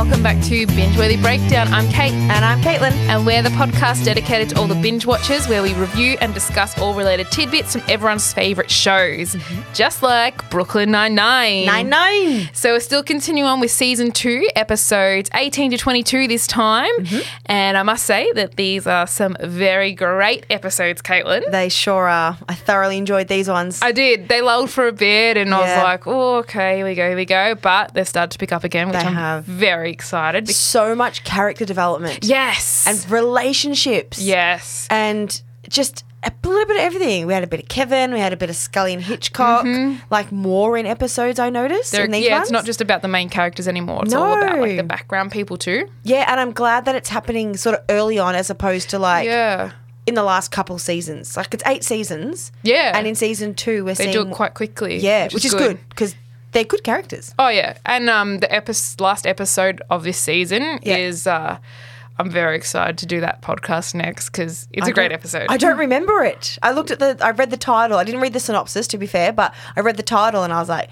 [0.00, 1.68] welcome back to Bingeworthy Breakdown.
[1.74, 2.14] I'm Kate.
[2.14, 2.92] And I'm Caetlyn.
[3.10, 6.78] And we're the podcast dedicated to all the binge watchers where we review and discuss
[6.78, 9.72] all related tidbits from everyone's favourite shows, mm-hmm.
[9.74, 11.66] just like Brooklyn Nine-Nine.
[11.66, 12.48] Nine nine.
[12.54, 16.90] So we're still continuing on with season two, episodes 18 to 22 this time.
[17.00, 17.20] Mm-hmm.
[17.44, 21.50] And I must say that these are some very great episodes, Caetlyn.
[21.50, 22.38] They sure are.
[22.48, 23.80] I thoroughly enjoyed these ones.
[23.82, 24.30] I did.
[24.30, 27.16] They lulled for a bit, and I was like, "Oh, okay, here we go, here
[27.16, 29.44] we go." But they've started to pick up again, which They I'm have.
[29.44, 30.48] very excited.
[30.48, 32.24] So much character development.
[32.24, 34.18] yes, And relationships.
[34.20, 37.26] yes, And just a little bit of everything.
[37.26, 39.64] We had a bit of Kevin, we had a bit of Scully and Hitchcock.
[39.64, 40.02] Mm-hmm.
[40.10, 41.92] Like more in episodes I noticed.
[41.92, 42.34] These yeah.
[42.36, 42.42] ones.
[42.44, 44.02] It's not just about the main characters anymore.
[44.04, 45.88] It's all about like the background people too.
[46.02, 49.26] Yeah, and I'm glad that it's happening sort of early on as opposed to like
[49.26, 49.72] yeah,
[50.06, 51.36] in the last couple seasons.
[51.36, 52.52] Like it's eight seasons.
[52.62, 52.92] yeah.
[52.94, 54.98] And in season two we're they seeing do it quite quickly.
[54.98, 56.14] Yeah, which, is good because
[56.52, 57.34] they're good characters.
[57.38, 60.96] Oh yeah, and um, the epi- last episode of this season Yeah.
[60.96, 61.26] is.
[61.26, 61.58] Uh,
[62.18, 65.46] I'm very excited to do that podcast next because it's a I great episode.
[65.48, 66.58] I don't remember it.
[66.62, 67.96] I looked at the, I read the title.
[67.96, 70.60] I didn't read the synopsis to be fair, but I read the title and I
[70.60, 70.90] was like,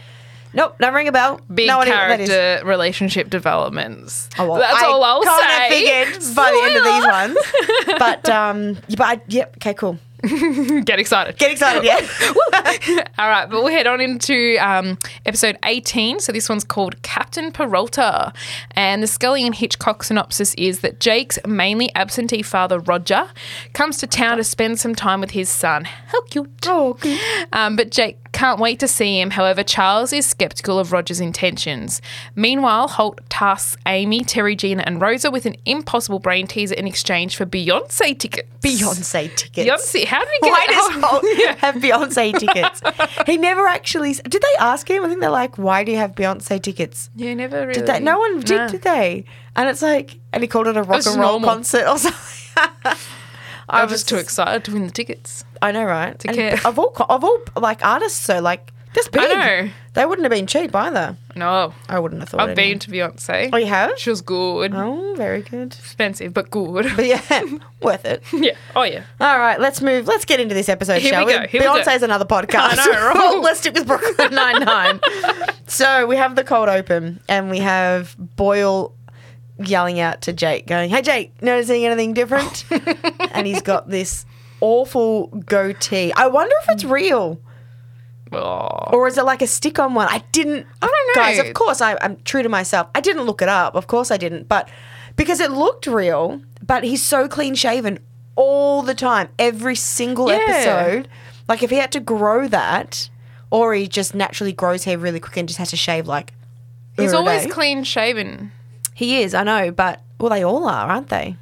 [0.55, 1.39] nope, don't ring a bell.
[1.53, 2.29] Big no idea what that is.
[2.31, 4.31] character relationship developments.
[4.39, 5.69] Oh, well, That's I all I'll say.
[5.69, 7.99] figured by the end of these ones.
[7.99, 9.99] But um, yeah, but I, yep, okay, cool.
[10.85, 11.39] Get excited.
[11.39, 12.01] Get excited, yeah.
[13.19, 16.19] All right, but we'll head on into um, episode 18.
[16.19, 18.33] So this one's called Captain Peralta.
[18.73, 23.29] And the Scully and Hitchcock synopsis is that Jake's mainly absentee father, Roger,
[23.75, 25.85] comes to town to spend some time with his son.
[25.85, 26.51] How cute.
[26.67, 27.21] oh, good.
[27.53, 29.31] Um, but Jake can't wait to see him.
[29.31, 32.01] However, Charles is skeptical of Roger's intentions.
[32.35, 37.37] Meanwhile, Holt tasks Amy, Terry, Gina, and Rosa with an impossible brain teaser in exchange
[37.37, 38.49] for Beyonce tickets.
[38.63, 39.69] Beyonce tickets.
[39.69, 40.05] Beyonce.
[40.05, 42.81] How did we get Why does Holt have Beyonce tickets?
[43.27, 44.15] He never actually.
[44.15, 45.05] Did they ask him?
[45.05, 47.75] I think they're like, "Why do you have Beyonce tickets?" Yeah, never really.
[47.75, 48.01] Did they?
[48.01, 48.69] No one did, Nah.
[48.69, 49.25] did they?
[49.57, 51.49] And it's like, and he called it a rock and roll normal.
[51.51, 52.93] concert or something.
[53.69, 55.45] I was just too excited to win the tickets.
[55.61, 56.19] I know, right?
[56.19, 56.61] To And care.
[56.65, 59.23] Of all, of all, like artists, so like this big.
[59.23, 59.69] know.
[59.95, 61.17] They wouldn't have been cheap either.
[61.35, 62.41] No, I wouldn't have thought.
[62.49, 63.51] I've been to Beyonce.
[63.53, 63.99] Oh, you have?
[63.99, 64.73] She was good.
[64.75, 65.73] Oh, very good.
[65.73, 66.87] Expensive, but good.
[66.95, 67.43] But yeah,
[67.83, 68.23] worth it.
[68.33, 68.53] yeah.
[68.77, 69.03] Oh, yeah.
[69.21, 70.07] All right, let's move.
[70.07, 71.75] Let's get into this episode, Here shall we go, here we go.
[71.75, 72.79] Beyonce's another podcast.
[72.79, 73.41] I know, right?
[73.43, 75.01] let's stick with Brooklyn Nine Nine.
[75.67, 78.95] so we have the cold open, and we have Boyle
[79.59, 82.65] yelling out to Jake, going, "Hey, Jake, noticing anything different?"
[83.33, 84.25] and he's got this
[84.61, 86.13] awful goatee.
[86.15, 87.41] I wonder if it's real.
[88.33, 88.91] Oh.
[88.93, 90.09] Or is it like a stick on one?
[90.11, 90.67] I didn't.
[90.83, 91.23] I don't know.
[91.23, 92.89] Guys, of course, I, I'm true to myself.
[92.95, 93.75] I didn't look it up.
[93.75, 94.49] Of course, I didn't.
[94.49, 94.69] But
[95.17, 97.99] because it looked real, but he's so clean shaven
[98.37, 100.41] all the time, every single Yeah.
[100.47, 101.09] episode.
[101.49, 103.09] Like if he had to grow that,
[103.51, 106.35] or he just naturally grows hair really quick and just has to shave like.
[106.97, 107.49] He's always day.
[107.51, 108.53] clean shaven.
[108.99, 111.37] He is, I know, but well, they all are, aren't they?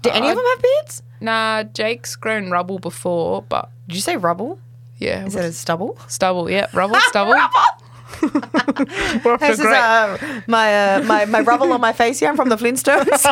[0.00, 1.02] Do any Uh, of them have beards?
[1.20, 4.58] Nah, Jake's grown rubble before, but Did you say rubble?
[4.96, 5.26] yeah.
[5.26, 5.98] Is it a stubble?
[6.08, 6.66] stubble, yeah.
[6.72, 7.34] Rubble, stubble.
[8.22, 10.16] We're off to a This is great- uh,
[10.46, 12.30] my, uh, my my rubble on my face here.
[12.30, 13.22] I'm from the Flintstones.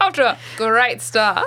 [0.00, 1.44] After a great start.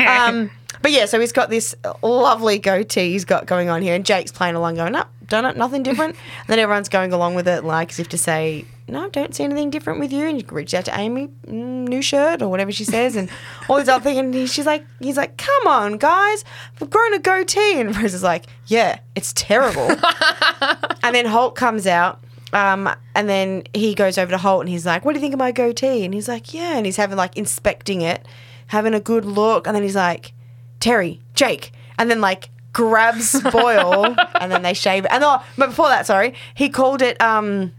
[0.00, 0.50] Um,
[0.82, 4.32] but yeah, so he's got this lovely goatee he's got going on here, and Jake's
[4.32, 7.64] playing along, going, "No, done it, nothing different." and then everyone's going along with it,
[7.64, 10.56] like as if to say, "No, don't see anything different with you." And you can
[10.56, 13.28] reach out to Amy, mm, new shirt or whatever she says, and
[13.68, 14.18] all these other things.
[14.18, 16.44] And he- she's like, "He's like, come on, guys,
[16.80, 19.88] we've grown a goatee." And Rose is like, "Yeah, it's terrible."
[21.02, 22.20] and then Holt comes out.
[22.50, 25.34] Um, and then he goes over to Holt and he's like, What do you think
[25.34, 26.02] of my goatee?
[26.06, 26.78] And he's like, Yeah.
[26.78, 28.26] And he's having like inspecting it,
[28.68, 29.66] having a good look.
[29.66, 30.32] And then he's like,
[30.80, 31.72] Terry, Jake.
[31.98, 35.10] And then like grabs Boyle and then they shave it.
[35.12, 37.72] And oh, but before that, sorry, he called it um,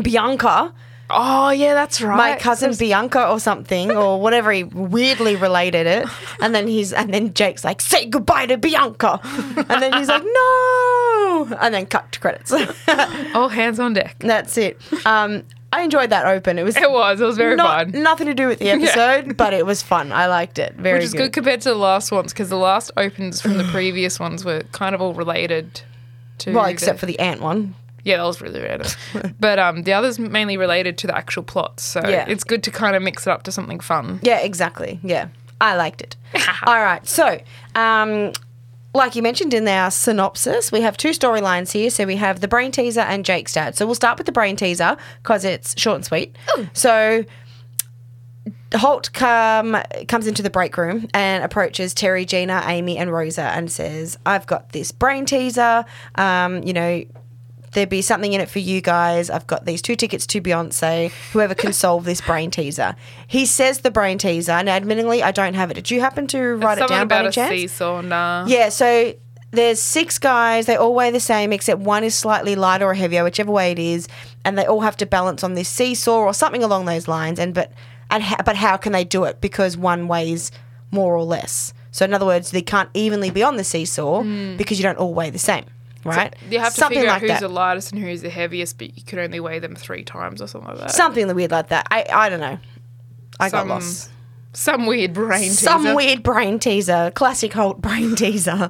[0.00, 0.72] Bianca,
[1.10, 2.16] oh, yeah, that's right.
[2.16, 6.08] my cousin Bianca or something, or whatever he weirdly related it.
[6.40, 9.20] And then he's and then Jake's like, Say goodbye to Bianca.
[9.68, 11.56] And then he's like, No.
[11.60, 12.52] And then cut to credits.
[13.34, 14.16] All hands on deck.
[14.20, 14.80] That's it.
[15.06, 16.58] Um, I enjoyed that open.
[16.58, 17.20] It was It was.
[17.20, 18.02] It was very not, fun.
[18.02, 20.10] nothing to do with the episode, but it was fun.
[20.12, 20.74] I liked it.
[20.74, 23.64] Very Which is good compared to the last ones because the last opens from the
[23.70, 25.82] previous ones were kind of all related
[26.38, 26.52] to.
[26.52, 27.74] Well, the- except for the ant one.
[28.02, 28.88] Yeah, that was really random.
[29.40, 31.80] but um, the others mainly related to the actual plot.
[31.80, 32.24] So Yeah.
[32.28, 34.20] it's good to kind of mix it up to something fun.
[34.22, 34.98] Yeah, exactly.
[35.02, 35.28] Yeah,
[35.60, 36.16] I liked it.
[36.66, 37.38] All right, so
[37.74, 38.32] um,
[38.94, 41.90] like you mentioned in our synopsis, we have two storylines here.
[41.90, 43.76] So we have the brain teaser and Jake's dad.
[43.76, 46.36] So we'll start with the brain teaser because it's short and sweet.
[46.72, 47.24] So
[48.74, 49.76] Holt come,
[50.08, 54.46] comes into the break room and approaches Terry, Gina, Amy, and Rosa and says, I've
[54.46, 55.84] got this brain teaser.
[56.16, 57.04] Um, you know,
[57.72, 59.30] there'd be something in it for you guys.
[59.30, 61.10] I've got these two tickets to Beyonce.
[61.32, 62.96] Whoever can solve this brain teaser.
[63.26, 64.52] He says the brain teaser.
[64.52, 65.74] and admittingly, I don't have it.
[65.74, 67.50] Did you happen to write it down by about any a chance?
[67.50, 68.00] seesaw.
[68.00, 68.46] Nah.
[68.46, 69.14] Yeah, so
[69.52, 70.66] there's six guys.
[70.66, 73.78] They all weigh the same, except one is slightly lighter or heavier, whichever way it
[73.78, 74.08] is,
[74.44, 77.38] and they all have to balance on this seesaw or something along those lines.
[77.38, 77.72] And but
[78.10, 79.40] and ha- but how can they do it?
[79.40, 80.50] Because one weighs
[80.90, 81.72] more or less.
[81.92, 84.56] So in other words, they can't evenly be on the seesaw hmm.
[84.56, 85.64] because you don't all weigh the same,
[86.04, 86.34] right?
[86.50, 87.40] You have to something figure out like who's that.
[87.40, 90.46] the lightest and who's the heaviest, but you could only weigh them three times or
[90.48, 90.90] something like that.
[90.92, 91.86] something weird like that.
[91.90, 92.58] I I don't know.
[93.38, 94.10] I got Some lost.
[94.52, 95.64] Some weird brain teaser.
[95.64, 98.68] Some weird brain teaser, classic Holt brain teaser.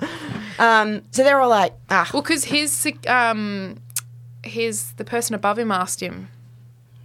[0.58, 3.80] Um, so they're all like, ah, Well, because his um,
[4.42, 6.28] his the person above him asked him.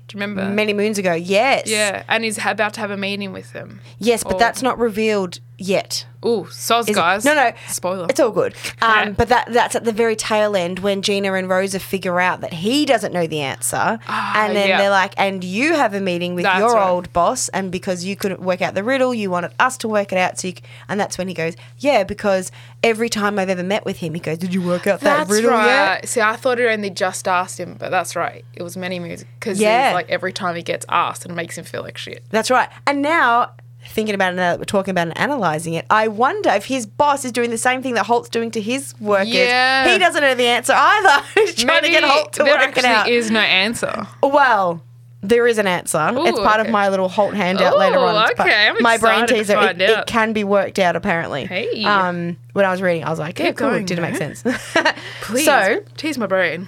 [0.08, 0.50] Do you remember?
[0.54, 1.14] many moons ago.
[1.14, 1.68] Yes.
[1.68, 3.80] yeah, and he's about to have a meeting with them.
[3.98, 6.06] Yes, but Or- that's not revealed yet.
[6.28, 6.96] Oh, soz Is it?
[6.96, 7.24] guys.
[7.24, 7.52] No, no.
[7.68, 8.08] Spoiler.
[8.10, 8.56] It's all good.
[8.82, 12.42] Um, but that that's at the very tail end when Gina and Rosa figure out
[12.42, 14.00] that he doesn't know the answer.
[14.08, 14.78] and then yeah.
[14.80, 16.90] they're like, and you have a meeting with That's your right.
[16.90, 20.12] old boss, and because you couldn't work out the riddle, you wanted us to work
[20.12, 20.40] it out.
[20.40, 20.54] So you,
[20.90, 22.52] and that's when he goes, yeah, because
[22.84, 25.30] every time I've ever met with him, he goes, did you work out that That's
[25.30, 25.68] riddle right.
[25.68, 26.10] yet?
[26.10, 28.44] See, I thought it only just asked him, but that's right.
[28.56, 29.92] It was many moves because Yeah.
[29.94, 32.24] like every time he gets asked, and it makes him feel like shit.
[32.32, 32.70] That's right.
[32.88, 33.52] And now,
[33.88, 36.86] thinking about it now that we're talking about and analysing it, I wonder if his
[36.86, 39.30] boss is doing the same thing that Holt's doing to his workers.
[39.34, 39.92] Yeah.
[39.92, 41.26] He doesn't know the answer either.
[41.36, 43.08] He's trying to get Holt to work actually it out.
[43.08, 44.08] is no answer.
[44.22, 44.82] Well,
[45.28, 46.10] there is an answer.
[46.12, 48.32] it's part of my little Holt handout later on.
[48.32, 49.58] Okay, I'm my brain teaser.
[49.60, 51.46] It, it can be worked out apparently.
[51.46, 51.84] Hey.
[51.84, 53.70] Um, when I was reading, I was like, yeah, Keep cool.
[53.72, 54.42] going, Did it make sense?
[55.22, 56.68] Please, So, tease my brain.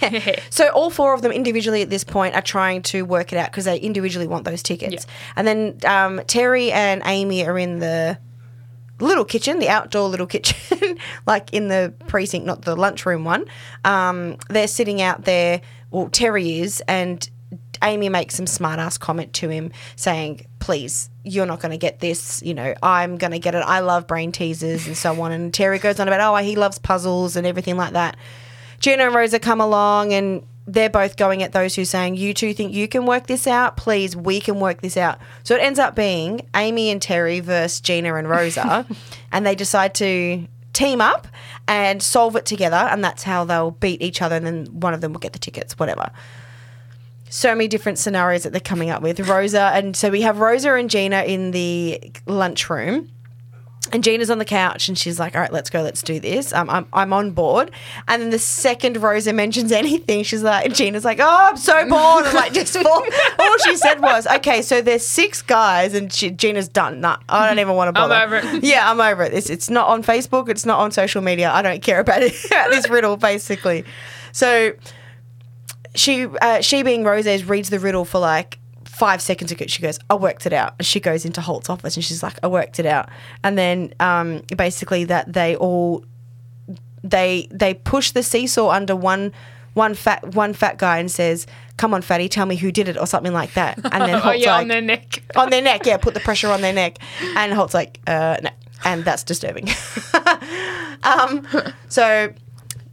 [0.50, 3.50] so all four of them individually at this point are trying to work it out
[3.50, 5.06] because they individually want those tickets.
[5.06, 5.12] Yeah.
[5.36, 8.18] And then um, Terry and Amy are in the
[9.00, 13.44] little kitchen, the outdoor little kitchen, like in the precinct, not the lunchroom one.
[13.84, 15.60] Um, they're sitting out there.
[15.90, 17.28] Well, Terry is, and
[17.82, 22.00] Amy makes some smart ass comment to him saying, Please, you're not going to get
[22.00, 22.42] this.
[22.42, 23.58] You know, I'm going to get it.
[23.58, 25.32] I love brain teasers and so on.
[25.32, 28.16] And Terry goes on about, Oh, he loves puzzles and everything like that.
[28.80, 32.52] Gina and Rosa come along and they're both going at those who saying, You two
[32.52, 33.76] think you can work this out?
[33.76, 35.18] Please, we can work this out.
[35.42, 38.86] So it ends up being Amy and Terry versus Gina and Rosa.
[39.32, 41.26] and they decide to team up
[41.66, 42.76] and solve it together.
[42.76, 44.36] And that's how they'll beat each other.
[44.36, 46.10] And then one of them will get the tickets, whatever.
[47.30, 49.20] So many different scenarios that they're coming up with.
[49.20, 53.10] Rosa, and so we have Rosa and Gina in the lunchroom.
[53.90, 56.52] And Gina's on the couch and she's like, all right, let's go, let's do this.
[56.52, 57.70] Um, I'm, I'm on board.
[58.06, 62.26] And then the second Rosa mentions anything, she's like, Gina's like, oh, I'm so bored.
[62.26, 63.02] And like, just fall.
[63.38, 67.00] All she said was, okay, so there's six guys and she, Gina's done.
[67.00, 68.36] Nah, I don't even want to I'm bother.
[68.36, 68.62] over it.
[68.62, 69.32] Yeah, I'm over it.
[69.32, 70.50] It's, it's not on Facebook.
[70.50, 71.50] It's not on social media.
[71.50, 73.84] I don't care about it, about this riddle, basically.
[74.32, 74.72] So
[75.98, 79.64] she, uh, she being Rose, reads the riddle for like five seconds ago.
[79.68, 80.74] She goes, I worked it out.
[80.78, 83.08] And she goes into Holt's office and she's like, I worked it out.
[83.44, 86.04] And then um, basically that they all
[87.04, 89.32] they they push the seesaw under one
[89.74, 91.46] one fat one fat guy and says,
[91.76, 93.78] "Come on, fatty, tell me who did it," or something like that.
[93.92, 95.22] And then oh yeah, like, on their neck.
[95.36, 96.98] on their neck, yeah, put the pressure on their neck.
[97.36, 98.50] And Holt's like, uh, no.
[98.84, 99.68] And that's disturbing.
[101.02, 101.46] um,
[101.88, 102.32] so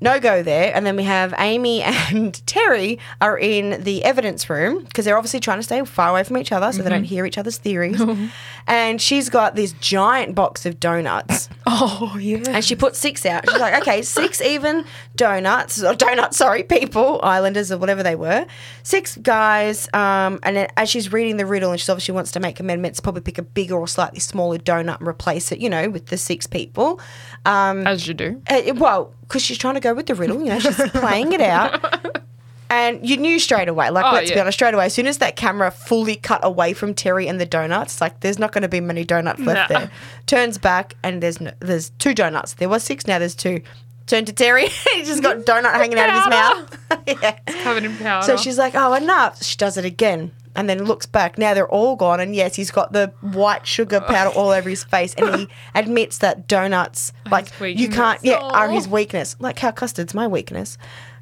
[0.05, 0.71] no go there.
[0.73, 1.81] And then we have Amy
[2.11, 6.23] and Terry are in the evidence room because they're obviously trying to stay far away
[6.23, 8.01] from each other so they don't hear each other's theories.
[8.67, 11.49] and she's got this giant box of donuts.
[11.67, 12.43] Oh yeah.
[12.47, 13.49] And she put six out.
[13.49, 14.85] She's like, okay, six even
[15.15, 18.45] donuts, or donuts, sorry, people, islanders or whatever they were.
[18.83, 19.89] Six guys.
[19.91, 22.99] Um, and then as she's reading the riddle and she obviously wants to make amendments,
[22.99, 26.17] probably pick a bigger or slightly smaller donut and replace it, you know, with the
[26.17, 26.99] six people.
[27.45, 28.41] Um, As you do.
[28.47, 31.41] uh, well, because she's trying to go with the riddle, you know, she's playing it
[31.41, 32.21] out.
[32.69, 35.19] And you knew straight away, like, Oh, let's be honest, straight away, as soon as
[35.19, 38.67] that camera fully cut away from Terry and the donuts, like, there's not going to
[38.67, 39.79] be many donuts left Nah.
[39.79, 39.91] there.
[40.25, 42.53] Turns back, and there's no, there's two donuts.
[42.55, 43.61] There was six, now there's two.
[44.07, 47.07] Turn to Terry, he's just got donut hanging out of his mouth.
[47.23, 47.63] yeah.
[47.63, 48.25] Covered in powder.
[48.25, 49.43] So she's like, oh, enough.
[49.43, 50.31] She does it again.
[50.55, 51.37] And then looks back.
[51.37, 52.19] Now they're all gone.
[52.19, 54.07] And yes, he's got the white sugar oh.
[54.07, 55.13] powder all over his face.
[55.15, 58.91] And he admits that donuts, like, you can't, yeah, are his oh.
[58.91, 59.35] weakness.
[59.39, 60.77] Like how custard's my weakness.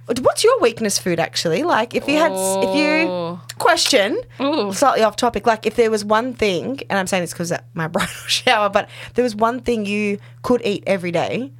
[0.05, 1.63] What's your weakness food actually?
[1.63, 3.41] Like if you had, if you, Oh.
[3.57, 4.73] question, Ooh.
[4.73, 7.87] slightly off topic, like if there was one thing, and I'm saying this because my
[7.93, 11.53] bridal shower, but there was one thing you could eat every day,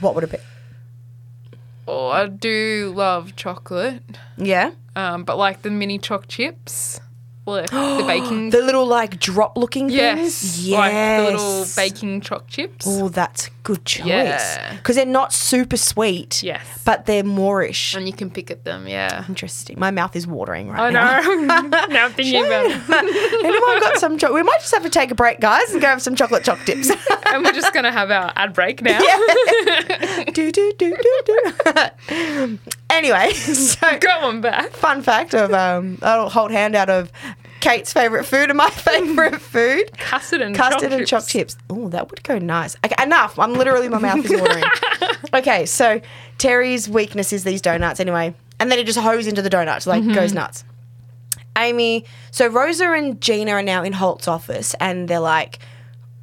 [0.00, 0.38] what would it be?
[1.86, 4.02] Oh, I do love chocolate.
[4.36, 4.72] Yeah?
[4.98, 7.00] Um, but like the mini choc chips
[7.56, 8.50] the baking.
[8.50, 10.68] The little like drop looking yes, things.
[10.68, 10.78] Yes.
[10.78, 12.86] like the little baking choc chips.
[12.88, 14.06] Oh, that's a good choice.
[14.06, 14.76] Yeah.
[14.76, 16.42] Because they're not super sweet.
[16.42, 16.66] Yes.
[16.84, 17.96] But they're moreish.
[17.96, 18.86] and you can pick at them.
[18.86, 19.24] Yeah.
[19.28, 19.78] Interesting.
[19.78, 21.20] My mouth is watering right I now.
[21.20, 21.62] know.
[21.88, 23.44] now I'm thinking about it.
[23.44, 24.34] Anyone got some chocolate?
[24.34, 26.64] We might just have to take a break, guys, and go have some chocolate choc
[26.64, 26.90] dips.
[27.26, 28.98] and we're just gonna have our ad break now.
[30.32, 32.58] do, do, do, do, do.
[32.90, 34.70] Anyway, so Go on back.
[34.72, 37.10] fun fact of um, I'll hold hand out of
[37.60, 39.96] Kate's favourite food and my favourite food.
[39.98, 41.56] Custard and Custard choc and choc chips.
[41.70, 42.76] Oh, that would go nice.
[42.84, 43.38] Okay, enough.
[43.38, 44.64] I'm literally, my mouth is watering.
[45.34, 46.00] okay, so
[46.38, 48.34] Terry's weakness is these donuts anyway.
[48.60, 50.64] And then he just hoes into the donuts, like goes nuts.
[51.56, 55.58] Amy, so Rosa and Gina are now in Holt's office and they're like,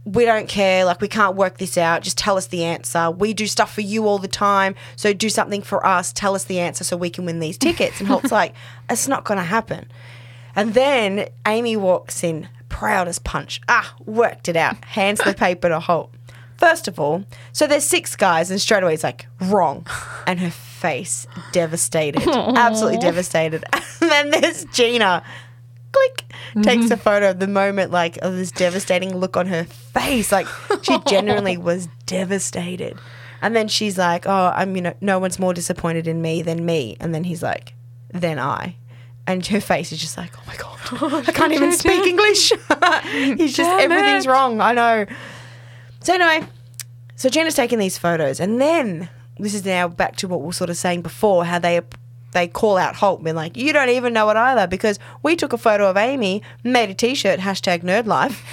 [0.06, 3.10] we don't care, like we can't work this out, just tell us the answer.
[3.10, 6.44] We do stuff for you all the time, so do something for us, tell us
[6.44, 8.00] the answer so we can win these tickets.
[8.00, 8.54] And Holt's like,
[8.90, 9.92] it's not gonna happen.
[10.56, 13.62] And then Amy walks in, proud as punch.
[13.68, 14.84] Ah, worked it out.
[14.86, 16.14] Hands the paper to Holt.
[16.58, 19.86] First of all, so there's six guys, and straight away he's like, wrong.
[20.26, 22.26] And her face devastated.
[22.28, 23.64] Absolutely devastated.
[24.02, 25.24] And then there's Gina.
[25.96, 26.26] Click.
[26.64, 27.02] Takes a mm-hmm.
[27.02, 30.32] photo of the moment, like, of this devastating look on her face.
[30.32, 30.48] Like,
[30.84, 32.98] she genuinely was devastated.
[33.42, 36.66] And then she's like, oh, I'm, you know, no one's more disappointed in me than
[36.66, 36.98] me.
[37.00, 37.74] And then he's like,
[38.14, 38.78] then I.
[39.28, 42.52] And her face is just like, oh my God, I can't even speak English.
[43.12, 44.62] he's just, everything's wrong.
[44.62, 45.06] I know.
[46.02, 46.48] So anyway,
[47.16, 49.10] so Gina's taking these photos, and then
[49.40, 51.82] this is now back to what we were sort of saying before, how they
[52.36, 55.54] they call out Holt, being like, "You don't even know it either," because we took
[55.54, 58.44] a photo of Amy, made a T-shirt, hashtag Nerd Life,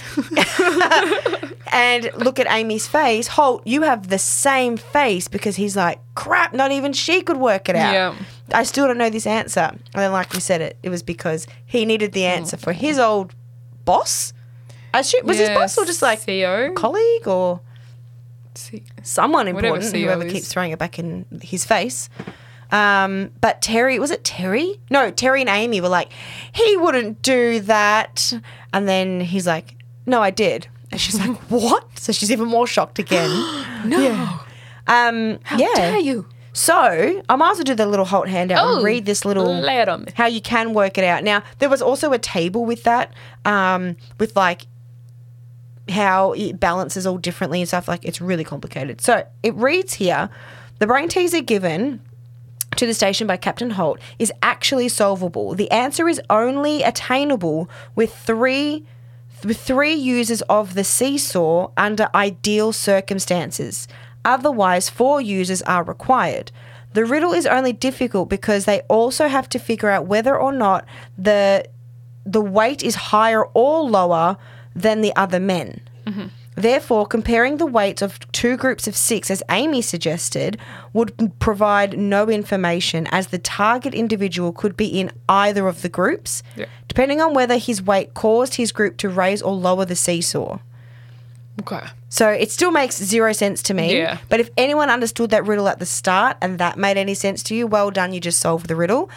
[1.72, 3.26] and look at Amy's face.
[3.26, 7.68] Holt, you have the same face because he's like, "Crap, not even she could work
[7.68, 8.14] it out." Yeah.
[8.52, 9.60] I still don't know this answer.
[9.60, 12.98] And then, like we said, it it was because he needed the answer for his
[12.98, 13.34] old
[13.84, 14.32] boss.
[14.94, 16.74] I was his boss or just like CEO?
[16.74, 17.60] colleague or
[19.02, 22.08] someone important, CEO whoever keeps throwing it back in his face.
[22.72, 24.80] Um, but Terry, was it Terry?
[24.90, 26.08] No, Terry and Amy were like,
[26.52, 28.32] he wouldn't do that.
[28.72, 29.76] And then he's like,
[30.06, 30.66] no, I did.
[30.90, 31.86] And she's like, what?
[31.98, 33.30] So she's even more shocked again.
[33.84, 34.38] No.
[34.86, 35.74] Um, How yeah.
[35.74, 36.26] dare you?
[36.52, 36.74] So
[37.28, 39.82] I might as well do the little Holt handout Oh, and read this little lay
[39.82, 40.12] on me.
[40.14, 41.24] how you can work it out.
[41.24, 43.12] Now there was also a table with that,
[43.44, 44.66] um, with like
[45.88, 47.88] how it balances all differently and stuff.
[47.88, 49.00] Like it's really complicated.
[49.00, 50.30] So it reads here:
[50.78, 52.00] the brain teaser given
[52.82, 55.54] to the station by Captain Holt is actually solvable.
[55.54, 58.84] The answer is only attainable with three
[59.44, 63.86] with three users of the seesaw under ideal circumstances.
[64.24, 66.50] Otherwise, four users are required.
[66.92, 70.84] The riddle is only difficult because they also have to figure out whether or not
[71.16, 71.64] the
[72.26, 74.36] the weight is higher or lower
[74.74, 75.80] than the other men.
[76.04, 76.26] Mm-hmm.
[76.54, 80.58] Therefore, comparing the weights of two groups of six, as Amy suggested,
[80.92, 86.42] would provide no information, as the target individual could be in either of the groups,
[86.56, 86.66] Yeah.
[86.88, 90.58] depending on whether his weight caused his group to raise or lower the seesaw.
[91.60, 91.86] Okay.
[92.08, 93.96] So it still makes zero sense to me.
[93.96, 94.18] Yeah.
[94.28, 97.54] But if anyone understood that riddle at the start and that made any sense to
[97.54, 99.08] you, well done, you just solved the riddle.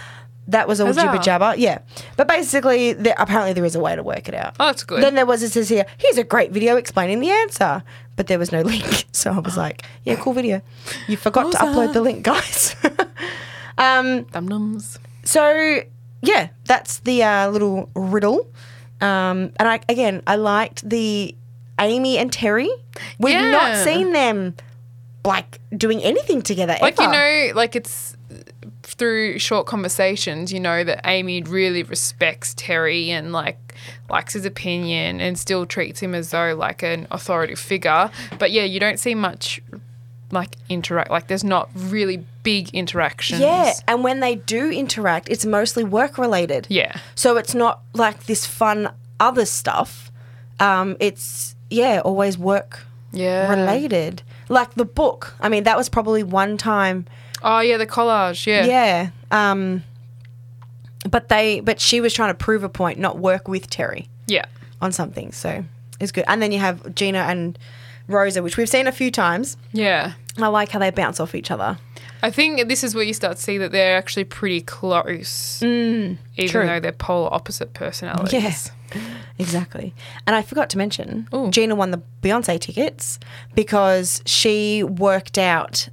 [0.48, 1.02] That was all Huzzah.
[1.02, 1.54] jibber jabber.
[1.58, 1.80] Yeah.
[2.18, 4.56] But basically, there, apparently there is a way to work it out.
[4.60, 5.02] Oh, that's good.
[5.02, 7.84] Then there was, it says here, here's a great video explaining the answer.
[8.16, 9.06] But there was no link.
[9.12, 10.62] So I was like, yeah, cool video.
[11.08, 12.76] You forgot to upload the link, guys.
[13.78, 14.28] um,
[15.24, 15.82] so
[16.22, 18.48] yeah, that's the uh, little riddle.
[19.02, 21.36] Um, and I again, I liked the
[21.80, 22.70] Amy and Terry.
[23.20, 24.56] We've not seen them
[25.26, 26.78] like doing anything together.
[26.82, 28.15] Like you know, like it's
[28.98, 33.58] through short conversations, you know that Amy really respects Terry and like
[34.10, 38.10] likes his opinion and still treats him as though like an authoritative figure.
[38.40, 39.62] But yeah, you don't see much
[40.32, 41.12] like interact.
[41.12, 43.42] Like there's not really big interactions.
[43.42, 46.68] Yeah, and when they do interact, it's mostly work related.
[46.70, 46.98] Yeah.
[47.16, 50.12] So it's not like this fun other stuff.
[50.60, 53.50] Um, it's yeah, always work Yeah.
[53.54, 54.22] related.
[54.48, 55.36] Like the book.
[55.42, 57.06] I mean, that was probably one time
[57.48, 58.46] Oh yeah, the collage.
[58.48, 58.66] Yeah.
[58.66, 59.10] Yeah.
[59.32, 59.84] Um,
[61.10, 64.46] but they, but she was trying to prove a point, not work with Terry Yeah.
[64.82, 65.32] on something.
[65.32, 65.64] So
[66.00, 66.26] it's good.
[66.28, 67.58] And then you have Gina and
[68.08, 69.56] Rosa, which we've seen a few times.
[69.72, 70.14] Yeah.
[70.38, 71.78] I like how they bounce off each other.
[72.24, 76.18] I think this is where you start to see that they're actually pretty close, even
[76.48, 76.66] true.
[76.66, 78.34] though they're polar opposite personalities.
[78.34, 78.72] Yes.
[79.38, 79.94] Exactly.
[80.26, 81.52] And I forgot to mention, Ooh.
[81.52, 83.20] Gina won the Beyonce tickets
[83.54, 85.88] because she worked out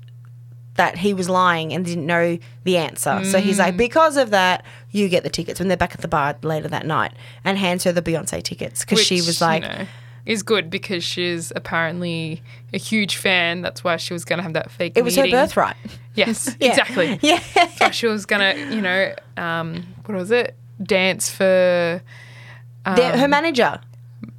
[0.76, 3.22] that he was lying and didn't know the answer.
[3.24, 6.08] So he's like, because of that, you get the tickets when they're back at the
[6.08, 7.12] bar later that night,
[7.44, 9.86] and hands her the Beyonce tickets because she was like, you know,
[10.24, 13.60] is good because she's apparently a huge fan.
[13.60, 14.92] That's why she was going to have that fake.
[14.96, 15.76] it was her birthright.
[16.14, 16.68] Yes, Yeah.
[16.70, 17.18] exactly.
[17.22, 17.40] Yeah.
[17.78, 20.54] Why she was going to, you know, um, what was it?
[20.82, 22.00] Dance for
[22.84, 23.80] The- her manager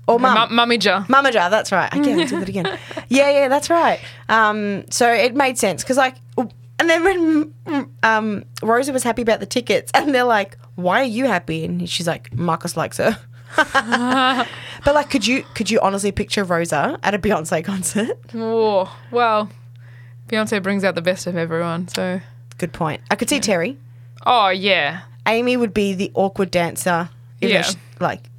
[0.08, 0.50] or mum.
[0.50, 1.06] mu- mummager.
[1.08, 1.90] Mummager, that's right.
[1.94, 2.80] I can't do that again.
[3.10, 4.00] Yeah, yeah, that's right.
[4.30, 6.16] Um, so it made sense because, like,
[6.80, 11.06] and then when um, Rosa was happy about the tickets, and they're like, "Why are
[11.06, 13.18] you happy?" And she's like, "Marcus likes her."
[13.56, 18.18] but like, could you could you honestly picture Rosa at a Beyonce concert?
[18.34, 19.50] Oh, well,
[20.28, 21.88] Beyonce brings out the best of everyone.
[21.88, 22.22] So,
[22.58, 23.02] Good point.
[23.12, 23.78] I could see Terry.
[24.26, 27.10] oh yeah, Amy would be the awkward dancer.
[27.42, 27.62] Yeah.
[27.64, 28.30] she- like,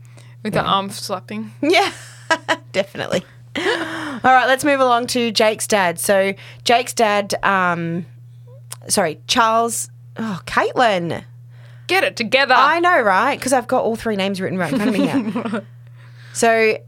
[0.42, 1.52] with the arm slapping.
[1.62, 1.92] Yeah,
[2.72, 3.22] definitely.
[3.56, 3.62] All
[4.22, 5.98] right, let's move along to Jake's dad.
[6.00, 8.04] So Jake's dad, um,
[8.88, 9.88] sorry, Charles.
[10.16, 11.24] Oh, Caetlyn.
[11.86, 12.54] Get it together.
[12.56, 13.38] I know, right?
[13.38, 15.06] Because I've got all three names written right in front of me
[15.52, 15.62] now.
[16.32, 16.78] so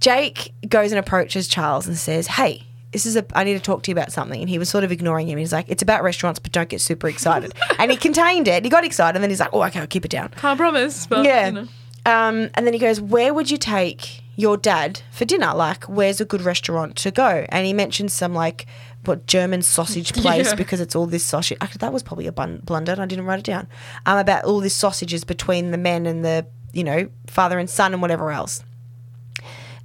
[0.00, 3.24] Jake goes and approaches Charles and says, "Hey." This is a.
[3.38, 5.38] I need to talk to you about something, and he was sort of ignoring him.
[5.38, 8.64] He's like, "It's about restaurants, but don't get super excited." and he contained it.
[8.64, 11.06] He got excited, and then he's like, "Oh, okay, I'll keep it down." Can't promise,
[11.06, 11.46] but Yeah.
[11.46, 11.68] you know.
[12.04, 15.54] Um, and then he goes, Where would you take your dad for dinner?
[15.54, 17.46] Like, where's a good restaurant to go?
[17.50, 18.66] And he mentions some, like,
[19.04, 20.54] what German sausage place Yeah.
[20.54, 21.56] because it's all this sausage.
[21.60, 22.92] Actually, that was probably a bun- blunder.
[22.92, 23.66] and I didn't write it down.
[24.06, 27.92] Um, about all this sausages between the men and the, you know, father and son
[27.92, 28.62] and whatever else.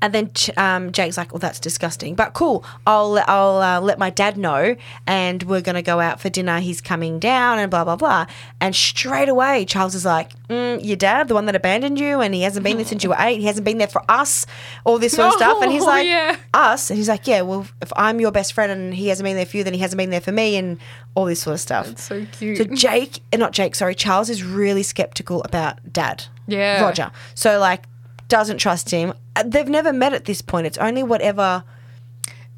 [0.05, 2.63] And then um, Jake's like, "Well, that's disgusting, but cool.
[2.85, 4.75] I'll I'll uh, let my dad know,
[5.07, 6.59] and we're gonna go out for dinner.
[6.59, 8.27] He's coming down, and blah blah blah."
[8.61, 12.35] And straight away, Charles is like, mm, "Your dad, the one that abandoned you, and
[12.35, 13.39] he hasn't been there since you were eight.
[13.39, 14.45] He hasn't been there for us,
[14.83, 16.35] all this sort of stuff." And he's like, yeah.
[16.53, 19.35] "Us?" And he's like, "Yeah, well, if I'm your best friend and he hasn't been
[19.35, 20.77] there for you, then he hasn't been there for me, and
[21.15, 22.59] all this sort of stuff." So cute.
[22.59, 26.25] So Jake, uh, not Jake, sorry, Charles is really skeptical about dad.
[26.45, 26.83] Yeah.
[26.83, 27.11] Roger.
[27.33, 27.85] So like
[28.27, 29.13] doesn't trust him.
[29.35, 30.67] Uh, They've never met at this point.
[30.67, 31.63] It's only whatever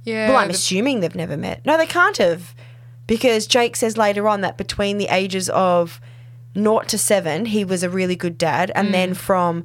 [0.03, 0.29] yeah.
[0.29, 1.65] well, I'm the- assuming they've never met.
[1.65, 2.53] No, they can't have.
[3.07, 6.01] Because Jake says later on that between the ages of
[6.55, 8.71] naught to seven, he was a really good dad.
[8.75, 9.63] And then from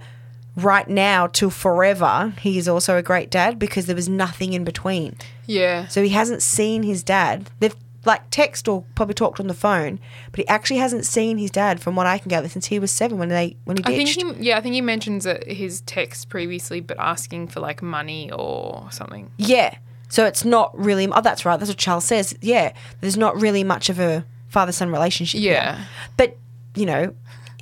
[0.57, 4.63] right now till forever, he is also a great dad because there was nothing in
[4.65, 5.17] between.
[5.47, 5.89] yeah.
[5.89, 7.51] So he hasn't seen his dad.
[7.59, 11.51] They've like text or probably talked on the phone, but he actually hasn't seen his
[11.51, 13.95] dad from what I can gather since he was seven when they when he I
[13.97, 14.37] think ditched.
[14.39, 18.89] he, yeah, I think he mentions his text previously, but asking for like money or
[18.91, 19.31] something.
[19.39, 19.77] yeah.
[20.09, 21.09] So it's not really.
[21.09, 21.57] Oh, that's right.
[21.59, 22.37] That's what Charles says.
[22.43, 25.41] Yeah, there's not really much of a father son relationship.
[25.41, 25.53] here.
[25.55, 25.85] Yeah.
[26.19, 26.37] But
[26.75, 27.15] you know,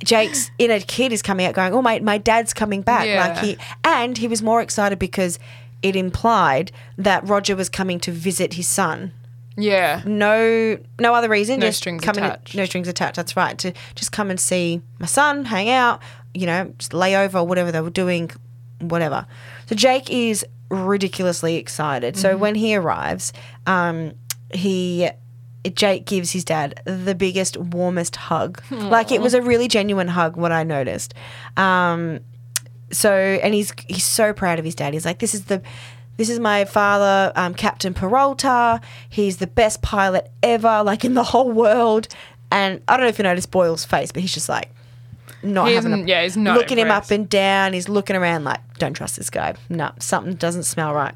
[0.03, 3.25] Jake's inner kid is coming out going, "Oh, my my dad's coming back." Yeah.
[3.25, 5.39] Like he and he was more excited because
[5.81, 9.13] it implied that Roger was coming to visit his son.
[9.57, 10.01] Yeah.
[10.05, 11.59] No, no other reason.
[11.59, 12.55] No just strings come and- attached.
[12.55, 13.15] no strings attached.
[13.17, 13.57] That's right.
[13.59, 16.01] To just come and see my son, hang out,
[16.33, 18.31] you know, just lay over, whatever they were doing,
[18.79, 19.25] whatever.
[19.67, 22.15] So Jake is ridiculously excited.
[22.17, 22.39] So Mm-hmm.
[22.39, 23.33] when he arrives,
[23.67, 24.13] um,
[24.53, 25.09] he.
[25.75, 28.63] Jake gives his dad the biggest, warmest hug.
[28.71, 30.35] Like it was a really genuine hug.
[30.35, 31.13] What I noticed,
[31.55, 32.21] um,
[32.91, 34.93] so and he's he's so proud of his dad.
[34.95, 35.61] He's like, this is the
[36.21, 38.79] this is my father, um, Captain Peralta.
[39.09, 42.07] He's the best pilot ever, like in the whole world.
[42.51, 44.69] And I don't know if you noticed Boyle's face, but he's just like
[45.41, 47.73] not He having a, yeah, he's not looking him up and down.
[47.73, 49.55] He's looking around like, don't trust this guy.
[49.67, 51.15] No, something doesn't smell right.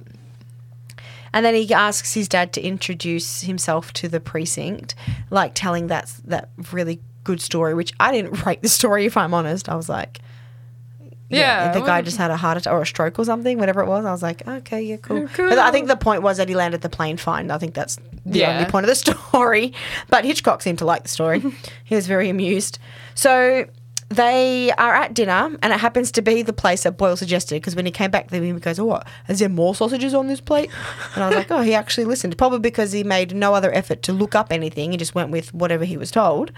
[1.32, 4.96] And then he asks his dad to introduce himself to the precinct,
[5.30, 9.36] like telling that that really good story, which I didn't rate the story if I'm
[9.36, 9.70] honest.
[9.70, 10.20] I was like,
[11.30, 13.88] Yeah, the guy just had a heart attack or a stroke or something, whatever it
[13.88, 14.06] was.
[14.06, 15.28] I was like, okay, yeah, cool.
[15.30, 15.50] Cool.
[15.50, 17.50] But I think the point was that he landed the plane fine.
[17.50, 18.58] I think that's the Yeah.
[18.58, 18.96] only point of the
[19.32, 19.74] story.
[20.10, 21.42] But Hitchcock seemed to like the story.
[21.84, 22.78] he was very amused.
[23.16, 23.66] So
[24.10, 27.56] they are at dinner, and it happens to be the place that Boyle suggested.
[27.56, 29.08] Because when he came back, to him, he goes, "Oh, what?
[29.28, 30.70] Is there more sausages on this plate?"
[31.16, 32.38] And I was like, "Oh, he actually listened.
[32.38, 34.92] Probably because he made no other effort to look up anything.
[34.92, 36.52] He just went with whatever he was told."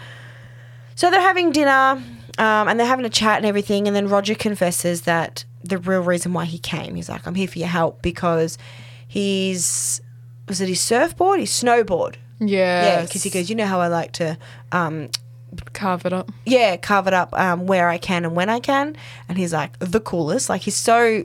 [0.95, 2.03] So they're having dinner
[2.37, 3.87] um, and they're having a chat and everything.
[3.87, 7.47] And then Roger confesses that the real reason why he came, he's like, I'm here
[7.47, 8.57] for your help because
[9.07, 10.01] he's,
[10.47, 11.39] was it his surfboard?
[11.39, 12.15] His snowboard.
[12.39, 12.83] Yeah.
[12.83, 14.37] Yeah, because he goes, you know how I like to,
[14.71, 15.09] um,
[15.73, 16.31] carve it up.
[16.45, 18.95] yeah, carve it up um, where I can and when I can.
[19.27, 20.49] And he's like, the coolest.
[20.49, 21.23] Like, he's so,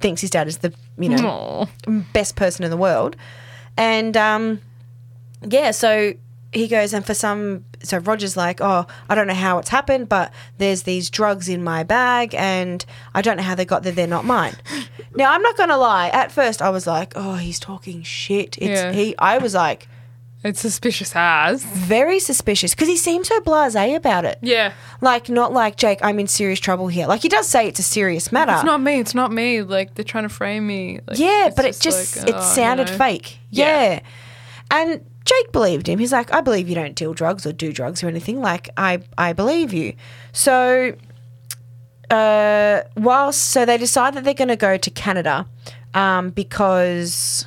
[0.00, 2.00] thinks his dad is the, you know, Aw.
[2.12, 3.16] best person in the world.
[3.76, 4.60] And um,
[5.42, 6.12] yeah, so
[6.52, 10.08] he goes, and for some, so Roger's like, oh, I don't know how it's happened,
[10.08, 13.92] but there's these drugs in my bag, and I don't know how they got there.
[13.92, 14.54] They're not mine.
[15.14, 16.08] now, I'm not gonna lie.
[16.08, 18.56] At first, I was like, oh, he's talking shit.
[18.58, 18.92] It's Yeah.
[18.92, 19.14] he.
[19.18, 19.88] I was like,
[20.44, 21.62] It's suspicious as.
[21.62, 24.38] Very suspicious because he seems so blasé about it.
[24.42, 24.72] Yeah.
[25.00, 27.06] Like, not like, Jake, I'm in serious trouble here.
[27.06, 28.52] Like, he does say it's a serious matter.
[28.52, 28.98] It's not me.
[28.98, 29.62] It's not me.
[29.62, 30.98] Like they're trying to frame me.
[31.06, 32.96] Like, yeah, but it just, like, it oh, you sounded know.
[32.98, 33.38] fake.
[33.50, 33.82] Yeah.
[33.82, 34.00] Yeah.
[34.72, 35.98] And Jake believed him.
[35.98, 38.40] He's like, I believe you don't deal drugs or do drugs or anything.
[38.40, 39.94] Like, I, I believe you.
[40.32, 40.94] So,
[42.10, 45.46] uh, whilst, so they decide that they're going to go to Canada
[45.94, 47.46] um, because.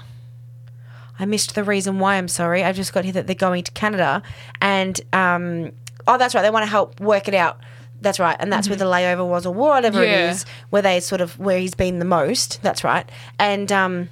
[1.18, 2.16] I missed the reason why.
[2.16, 2.62] I'm sorry.
[2.62, 4.22] I just got here that they're going to Canada,
[4.60, 5.72] and um,
[6.08, 6.42] oh, that's right.
[6.42, 7.58] They want to help work it out.
[8.02, 10.28] That's right, and that's where the layover was, or whatever Yeah.
[10.28, 12.62] it is, where they sort of where he's been the most.
[12.64, 13.10] That's right,
[13.40, 14.10] and um,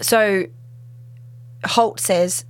[0.00, 0.46] so
[1.66, 2.46] Holt says,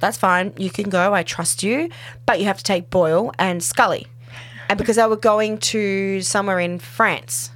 [0.00, 0.52] "That's fine.
[0.56, 1.14] You can go.
[1.14, 1.88] I trust you,
[2.26, 4.06] but you have to take Boyle and Scully,
[4.68, 7.50] and because they were going to somewhere in France,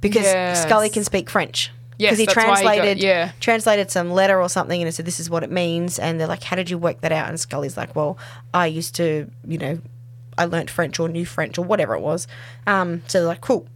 [0.00, 0.62] because Yes.
[0.62, 3.30] Scully can speak French." Yes, because he why he got- translated yeah.
[3.38, 6.26] translated some letter or something and it said this is what it means and they're
[6.26, 8.18] like how did you work that out and Scully's like well
[8.52, 9.78] I used to you know
[10.36, 12.26] I learnt French or knew French or whatever it was
[12.66, 13.68] um, so they're like cool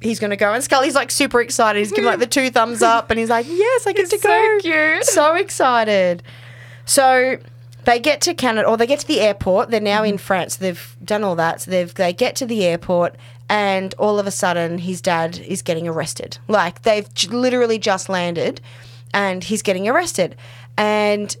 [0.00, 3.10] he's gonna go and Scully's like super excited he's giving like the two thumbs up
[3.10, 5.04] and he's like yes I get to so go cute.
[5.04, 6.22] so excited
[6.90, 7.38] so
[7.84, 9.70] they get to Canada or they get to the airport.
[9.70, 10.12] They're now Mm-hmm.
[10.14, 10.56] in France.
[10.56, 11.60] They've done all that.
[11.62, 13.14] So they've they get to the airport
[13.48, 16.38] and all of a sudden his dad is getting arrested.
[16.48, 18.60] Like they've j- literally just landed
[19.14, 20.36] and he's getting arrested.
[20.76, 21.36] And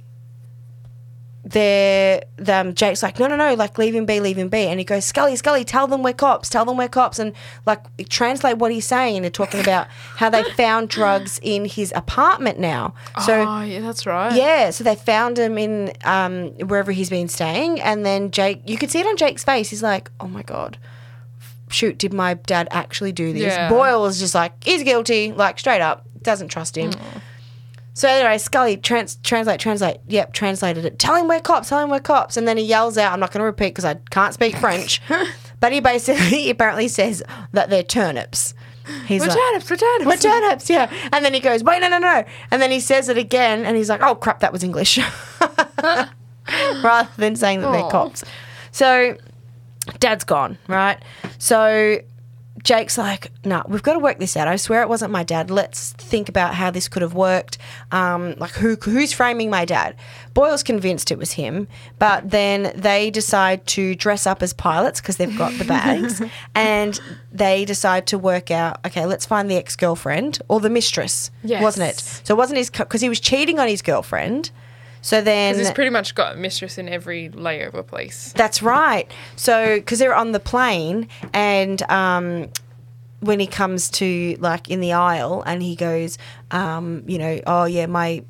[1.42, 4.78] they're um, Jake's like, no, no, no, like leave him be, leave him be, and
[4.78, 7.32] he goes, Scully, Scully, tell them we're cops, tell them we're cops, and
[7.66, 11.92] like translate what he's saying, and they're talking about how they found drugs in his
[11.96, 12.94] apartment now.
[13.24, 14.34] So oh yeah, that's right.
[14.34, 18.76] yeah, so they found him in um, wherever he's been staying, and then Jake, you
[18.76, 19.70] could see it on Jake's face.
[19.70, 20.76] He's like, "Oh my god,
[21.68, 21.96] shoot!
[21.98, 23.68] Did my dad actually do this?" Yeah.
[23.70, 26.92] Boyle is just like, "He's guilty," like straight up, doesn't trust him.
[27.94, 29.98] So anyway, Scully trans- translate, translate.
[30.08, 30.98] Yep, translated it.
[30.98, 31.68] Tell him we're cops.
[31.68, 32.36] Tell him we're cops.
[32.36, 33.12] And then he yells out.
[33.12, 35.02] I'm not going to repeat because I can't speak French.
[35.60, 37.22] but he basically apparently says
[37.52, 38.54] that they're turnips.
[39.06, 40.06] He's We're like, turnips, we're turnips.
[40.06, 40.92] we're turnips, yeah.
[41.12, 42.24] And then he goes, wait, no, no, no.
[42.50, 44.98] And then he says it again, and he's like, oh crap, that was English,
[46.82, 48.24] rather than saying that they're cops.
[48.72, 49.16] So,
[49.98, 51.00] Dad's gone, right?
[51.38, 52.00] So.
[52.62, 54.46] Jake's like, no, we've got to work this out.
[54.46, 55.50] I swear it wasn't my dad.
[55.50, 57.56] Let's think about how this could have worked.
[57.90, 59.96] Um, like, who who's framing my dad?
[60.34, 61.68] Boyle's convinced it was him,
[61.98, 66.20] but then they decide to dress up as pilots because they've got the bags,
[66.54, 67.00] and
[67.32, 68.78] they decide to work out.
[68.86, 71.62] Okay, let's find the ex girlfriend or the mistress, Yes.
[71.62, 72.00] wasn't it?
[72.24, 74.50] So it wasn't his because he was cheating on his girlfriend.
[75.02, 78.32] So then He's pretty much got a mistress in every layover place.
[78.36, 79.10] that's right.
[79.36, 82.48] So, because they're on the plane, and um,
[83.20, 86.18] when he comes to like in the aisle, and he goes,
[86.50, 88.22] um, you know, oh yeah, my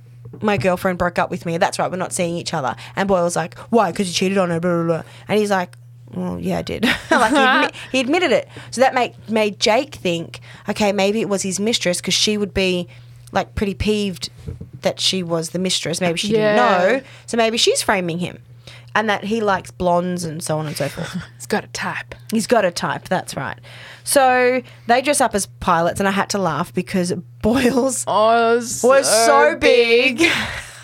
[0.43, 1.59] my girlfriend broke up with me.
[1.59, 2.77] That's right, we're not seeing each other.
[2.95, 3.91] And Boyle's like, why?
[3.91, 4.61] Because you cheated on her.
[4.61, 5.03] Blah, blah, blah.
[5.29, 5.77] And he's like.
[6.13, 6.85] Well, yeah, I did.
[7.13, 11.29] like he, admi- he admitted it, so that made made Jake think, okay, maybe it
[11.29, 12.89] was his mistress because she would be
[13.31, 14.29] like pretty peeved
[14.83, 16.01] that she was the mistress.
[16.01, 16.55] Maybe she Yeah.
[16.55, 16.57] didn't
[17.03, 18.39] know, so maybe she's framing him
[18.95, 21.17] and that he likes blondes and so on and so forth.
[21.37, 22.15] He's got a type.
[22.33, 23.57] He's got a type, that's right.
[24.03, 27.13] So they dress up as pilots, and I had to laugh because
[27.43, 30.23] Boyle's Oh, was so big.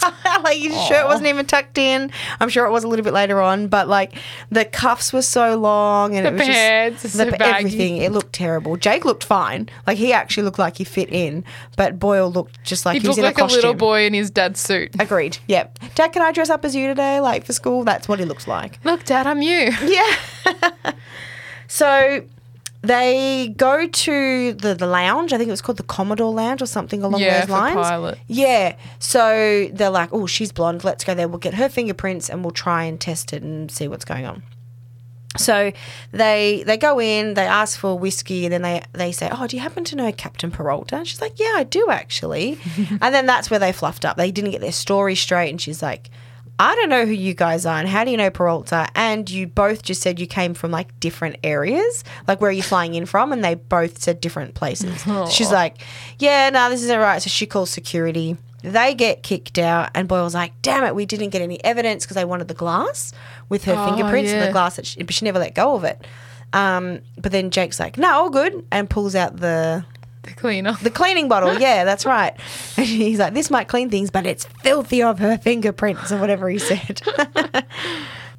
[0.42, 2.10] like his shirt wasn't even tucked in.
[2.40, 4.14] I'm sure it was a little bit later on, but like
[4.50, 7.44] the cuffs were so long and The it was pants just are so baggy.
[7.66, 7.96] everything.
[7.98, 8.76] It looked terrible.
[8.76, 9.68] Jake looked fine.
[9.86, 11.44] Like he actually looked like he fit in,
[11.76, 13.56] but Boyle looked just like He he, was looked in like a a, costume.
[13.58, 14.90] little boy in his dad's suit.
[15.00, 15.38] Agreed.
[15.48, 15.78] Yep.
[15.94, 17.84] Dad, can I dress up as you today, like for school?
[17.84, 18.78] That's what he looks like.
[18.84, 19.70] Look, Dad, I'm you.
[19.84, 20.12] Yeah.
[21.68, 22.24] so
[22.86, 25.32] they go to the, the lounge.
[25.32, 27.74] I think it was called the Commodore Lounge or something along Yeah, those lines.
[27.74, 28.18] pilot.
[28.26, 28.76] Yeah.
[28.98, 30.84] So they're like, oh, she's blonde.
[30.84, 31.28] Let's go there.
[31.28, 34.42] We'll get her fingerprints and we'll try and test it and see what's going on.
[35.36, 35.70] So
[36.12, 39.54] they they go in, they ask for whiskey, and then they, they say, "Oh, do
[39.54, 42.58] you happen to know Captain Peralta?" And she's like, "Yeah, I do actually."
[43.02, 44.16] and then that's where they fluffed up.
[44.16, 46.08] They didn't get their story straight, and she's like,
[46.58, 49.46] "I don't know who you guys are, and how do you know Peralta?" And you
[49.46, 52.04] both just said you came from like different areas.
[52.26, 53.32] Like, where are you flying in from?
[53.32, 55.02] And they both said different places.
[55.30, 55.78] She's like,
[56.18, 58.36] "Yeah, no, this isn't right." So she calls security.
[58.62, 62.16] They get kicked out, and Boyle's like, "Damn it, we didn't get any evidence because
[62.16, 63.12] they wanted the glass
[63.48, 65.84] with her Oh, fingerprints and the glass that she, but she never let go of
[65.84, 66.04] it."
[66.52, 69.84] Um, but then Jake's like, "No, all good," and pulls out the
[70.26, 70.72] The cleaner.
[70.82, 71.58] the cleaning bottle.
[71.60, 72.34] Yeah, that's right.
[72.76, 76.48] And he's like, "This might clean things, but it's filthy of her fingerprints," or whatever
[76.48, 77.00] he said.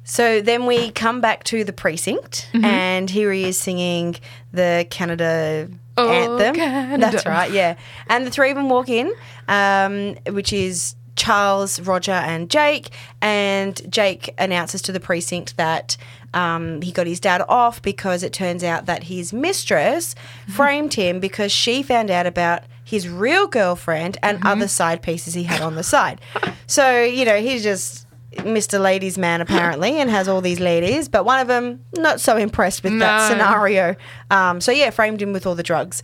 [0.04, 2.64] so then we come back to the precinct, Mm-hmm.
[2.64, 4.16] and here he is singing
[4.52, 6.54] the Canada Oh, anthem.
[6.54, 7.10] Canada.
[7.10, 7.50] That's right.
[7.50, 7.76] Yeah,
[8.08, 9.12] and the three of them walk in,
[9.48, 12.90] um, which is Charles, Roger, and Jake.
[13.20, 15.96] And Jake announces to the precinct that
[16.34, 20.14] um, he got his dad off because it turns out that his mistress
[20.48, 25.44] framed him because she found out about his real girlfriend and other side pieces he
[25.44, 26.20] had on the side.
[26.66, 28.80] So, you know, he's just Mr.
[28.80, 32.82] Ladies Man apparently and has all these ladies, but one of them not so impressed
[32.82, 33.94] with that scenario.
[34.30, 36.02] Um, so, yeah, framed him with all the drugs.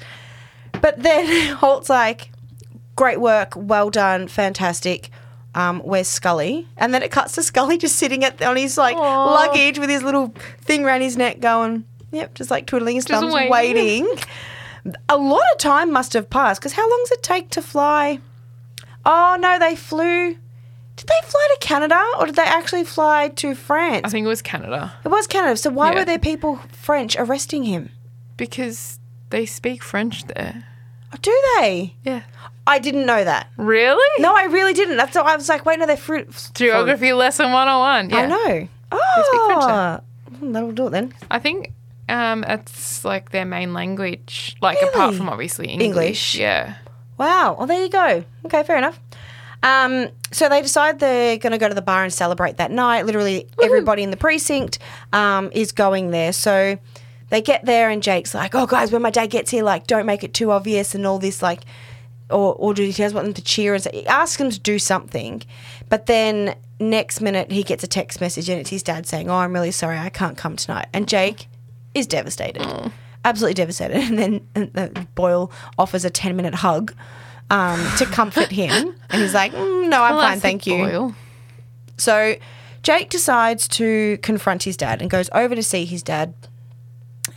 [0.80, 2.30] But then Holt's like,
[2.96, 5.10] great work, well done, fantastic.
[5.54, 6.66] Um, where's Scully?
[6.76, 9.32] And then it cuts to Scully just sitting at on his like Aw.
[9.34, 13.20] luggage with his little thing around his neck, going, yep, just like twiddling his Just
[13.20, 13.50] thumbs, waiting.
[13.52, 14.08] waiting.
[15.08, 18.18] A lot of time must have passed because how long does it take to fly?
[19.06, 20.36] Oh no, they flew.
[20.96, 24.02] Did they fly to Canada or did they actually fly to France?
[24.04, 25.56] I think it was Canada it was Canada.
[25.56, 25.98] So why Yeah.
[26.00, 27.90] were there people French arresting him?
[28.36, 28.98] because
[29.30, 30.64] they speak French there.
[31.20, 31.94] Do they?
[32.05, 32.22] Yeah.
[32.66, 33.50] I didn't know that.
[33.57, 34.22] Really?
[34.22, 34.96] No, I really didn't.
[34.96, 36.50] That's why I was like, wait, no, they're fruit.
[36.55, 38.11] Geography lesson 101.
[38.11, 38.16] Yeah.
[38.16, 38.68] I know.
[38.92, 40.00] Oh,
[40.40, 41.12] that'll do it then.
[41.31, 41.72] I think
[42.09, 45.87] um, it's like their main language, like apart from obviously English.
[45.87, 46.35] English?
[46.37, 46.77] Yeah.
[47.18, 47.57] Wow.
[47.59, 48.24] Well, there you go.
[48.46, 48.98] Okay, fair enough.
[49.62, 53.07] Um, so they decide they're going to go to the bar and celebrate that night.
[53.07, 54.79] Literally, everybody in the precinct
[55.12, 56.33] um, is going there.
[56.33, 56.79] So
[57.30, 60.06] they get there, and Jake's like, "Oh, guys, when my dad gets here, like, don't
[60.06, 61.60] make it too obvious and all this, like."
[62.30, 64.78] Or, or do he just want them to cheer and say, he them to do
[64.78, 65.42] something,
[65.90, 69.34] but then next minute he gets a text message and it's his dad saying, "Oh,
[69.37, 71.48] I'm really sorry, I can't come tonight." And Jake
[71.94, 72.90] is devastated,
[73.26, 73.96] absolutely devastated.
[74.08, 76.94] And then and the Boyle offers a ten minute hug
[77.50, 81.14] um, to comfort him, and he's like, "Mm, "No, I'm fine, thank you." Boyle.
[81.98, 82.37] So
[82.82, 86.34] Jake decides to confront his dad and goes over to see his dad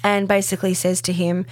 [0.08, 1.46] and basically says to him,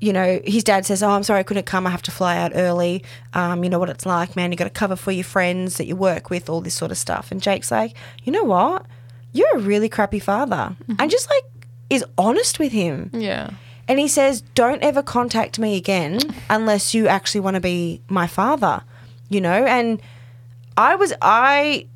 [0.00, 1.86] you know, his dad says, Oh, I'm sorry I couldn't come.
[1.86, 3.04] I have to fly out early.
[3.34, 4.50] Um, you know what it's like, man.
[4.50, 6.98] you got to cover for your friends that you work with, all this sort of
[6.98, 7.30] stuff.
[7.30, 7.94] And Jake's like,
[8.24, 8.86] You know what?
[9.32, 10.74] You're a really crappy father.
[10.98, 11.44] And just like
[11.88, 13.10] is honest with him.
[13.12, 13.50] Yeah.
[13.86, 16.18] And he says, Don't ever contact me again
[16.50, 18.82] unless you actually want to be my father,
[19.28, 19.64] you know?
[19.66, 20.02] And
[20.76, 21.86] I was, I,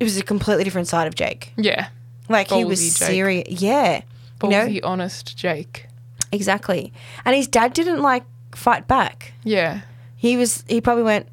[0.00, 1.52] it was a completely different side of Jake.
[1.56, 1.88] Yeah.
[2.28, 3.46] Like he was serious.
[3.48, 4.02] Yeah.
[4.42, 4.80] You know?
[4.84, 5.86] Honest Jake.
[6.32, 6.92] Exactly.
[7.24, 9.32] And his dad didn't like fight back.
[9.44, 9.80] Yeah.
[10.16, 11.28] He was, he probably went,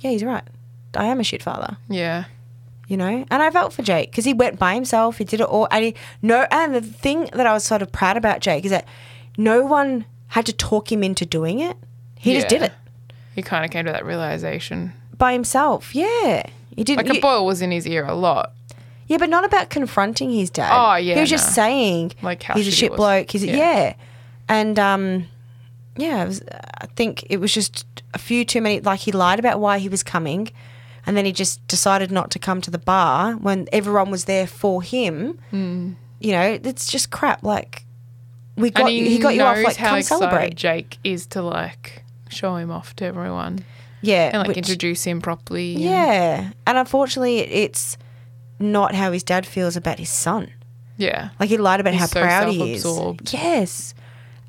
[0.00, 0.44] Yeah, he's right.
[0.94, 1.76] I am a shit father.
[1.88, 2.24] Yeah.
[2.88, 3.24] you know.
[3.30, 5.18] And I felt for Jake because he went by himself.
[5.18, 6.46] He did it all, and he no.
[6.50, 8.86] And the thing that I was sort of proud about Jake is that
[9.38, 11.76] no one had to talk him into doing it.
[12.18, 12.72] He just did it
[13.34, 14.92] He kind of came to that realization.
[15.16, 15.94] by himself.
[15.94, 16.42] Yeah,
[16.74, 17.06] he didn't.
[17.06, 18.52] Like a Boyle was in his ear a lot.
[19.10, 20.70] Yeah, but not about confronting his dad.
[20.72, 22.96] Oh, yeah, he was just saying Like how he's a shitty shit was.
[22.96, 23.30] bloke.
[23.30, 23.56] He's a, Yeah.
[23.56, 23.94] yeah.
[24.48, 25.26] and um,
[25.96, 26.22] yeah.
[26.22, 26.42] It was,
[26.80, 28.78] I think it was just a few too many.
[28.80, 30.50] Like he lied about why he was coming.
[31.06, 34.46] And then he just decided not to come to the bar when everyone was there
[34.46, 35.38] for him.
[36.20, 37.42] You know, it's just crap.
[37.42, 37.84] Like
[38.56, 38.86] we got Hmm.
[38.88, 39.56] and he, you, he got you off.
[39.64, 40.54] Like how come excited celebrate.
[40.54, 43.64] Jake is to like show him off to everyone
[44.02, 45.72] Yeah, and like which- introduce him properly.
[45.74, 46.50] and- yeah.
[46.66, 47.96] And unfortunately, it, it's
[48.60, 50.52] not how his dad feels about his son.
[50.96, 51.30] yeah.
[51.40, 52.86] Like he lied about He's how so proud he is.
[53.32, 53.94] Yes.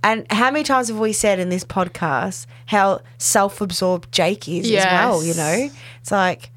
[0.03, 4.83] And how many times have we said in this podcast how self-absorbed Jake is as
[4.85, 5.23] well?
[5.23, 5.69] You know,
[6.01, 6.49] it's like.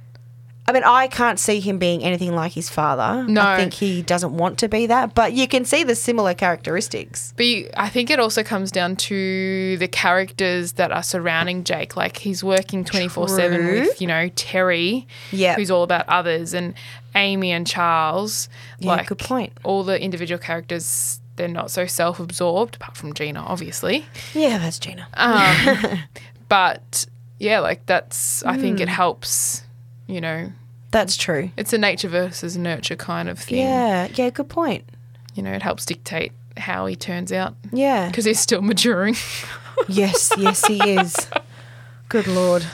[0.67, 3.23] I mean, I can't see him being anything like his father.
[3.29, 3.43] No.
[3.43, 7.35] I think he doesn't want to be that, but you can see the similar characteristics.
[7.37, 11.99] But you, I think it also comes down to the characters that are surrounding Jake.
[11.99, 15.59] Like he's working 24 7 with, you know, Terry, Yep.
[15.59, 16.73] who's all about others, and
[17.14, 18.48] Amy and Charles.
[18.79, 19.53] Yeah, like good point.
[19.62, 24.07] All the individual characters, they're not so self absorbed, apart from Gina, obviously.
[24.35, 25.07] Yeah, that's Gina.
[25.14, 25.98] Um,
[26.48, 27.07] but
[27.38, 28.83] yeah, like that's, I think Hmm.
[28.83, 29.62] it helps,
[30.07, 30.53] you know,
[30.90, 31.50] That's true.
[31.57, 33.59] it's a nature versus nurture kind of thing.
[33.59, 34.85] Yeah, yeah, good point.
[35.35, 38.07] You know, it helps dictate how he turns out Yeah.
[38.09, 39.16] because he's still maturing.
[39.88, 41.29] Yes, yes, he is.
[42.09, 42.64] Good lord.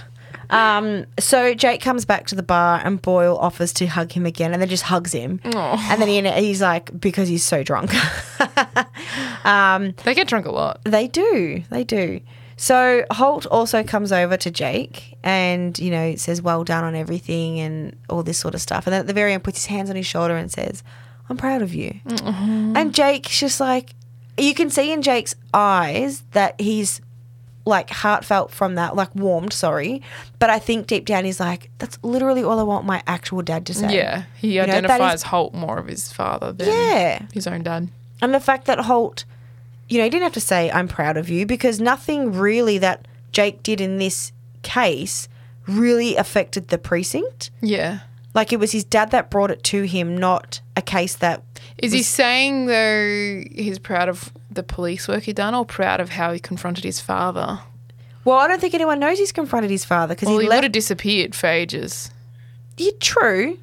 [0.51, 4.53] Um, so Jake comes back to the bar and Boyle offers to hug him again,
[4.53, 5.41] and then just hugs him.
[5.45, 5.89] Aw.
[5.93, 7.93] And then he, he's like, because he's so drunk.
[9.45, 10.81] um, They get drunk a lot.
[10.85, 12.21] they do, they do.
[12.57, 17.59] So Holt also comes over to Jake and you know says well done on everything
[17.59, 18.87] and all this sort of stuff.
[18.87, 20.83] And then at the very end, puts his hands on his shoulder and says,
[21.31, 22.01] "I'm proud of you."
[22.77, 23.95] And Jake's just like,
[24.37, 27.01] you can see in Jake's eyes that he's
[27.67, 30.03] like heartfelt from that, like warmed, sorry.
[30.39, 33.67] But I think deep down he's like, that's literally all I want my actual dad
[33.67, 33.95] to say.
[33.95, 37.23] Yeah, he You know, identifies is- Holt more of his father than Yeah.
[37.33, 37.89] his own dad.
[38.23, 39.25] And the fact that Holt,
[39.89, 43.07] you know, he didn't have to say, I'm proud of you, because nothing really that
[43.33, 45.29] Jake did in this case
[45.67, 47.51] really affected the precinct.
[47.61, 48.01] Yeah.
[48.35, 51.43] Like it was his dad that brought it to him, not a case that
[51.79, 56.11] Is he saying though he's proud of the police work he'd done, or proud of
[56.11, 57.61] how he confronted his father?
[58.25, 60.59] Well, I don't think anyone knows he's confronted his father because Well, he, he, left.
[60.59, 62.11] would have disappeared for ages.
[62.77, 63.59] Yeah, true.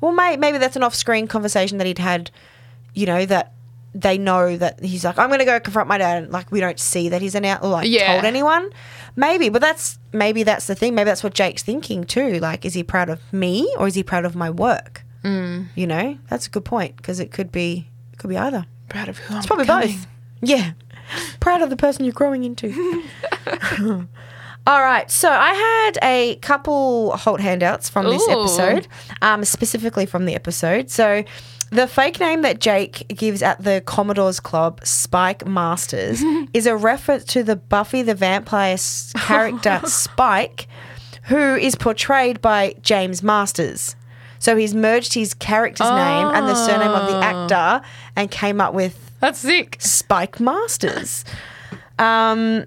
[0.00, 2.30] Well, may, maybe that's an off-screen conversation that he'd had.
[2.94, 3.52] You know that
[3.94, 6.22] they know that he's like, I'm going to go confront my dad.
[6.24, 8.12] And, like we don't see that he's an out or like Yeah.
[8.12, 8.70] told anyone.
[9.16, 10.94] Maybe, but that's maybe that's the thing.
[10.94, 12.38] Maybe that's what Jake's thinking too.
[12.38, 15.02] Like, is he proud of me or is he proud of my work?
[15.24, 15.66] Mm.
[15.74, 18.66] You know, that's a good point because it could be it could be either.
[18.88, 19.88] Proud of who It's I'm probably becoming.
[19.96, 20.06] both.
[20.42, 20.72] Yeah.
[21.40, 23.04] Proud of the person you're growing into.
[24.66, 25.08] All right.
[25.10, 28.40] So I had a couple Holt handouts from this Ooh.
[28.40, 28.88] episode,
[29.22, 30.90] um, specifically from the episode.
[30.90, 31.22] So
[31.70, 36.22] the fake name that Jake gives at the Commodore's Club, Spike Masters,
[36.52, 38.76] is a reference to the Buffy the Vampire
[39.16, 40.66] character Spike,
[41.24, 43.94] who is portrayed by James Masters.
[44.38, 48.74] So he's merged his character's name and the surname of the actor and came up
[48.74, 49.76] with That's sick.
[49.80, 51.24] Spike Masters.
[51.98, 52.66] Um,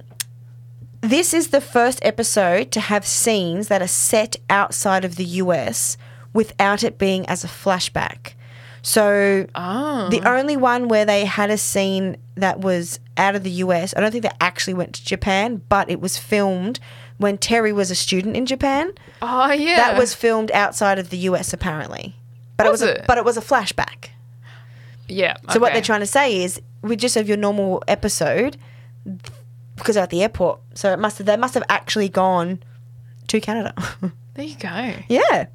[1.02, 5.98] this is the first episode to have scenes that are set outside of the US
[6.34, 8.34] without it being as a flashback.
[8.82, 10.10] So Oh.
[10.10, 14.00] the only one where they had a scene that was out of the US, I
[14.02, 16.80] don't think they actually went to Japan, but it was filmed
[17.18, 18.92] when Terry was a student in Japan.
[19.22, 19.76] Oh yeah.
[19.78, 22.16] That was filmed outside of the US apparently.
[22.58, 23.02] But Was it was it?
[23.04, 24.10] A, but it was a flashback.
[25.10, 25.36] Yeah.
[25.52, 28.58] So what they're trying to say is, we just have your normal episode
[29.76, 30.60] because they're at the airport.
[30.76, 32.60] So it must have, they must have actually gone
[33.28, 33.74] to Canada.
[34.36, 34.94] There you go.
[35.10, 35.48] yeah.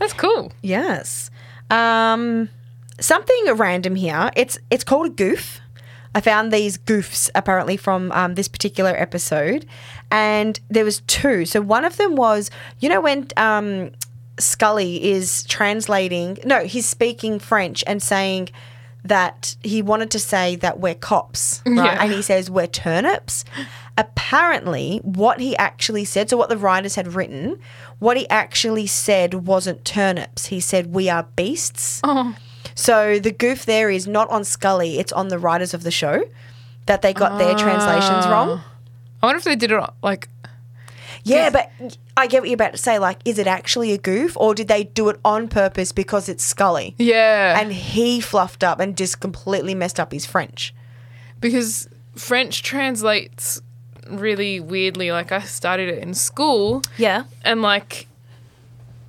[0.00, 0.50] That's cool.
[0.60, 1.30] Yes.
[1.70, 2.48] Um,
[2.98, 4.30] something random here.
[4.34, 5.60] It's it's called a goof.
[6.12, 9.66] I found these goofs apparently from um, this particular episode,
[10.10, 11.46] and there was two.
[11.46, 13.92] So one of them was, you know, when um,
[14.38, 16.38] Scully is translating.
[16.44, 18.48] No, he's speaking French and saying
[19.04, 21.76] that he wanted to say that we're cops, right?
[21.76, 22.02] Yeah.
[22.02, 23.44] And he says we're turnips.
[23.98, 27.58] Apparently, what he actually said, so what the writers had written,
[27.98, 30.46] what he actually said wasn't turnips.
[30.46, 32.00] He said we are beasts.
[32.04, 32.34] Oh.
[32.74, 36.24] So the goof there is not on Scully, it's on the writers of the show
[36.86, 38.30] that they got their translations ah.
[38.30, 38.60] wrong.
[39.22, 40.28] I wonder if they did it like
[41.24, 41.70] Yeah, but
[42.16, 42.98] I get what you're about to say.
[42.98, 46.44] Like, is it actually a goof or did they do it on purpose because it's
[46.44, 46.94] Scully?
[46.98, 50.74] yeah, And he fluffed up and just completely messed up his French.
[51.40, 53.60] because French translates
[54.10, 55.10] really weirdly.
[55.12, 57.24] Like I studied it in school, Yeah.
[57.44, 58.06] and like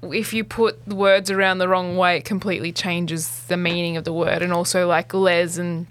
[0.02, 4.04] if you put the words around the wrong way, it completely changes the meaning of
[4.04, 5.88] the word, and also like les and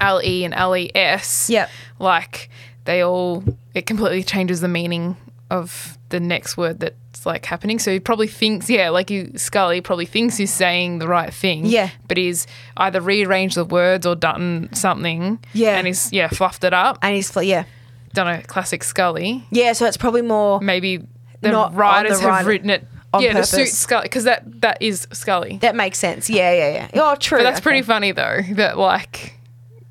[0.00, 1.48] le and les.
[1.50, 1.70] Yep.
[1.98, 2.50] like
[2.84, 3.42] they all
[3.74, 5.16] it completely changes the meaning
[5.50, 7.78] of the next word that's like happening.
[7.78, 11.66] So he probably thinks, yeah, like you Scully probably thinks he's saying the right thing.
[11.66, 11.90] Yeah.
[12.08, 15.38] But he's either rearranged the words or done something.
[15.52, 15.76] Yeah.
[15.78, 16.98] And he's yeah, fluffed it up.
[17.02, 17.64] And he's, yeah.
[18.12, 19.46] Done a classic Scully.
[19.50, 20.60] Yeah, so it's probably more.
[20.60, 21.06] Maybe
[21.42, 22.86] the Not on the writers have writer- written it
[23.20, 23.68] yeah, to suit.
[23.68, 25.58] Scully because that that is Scully.
[25.58, 26.28] That makes sense.
[26.30, 27.00] Yeah, yeah, yeah.
[27.02, 27.38] Oh, true.
[27.38, 27.62] But that's Okay.
[27.62, 28.40] pretty funny though.
[28.52, 29.34] That like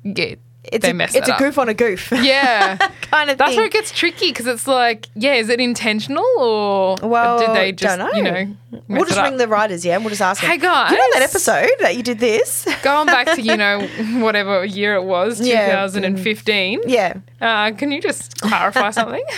[0.02, 0.34] yeah,
[0.72, 1.38] It's they a, messed it's a up.
[1.38, 2.10] goof on a goof.
[2.12, 2.76] Yeah.
[3.02, 3.56] kind of That's thing.
[3.58, 7.72] where it gets tricky because it's like, yeah, is it intentional or Well, did they
[7.72, 8.10] just, know.
[8.12, 8.56] you know,
[8.88, 10.50] We'll just ring the writers, yeah, and we'll just ask them.
[10.50, 10.90] Hey, guys.
[10.90, 12.66] You know that episode that you did this?
[12.82, 13.86] Going back to, you know,
[14.20, 15.86] whatever year it was, Yeah.
[15.86, 16.82] 2015.
[16.86, 17.14] yeah.
[17.40, 19.24] Uh, can you just clarify something?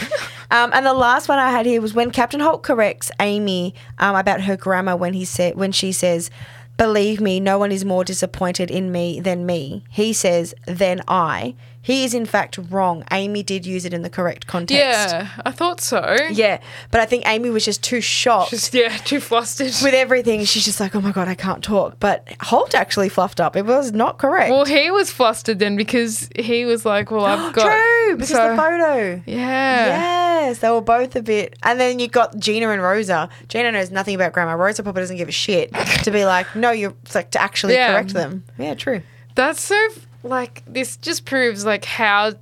[0.51, 4.17] Um, and the last one I had here was when Captain Holt corrects Amy um,
[4.17, 6.31] about her grammar when he said when she says,
[6.79, 11.55] "Believe me, no one is more disappointed in me than me." He says, "Than I."
[11.89, 13.03] He is in fact wrong.
[13.11, 14.79] Amy did use it in the correct context.
[15.15, 16.17] yeah, I thought so.
[16.31, 19.73] Yeah, but I think Amy was just too shocked Just, yeah, too flustered.
[19.83, 20.45] with everything.
[20.45, 23.57] She's just like, "Oh my god, I can't talk." But Holt actually fluffed up.
[23.57, 24.51] It was not correct.
[24.51, 27.65] well, he was flustered then because he was like, well, I've got.
[27.73, 29.23] True, because so- the photo.
[29.27, 30.47] Yeah.
[30.49, 31.57] Yes, they were both a bit.
[31.63, 33.29] And then you got Gina and Rosa.
[33.49, 34.57] Gina knows nothing about grammar.
[34.57, 35.73] Rosa probably doesn't give a shit
[36.05, 37.93] to be like, no, you're like to actually Yeah.
[37.93, 38.45] correct them.
[38.59, 39.03] Yeah, true.
[39.35, 39.77] That's so
[40.23, 42.35] like this just proves like how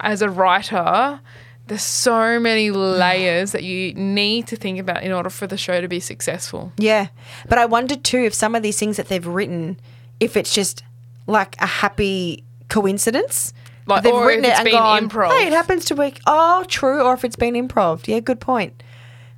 [0.00, 1.20] as a writer
[1.66, 5.80] there's so many layers that you need to think about in order for the show
[5.80, 6.72] to be successful.
[6.76, 7.08] Yeah,
[7.48, 9.78] but I wondered too if some of these things that they've written,
[10.18, 10.82] if it's just
[11.28, 13.52] like a happy coincidence.
[13.86, 15.30] Like, they've or written it it's and been gone, improv.
[15.30, 16.12] Hey, it happens to be.
[16.26, 17.02] Oh, true.
[17.02, 18.06] Or if it's been improv.
[18.08, 18.82] Yeah, good point.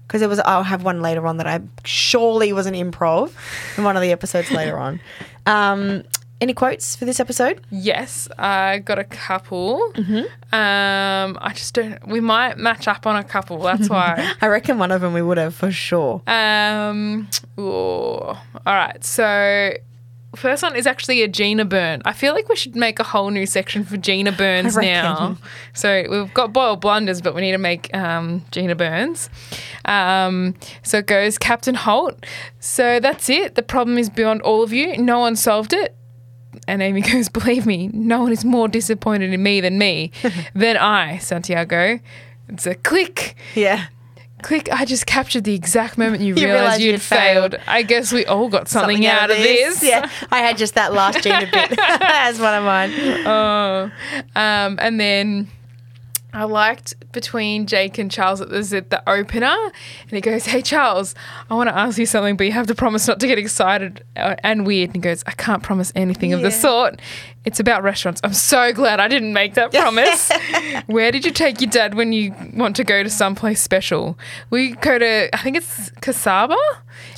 [0.07, 3.33] Because there was, I'll have one later on that I surely was an improv
[3.79, 5.01] in one of the episodes later on.
[5.45, 6.05] Um,
[6.43, 7.61] any quotes for this episode?
[7.71, 9.93] Yes, I got a couple.
[9.95, 10.55] Mm-hmm.
[10.55, 12.05] Um, I just don't.
[12.09, 13.59] We might match up on a couple.
[13.63, 14.35] That's why.
[14.41, 16.21] I reckon one of them we would have for sure.
[16.27, 17.29] um.
[17.59, 17.63] ooh.
[17.63, 19.03] All right.
[19.05, 19.73] So.
[20.35, 22.01] First one is actually a Gina burn.
[22.07, 25.37] I feel like we should make a whole new section for Gina burns now.
[25.75, 29.29] So we've got Boyle blunders, but we need to make um, Gina burns.
[29.85, 32.25] Um, so it goes Captain Holt.
[32.61, 33.57] So that's it.
[33.57, 34.97] The problem is beyond all of you.
[34.97, 35.95] No one solved it.
[36.73, 40.11] And Amy goes, Believe me, no one is more disappointed in me than me,
[40.55, 42.01] than I, Santiago.
[42.49, 43.87] It's a click, Yeah.
[44.43, 44.71] click.
[44.73, 47.53] I just captured the exact moment you, You realized realised you'd you'd failed.
[47.53, 47.63] failed.
[47.67, 49.83] I guess we all got something, out, of this.
[49.83, 50.09] Yeah.
[50.31, 52.93] I had just that last Gina bit as one of mine.
[53.27, 53.91] Oh.
[54.35, 55.49] Um, and then
[56.33, 60.63] I liked between Jake and Charles that there's at the opener, and he goes, "Hey
[60.63, 61.15] Charles,
[61.51, 64.03] I want to ask you something, but you have to promise not to get excited
[64.17, 67.01] uh, and weird." And he goes, "I can't promise anything of the sort.
[67.45, 68.21] It's about restaurants.
[68.23, 70.31] I'm so glad I didn't make that promise.
[70.87, 74.17] Where did you take your dad when you want to go to someplace special?
[74.51, 76.57] We go to, I think it's Kasaba.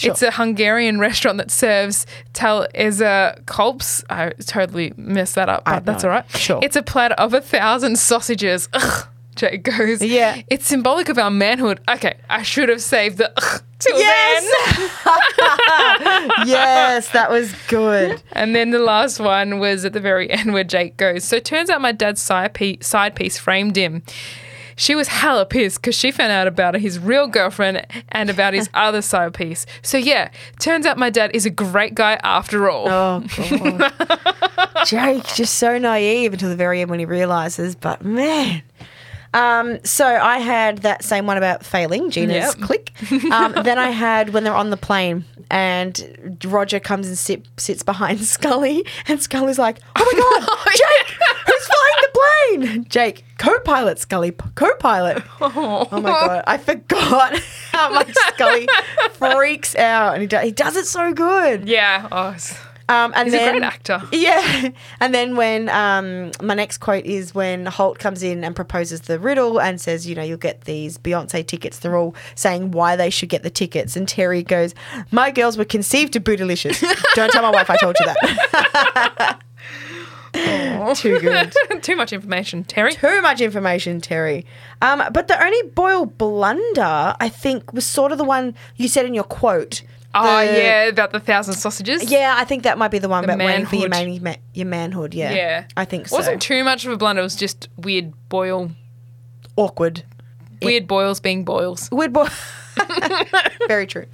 [0.03, 4.03] It's a Hungarian restaurant that serves Tal Eza Kolbs.
[4.09, 6.29] I totally messed that up, but that's all right.
[6.31, 6.61] sure.
[6.62, 8.68] It's a platter of a thousand sausages.
[8.72, 9.09] Ugh.
[9.37, 10.41] Jake goes, Yeah.
[10.49, 11.80] It's symbolic of our manhood.
[11.89, 14.43] Okay, I should have saved the ugh till Yes.
[15.05, 16.30] then.
[16.47, 18.22] yes, that was good.
[18.32, 21.70] And then the last one was at the very end where Jake goes, So turns
[21.70, 24.03] out my dad's side piece, side piece framed him.
[24.76, 28.68] She was hella pissed because she found out about his real girlfriend and about his
[28.74, 29.66] other side piece.
[29.82, 32.89] So yeah, turns out my dad is a great guy after all.
[32.89, 33.24] Oh
[33.61, 34.85] god.
[34.87, 38.62] Jake just so naive until the very end when he realizes, but man.
[39.35, 42.61] Um, so I had that same one about failing, Gina's Yep.
[42.61, 42.93] click.
[43.32, 47.82] Um, then I had when they're on the plane and Roger comes and sit, sits
[47.82, 53.99] behind Scully, and Scully's like, "Oh my god, Jake, who's flying the plane?" Jake, co-pilot,
[53.99, 55.22] Scully, co-pilot.
[55.41, 57.37] Oh my god, I forgot
[57.72, 58.68] how much Scully
[59.12, 61.68] freaks out, and he, do, he does it so good.
[61.68, 62.09] Yeah.
[62.11, 62.57] Oh, it's-
[62.89, 64.03] Um, and he's then, a great actor.
[64.12, 64.70] Yeah.
[65.01, 69.18] And then when um, my next quote is when Holt comes in and proposes the
[69.18, 71.78] riddle and says, you know, you'll get these Beyonce tickets.
[71.78, 73.97] They're all saying why they should get the tickets.
[73.97, 74.74] And Terry goes,
[75.11, 76.82] My girls were conceived to bootylicious.
[77.14, 79.41] Don't tell my wife I told you that.
[80.95, 81.55] Too good.
[81.82, 82.93] Too much information, Terry.
[82.93, 84.45] Too much information, Terry.
[84.82, 89.07] Um, but the only Boyle blunder, I think, was sort of the one you said
[89.07, 89.82] in your quote.
[90.15, 92.11] Oh The- yeah, about the thousand sausages.
[92.11, 94.23] Yeah, I think that might be the one about waiting for your, manhood.
[94.23, 95.12] man, your manhood.
[95.15, 95.33] Yeah.
[95.33, 95.65] Yeah.
[95.77, 96.17] I think so.
[96.17, 97.21] Wasn't too much of a blunder.
[97.21, 98.71] It was just weird Boyle,
[99.57, 100.05] awkward.
[100.62, 101.89] weird Boyles being Boyles.
[101.91, 102.29] Weird boy.
[103.69, 104.07] Very true.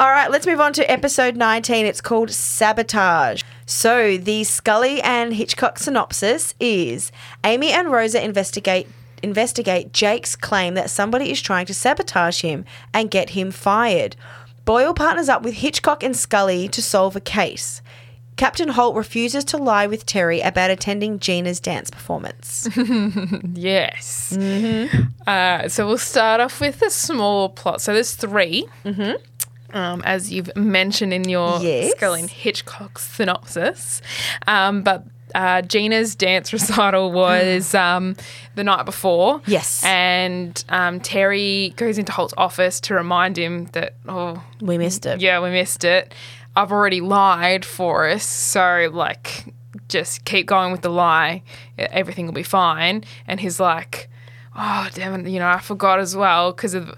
[0.00, 1.86] All right, let's move on to episode 19.
[1.86, 3.42] It's called Sabotage.
[3.66, 7.12] So, the Scully and Hitchcock synopsis is
[7.44, 8.88] Amy and Rosa investigate
[9.22, 14.16] investigate Jake's claim that somebody is trying to sabotage him and get him fired.
[14.64, 17.82] Boyle partners up with Hitchcock and Scully to solve a case.
[18.36, 22.68] Captain Holt refuses to lie with Terry about attending Gina's dance performance.
[23.54, 24.36] Yes.
[25.26, 27.80] Uh, so we'll start off with a small plot.
[27.80, 28.66] So there's 3
[29.74, 31.92] Um, as you've mentioned in your Yes.
[31.92, 34.00] Scully and Hitchcock synopsis.
[34.46, 35.04] Um, but
[35.34, 38.16] uh, Gina's dance recital was um,
[38.54, 39.40] the night before.
[39.46, 39.82] Yes.
[39.84, 45.20] And um, Terry goes into Holt's office to remind him that, oh, we missed it.
[45.20, 46.14] yeah, we missed it.
[46.54, 49.46] I've already lied for us, so like,
[49.88, 51.42] just keep going with the lie.
[51.78, 53.04] Everything will be fine.
[53.26, 54.10] And he's like,
[54.54, 56.94] oh damn it, you know, I forgot as well because of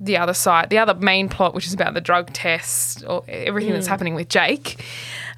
[0.00, 3.72] the other side, the other main plot, which is about the drug test or everything
[3.72, 4.84] that's happening with Jake.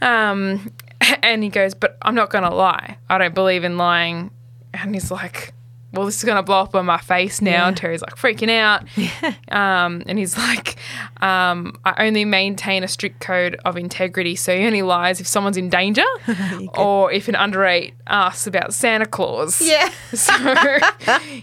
[0.01, 0.73] Um,
[1.23, 2.99] and he goes, but I'm not gonna lie.
[3.09, 4.31] I don't believe in lying.
[4.75, 5.55] And he's like.
[5.91, 7.67] Well, this is gonna blow up on my face now.
[7.67, 8.85] And Terry's like freaking out.
[9.51, 10.77] Um, and he's like,
[11.23, 14.37] um, I only maintain a strict code of integrity.
[14.37, 16.05] So he only lies if someone's in danger
[16.77, 19.63] or if an underage asks about Santa Claus.
[19.63, 19.89] Yeah.
[20.13, 20.35] So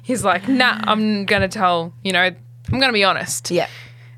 [0.03, 2.36] he's like, nah, I'm going to tell, you know, I'm
[2.70, 3.49] going to be honest.
[3.49, 3.68] Yeah.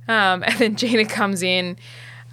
[0.09, 1.77] Um, and then Gina comes in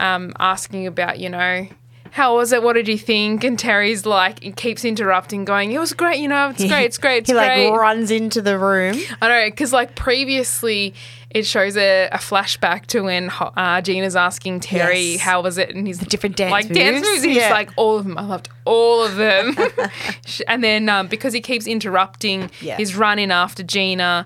[0.00, 1.68] um, asking about, you know,
[2.14, 2.62] how was it?
[2.62, 3.42] What did you think?
[3.42, 6.96] And Terry's like, he keeps interrupting, going, it was great, you know, it's great, it's
[6.96, 7.70] great, it's he great.
[7.70, 8.96] like runs into the room.
[9.20, 10.94] I know, because like previously,
[11.30, 15.22] it shows a, a flashback to when uh, Gina's asking Terry Yes.
[15.22, 17.24] how was it, and he's the different dance like dance moves, moves.
[17.24, 17.42] And yeah.
[17.42, 18.16] he's like all of them.
[18.16, 19.56] I loved all of them.
[20.46, 22.76] And then um, because he keeps interrupting, Yeah.
[22.76, 24.24] he's running after Gina,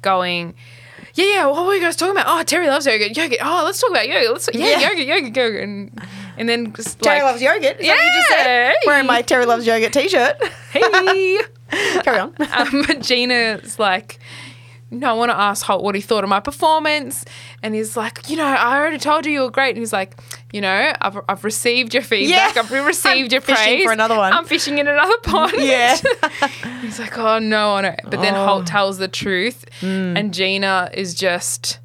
[0.00, 0.54] going.
[1.14, 1.46] Yeah, yeah.
[1.46, 2.26] What were you guys talking about?
[2.28, 3.12] Oh, Terry loves yoga.
[3.12, 3.36] Yoga.
[3.42, 4.32] Oh, let's talk about yoga.
[4.32, 4.90] Let's yeah, Yeah.
[4.90, 5.62] yoga, yoga, yoga.
[5.62, 6.02] And
[6.36, 7.76] and then just Terry like, loves yogurt.
[7.76, 8.42] What you just Yeah.
[8.44, 8.74] said?
[8.86, 10.36] Wearing my Terry loves yogurt t-shirt.
[10.72, 11.38] hey.
[12.02, 12.34] Carry on.
[12.52, 14.18] um, Gina's like,
[14.88, 17.24] no, I want to ask Holt what he thought of my performance.
[17.60, 19.70] And he's like, you know, I already told you you were great.
[19.70, 20.16] And he's like,
[20.52, 22.54] you know, I've, I've received your feedback.
[22.54, 22.62] Yeah.
[22.62, 23.84] I've received your fishing praise.
[23.84, 24.32] for another one.
[24.32, 25.54] I'm fishing in another pond.
[25.56, 25.96] Yeah.
[26.82, 27.96] he's like, oh, no, I.
[28.04, 28.46] But then Oh.
[28.46, 29.64] Holt tells the truth.
[29.80, 30.16] Mm.
[30.16, 31.80] And Gina is just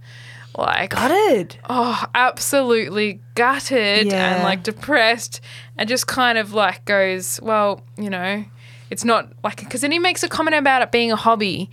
[0.57, 1.57] like, Gutted.
[1.69, 4.35] oh, absolutely gutted Yeah.
[4.35, 5.41] and like depressed
[5.77, 8.43] and just kind of like goes, well, you know,
[8.89, 11.69] it's not like, because then he makes a comment about it being a hobby.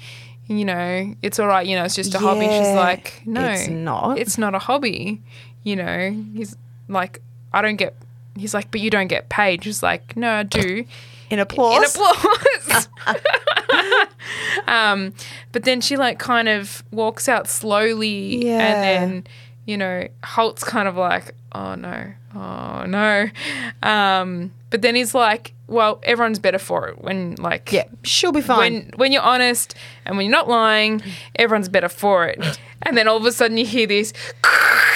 [0.47, 2.47] You know, it's all right, you know, it's just a hobby.
[2.47, 4.19] She's like, no, it's not.
[4.19, 5.21] It's not a hobby.
[5.63, 6.57] You know, he's
[6.89, 7.21] like,
[7.53, 7.95] I don't get,
[8.37, 9.65] he's like, but you don't get paid.
[9.65, 10.85] She's like, no, I do.
[11.31, 11.95] In applause.
[11.97, 12.89] In applause.
[14.67, 15.13] um,
[15.53, 18.59] but then she like kind of walks out slowly, Yeah.
[18.61, 19.27] and then
[19.67, 23.29] you know Holt's kind of like, oh no, oh no.
[23.83, 28.41] Um, but then he's like, well, everyone's better for it when like yeah, she'll be
[28.43, 28.59] fine.
[28.59, 29.75] when when you're honest
[30.05, 31.03] and when you're not lying,
[31.37, 32.59] everyone's better for it.
[32.83, 34.13] And then all of a sudden you hear this,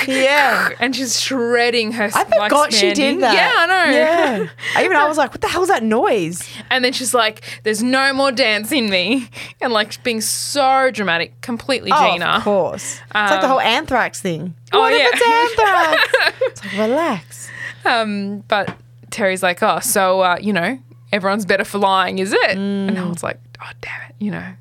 [0.07, 0.71] yeah.
[0.81, 2.05] and she's shredding her.
[2.15, 3.35] I forgot she did that.
[3.35, 3.97] Yeah, I know.
[3.97, 4.49] Yeah.
[4.85, 6.49] Even I was like, what the hell's that noise?
[6.71, 9.29] And then she's like, "There's no more dance in me,"
[9.61, 12.25] and like being so dramatic, completely Gina.
[12.25, 13.01] Oh, of course.
[13.07, 14.55] it's like the Um, whole anthrax thing.
[14.73, 15.09] oh, what yeah.
[15.13, 16.39] if it's anthrax?
[16.43, 17.51] it's like, relax.
[17.85, 18.77] Um, but
[19.11, 20.79] Terry's like, "Oh, so uh, you know,
[21.13, 24.55] everyone's better for lying, is it?" And I was like, "Oh, damn it, you know,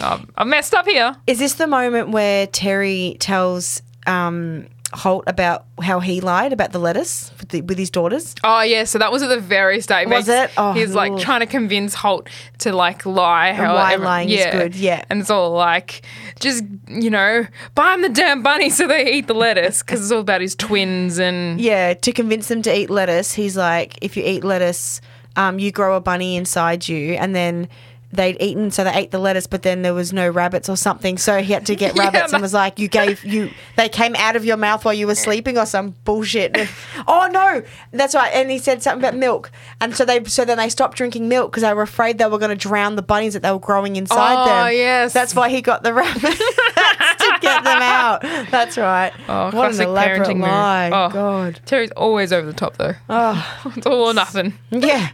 [0.00, 1.16] I I messed up here.
[1.26, 6.78] Is this the moment where Terry tells um, Holt about how he lied about the
[6.78, 8.34] lettuce with, the, with his daughters?
[8.42, 10.08] Oh yeah, so that was at the very start.
[10.08, 10.50] Was it?
[10.56, 11.20] Oh, he's like ugh.
[11.20, 12.28] trying to convince Holt
[12.60, 13.52] to like lie.
[13.52, 15.04] How why every- lying is good, yeah.
[15.10, 16.02] and it's all like,
[16.40, 20.10] just you know, buy him the damn bunny so they eat the lettuce because it's
[20.10, 24.16] all about his twins and Yeah, to convince them to eat lettuce, he's like, if
[24.16, 25.02] you eat lettuce,
[25.36, 27.68] um, you grow a bunny inside you, and then
[28.12, 31.18] they'd eaten, so they ate the lettuce, but then there was no rabbits or something,
[31.18, 34.16] so he had to get rabbits, that- and was like, you gave you, they came
[34.16, 36.56] out of your mouth while you were sleeping or some bullshit.
[37.06, 39.50] oh no, that's right, and he said something about milk,
[39.80, 42.38] and so they, so then they stopped drinking milk because they were afraid they were
[42.38, 44.66] going to drown the bunnies that they were growing inside Oh, them.
[44.66, 45.12] Oh yes.
[45.12, 48.22] that's why he got the rabbits to get them out.
[48.50, 49.12] That's right.
[49.28, 50.90] Oh, what an elaborate parenting lie.
[50.92, 51.10] Oh.
[51.10, 51.60] God.
[51.66, 52.94] Terry's always over the top though.
[53.10, 54.54] Oh, It's all or nothing.
[54.70, 55.10] yeah.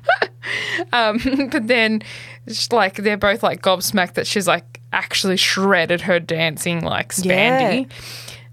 [0.93, 1.19] Um,
[1.51, 2.03] but then,
[2.47, 7.89] just like they're both like gobsmacked that she's like actually shredded her dancing like spandy.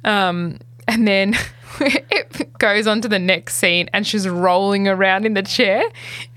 [0.03, 1.35] Um, and then
[1.79, 5.83] it goes on to the next scene, and she's rolling around in the chair,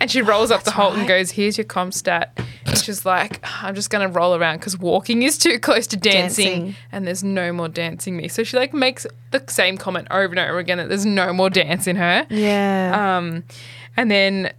[0.00, 3.40] and she rolls up the Holt and goes, "Here's your comp stat." And she's like,
[3.62, 6.76] "I'm just gonna roll around because walking is too close to dancing, Dancing.
[6.92, 10.38] and there's no more dancing me." So she like makes the same comment over and
[10.38, 12.26] over again that there's no more dance in her.
[12.30, 13.16] Yeah.
[13.18, 13.44] Um,
[13.96, 14.52] and then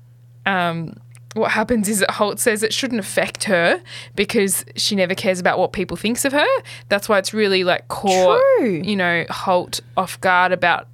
[0.45, 0.95] um,
[1.35, 3.81] what happens is that Holt says it shouldn't affect her
[4.15, 6.45] because she never cares about what people thinks of her.
[6.89, 8.81] That's why it's really like caught, True.
[8.83, 10.87] you know, Holt off guard about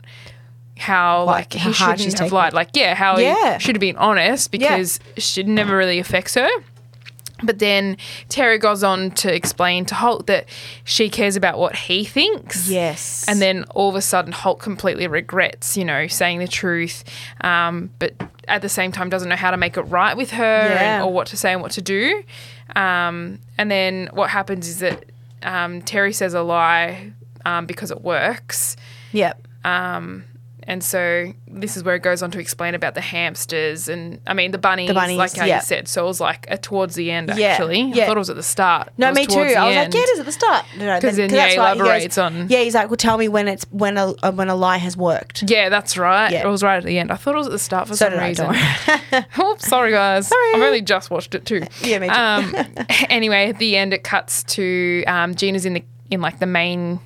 [0.77, 2.53] how Like, like, how he hard shouldn't she's have lied.
[2.53, 3.53] Like yeah, how Yeah.
[3.57, 6.49] he should have been honest because she never really affects her.
[7.43, 7.97] But then
[8.29, 10.45] Terry goes on to explain to Holt that
[10.83, 12.69] she cares about what he thinks.
[12.69, 13.25] Yes.
[13.27, 17.03] And then all of a sudden, Holt completely regrets, you know, saying the truth,
[17.41, 18.13] um, but
[18.47, 20.95] at the same time doesn't know how to make it right with her Yeah.
[20.97, 22.23] and, or what to say and what to do.
[22.75, 25.05] Um, and then what happens is that
[25.43, 27.11] um, Terry says a lie
[27.45, 28.75] um, because it works.
[29.11, 29.47] Yep.
[29.63, 30.23] Um,
[30.63, 34.33] and so this is where it goes on to explain about the hamsters and I
[34.33, 35.55] mean the bunnies, The bunnies, like how yeah.
[35.57, 35.87] you said.
[35.87, 37.81] So it was like uh, towards the end Yeah, actually.
[37.81, 38.03] yeah.
[38.03, 38.89] I thought it was at the start.
[38.97, 39.39] No, It me too.
[39.39, 40.65] I was like, yeah, it is at the start.
[40.77, 41.77] No, no, 'Cause then, that's yeah, he right.
[41.77, 44.49] goes, elaborates on- Yeah, he's like, well, tell me when it's when a uh, when
[44.49, 45.43] a lie has worked.
[45.49, 46.31] Yeah, that's right.
[46.31, 46.43] Yeah.
[46.45, 47.11] It was right at the end.
[47.11, 48.47] I thought it was at the start for So some reason.
[49.37, 50.27] oh, sorry guys.
[50.27, 50.53] Sorry.
[50.55, 51.63] I've only just watched it too.
[51.83, 52.13] Yeah, me too.
[52.13, 56.45] Um, anyway, at the end, it cuts to um, Gina's in the in like the
[56.45, 56.99] main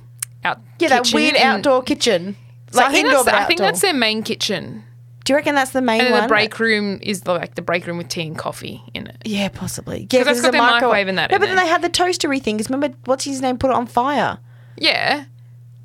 [0.44, 0.60] out.
[0.78, 2.36] Yeah, that weird and- outdoor kitchen.
[2.72, 4.82] So Like I think, indoor, that's, I think that's their main kitchen.
[5.24, 6.06] Do you reckon that's the main one?
[6.06, 6.22] And one?
[6.22, 9.16] the break room is the, like the break room with tea and coffee in it.
[9.24, 10.06] Yeah, possibly.
[10.10, 11.66] Yeah, 'Cause that's there's got a their microwave and that No, in but then they
[11.66, 12.56] had the toastery thing.
[12.56, 13.58] Because remember, what's his name?
[13.58, 14.38] Put it on fire
[14.76, 15.24] Yeah.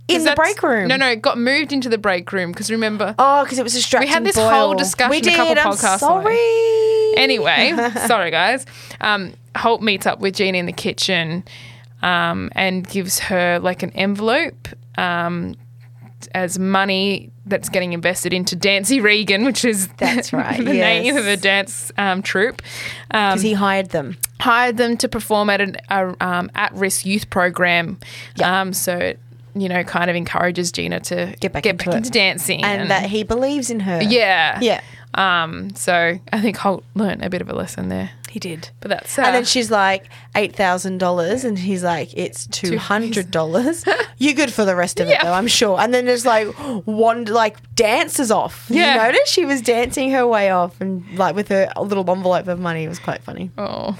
[0.07, 0.87] in the break room.
[0.89, 3.15] No, no, it got moved into the break room because remember.
[3.17, 4.09] Oh, because it was distracting.
[4.09, 4.49] We had this boil.
[4.49, 6.35] whole discussion we a did, couple I'm podcasts away.
[6.35, 7.13] sorry.
[7.23, 7.73] Anyway,
[8.07, 8.65] sorry guys.
[8.99, 11.43] Um, Holt meets up with Gina in the kitchen
[12.03, 14.67] um, and gives her like an envelope
[14.97, 15.55] um,
[16.33, 21.25] as money that's getting invested into Dancy Reagan, which is That's right, the name of
[21.25, 22.61] a dance um, troupe.
[23.11, 24.17] Um, because he hired them.
[24.39, 27.99] hired them to perform at an um, at-risk youth program.
[28.43, 29.13] Um, so
[29.53, 32.13] you know, kind of encourages Gina to Get back get into it.
[32.13, 32.63] dancing.
[32.63, 34.01] and that he believes in her.
[34.01, 34.59] yeah.
[34.61, 34.81] Yeah.
[35.13, 38.11] Um, so I think Holt learned a bit of a lesson there.
[38.31, 38.69] He did.
[38.79, 40.05] But that's uh, And then she's like
[40.37, 43.83] eight thousand dollars, and he's like, "It's two hundred dollars.
[44.17, 45.23] You're good for the rest of it, Yeah.
[45.25, 46.47] though, I'm sure." And then there's like
[46.85, 48.67] one like dances off.
[48.69, 48.93] Yeah.
[49.07, 52.57] You notice she was dancing her way off, and like with her little envelope of
[52.57, 52.85] money.
[52.85, 53.51] It was quite funny.
[53.57, 53.97] Oh.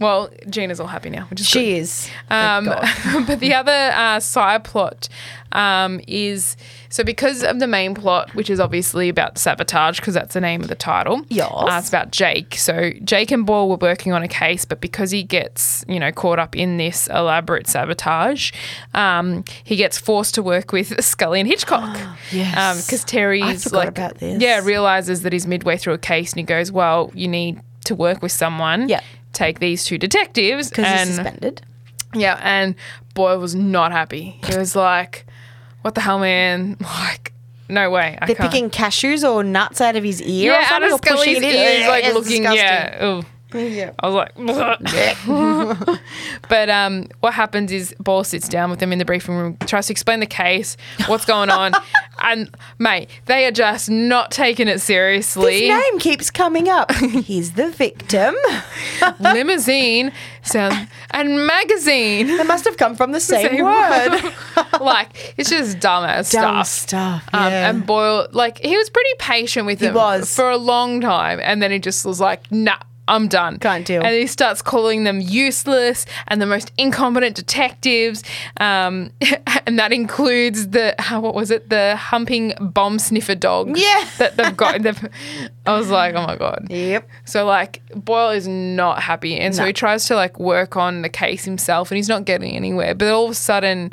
[0.00, 1.78] Well, Gina's all happy now, which is She good.
[1.78, 2.10] is.
[2.28, 2.64] Um,
[3.26, 5.08] but the other uh, side plot
[5.54, 6.56] um, is
[6.88, 10.60] so because of the main plot, which is obviously about sabotage, because that's the name
[10.60, 11.22] of the title.
[11.28, 11.50] Yes.
[11.50, 12.56] Uh, it's about Jake.
[12.56, 16.12] So Jake and Boyle were working on a case, but because he gets you know
[16.12, 18.52] caught up in this elaborate sabotage,
[18.94, 21.96] um, he gets forced to work with Scully and Hitchcock.
[22.32, 22.86] Yes.
[22.86, 27.12] Because Terry's like, yeah, realizes that he's midway through a case, and he goes, "Well,
[27.14, 29.00] you need to work with someone." Yeah.
[29.32, 31.62] Take these two detectives Because he's suspended.
[32.14, 32.74] yeah, and
[33.14, 34.40] Boyle was not happy.
[34.48, 35.26] He was like,
[35.84, 36.76] "What the hell, man?
[36.80, 37.32] Like,
[37.68, 38.50] no way." I They're can't.
[38.50, 40.52] picking cashews or nuts out of his ear.
[40.52, 41.80] or yeah, out something, of or pushing Scully's it in.
[41.82, 42.42] ears, like It's looking.
[42.42, 42.56] disgusting.
[42.64, 43.24] Yeah, Ugh.
[43.54, 43.92] Yeah.
[44.00, 44.34] I was like,
[46.48, 49.86] but um, what happens is Boyle sits down with them in the briefing room, tries
[49.86, 50.76] to explain the case,
[51.06, 51.72] what's going on,
[52.22, 55.68] and mate, they are just not taking it seriously.
[55.68, 56.92] His name keeps coming up.
[56.94, 58.34] He's the victim.
[59.20, 62.28] Limousine sound and magazine.
[62.28, 64.32] It must have come from the same, Same word.
[64.80, 66.66] like it's just dumbass Dumb stuff.
[66.66, 67.28] stuff.
[67.32, 67.70] Um, yeah.
[67.70, 70.34] And Boyle, like, he was pretty patient with him was.
[70.34, 71.40] for a long time.
[71.42, 72.76] And then he just was like, nah,
[73.06, 73.58] I'm done.
[73.58, 74.02] Can't deal.
[74.02, 78.22] And he starts calling them useless and the most incompetent detectives.
[78.58, 79.12] Um,
[79.66, 81.68] and that includes the, how- what was it?
[81.70, 83.76] The humping bomb sniffer dog.
[83.76, 84.08] Yeah.
[84.18, 84.82] That they've got.
[84.82, 85.08] They've,
[85.66, 86.66] I was like, oh my God.
[86.70, 87.08] Yep.
[87.24, 91.08] So like Boyle is not happy, and so he tries to like work on the
[91.08, 92.94] case himself, and he's not getting anywhere.
[92.94, 93.92] But all of a sudden,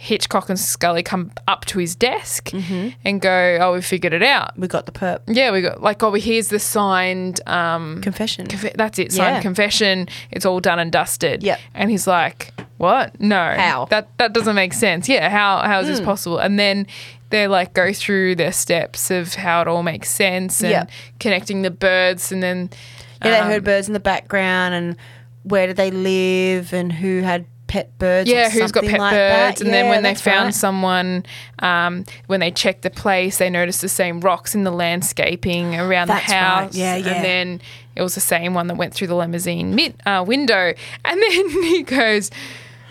[0.00, 2.90] Hitchcock and Scully come up to his desk Mm-hmm.
[3.04, 4.56] and go, "Oh, we figured it out.
[4.56, 5.20] We got the perp.
[5.26, 8.46] Yeah, we got like, oh, here's the signed um, Confession.
[8.46, 9.42] conf- that's it, signed Yeah.
[9.42, 10.08] confession.
[10.30, 11.42] It's all done and dusted.
[11.42, 11.58] Yep.
[11.74, 13.20] And he's like, "What?
[13.20, 13.86] No, How?
[13.86, 13.90] Hmm.
[13.90, 15.08] That that doesn't make sense.
[15.08, 16.86] Yeah, how how is this possible?" And then
[17.30, 20.90] they like go through their steps of how it all makes sense and Yep.
[21.18, 22.70] connecting the birds, and then
[23.24, 24.96] Yeah, they um, heard birds in the background and
[25.42, 28.28] where did they live and who had pet birds.
[28.28, 29.60] or Yeah, who's got pet like birds?
[29.60, 29.64] that.
[29.64, 30.54] And then when they found right.
[30.54, 31.24] someone,
[31.60, 36.08] um, when they checked the place, they noticed the same rocks in the landscaping around
[36.08, 36.40] That's the right.
[36.40, 36.74] house.
[36.74, 37.12] Yeah, yeah.
[37.12, 37.60] And then
[37.94, 40.74] it was the same one that went through the limousine mid, uh, window.
[41.04, 42.30] And then he goes,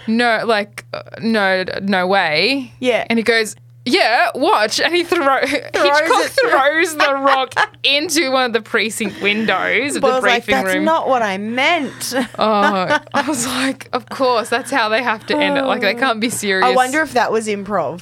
[0.07, 3.05] "No, like, uh, no, no way." Yeah.
[3.09, 3.55] And he goes.
[3.87, 9.21] Yeah, watch, and he throw Hitchcock it throws the rock into one of the precinct
[9.21, 10.83] windows of I the was like, that's room.
[10.85, 12.13] not what I meant.
[12.39, 15.63] oh, I was like, of course, that's how they have to end it.
[15.63, 16.65] Like they can't be serious.
[16.67, 18.01] I wonder if that was improv.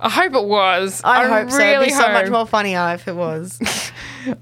[0.00, 1.00] I hope it was.
[1.02, 1.56] I, hope so.
[1.56, 3.58] It'd really be so much more funnier if it was.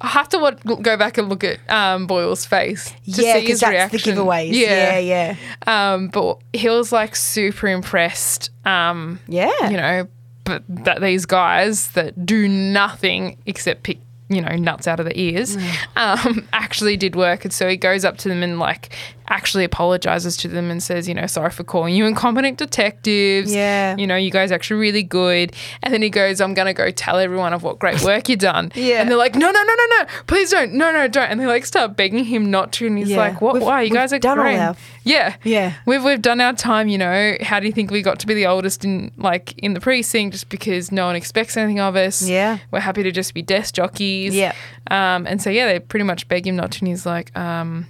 [0.02, 3.60] I have to go back and look at um, Boyle's face to yeah, see his
[3.60, 4.14] that's reaction.
[4.16, 4.52] the giveaways.
[4.52, 5.36] Yeah, yeah.
[5.66, 8.50] Um, but he was like super impressed.
[8.66, 9.70] Um, Yeah.
[9.70, 10.08] you know,
[10.46, 15.16] but that these guys that do nothing except pick you know nuts out of the
[15.20, 16.26] ears Mm.
[16.26, 18.92] um, actually did work and so he goes up to them and like
[19.28, 23.96] actually apologizes to them and says you know sorry for calling you incompetent detectives Yeah.
[23.96, 25.52] you know you guys are actually really good
[25.82, 28.70] and then he goes i'm gonna go tell everyone of what great work you've done
[28.74, 29.00] Yeah.
[29.00, 31.46] and they're like no no no no no please don't no no don't and they
[31.46, 33.18] like start begging him not to and he's Yeah.
[33.18, 35.74] like what We've- why you guys are done great our- yeah Yeah.
[35.86, 37.36] We've we've done our time, you know.
[37.40, 40.32] How do you think we got to be the oldest in like in the precinct
[40.32, 42.22] just because no one expects anything of us?
[42.22, 42.58] Yeah.
[42.72, 44.34] We're happy to just be desk jockeys.
[44.34, 44.52] Yeah.
[44.90, 47.86] Um and so yeah, they pretty much beg him not to and he's like, um,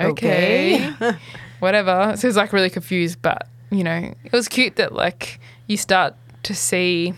[0.00, 0.92] okay.
[1.60, 2.14] Whatever.
[2.16, 6.14] So he's like really confused, but you know, it was cute that like you start
[6.44, 7.14] to see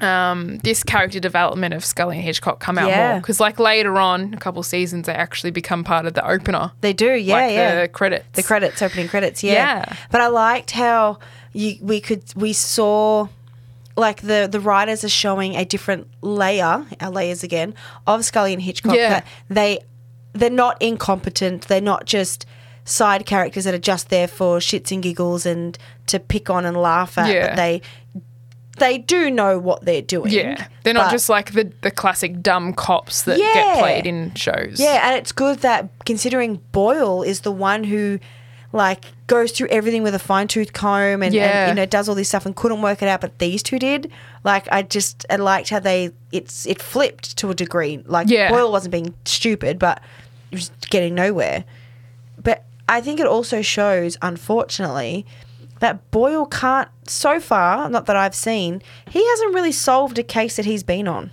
[0.00, 3.10] um, this character development of Scully and Hitchcock come out Yeah.
[3.12, 6.70] more because, like later on, a couple seasons, they actually become part of the opener,
[6.82, 7.80] They do, yeah, like yeah.
[7.82, 8.24] the credits.
[8.34, 9.52] the credits, opening credits, yeah.
[9.52, 9.96] Yeah.
[10.12, 11.18] But I liked how
[11.52, 13.26] you we could we saw
[13.96, 17.74] like the the writers are showing a different layer, our layers again,
[18.06, 18.94] of Scully and Hitchcock.
[18.94, 19.08] Yeah.
[19.08, 19.80] That they
[20.38, 21.68] they're not incompetent.
[21.68, 22.46] They're not just
[22.84, 25.76] side characters that are just there for shits and giggles and
[26.06, 27.30] to pick on and laugh at.
[27.32, 27.48] Yeah.
[27.48, 27.82] But they
[28.78, 30.30] they do know what they're doing.
[30.32, 33.52] Yeah, they're not just like the the classic dumb cops that Yeah.
[33.54, 34.78] get played in shows.
[34.78, 38.20] Yeah, and it's good that considering Boyle is the one who
[38.72, 41.68] like goes through everything with a fine tooth comb and, Yeah.
[41.68, 43.78] and you know does all this stuff and couldn't work it out, but these two
[43.78, 44.10] did.
[44.44, 48.02] Like I just I liked how they it's it flipped to a degree.
[48.06, 48.48] Like Yeah.
[48.50, 50.00] Boyle wasn't being stupid, but
[50.50, 51.64] he was getting nowhere.
[52.42, 55.26] But I think it also shows, unfortunately,
[55.80, 60.56] that Boyle can't, so far, not that I've seen, he hasn't really solved a case
[60.56, 61.30] that he's been on.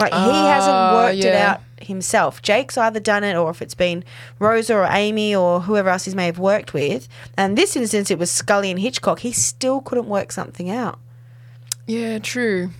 [0.00, 2.40] Like, he hasn't Ah, worked it out himself.
[2.40, 4.02] Jake's either done it, or if it's been
[4.38, 7.06] Rosa or Amy or whoever else he may have worked with.
[7.36, 9.18] And this instance, it was Scully and Hitchcock.
[9.20, 10.98] He still couldn't work something out,
[11.86, 12.70] Yeah, true.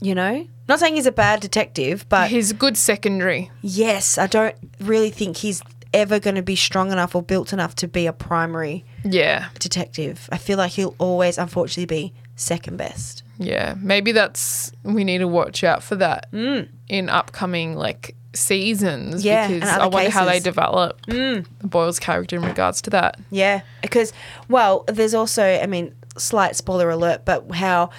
[0.00, 0.48] you know?
[0.68, 3.50] Not saying he's a bad detective, but He's a good secondary.
[3.62, 5.62] yes, I don't really think he's
[5.92, 9.46] ever going to be strong enough or built enough to be a primary Yeah.
[9.60, 10.28] detective.
[10.32, 13.22] I feel like he'll always, unfortunately, be second best.
[13.38, 13.74] Yeah.
[13.78, 19.22] Maybe that's we need to watch out for that in upcoming like seasons.
[19.22, 19.24] Mm.
[19.24, 20.42] Yeah, and Because other I wonder how they cases.
[20.42, 20.44] Mm.
[20.44, 21.00] develop
[21.62, 23.20] Boyle's character in regards to that.
[23.30, 24.12] Yeah, because
[24.48, 27.90] well, there's also, I mean, slight spoiler alert, but how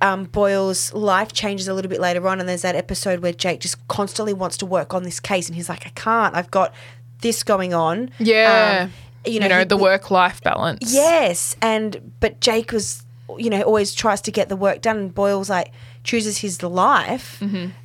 [0.00, 3.60] um, Boyle's life changes a little bit later on, and there's that episode where Jake
[3.60, 6.34] just constantly wants to work on this case, and he's like, I can't.
[6.34, 6.72] I've got
[7.20, 8.10] this going on.
[8.18, 8.84] Yeah.
[8.84, 8.92] Um,
[9.32, 10.92] you know, he- the work life balance.
[10.92, 13.04] Yes, and but Jake was,
[13.36, 15.72] you know, always tries to get the work done, and Boyle's like
[16.04, 17.42] chooses his life,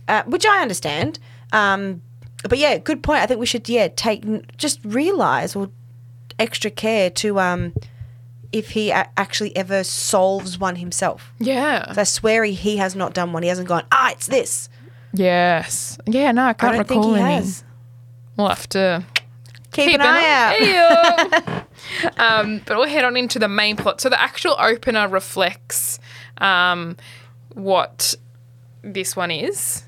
[0.08, 1.20] uh, which I understand.
[1.52, 2.02] Um,
[2.48, 3.22] but yeah, good point.
[3.22, 4.24] I think we should yeah take
[4.58, 5.70] just realize or
[6.40, 7.74] extra care to um
[8.54, 11.34] if he a- actually ever solves one himself.
[11.40, 11.84] Yeah.
[11.88, 13.44] 'Cause I swear he, he has not done one.
[13.44, 13.84] He hasn't gone.
[13.92, 14.70] Ah, it's this.
[15.14, 15.98] yes.
[16.06, 17.34] Yeah, no, I I can't think recall he any.
[17.34, 17.64] has.
[18.38, 19.04] We'll have to
[19.72, 21.64] Keep, keep an eye out.
[22.20, 24.00] um, but we'll head on into the main plot.
[24.02, 26.00] So the actual opener reflects
[26.38, 26.96] um,
[27.54, 28.16] what
[28.84, 29.84] this one is.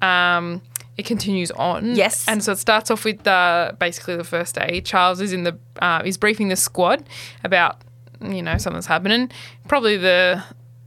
[0.00, 0.62] Um,
[0.98, 1.94] it continues on.
[1.94, 2.26] Yes.
[2.28, 4.80] And so it starts off with uh, basically the first day.
[4.80, 7.08] Charles is in the uh, he's briefing the squad
[7.44, 7.80] about
[8.20, 9.30] you know something's happening.
[9.68, 10.42] Probably the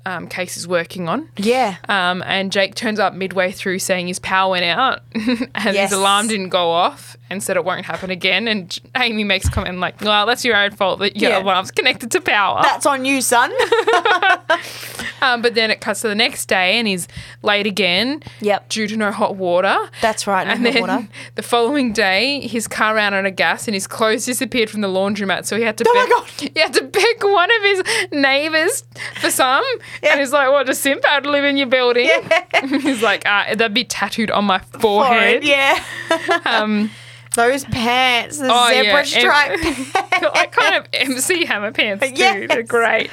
[0.06, 1.30] um, case is working on.
[1.38, 1.78] Yeah.
[1.90, 5.90] Um, and Jake turns up midway through saying his power went out and Yes.
[5.90, 8.48] his alarm didn't go off and said it won't happen again.
[8.48, 11.42] And Amy makes a comment like, well, that's your own fault that your Yeah.
[11.44, 12.62] alarm's connected to power.
[12.64, 13.52] That's on you, son.
[15.22, 17.08] um, but then it cuts to the next day and he's
[17.44, 18.70] late again Yep.
[18.70, 19.78] due to no hot water.
[20.02, 20.46] That's right.
[20.48, 21.08] No and hot then water.
[21.36, 24.88] the following day, his car ran out of gas and his clothes disappeared from the
[24.88, 25.46] laundromat.
[25.46, 26.52] So he had to Oh my beg, God.
[26.54, 28.84] he had to beg one of his neighbors
[29.20, 29.64] for some.
[30.02, 30.12] Yeah.
[30.12, 30.66] And he's like, "What?
[30.68, 30.80] Does
[31.24, 32.10] to live in your building?"
[32.82, 35.82] he's like, uh, "That'd be tattooed on my forehead." Yeah.
[36.46, 36.90] Um,
[37.36, 39.66] Those pants, the oh zebra yeah, stripe.
[40.22, 42.48] Em- like kind of MC Hammer pants too.
[42.48, 43.10] They're great.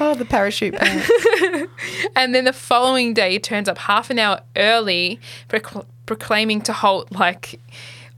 [0.00, 1.10] oh, the parachute pants.
[2.16, 5.20] And then the following day, he turns up half an hour early,
[5.50, 7.60] procl- proclaiming to Holt, like,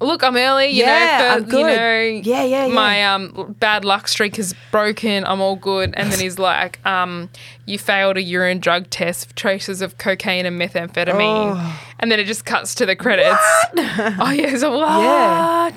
[0.00, 2.74] look, I'm early, you Yeah, know, I'm you know, Yeah, yeah, yeah.
[2.74, 5.94] my um, bad luck streak is broken, I'm all good.
[5.94, 7.28] And then he's like, um,
[7.66, 11.54] you failed a urine drug test for traces of cocaine and methamphetamine.
[11.56, 11.80] Oh.
[11.98, 13.38] And then it just cuts to the credits.
[13.76, 15.02] oh, yeah, so what?
[15.02, 15.70] Yeah.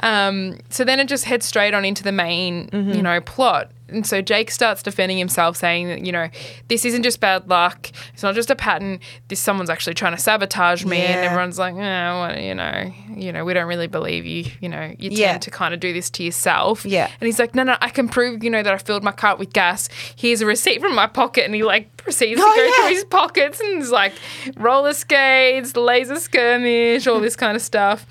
[0.00, 2.90] Um, so then it just heads straight on into the main, Mm-hmm.
[2.92, 3.70] you know, plot.
[3.94, 6.28] And so Jake starts defending himself, saying that you know
[6.68, 7.90] this isn't just bad luck.
[8.12, 9.00] It's not just a pattern.
[9.28, 13.32] This someone's actually trying to sabotage me, and everyone's like, oh, well, you know, you
[13.32, 14.50] know, we don't really believe you.
[14.60, 15.38] You know, you tend Yeah.
[15.38, 16.84] to kind of do this to yourself.
[16.84, 17.06] Yeah.
[17.20, 19.38] And he's like, no, no, I can prove, you know, that I filled my cart
[19.38, 19.88] with gas.
[20.16, 22.72] Here's a receipt from my pocket, and he like proceeds Oh, to go yeah.
[22.86, 24.12] through his pockets and is like
[24.56, 28.06] roller skates, laser skirmish, all this kind of stuff.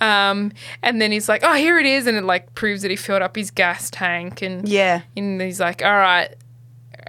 [0.00, 2.96] Um, and then he's like, oh, here it is, and it like proves that he
[2.96, 5.00] filled up his gas tank, and Yeah.
[5.16, 6.28] and he's like, all right.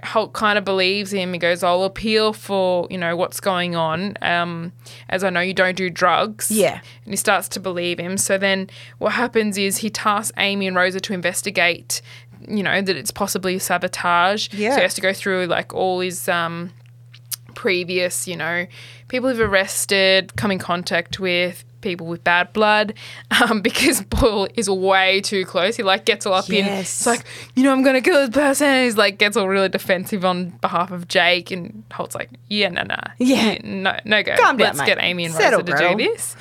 [0.02, 1.34] Holt kind of believes him.
[1.34, 4.72] He goes, I'll appeal for, you know, what's going on, um,
[5.10, 6.50] as I know you don't do drugs.
[6.50, 6.80] Yeah.
[7.04, 8.16] And he starts to believe him.
[8.16, 12.00] So then what happens is he tasks Amy and Rosa to investigate,
[12.48, 14.48] you know, that it's possibly sabotage.
[14.52, 14.70] Yeah.
[14.70, 16.70] So he has to go through like all his um,
[17.54, 18.66] previous, you know,
[19.08, 22.92] people who've arrested, come in contact with people with bad blood,
[23.42, 25.76] um, because Boyle is way too close.
[25.76, 26.64] He like gets all up in.
[26.66, 26.98] Yes.
[26.98, 27.24] It's like,
[27.54, 28.66] you know, I'm gonna kill this person.
[28.66, 32.68] And he's like gets all really defensive on behalf of Jake, and Holt's like, yeah,
[32.68, 33.58] no, no, Yeah.
[33.64, 34.36] no, no go.
[34.36, 34.86] Calm down, Let's mate.
[34.86, 35.96] get Amy and Settle, Rosa to Gretel.
[35.96, 36.36] do this.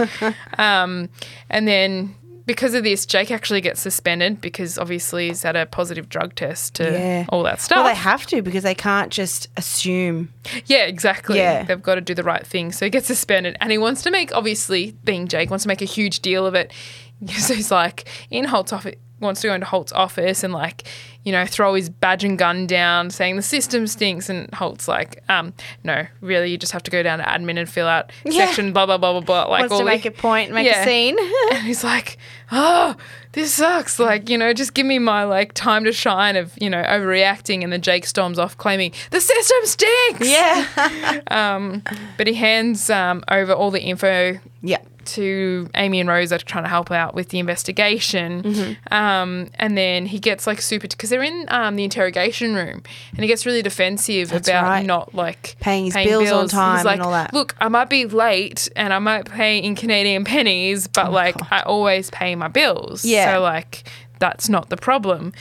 [0.58, 1.10] um,
[1.50, 2.16] and then
[2.50, 6.74] because of this, Jake actually gets suspended because obviously he's had a positive drug test
[6.78, 7.26] to Yeah.
[7.30, 7.76] all that stuff.
[7.78, 10.34] Well, they have to because they can't just assume.
[10.66, 11.38] Yeah, exactly.
[11.38, 11.62] Yeah.
[11.62, 12.72] They've got to do the right thing.
[12.72, 15.84] So he gets suspended and he wants to make, obviously, being Jake, wants to make
[15.84, 16.74] a huge deal of it.
[17.38, 20.88] So he's like in Holt's office, wants to go into Holt's office and like,
[21.24, 24.30] you know, throw his badge and gun down saying the system stinks.
[24.30, 25.54] And Holt's like, um,
[25.84, 28.46] no, really, you just have to go down to admin and fill out Yeah.
[28.46, 29.44] section, blah, blah, blah, blah, blah.
[29.46, 30.82] Like Wants all to the- make a point, make Yeah.
[30.82, 31.18] a scene.
[31.52, 32.18] and he's like,
[32.52, 32.96] oh,
[33.34, 34.00] this sucks.
[34.00, 37.64] Like, you know, just give me my like time to shine of, you know, overreacting.
[37.64, 40.30] And then Jake storms off claiming the system stinks.
[40.30, 41.20] yeah.
[41.32, 41.84] Um,
[42.18, 44.78] but he hands um, over all the info yeah.
[45.14, 48.44] To Amy and Rosa to try to help out with the investigation.
[48.44, 48.94] Mm-hmm.
[48.94, 53.20] Um, and then he gets like super because they're in um, the interrogation room, and
[53.20, 54.86] he gets really defensive about right.
[54.86, 57.34] not like Paying his bills on time He's and like, all that.
[57.34, 61.62] Look, I might be late and I might pay in Canadian pennies, but like I
[61.62, 63.06] always pay my bills.
[63.06, 63.36] Oh Yeah.
[63.36, 63.84] So like
[64.20, 65.34] that's not the problem.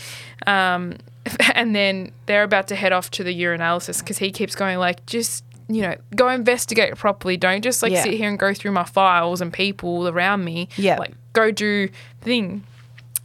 [0.47, 0.97] Um,
[1.55, 5.05] and then they're about to head off to the urinalysis because he keeps going like,
[5.07, 7.37] just you know, go investigate properly.
[7.37, 8.03] Don't just like Yeah.
[8.03, 10.69] sit here and go through my files and people around me.
[10.77, 10.99] Yeah.
[10.99, 11.89] Like go do
[12.23, 12.65] thing.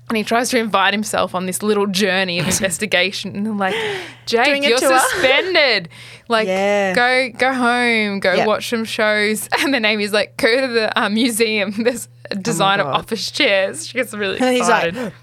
[0.10, 3.36] And he tries to invite himself on this little journey of investigation.
[3.36, 3.74] And I'm like,
[4.26, 5.90] Jake, you're suspended.
[6.30, 6.94] Like, Yeah.
[6.94, 8.46] go go home, go Yeah.
[8.46, 9.48] watch some shows.
[9.60, 11.72] And then Amy's like, go to the uh, museum.
[11.84, 13.00] There's a design of Oh God.
[13.00, 13.88] office chairs.
[13.88, 15.14] She gets really And he's like, excited.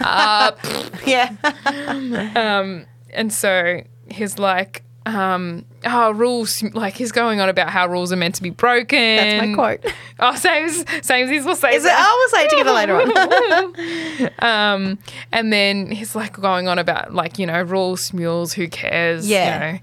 [0.00, 0.52] uh,
[1.06, 1.32] Yeah.
[2.36, 6.62] um, and so he's like, um, oh, rules.
[6.62, 9.16] Like he's going on about how rules are meant to be broken.
[9.16, 9.94] That's my quote.
[10.20, 10.68] Oh, same
[11.02, 11.74] same as we'll say.
[11.74, 11.92] Is it?
[11.92, 14.74] I will say it together later on.
[14.84, 14.98] um,
[15.32, 19.28] and then he's like going on about like you know rules, mules, who cares?
[19.28, 19.66] Yeah.
[19.66, 19.78] You know?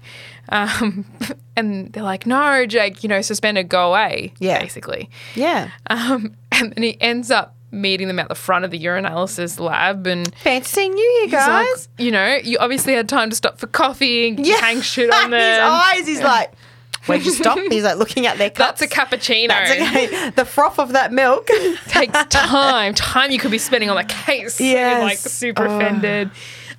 [0.48, 1.04] Um,
[1.56, 4.32] and they're like, no, Jake, you know, suspended, go away.
[4.38, 4.60] Yeah.
[4.60, 5.10] Basically.
[5.34, 5.70] yeah.
[5.88, 10.06] Um, and then he ends up meeting them at the front of the urinalysis lab
[10.06, 10.32] and.
[10.36, 11.88] Fancy seeing you here, He's like, guys.
[11.98, 14.56] you know, you obviously had time to stop for coffee and yeah.
[14.60, 15.40] hang shit on them.
[15.40, 16.52] His eyes, he's like,
[17.06, 17.58] where'd you stop?
[17.58, 18.80] He's like looking at their cups.
[18.80, 19.48] That's a cappuccino.
[19.48, 20.30] That's okay.
[20.36, 21.48] The froth of that milk.
[21.88, 22.94] takes time.
[22.94, 24.60] Time you could be spending on the case.
[24.60, 25.02] Yes.
[25.02, 25.76] like super Oh.
[25.76, 26.30] offended.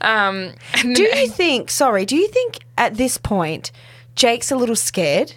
[0.02, 3.72] Um, Do you think, sorry, do you think at this point
[4.16, 5.34] Jake's a little scared?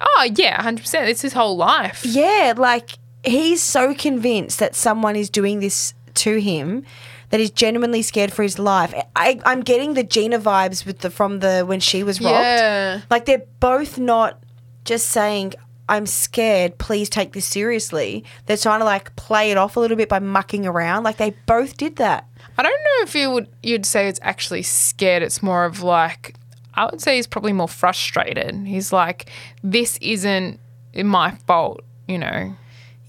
[0.00, 1.08] Oh yeah, hundred percent.
[1.08, 2.04] It's his whole life.
[2.04, 2.90] Yeah, like
[3.24, 6.84] he's so convinced that someone is doing this to him
[7.30, 8.92] that he's genuinely scared for his life.
[9.16, 12.34] I, I'm getting the Gina vibes with the from the when she was robbed.
[12.34, 13.00] Yeah.
[13.10, 14.38] Like they're both not
[14.84, 15.54] just saying,
[15.88, 18.24] I'm scared, please take this seriously.
[18.44, 21.04] They're trying to like play it off a little bit by mucking around.
[21.04, 22.28] Like they both did that.
[22.58, 25.22] I don't know if you would you'd say it's actually scared.
[25.22, 26.34] It's more of like
[26.74, 28.54] I would say he's probably more frustrated.
[28.66, 29.30] He's like,
[29.62, 30.60] this isn't
[30.94, 31.80] my fault.
[32.06, 32.56] You know,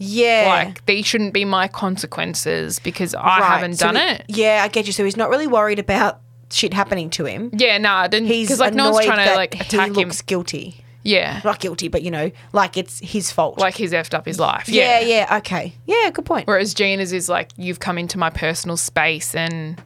[0.04, 0.66] Yeah.
[0.66, 3.44] like these shouldn't be my consequences because I Right.
[3.44, 4.26] haven't So done he- it.
[4.28, 4.94] Yeah, I get you.
[4.94, 6.20] So he's not really worried about
[6.52, 7.50] shit happening to him.
[7.54, 8.28] Yeah, no, I didn't.
[8.28, 9.94] He's like no one's trying to like he attack him.
[9.94, 10.78] looks guilty.
[11.06, 13.60] Yeah, Not guilty, but you know, like it's his fault.
[13.60, 14.70] like he's effed up his life.
[14.70, 15.74] yeah, yeah, okay.
[15.86, 16.48] Yeah, good point.
[16.48, 19.82] Whereas Gina's is like, you've come into my personal space and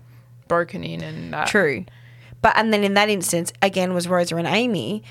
[0.47, 1.47] broken in and that.
[1.47, 1.86] True.
[2.43, 5.01] But and then in that instance, again was Rosa and Amy.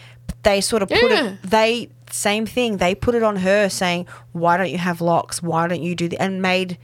[0.45, 1.25] They sort of put Yeah.
[1.31, 2.77] it they same thing.
[2.79, 5.43] They put it on her saying, Why don't you have locks?
[5.43, 6.79] Why don't you do the and made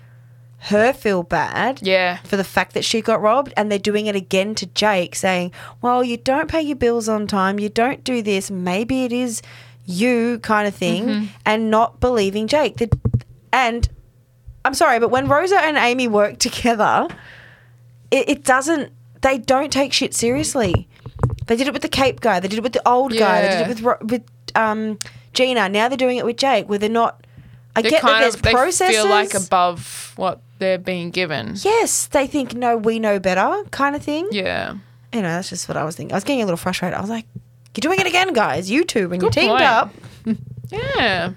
[0.67, 1.81] her feel bad.
[1.83, 2.19] Yeah.
[2.19, 5.51] For the fact that she got robbed, and they're doing it again to Jake, saying,
[5.81, 9.43] Well, you don't pay your bills on time, you don't do this, maybe it is
[9.85, 11.25] you kind of thing, Mm-hmm.
[11.45, 12.77] and not believing Jake.
[12.77, 12.89] The,
[13.53, 13.89] and
[14.65, 17.09] I'm sorry, but when Rosa and Amy work together,
[18.13, 18.93] it, it doesn't,
[19.23, 20.87] they don't take shit seriously.
[21.49, 23.49] They did it with the Cape guy, they did it with the old guy, they
[23.49, 24.23] did it with, with
[24.55, 24.99] um,
[25.35, 27.27] Gina, now they're doing it with Jake, where they're not.
[27.75, 28.95] I They get that there's of they processes.
[28.97, 31.55] feel like above what they're being given.
[31.63, 34.29] Yes, they think no, we know better, kind of thing.
[34.31, 34.75] Yeah.
[35.13, 36.13] You know, that's just what I was thinking.
[36.13, 36.97] I was getting a little frustrated.
[36.97, 37.25] I was like,
[37.75, 38.71] "You're doing it again, guys.
[38.71, 39.63] You two, when Good you teamed point.
[39.63, 39.91] up."
[40.71, 41.33] Yeah.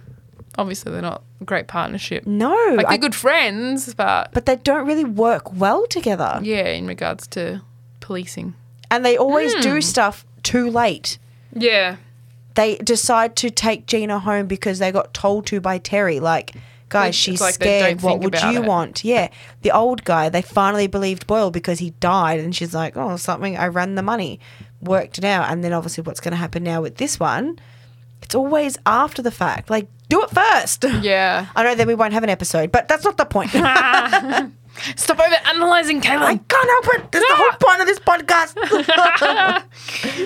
[0.57, 2.26] Obviously, they're not a great partnership.
[2.26, 6.88] No, Like, they're good friends, but but they don't really work well together, yeah, in
[6.88, 7.61] regards to
[7.99, 8.53] policing.
[8.89, 9.61] and they always Hmm.
[9.61, 11.18] do stuff too late.
[11.53, 11.97] Yeah.
[12.55, 16.19] They decide to take Gina home because they got told to by Terry.
[16.19, 16.53] Like,
[16.89, 18.01] guys, It's she's like scared.
[18.01, 18.65] What would you it.
[18.65, 19.03] want?
[19.03, 19.29] Yeah,
[19.61, 20.29] the old guy.
[20.29, 23.57] They finally believed Boyle because he died, and she's like, "Oh, something.
[23.57, 24.39] I ran the money,
[24.81, 27.59] worked it out." And then obviously, what's going to happen now with this one?
[28.21, 29.69] It's always after the fact.
[29.69, 30.85] Like, do it first.
[31.01, 31.47] Yeah.
[31.55, 33.51] I know then we won't have an episode, but that's not the point.
[34.95, 37.11] Stop over analyzing, I can't help it.
[37.11, 39.65] That's the whole point of this podcast.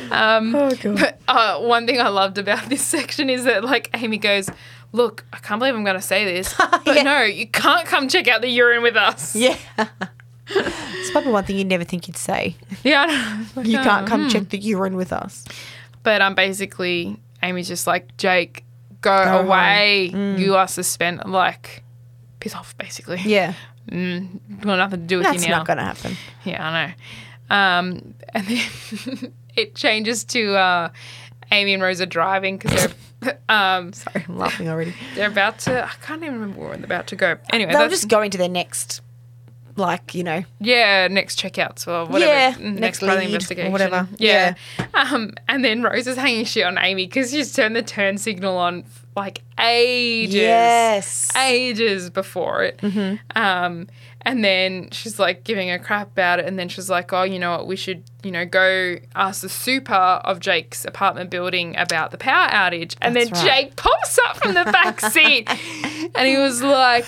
[0.12, 0.98] Um, oh god.
[1.00, 4.50] But uh, one thing I loved about this section is that like Amy goes,
[4.92, 7.04] "Look, I can't believe I'm going to say this, but Yeah.
[7.04, 9.56] no, you can't come check out the urine with us." Yeah.
[10.48, 12.56] it's probably one thing you'd never think you'd say.
[12.84, 13.06] Yeah,
[13.56, 13.62] know.
[13.62, 14.30] You can't come Hmm.
[14.30, 15.46] check the urine with us.
[16.04, 18.64] But um, basically, Amy's just like, Jake,
[19.02, 20.08] go, Go away.
[20.38, 21.28] You are suspended.
[21.28, 21.84] Like,
[22.40, 23.22] piss off, basically.
[23.24, 23.54] Yeah.
[23.92, 25.58] Mm, got nothing to do with That's you now.
[25.60, 26.16] not going to happen.
[26.44, 26.94] Yeah, I know.
[27.56, 30.90] Um, and then it changes to uh,
[31.52, 34.94] Amy and Rose are driving because they're um, Sorry, I'm laughing already.
[35.16, 35.84] they're about to.
[35.86, 37.38] I can't even remember where they're about to go.
[37.52, 39.02] Anyway, They'll that's- just go into their next,
[39.76, 42.32] like, you know, yeah, next checkouts or whatever.
[42.32, 43.72] Yeah, next, next the lead or investigation.
[43.72, 44.08] whatever.
[44.18, 44.54] Yeah.
[44.94, 48.56] Um, and then Rose is hanging shit on Amy because she's turned the turn signal
[48.58, 48.84] on
[49.20, 50.34] like ages.
[50.36, 51.36] Yes.
[51.36, 52.80] Ages before it.
[53.36, 53.88] Um,
[54.24, 56.46] and then she's like giving a crap about it.
[56.46, 57.68] And then she's like, oh, you know what?
[57.68, 62.50] We should, you know, go ask the super of Jake's apartment building about the power
[62.50, 62.96] outage.
[63.02, 63.64] And That's then right.
[63.64, 65.50] Jake pops up from the back seat
[66.16, 67.06] and he was like,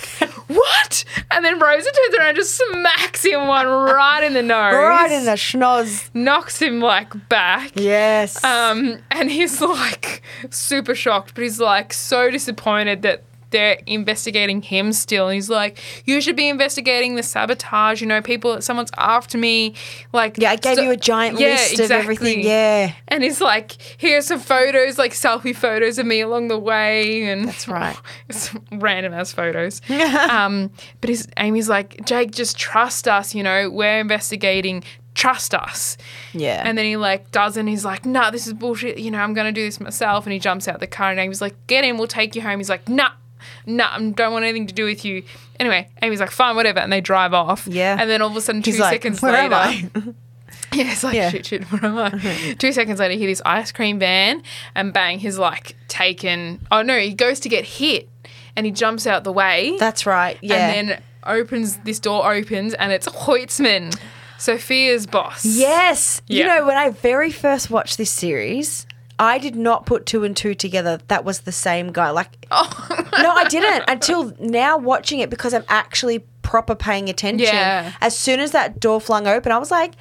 [0.47, 1.03] what?
[1.32, 4.74] And then Rosa turns around and just smacks him one right in the nose.
[4.74, 6.09] Right in the schnoz.
[6.14, 7.74] Knocks him like back.
[7.76, 8.41] Yes.
[8.43, 14.91] Um, and he's like super shocked, but he's like so disappointed that they're investigating him
[14.93, 15.28] still.
[15.28, 19.76] And he's like, You should be investigating the sabotage, you know, people someone's after me.
[20.12, 22.41] Like yeah, I gave so- you a giant Yeah, list of everything.
[22.41, 22.93] Yeah.
[23.08, 27.47] And he's like, here's some photos, like selfie photos of me along the way, and
[27.47, 27.95] That's right.
[28.30, 29.82] it's random ass photos.
[29.89, 30.72] um,
[31.02, 33.36] but his, Amy's like, Jake, just trust us.
[33.36, 34.84] You know, we're investigating.
[35.14, 35.97] Trust us.
[36.34, 36.62] Yeah.
[36.66, 37.68] And then he like doesn't.
[37.68, 38.97] He's like, nah, this is bullshit.
[38.97, 40.26] You know, I'm gonna do this myself.
[40.26, 42.60] And he jumps out the car, and Amy's like, get in, we'll take you home.
[42.60, 43.10] He's like, nah.
[43.66, 45.24] Nah, I don't want anything to do with you.
[45.60, 47.68] Anyway, Amy's like, fine, whatever, and they drive off.
[47.68, 47.98] Yeah.
[48.00, 50.02] And then all of a sudden, two like, seconds "Where am later, I?"
[50.76, 51.30] yeah, it's like Yeah.
[51.30, 51.64] shit, shit.
[51.66, 52.56] Where am I?
[52.60, 54.42] Two seconds later, hear this ice cream van,
[54.76, 56.66] and bang, he's like taken.
[56.72, 58.08] Oh no, he goes to get hit,
[58.56, 59.76] and he jumps out the way.
[59.80, 60.38] That's right.
[60.42, 60.56] Yeah.
[60.70, 63.96] And then opens this door opens, and it's Hoytsman,
[64.39, 65.46] Sophia's boss.
[65.46, 66.22] yes.
[66.28, 68.88] You know, when I very first watched this series,
[69.20, 71.00] I did not put two and two together.
[71.10, 72.10] That was the same guy.
[72.10, 73.10] Like, Oh.
[73.22, 77.47] No, I didn't until now watching it because I'm actually proper paying attention.
[77.53, 77.93] Yeah.
[78.01, 79.93] As soon as that door flung open, I was like,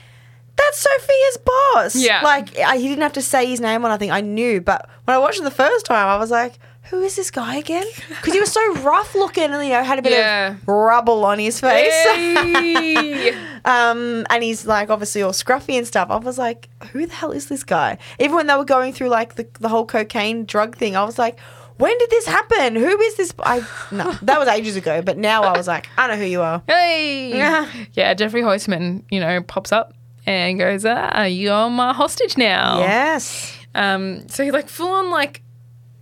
[0.56, 1.96] that's Sophia's boss.
[1.96, 2.20] Yeah.
[2.22, 4.10] Like, I, he didn't have to say his name or nothing.
[4.10, 4.60] I knew.
[4.60, 7.56] But when I watched it the first time, I was like, who is this guy
[7.56, 7.86] again?
[8.08, 10.56] Because he was so rough looking and, you know, had a bit Yeah.
[10.56, 11.94] of rubble on his face.
[12.10, 13.30] Hey.
[13.64, 16.08] um, and he's like obviously all scruffy and stuff.
[16.10, 17.98] I was like, who the hell is this guy?
[18.18, 21.18] Even when they were going through like the, the whole cocaine drug thing, I was
[21.18, 21.38] like,
[21.80, 22.76] when did this happen?
[22.76, 23.32] Who is this?
[23.40, 25.02] I no, that was ages ago.
[25.02, 26.62] But now I was like, I know who you are.
[26.66, 27.30] hey.
[27.36, 27.68] Yeah.
[27.94, 29.94] Yeah, Jeffrey Hoytsman, you know, pops up
[30.26, 33.56] and goes, "Ah, you're my hostage now." Yes.
[33.74, 35.42] Um, so he like full on like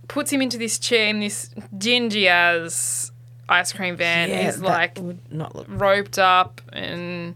[0.07, 3.11] puts him into this chair in this dingy as
[3.47, 4.29] ice cream van.
[4.29, 4.99] Yeah, He's like
[5.31, 5.67] not look.
[5.69, 7.35] roped up and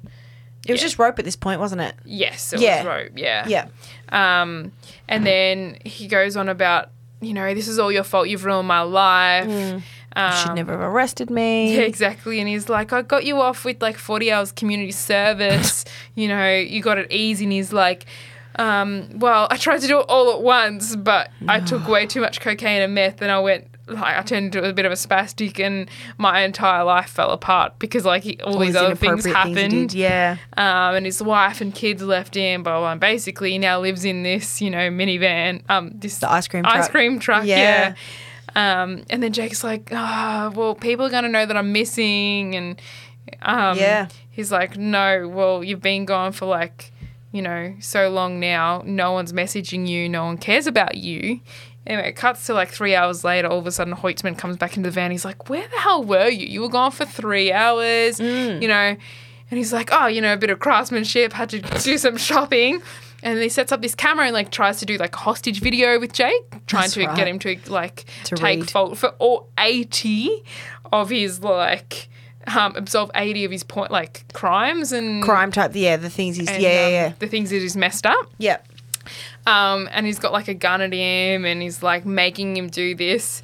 [0.68, 0.86] It was yeah.
[0.88, 1.96] just rope at this point, wasn't it?
[2.06, 2.78] yes, it Yeah.
[2.78, 3.12] was rope.
[3.16, 3.48] Yeah.
[3.48, 3.68] Yeah.
[4.10, 4.72] Um,
[5.08, 6.89] and then he goes on about
[7.26, 8.28] you know this is all your fault.
[8.28, 9.47] You've ruined my life.
[9.49, 9.82] You
[10.15, 11.76] Um, should never have arrested me.
[11.76, 12.39] Yeah, exactly.
[12.39, 15.86] And he's like, I got you off with like 40 hours community service.
[16.15, 17.45] you know, you got it easy.
[17.45, 18.05] And he's like,
[18.59, 22.21] um, well, I tried to do it all at once, but I took way too
[22.21, 24.95] much cocaine and meth and I went, like, I turned into a bit of a
[24.95, 29.25] spastic and my entire life fell apart because, like, he, all, All these other things
[29.25, 29.89] happened.
[29.89, 30.38] did, Yeah.
[30.55, 32.91] Um, and his wife and kids left him, blah, blah, blah.
[32.93, 36.65] And basically, he now lives in this, you know, minivan, um, this The ice cream
[36.65, 36.91] ice truck.
[36.91, 37.57] cream truck, Yeah.
[38.55, 38.81] yeah.
[38.84, 42.55] Um, and then Jake's like, ah, well, people are going to know that I'm missing.
[42.55, 42.81] And
[43.41, 44.07] um, Yeah.
[44.29, 46.91] he's like, no, well, you've been gone for like,
[47.31, 48.84] you know, so long now.
[48.86, 50.07] No one's messaging you.
[50.07, 51.39] No one cares about you.
[51.86, 53.47] Anyway, it cuts to like three hours later.
[53.49, 55.11] All of a sudden, Hoytsman comes back into the van.
[55.11, 56.47] He's like, where the hell were you?
[56.47, 58.61] You were gone for three hours, Mm.
[58.61, 58.95] you know.
[59.51, 62.81] And he's like, oh, you know, a bit of craftsmanship, had to do some shopping.
[63.21, 65.99] And he sets up this camera and like tries to do like a hostage video
[65.99, 67.15] with Jake, trying That's to right.
[67.15, 68.71] get him to like To take read.
[68.71, 70.43] fault for all 80
[70.91, 72.09] of his like
[72.53, 75.71] um, absolve 80 of his point like crimes and Crime type.
[75.73, 75.95] Yeah.
[75.97, 76.49] The things he's.
[76.49, 76.69] and, yeah.
[76.69, 76.86] Yeah.
[76.88, 77.13] um, Yeah.
[77.19, 78.29] the things that he's messed up.
[78.38, 78.57] Yeah.
[79.46, 82.96] Um, and he's got like a gun at him and he's like making him do
[82.96, 83.44] this.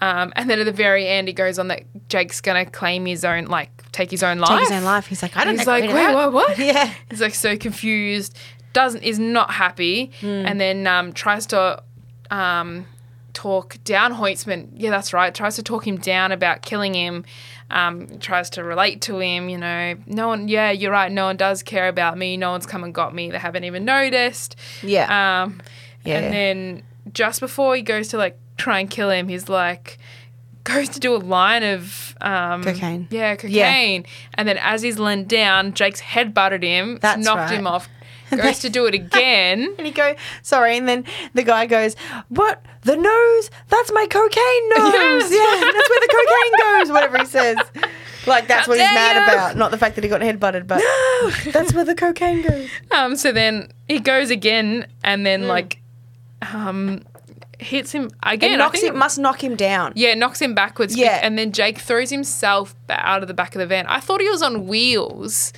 [0.00, 3.24] Um, and then at the very end, he goes on that Jake's gonna claim his
[3.24, 4.50] own, like, take his own life.
[4.50, 5.06] Take his own life.
[5.06, 6.32] He's like, I don't He's like, wait, what?
[6.32, 6.58] What?
[6.58, 6.92] Yeah.
[7.10, 8.36] He's like so confused,
[8.74, 10.26] doesn't is not happy, Hmm.
[10.46, 11.82] and then um, tries to
[12.30, 12.84] um,
[13.32, 14.68] talk down Hoytsman.
[14.74, 15.34] Yeah, that's right.
[15.34, 17.24] Tries to talk him down about killing him.
[17.68, 19.48] Um, tries to relate to him.
[19.48, 20.46] You know, no one.
[20.48, 21.10] Yeah, you're right.
[21.10, 22.36] No one does care about me.
[22.36, 23.30] No one's come and got me.
[23.30, 24.54] They haven't even noticed.
[24.82, 25.42] Yeah.
[25.44, 25.60] Um,
[26.04, 29.98] Yeah, and then just before he goes to like try and kill him, he's like
[30.64, 33.06] goes to do a line of um, Cocaine.
[33.10, 34.04] Yeah, cocaine.
[34.34, 37.58] And then as he's leaned down, Jake's head butted him, That's knocked right.
[37.58, 37.88] him off.
[38.30, 39.74] He goes to do it again.
[39.78, 41.04] And he go, sorry, and then
[41.34, 41.94] the guy goes,
[42.28, 42.64] "What?
[42.82, 43.50] The nose?
[43.68, 45.30] That's my cocaine nose.
[45.30, 45.30] Yes.
[45.32, 47.58] Yeah, that's where the cocaine goes." Whatever he says,
[48.26, 49.22] like that's How what he's mad you.
[49.22, 50.82] about, not the fact that he got head butted, but
[51.52, 52.68] that's where the cocaine goes.
[52.90, 55.80] Um, so then he goes again, and then like,
[56.52, 57.02] um,
[57.58, 58.52] hits him again.
[58.52, 59.92] It knocks him, must knock him down.
[59.96, 60.96] Yeah, knocks him backwards.
[60.96, 61.20] Yeah.
[61.22, 63.86] And then Jake throws himself out of the back of the van.
[63.86, 65.52] I thought he was on wheels.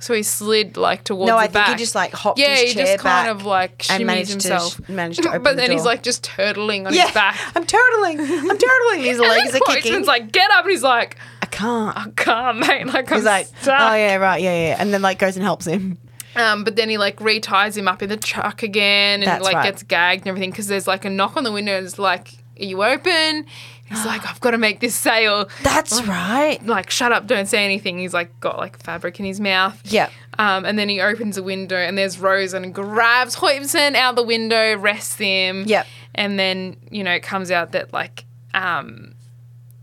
[0.00, 2.72] So he slid like towards No, the I think he just, like, hopped yeah, his
[2.72, 4.74] he just kind of like and shimmies managed to himself.
[4.74, 7.38] sh- managed to open but the then he's like just turtling on Yeah, his back.
[7.56, 8.18] I'm turtling.
[8.20, 9.02] I'm turtling.
[9.04, 10.04] His legs are kicking.
[10.04, 10.64] Like, get up.
[10.64, 11.96] And he's like, I can't.
[11.96, 12.86] I can't, mate.
[12.86, 13.80] Like, I'm He's like, oh, stuck.
[13.80, 15.98] oh yeah, right, yeah, yeah, and then like goes and helps him.
[16.36, 19.54] Um, but then he like reties him up in the truck again and That's like
[19.56, 19.64] right.
[19.64, 22.28] gets gagged and everything because there's like a knock on the window and it's like,
[22.60, 23.46] are you open?
[23.86, 25.48] He's like, I've got to make this sale.
[25.62, 26.58] That's right.
[26.64, 27.98] Like, shut up, don't say anything.
[27.98, 29.80] He's like got like fabric in his mouth.
[29.84, 30.10] Yeah.
[30.38, 34.22] Um, and then he opens a window and there's Rose and grabs Hoytsman out the
[34.24, 35.64] window, rests him.
[35.66, 35.86] Yep.
[36.16, 38.24] And then, you know, it comes out that like
[38.54, 39.14] um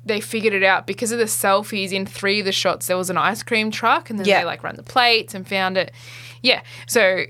[0.03, 3.09] they figured it out because of the selfies in three of the shots there was
[3.11, 4.39] an ice cream truck and then Yeah.
[4.39, 5.91] they like ran the plates and found it.
[6.41, 6.61] Yeah.
[6.87, 7.23] So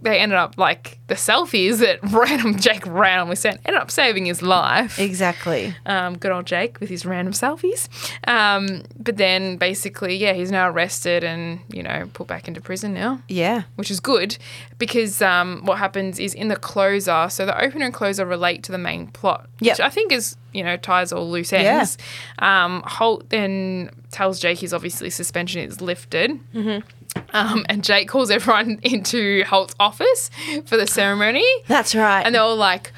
[0.00, 4.42] they ended up like the selfies that random Jake randomly sent ended up saving his
[4.42, 4.98] life.
[4.98, 5.76] Exactly.
[5.86, 7.88] Um, good old Jake with his random selfies.
[8.28, 12.94] Um, but then basically, yeah, he's now arrested and, you know, put back into prison
[12.94, 13.62] now Yeah.
[13.76, 14.36] which is good
[14.78, 18.72] because um, what happens is in the closer, so the opener and closer relate to
[18.72, 19.74] the main plot, Yep.
[19.74, 21.96] which I think is, you know, ties all loose ends.
[22.40, 26.32] Um, Holt then tells Jake his obviously suspension is lifted.
[26.52, 26.84] Mm-hmm.
[27.32, 30.30] Um, and Jake calls everyone into Holt's office
[30.66, 31.46] for the ceremony.
[31.66, 32.22] That's right.
[32.24, 32.92] And they're all like,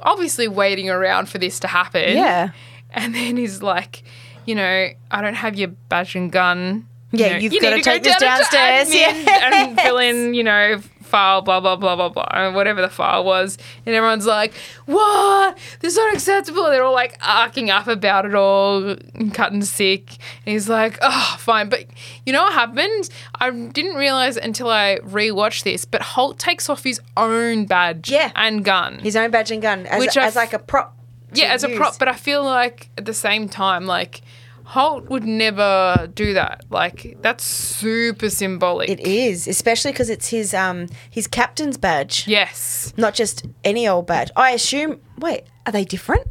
[0.00, 2.16] obviously waiting around for this to happen.
[2.16, 2.50] yeah.
[2.90, 4.04] And then he's like,
[4.46, 6.86] you know, I don't have your badge and gun.
[7.10, 9.98] Yeah, You know, you've you gotta take go this down to downstairs, admin and fill
[9.98, 10.80] in, you know,
[11.14, 13.56] file, blah, blah, blah, blah, blah, whatever the file was.
[13.86, 14.52] And everyone's like,
[14.86, 15.56] what?
[15.80, 16.64] This is not acceptable.
[16.64, 18.96] They're all like arcing up about it all
[19.32, 20.10] cutting sick.
[20.44, 21.68] And he's like, oh, fine.
[21.68, 21.84] But
[22.26, 23.08] you know what happened?
[23.40, 28.32] I didn't realize until I rewatched this, but Holt takes off his own badge Yeah.
[28.34, 28.98] and gun.
[28.98, 30.96] His own badge and gun as, Which as f- like a prop.
[31.32, 34.20] Yeah, as a prop, but I feel like at the same time, like
[34.66, 36.64] Holt would never do that.
[36.70, 38.88] Like that's super symbolic.
[38.88, 42.92] It is, especially because it's his um his captain's badge, Yes.
[42.96, 44.30] not just any old badge.
[44.36, 45.00] I assume.
[45.18, 46.26] Wait, are they different?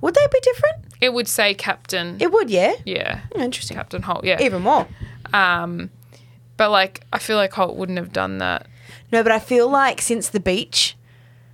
[0.00, 0.76] Would they be different?
[1.00, 2.16] It would say Captain.
[2.20, 2.74] It would, yeah.
[2.84, 3.20] yeah.
[3.34, 3.76] Oh, Interesting.
[3.76, 4.40] Captain Holt, yeah.
[4.40, 4.86] Even more.
[5.34, 5.90] Um
[6.56, 8.66] but like I feel like Holt wouldn't have done that.
[9.12, 10.96] No, but I feel like since the beach,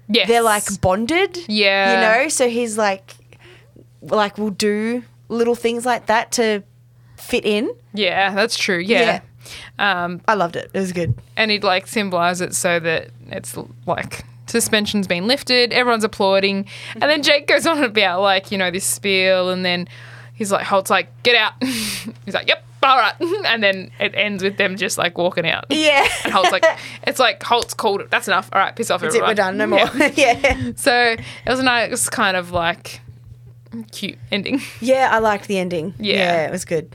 [0.09, 0.29] Yes.
[0.29, 1.39] they're like bonded.
[1.49, 1.95] Yeah.
[1.95, 3.15] You know, so he's like,
[4.03, 6.63] like, we'll do little things like that to
[7.17, 7.71] fit in.
[7.95, 8.79] Yeah, that's true.
[8.79, 9.21] Yeah.
[9.79, 10.71] Um I loved it.
[10.73, 11.15] It was good.
[11.37, 13.57] and he'd like symbolize it so that it's
[13.87, 18.71] like suspension's been lifted, everyone's applauding, and then Jake goes on about like you know
[18.71, 19.89] this spiel, and then
[20.35, 23.15] he's like Holt's like get out, he's like yep, all right,
[23.47, 25.65] and then it ends with them just like walking out.
[25.71, 26.07] Yeah.
[26.25, 26.65] And Holt's like,
[27.05, 28.11] it's like Holt's called it.
[28.11, 28.49] That's enough.
[28.53, 29.23] All right, piss off, That's it.
[29.23, 29.31] everyone.
[29.31, 29.57] We're done.
[29.57, 29.79] No more.
[30.15, 30.39] Yeah.
[30.39, 30.73] Yeah.
[30.77, 33.01] So it was a nice kind of like
[33.91, 34.61] cute ending.
[34.81, 35.09] yeah.
[35.13, 35.95] I liked the ending.
[35.99, 36.15] Yeah.
[36.17, 36.95] Yeah, it was good.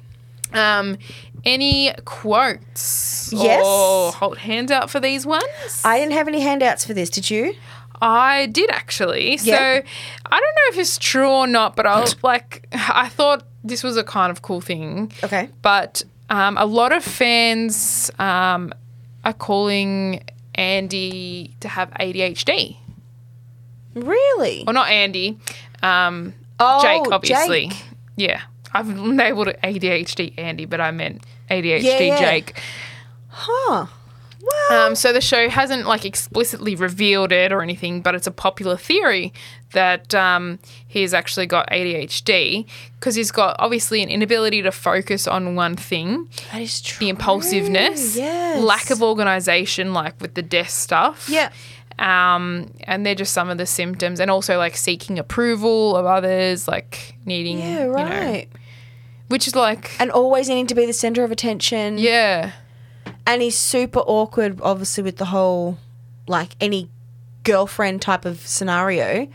[0.53, 0.97] Um,
[1.43, 3.32] any quotes?
[3.34, 3.63] Yes.
[3.65, 5.43] Or Holt hands out for these ones?
[5.84, 7.09] I didn't have any handouts for this.
[7.09, 7.53] Did you?
[8.01, 9.38] I did actually.
[9.38, 9.82] So Yeah.
[10.25, 13.84] I don't know if it's true or not, but I was like, I thought this
[13.84, 15.11] was a kind of cool thing.
[15.23, 15.49] Okay.
[15.61, 18.73] But um, a lot of fans um,
[19.25, 20.23] are calling
[20.55, 22.78] Andy to have ADHD.
[23.95, 24.63] Really?
[24.65, 25.39] Well, not Andy.
[25.82, 27.68] Um, Oh, Jake, obviously.
[27.68, 27.84] Jake.
[28.16, 28.41] Yeah.
[28.74, 32.20] I've labeled it ADHD Andy, but I meant ADHD Yeah, yeah.
[32.20, 32.60] Jake.
[33.30, 33.88] Huh.
[34.70, 34.88] Well.
[34.88, 38.78] Um, so the show hasn't like explicitly revealed it or anything, but it's a popular
[38.78, 39.34] theory
[39.74, 42.66] that um, he's actually got ADHD
[42.99, 46.99] because he's got obviously an inability to focus on one thing, that is true.
[47.05, 48.62] the impulsiveness, Yes.
[48.64, 51.28] lack of organization, like with the desk stuff.
[51.30, 51.51] Yeah.
[52.00, 56.68] Um, and they're just some of the symptoms, and also like seeking approval of others,
[56.68, 57.66] like needing, Yeah.
[57.66, 58.48] you know, Right.
[59.30, 61.98] which is like, and always needing to be the center of attention.
[61.98, 62.52] yeah,
[63.26, 65.78] And he's super awkward, obviously, with the whole
[66.28, 66.89] like any
[67.43, 69.28] girlfriend type of scenario.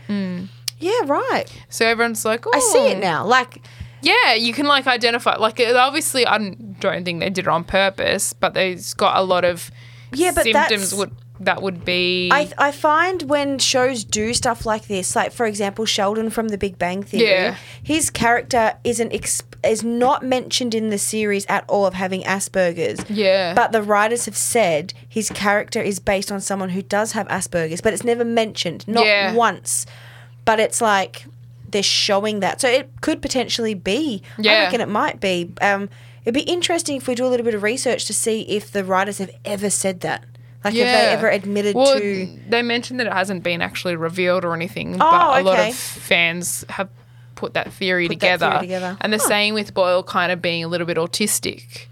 [0.79, 0.91] Yeah.
[1.05, 1.45] Right.
[1.69, 3.25] so everyone's like, oh, I see it now.
[3.25, 3.61] Like.
[4.01, 5.37] Yeah, you can like identify.
[5.37, 9.45] Like, obviously, I don't think they did it on purpose, but they've got a lot
[9.45, 9.71] of
[10.11, 12.29] Yeah, but symptoms that's- would that would be.
[12.31, 16.57] I, I find when shows do stuff like this, like for example Sheldon from The
[16.57, 17.55] Big Bang Theory, Yeah.
[17.81, 23.09] his character isn't exp- is not mentioned in the series at all of having Asperger's.
[23.09, 27.27] yeah, But the writers have said his character is based on someone who does have
[27.29, 29.33] Asperger's, but it's never mentioned, not Yeah.
[29.33, 29.85] once.
[30.45, 31.25] But it's like
[31.69, 34.21] they're showing that, so it could potentially be.
[34.37, 34.51] Yeah.
[34.51, 35.51] I reckon it might be.
[35.61, 35.89] Um,
[36.25, 38.83] it'd be interesting if we do a little bit of research to see if the
[38.83, 40.23] writers have ever said that.
[40.63, 42.39] Like, have they ever admitted well, to?
[42.49, 45.69] They mentioned that it hasn't been actually revealed or anything, Oh, but a lot okay.
[45.69, 46.89] of fans have
[47.35, 48.49] put that theory, Put that together.
[48.51, 48.97] theory together.
[49.01, 49.27] And the Huh.
[49.27, 51.87] same with Boyle kind of being a little bit autistic.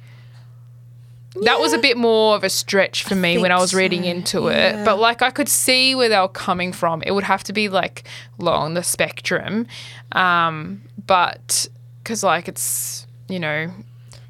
[1.43, 4.09] That was a bit more of a stretch for me when I was reading so,
[4.09, 4.81] into yeah.
[4.81, 4.85] it.
[4.85, 7.01] But like I could see where they were coming from.
[7.03, 8.03] It would have to be like
[8.37, 9.65] along the spectrum.
[10.11, 11.67] Um, but
[12.03, 13.71] because like it's, you know,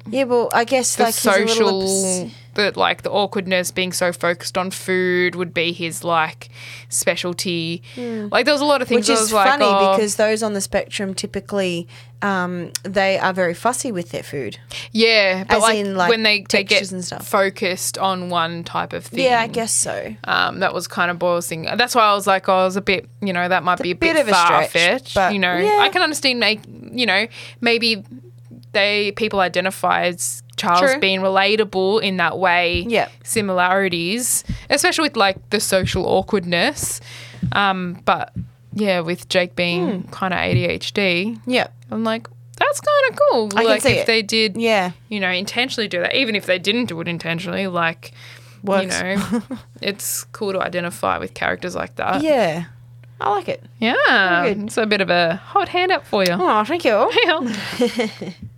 [0.08, 1.30] Yeah, well, I guess the like he's a
[1.64, 6.04] little social obs- that like the awkwardness being so focused on food would be his
[6.04, 6.48] like
[6.88, 10.16] specialty like there was a lot of things which is was like, funny oh, because
[10.16, 11.88] those on the spectrum typically
[12.22, 14.56] um, they are very fussy with their food.
[14.92, 17.26] yeah but as like, in, like, when they, they get and stuff.
[17.26, 20.14] focused on one type of thing Yeah, I guess so.
[20.24, 21.62] um, that was kind of Boyle's thing.
[21.62, 23.90] That's why I was like, oh, I was a bit, you know, that might be
[23.90, 25.16] a bit bit, of a far fetched.
[25.16, 25.78] but You know, yeah.
[25.80, 26.60] I can understand, make,
[26.92, 27.26] you know,
[27.60, 28.04] maybe
[28.72, 31.00] they people identify as Charles True.
[31.00, 32.84] being relatable in that way.
[32.88, 33.08] Yeah.
[33.24, 37.00] similarities, especially with like the social awkwardness.
[37.52, 38.32] Um, but
[38.72, 42.26] yeah, with Jake being kind of ADHD, Yeah, I'm like,
[42.56, 43.48] that's kind of cool.
[43.56, 44.06] I like if it.
[44.06, 47.66] they did, yeah, you know, intentionally do that, even if they didn't do it intentionally,
[47.66, 48.12] like,
[48.62, 48.96] Works.
[49.02, 49.42] you know,
[49.82, 52.22] it's cool to identify with characters like that.
[52.22, 52.64] yeah.
[53.20, 53.62] I like it.
[53.78, 54.44] Yeah.
[54.46, 56.32] It's a bit of a hot hand up for you.
[56.32, 57.08] Oh, thank you.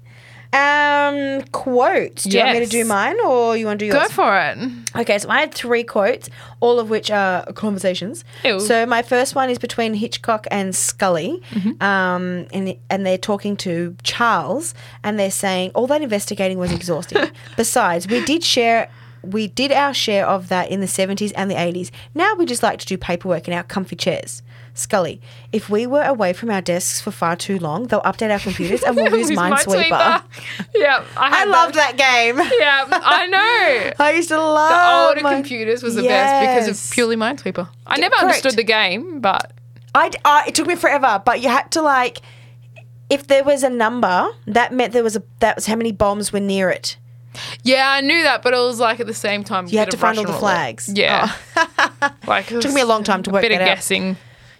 [0.54, 2.22] Um, quotes.
[2.24, 2.84] Do you want me to Yes.
[2.84, 4.08] do mine or you want to do yours?
[4.08, 4.56] Go for it.
[4.96, 8.24] Okay, so I had three quotes, all of which are conversations.
[8.44, 8.60] Ew.
[8.60, 11.42] So my first one is between Hitchcock and Scully,
[11.80, 17.18] um, and and they're talking to Charles, and they're saying all that investigating was exhausting.
[17.56, 18.88] Besides, we did share.
[19.26, 21.90] We did our share of that in the 70s and the 80s.
[22.14, 24.42] Now we just like to do paperwork in our comfy chairs.
[24.76, 25.20] Scully,
[25.52, 28.82] if we were away from our desks for far too long, they'll update our computers
[28.82, 30.22] and we'll lose Minesweeper.
[30.74, 31.04] yeah.
[31.16, 32.36] I, I loved that game.
[32.58, 33.92] Yeah, I know.
[34.04, 37.68] I used to The love older my- computers was the best because of purely Minesweeper.
[37.86, 38.22] I never correct.
[38.24, 39.52] understood the game, but
[39.94, 42.20] I, I it took me forever, but you had to like,
[43.08, 46.32] if there was a number, that meant there was a that was how many bombs
[46.32, 46.96] were near it.
[47.62, 48.42] Yeah, I knew that.
[48.42, 50.32] But it was like at the same time, You had to of find all the
[50.32, 50.88] flags.
[50.92, 51.32] Yeah,
[52.26, 53.74] like it Took me a long time to work bit of that out.
[53.76, 54.16] guessing.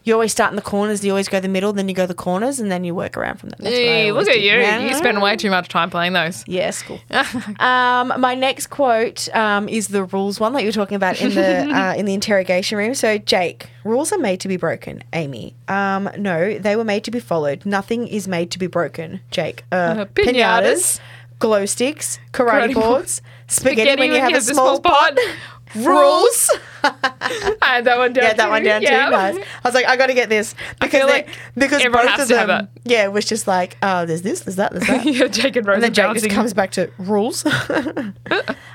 [0.07, 1.03] You always start in the corners.
[1.03, 3.39] You always go the middle, then you go the corners, and then you work around
[3.39, 3.59] from that.
[3.61, 4.43] That's Hey, look at did.
[4.43, 4.51] you!
[4.51, 4.81] Yeah.
[4.81, 6.45] You spend way too much time playing those.
[6.47, 7.01] Yes, cool.
[7.59, 11.35] um, my next quote um, is the rules one that you were talking about in
[11.35, 12.95] the uh, in the interrogation room.
[12.95, 15.03] So, Jake, rules are made to be broken.
[15.15, 17.65] Amy, um, no, they were made to be followed.
[17.65, 19.21] Nothing is made to be broken.
[19.31, 21.01] Jake, uh, Uh, pinatas, pinatas.
[21.39, 25.19] Glow sticks, karate, Karate boards, spaghetti, when you have a the small pot.
[25.75, 26.51] Rules.
[26.85, 28.25] I had that one down.
[28.27, 29.07] Yeah, that one down Yeah.
[29.07, 29.11] too.
[29.11, 29.37] Nice.
[29.37, 32.35] I was like, I got to get this because like because everyone both has of
[32.35, 35.05] to have them, yeah, it was just like, oh, there's this, there's that, there's that.
[35.05, 36.23] yeah, Jake and Rose And then Jake bouncing.
[36.29, 37.45] just comes back to rules.
[37.47, 38.15] um,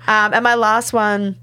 [0.08, 1.38] and my last one,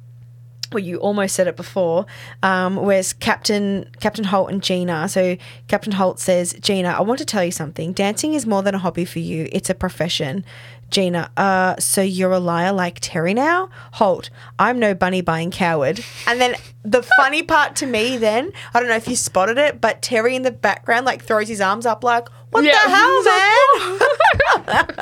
[0.72, 2.06] well, you almost said it before,
[2.42, 5.08] um, was Captain Captain Holt and Gina.
[5.08, 5.36] So
[5.68, 7.92] Captain Holt says, Gina, I want to tell you something.
[7.92, 10.44] Dancing is more than a hobby for you; it's a profession.
[10.90, 13.68] Gina, uh, so you're a liar like Terry now?
[13.94, 16.02] Holt, I'm no bunny buying coward.
[16.26, 16.54] And then
[16.84, 20.36] the funny part to me, then I don't know if you spotted it, but Terry
[20.36, 22.72] in the background like throws his arms up like, "What Yeah.
[22.72, 23.22] the hell,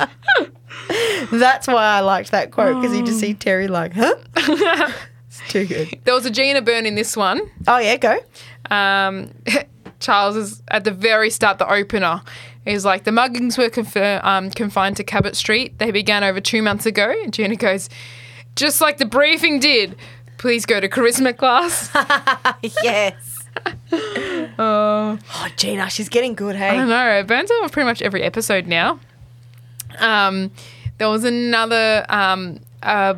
[0.05, 0.09] man?"
[1.32, 4.15] That's why I liked that quote because you just see Terry like, huh?
[4.36, 5.98] it's too good.
[6.05, 7.40] There was a Gina burn in this one.
[7.66, 8.19] Oh yeah, go.
[8.70, 9.31] Um,
[10.01, 12.23] Charles is at the very start, the opener.
[12.64, 15.78] He's like, the muggings were confer- um, confined to Cabot Street.
[15.78, 17.14] They began over two months ago.
[17.22, 17.90] And Gina goes,
[18.56, 19.96] just like the briefing did.
[20.38, 21.90] Please go to charisma class.
[22.82, 23.14] yes.
[24.58, 25.18] Oh.
[25.34, 26.56] Oh, Gina, she's getting good.
[26.56, 26.68] Hey?
[26.70, 27.10] I don't know.
[27.18, 28.98] It burns over pretty much every episode now.
[29.98, 30.50] Um,
[30.98, 33.14] there was another um, uh,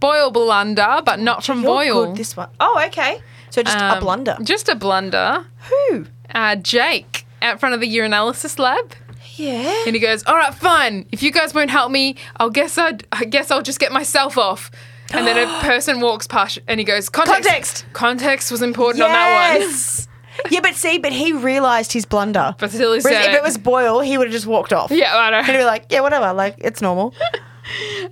[0.00, 2.06] Boyle blunder, but not from You're Boyle.
[2.08, 2.48] good this one.
[2.60, 3.20] Oh, okay.
[3.50, 4.36] So just a Um, blunder.
[4.42, 5.46] Just a blunder.
[5.68, 6.06] Who?
[6.34, 8.92] Uh, Jake out front of the urinalysis lab.
[9.36, 9.84] Yeah.
[9.86, 11.06] And he goes, "All right, fine.
[11.12, 14.36] If you guys won't help me, I'll guess I'd, I guess I'll just get myself
[14.38, 14.70] off."
[15.12, 17.44] And then a person walks past, and he goes, "Context.
[17.44, 17.84] Context.
[17.92, 20.08] Context was important on that one." Yes.
[20.50, 22.54] yeah, but see, but he realised his blunder.
[22.58, 24.90] But still, he Whereas said if it was Boyle, he would have just walked off.
[24.90, 25.42] yeah, I know.
[25.42, 26.32] He'd be like, yeah, whatever.
[26.32, 27.14] Like, it's normal.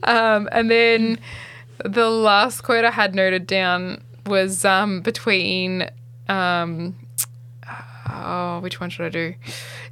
[0.04, 1.18] Um, and then
[1.84, 5.90] the last quote I had noted down was um, between.
[6.28, 6.94] Um,
[8.12, 9.34] Oh, which one should I do?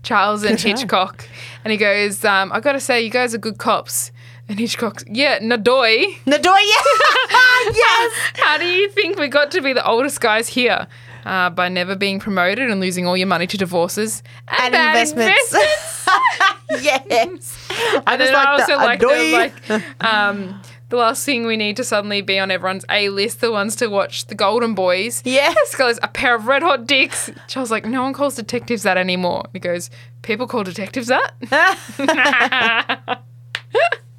[0.03, 1.28] Charles and Hitchcock.
[1.65, 4.11] And he goes, um, I gotta say, you guys are good cops.
[4.49, 6.15] And Hitchcock's, yeah, Nadoy.
[6.24, 7.70] Nadoy, yeah.
[7.74, 8.12] yes.
[8.36, 10.86] How do you think we got to be the oldest guys here?
[11.27, 14.97] Uh, by never being promoted and losing all your money to divorces and, And bad
[14.97, 15.53] investments.
[16.82, 17.59] yes.
[17.70, 19.32] I And just then I like also the like the
[19.70, 23.51] like um, the last thing we need to suddenly be on everyone's A list, the
[23.51, 25.23] ones to watch the Golden Boys.
[25.24, 25.56] Yes.
[25.70, 27.31] Scully's a pair of red hot dicks.
[27.47, 29.44] Charles like, no one calls detectives that anymore.
[29.52, 29.90] He goes,
[30.23, 31.35] people call detectives that?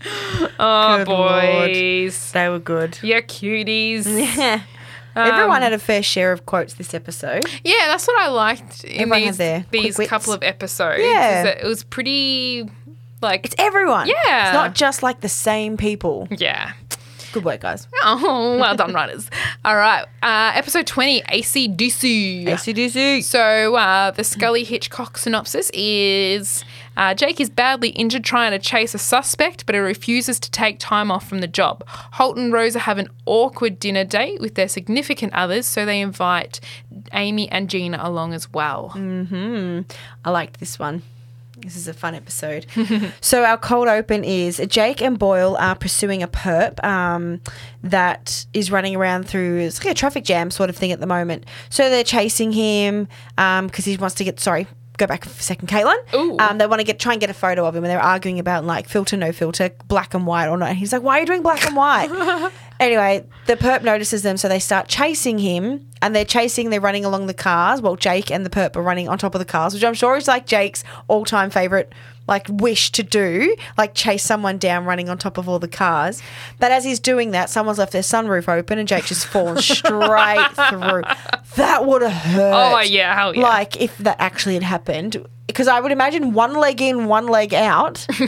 [0.59, 1.41] oh, Good Lord.
[1.67, 2.31] boys.
[2.31, 2.99] They were good.
[3.01, 4.05] Yeah, cuties.
[4.37, 4.61] Yeah.
[5.15, 7.43] Um, Everyone had a fair share of quotes this episode.
[7.63, 11.01] Yeah, that's what I liked in Everyone these, these couple of episodes.
[11.01, 11.45] Yeah.
[11.45, 12.69] it was pretty
[13.21, 14.07] like It's everyone.
[14.07, 14.47] Yeah.
[14.47, 16.27] It's not just like the same people.
[16.31, 16.73] yeah.
[17.31, 17.87] Good work, guys.
[18.03, 19.29] Oh, well done, writers.
[19.63, 20.03] All right.
[20.23, 22.45] Uh, episode 20, ACDC.
[22.45, 23.23] ACDC.
[23.23, 26.63] So uh, the Scully Hitchcock synopsis is
[26.97, 30.79] uh, Jake is badly injured trying to chase a suspect, but he refuses to take
[30.79, 31.83] time off from the job.
[31.87, 36.59] Holt and Rosa have an awkward dinner date with their significant others, so they invite
[37.13, 38.89] Amy and Gina along as well.
[38.89, 39.81] Hmm
[40.25, 41.03] I liked this one.
[41.61, 42.65] This is a fun episode.
[43.21, 47.41] so our cold open is Jake and Boyle are pursuing a perp um,
[47.83, 51.07] that is running around through it's like a traffic jam sort of thing at the
[51.07, 51.45] moment.
[51.69, 54.67] So they're chasing him because he wants to get sorry.
[54.97, 55.95] Go back for a second, Caetlyn.
[56.13, 56.37] Ooh.
[56.39, 58.37] Um, they want to get try and get a photo of him, and they're arguing
[58.37, 60.69] about like filter, no filter, black and white or not.
[60.69, 64.37] And he's like, "Why are you doing black and white?" Anyway, the perp notices them,
[64.37, 66.69] so they start chasing him, and they're chasing.
[66.69, 67.81] They're running along the cars.
[67.81, 70.15] Well, Jake and the perp are running on top of the cars, which I'm sure
[70.15, 71.93] is like Jake's all-time favorite,
[72.25, 76.21] like wish to do, like chase someone down running on top of all the cars.
[76.57, 80.47] But as he's doing that, someone's left their sunroof open, and Jake just falls straight
[80.69, 81.03] through.
[81.55, 82.73] That would have oh, hurt.
[82.75, 83.41] Oh, yeah, hell yeah.
[83.41, 87.53] Like if that actually had happened, because I would imagine one leg in, one leg
[87.53, 88.05] out.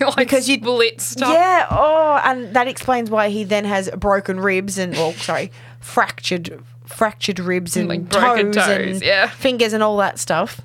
[0.00, 1.32] like Because you- split stuff.
[1.32, 1.66] Yeah.
[1.70, 7.38] Oh, and that explains why he then has broken ribs and, well, sorry, fractured fractured
[7.38, 9.28] ribs and Like toes, toes, and yeah.
[9.28, 10.60] fingers and all that stuff.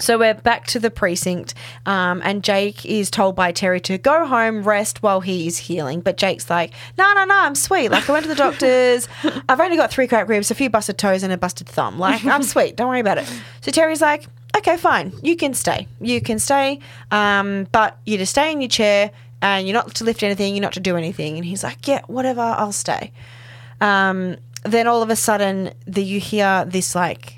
[0.00, 1.54] So we're back to the precinct,
[1.86, 6.00] um, and Jake is told by Terry to go home, rest while he is healing.
[6.00, 7.90] But Jake's like, "No, no, no, I'm sweet.
[7.90, 9.08] Like I went to the doctors.
[9.48, 11.98] I've only got three cracked ribs, a few busted toes, and a busted thumb.
[12.00, 12.74] Like I'm sweet.
[12.76, 14.26] Don't worry about it." So Terry's like,
[14.56, 15.12] "Okay, fine.
[15.22, 15.86] You can stay.
[16.00, 16.78] You can stay.
[17.10, 19.10] Um, but you're to stay in your chair,
[19.42, 20.54] and you're not to lift anything.
[20.54, 22.40] You're not to do anything." And he's like, "Yeah, whatever.
[22.40, 23.12] I'll stay."
[23.80, 27.34] Um, then all of a sudden, the you hear this like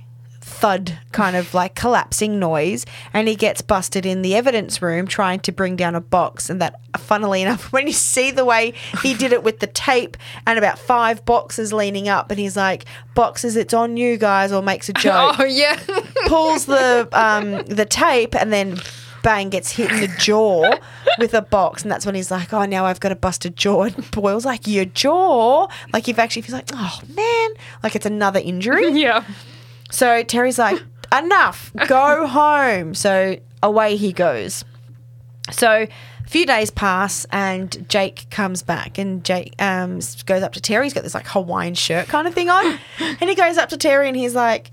[0.57, 5.39] thud kind of like collapsing noise and he gets busted in the evidence room trying
[5.41, 6.49] to bring down a box.
[6.49, 8.73] And that funnily enough when you see the way
[9.03, 10.17] he did it with the tape
[10.47, 14.63] and about five boxes leaning up and he's like boxes it's on you guys or
[14.63, 15.39] makes a joke.
[15.39, 15.79] Oh, yeah.
[16.27, 18.79] pulls the um, the tape and then
[19.23, 20.73] bang gets hit in the jaw
[21.19, 21.83] with a box.
[21.83, 23.83] And that's when he's like oh now I've got a busted jaw.
[23.97, 25.69] And Boyle's like your jaw?
[25.93, 27.51] Like you've actually feels like oh man
[27.83, 28.89] like it's another injury.
[28.93, 29.23] Yeah.
[29.91, 30.83] So Terry's like,
[31.17, 32.95] enough, go home.
[32.95, 34.65] So away he goes.
[35.51, 35.87] So
[36.27, 40.87] a few days pass and Jake comes back and Jake um, goes up to Terry.
[40.87, 42.79] He's got this like Hawaiian shirt kind of thing on.
[43.01, 44.71] and he goes up to Terry and he's like,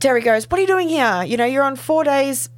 [0.00, 1.22] Terry goes, What are you doing here?
[1.24, 2.48] You know, you're on four days.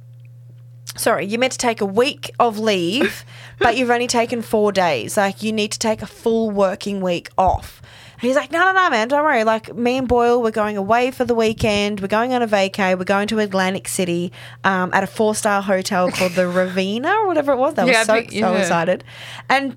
[0.97, 3.25] Sorry, you're meant to take a week of leave,
[3.59, 5.17] but you've only taken four days.
[5.17, 7.81] Like, you need to take a full working week off.
[8.15, 9.43] And he's like, no, no, no, man, don't worry.
[9.43, 11.99] Like, me and Boyle, we're going away for the weekend.
[11.99, 12.97] We're going on a vacay.
[12.97, 14.31] We're going to Atlantic City
[14.63, 17.73] um, at a four star hotel called the Ravina or whatever it was.
[17.73, 19.03] They Yeah, were so, think- so excited.
[19.49, 19.75] And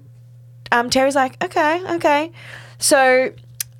[0.70, 2.30] um, Terry's like, okay, okay.
[2.78, 3.32] So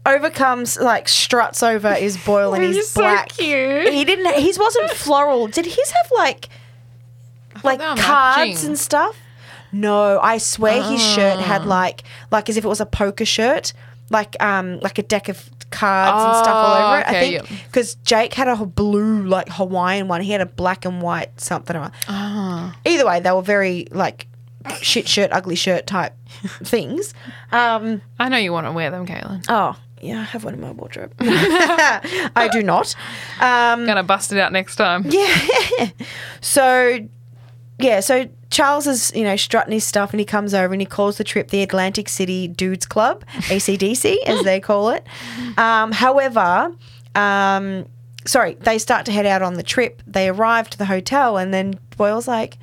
[0.06, 3.28] overcomes like, struts over is Boyle and He's he's so black.
[3.28, 3.93] cute.
[3.93, 5.47] He didn't, his wasn't floral.
[5.48, 6.48] Did his have, like,
[7.64, 8.66] like cards matching.
[8.70, 9.16] and stuff?
[9.70, 11.66] No, I swear his shirt had Ah.
[11.66, 13.74] like like as if it was a poker shirt,
[14.10, 17.06] like um like a deck of cards and stuff all Oh, over it.
[17.06, 20.85] I okay, think because Jake had a blue like Hawaiian one, he had a black
[20.85, 21.76] and white something.
[21.76, 22.76] or- Ah.
[22.86, 24.26] Either way, they were very like
[24.80, 26.14] shit shirt, ugly shirt type
[26.64, 27.12] things.
[27.52, 29.44] Um, I know you want to wear them, Caetlyn.
[29.48, 31.12] oh yeah, I have one in my wardrobe.
[31.20, 32.94] I do not.
[33.40, 35.05] Um, Gonna bust it out next time.
[35.09, 35.90] yeah.
[36.40, 37.01] So,
[37.78, 40.86] yeah, so Charles is, you know, strutting his stuff and he comes over and he
[40.86, 45.06] calls the trip the Atlantic City Dudes Club, ACDC, as they call it.
[45.58, 46.74] Um, however,
[47.14, 47.86] um,
[48.24, 50.02] sorry, they start to head out on the trip.
[50.06, 52.58] They arrive to the hotel and then Boyle's like,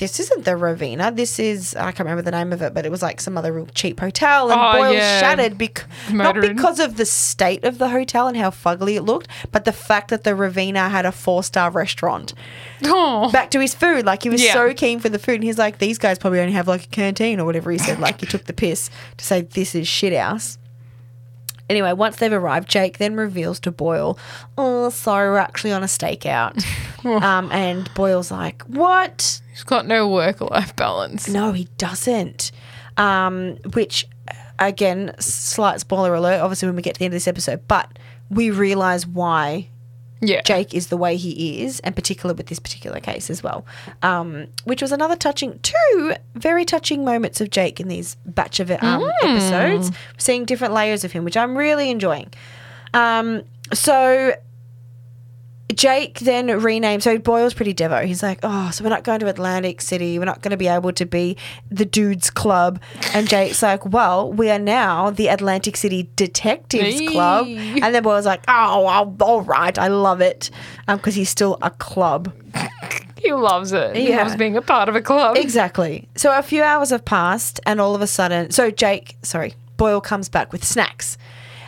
[0.00, 1.14] this isn't the Ravina.
[1.14, 3.52] This is I can't remember the name of it, but it was like some other
[3.52, 4.50] real cheap hotel.
[4.50, 5.20] And Oh, Boyle's yeah.
[5.20, 9.28] shattered bec- not because of the state of the hotel and how fugly it looked,
[9.52, 12.34] but the fact that the Ravina had a four star restaurant.
[12.84, 13.30] Oh.
[13.30, 14.54] Back to his food, like he was Yeah.
[14.54, 16.88] so keen for the food, and he's like, "These guys probably only have like a
[16.88, 20.12] canteen or whatever." He said, like he took the piss to say this is shit
[20.18, 20.56] house.
[21.68, 24.18] Anyway, once they've arrived, Jake then reveals to Boyle,
[24.58, 26.64] "Oh, sorry, we're actually on a stakeout."
[27.22, 31.28] um, and Boyle's like, "What?" He's got no work life balance.
[31.28, 32.52] No, he doesn't.
[32.96, 34.06] um, which
[34.58, 36.40] again, slight spoiler alert.
[36.40, 37.98] Obviously, when we get to the end of this episode, but
[38.28, 39.68] we realize why
[40.20, 40.42] Yeah.
[40.42, 43.64] Jake is the way he is, and particular with this particular case as well,
[44.02, 48.70] um, which was another touching, two very touching moments of Jake in these batch of
[48.70, 52.30] um, episodes, seeing different layers of him, which I'm really enjoying.
[52.92, 54.34] Um, so
[55.76, 57.02] Jake then renamed.
[57.02, 58.04] So Boyle's pretty devo.
[58.04, 60.18] He's like, oh, so we're not going to Atlantic City.
[60.18, 61.36] We're not going to be able to be
[61.70, 62.80] the dudes club.
[63.14, 67.06] And Jake's like, well, we are now the Atlantic City Detectives Hey.
[67.06, 67.46] Club.
[67.48, 70.50] And then Boyle's like, oh, well, all right, I love it,
[70.88, 72.32] um, because he's still a club.
[73.18, 73.96] He loves it.
[73.96, 74.22] He Yeah.
[74.22, 75.36] loves being a part of a club.
[75.36, 76.08] Exactly.
[76.16, 80.00] So a few hours have passed, and all of a sudden, so Jake, sorry, Boyle
[80.00, 81.18] comes back with snacks,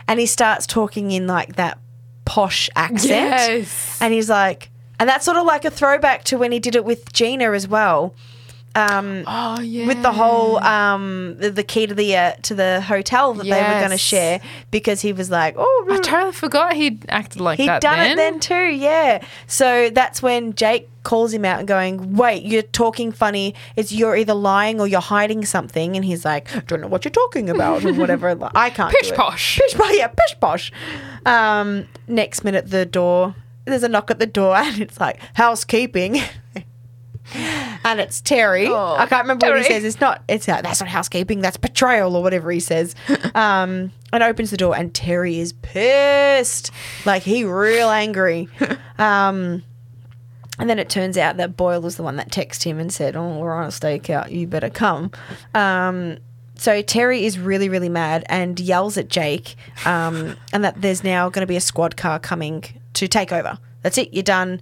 [0.07, 1.77] and he starts talking in like that
[2.25, 3.09] posh accent.
[3.09, 3.97] Yes.
[4.01, 4.69] And he's like,
[4.99, 7.67] and that's sort of like a throwback to when he did it with Gina as
[7.67, 8.13] well.
[8.75, 9.85] Um, Oh yeah.
[9.85, 13.51] with the whole um, the, the key to the uh, to the hotel that they
[13.61, 14.41] were going to share
[14.71, 17.81] because he was like, oh, I totally forgot he'd acted like He'd that.
[17.83, 18.11] done then.
[18.13, 19.23] it then too, yeah.
[19.45, 23.53] So that's when Jake calls him out and going, "Wait, you're talking funny.
[23.75, 27.05] It's you're either lying or you're hiding something." And he's like, I "Don't know what
[27.05, 28.91] you're talking about or whatever." Like, I can't.
[28.95, 29.59] Pish posh.
[29.59, 29.93] Pish posh.
[29.95, 30.71] Yeah, pish posh.
[31.27, 33.35] Um, next minute, the door.
[33.65, 36.19] There's a knock at the door, and it's like housekeeping.
[37.85, 38.67] And it's Terry.
[38.67, 39.83] Oh, I can't remember what he says.
[39.83, 40.23] It's not.
[40.29, 41.41] It's uh, that's not housekeeping.
[41.41, 42.95] That's betrayal or whatever he says.
[43.35, 46.71] Um, and opens the door, and Terry is pissed.
[47.05, 48.47] Like he real angry.
[48.99, 49.63] Um,
[50.59, 53.15] and then it turns out that Boyle was the one that texted him and said,
[53.15, 54.31] "Oh, we're on a stakeout.
[54.31, 55.11] You better come."
[55.55, 56.19] Um,
[56.55, 59.55] so Terry is really, really mad and yells at Jake,
[59.85, 63.57] um, and that there's now going to be a squad car coming to take over.
[63.81, 64.13] That's it.
[64.13, 64.61] You're done.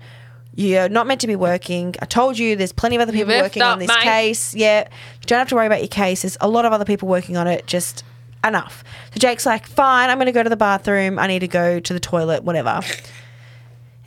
[0.54, 1.96] You're not meant to be working.
[2.02, 4.04] I told you there's plenty of other people working on this mate.
[4.04, 4.54] case.
[4.54, 4.82] Yeah.
[4.82, 6.24] You don't have to worry about your case.
[6.24, 7.66] There's a lot of other people working on it.
[7.68, 8.04] Just
[8.44, 8.84] enough.
[9.14, 11.20] So Jake's like, fine, I'm going to go to the bathroom.
[11.20, 12.82] I need to go to the toilet, whatever.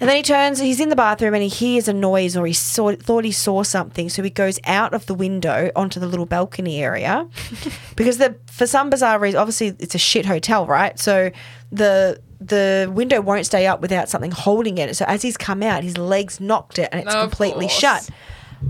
[0.00, 2.52] And then he turns, he's in the bathroom and he hears a noise or he
[2.52, 4.08] saw, thought he saw something.
[4.08, 7.28] So he goes out of the window onto the little balcony area
[7.96, 10.98] because the for some bizarre reason, obviously it's a shit hotel, right?
[10.98, 11.30] So
[11.70, 14.96] the the window won't stay up without something holding it.
[14.96, 17.78] So as he's come out, his legs knocked it and it's Of completely course.
[17.78, 18.10] shut.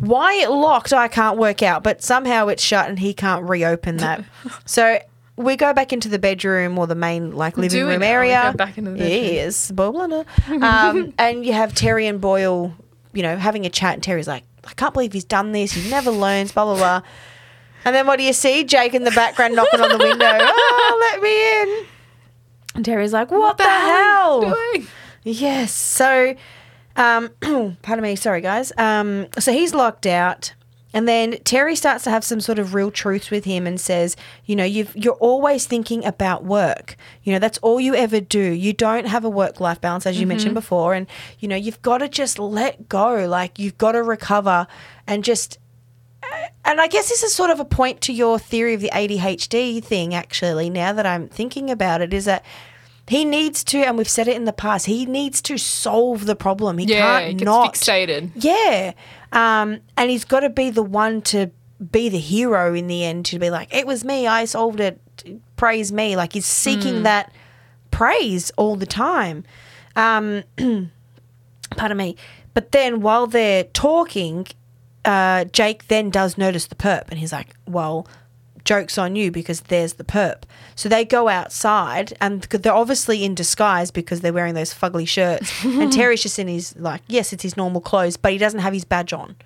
[0.01, 3.99] Why it locked, I can't work out, but somehow it's shut and he can't reopen
[3.99, 4.25] that.
[4.65, 4.99] so
[5.37, 8.51] we go back into the bedroom or the main like living room area.
[8.53, 9.35] go back into the bedroom.
[9.35, 10.25] Yes, blah, blah, blah.
[10.69, 12.73] um, and you have Terry and Boyle,
[13.13, 15.73] you know, having a chat, and Terry's like, I can't believe he's done this.
[15.73, 17.01] He never learns, blah blah blah.
[17.85, 18.65] And then what do you see?
[18.65, 20.27] Jake in the background knocking on the window.
[20.41, 21.87] Oh, let me in.
[22.75, 24.45] And Terry's like, What, the, hell?
[24.45, 24.87] are doing?
[25.23, 25.73] Yes.
[25.73, 26.35] So,
[26.97, 27.31] um,
[27.83, 28.17] pardon me.
[28.17, 28.73] Sorry, guys.
[28.77, 30.55] Um, so he's locked out.
[30.93, 34.15] And then Terry starts to have some sort of real truth with him and says,
[34.45, 36.97] you know, you've, you're always thinking about work.
[37.25, 38.41] You know, that's all you ever do.
[38.41, 40.95] You don't have a work life balance, as you mentioned before.
[40.95, 41.09] And,
[41.41, 43.27] you know, you've got to just let go.
[43.27, 44.69] Like, you've got to recover
[45.09, 45.59] and just
[46.65, 49.83] and I guess this is sort of a point to your theory of the ADHD
[49.83, 52.45] thing, actually, now that I'm thinking about it, is that
[53.09, 56.35] he needs to, and we've said it in the past, he needs to solve the
[56.37, 56.79] problem.
[56.79, 57.75] He Yeah, can't gets not.
[57.75, 58.31] fixated.
[58.35, 58.93] Yeah.
[59.33, 61.51] Um, and he's got to be the one to
[61.93, 65.01] be the hero in the end, to be like, it was me, I solved it,
[65.57, 66.17] praise me.
[66.17, 67.31] Like he's seeking that
[67.91, 69.45] praise all the time.
[69.97, 70.45] Um,
[71.77, 72.17] pardon me.
[72.55, 74.47] But then while they're talking,
[75.05, 78.07] uh, Jake then does notice the perp and he's like, well,
[78.65, 80.45] joke's on you because there's the perp.
[80.75, 85.53] So they go outside and they're obviously in disguise because they're wearing those fugly shirts.
[85.65, 88.73] and Terry's just in his, like, yes, it's his normal clothes, but he doesn't have
[88.73, 89.37] his badge on.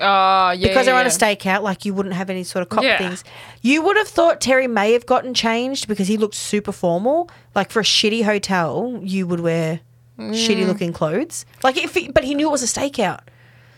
[0.00, 0.68] Oh, yeah.
[0.68, 2.98] Because they're on a stakeout, like you wouldn't have any sort of cop Yeah.
[2.98, 3.22] things.
[3.62, 7.30] You would have thought Terry may have gotten changed because he looked super formal.
[7.54, 9.80] Like for a shitty hotel, you would wear
[10.18, 10.30] Mm.
[10.30, 11.44] shitty looking clothes.
[11.64, 13.20] Like if, he, but he knew it was a stakeout.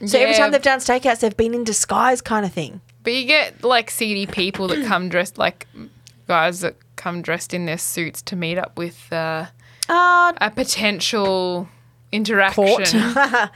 [0.05, 0.39] So every Yeah.
[0.39, 2.81] time they've done stakeouts, they've been in disguise, kind of thing.
[3.03, 5.67] But you get like seedy people that come dressed like
[6.29, 9.47] guys that come dressed in their suits to meet up with uh,
[9.89, 11.69] Ah, a potential
[12.13, 13.15] interaction.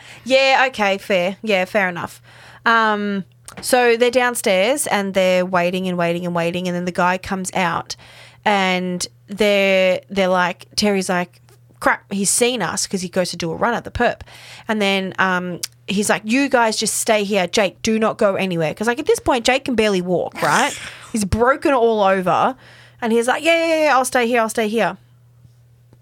[0.25, 1.37] yeah, okay, fair.
[1.43, 2.23] Yeah, fair enough.
[2.65, 3.25] Um,
[3.61, 7.51] so they're downstairs and they're waiting and waiting and waiting, and then the guy comes
[7.55, 7.97] out,
[8.45, 11.40] and they're they're like Terry's like,
[11.81, 14.21] crap, he's seen us because he goes to do a run at the perp,
[14.69, 15.61] and then um.
[15.89, 17.49] He's like, you guys just stay here.
[17.49, 18.71] Jake, do not go anywhere.
[18.71, 20.73] Because, like, at this point, Jake can barely walk, right?
[21.11, 22.55] he's broken all over.
[23.03, 24.41] And he's like, yeah, yeah, yeah, I'll stay here.
[24.41, 24.97] I'll stay here.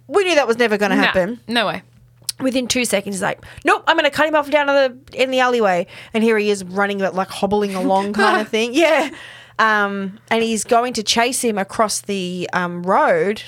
[0.06, 1.82] We knew that was never going to happen no way.
[2.38, 5.30] within two seconds he's like nope i'm gonna cut him off down in the in
[5.30, 9.08] the alleyway and here he is running like hobbling along kind of thing yeah
[9.58, 13.42] Um, and he's going to chase him across the um, road.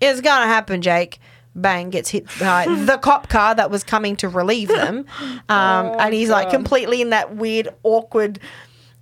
[0.00, 1.20] It's gonna happen, Jake.
[1.54, 5.96] Bang gets hit by the cop car that was coming to relieve them, um, Oh,
[5.98, 8.38] and he's like completely in that weird, awkward.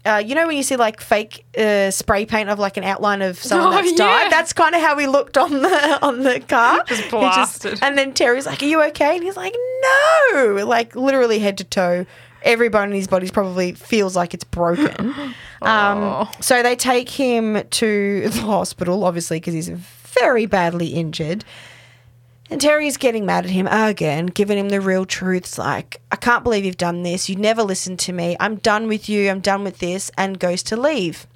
[0.05, 3.21] Uh, you know when you see like fake uh, spray paint of like an outline
[3.21, 3.97] of someone Oh, that's yeah.
[3.99, 4.33] died.
[4.33, 6.83] That's kind of how he looked on the on the car.
[6.89, 7.79] Just blasted.
[7.83, 9.55] and then Terry's like, "Are you okay?" And he's like,
[10.33, 12.07] "No!" Like literally head to toe.
[12.43, 15.15] Every bone in his body probably feels like it's broken.
[15.63, 16.31] Um, Oh.
[16.41, 21.45] so they take him to the hospital, obviously, because he's very badly injured.
[22.51, 26.43] And Terry's getting mad at him again, giving him the real truths like, I can't
[26.43, 27.29] believe you've done this.
[27.29, 28.37] You never listened to me.
[28.41, 29.31] I'm done with you.
[29.31, 30.11] I'm done with this.
[30.19, 31.29] And goes to leave.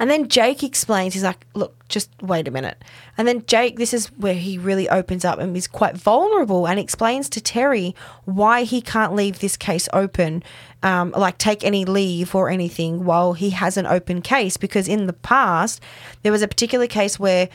[0.00, 2.82] And then Jake explains, he's like, look, just wait a minute.
[3.16, 6.80] And then Jake, this is where he really opens up and is quite vulnerable and
[6.80, 10.42] explains to Terry why he can't leave this case open,
[10.82, 14.56] um, like take any leave or anything while he has an open case.
[14.56, 15.80] Because in the past,
[16.22, 17.48] there was a particular case where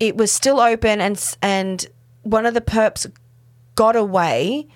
[0.00, 1.86] it was still open and, and
[2.22, 3.10] one of the perps
[3.74, 4.66] got away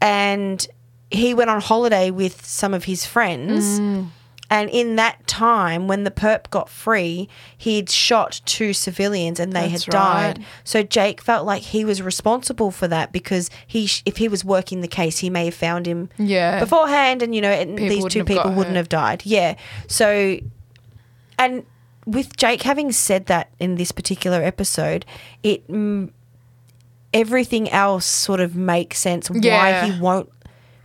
[0.00, 0.66] and
[1.10, 3.78] he went on holiday with some of his friends.
[3.80, 4.08] Mm.
[4.50, 7.26] And in that time, when the perp got free,
[7.56, 10.38] he'd shot two civilians and they That's had died.
[10.38, 10.46] right.
[10.62, 14.44] So Jake felt like he was responsible for that because he, sh- if he was
[14.44, 16.60] working the case, he may have found him Yeah.
[16.60, 18.76] beforehand, and you know, and these two people wouldn't hurt.
[18.76, 19.22] have died.
[19.24, 19.54] Yeah.
[19.88, 20.36] So,
[21.38, 21.64] and
[22.06, 25.04] with Jake having said that in this particular episode,
[25.42, 26.10] it mm,
[27.14, 30.30] everything else sort of makes sense why he won't,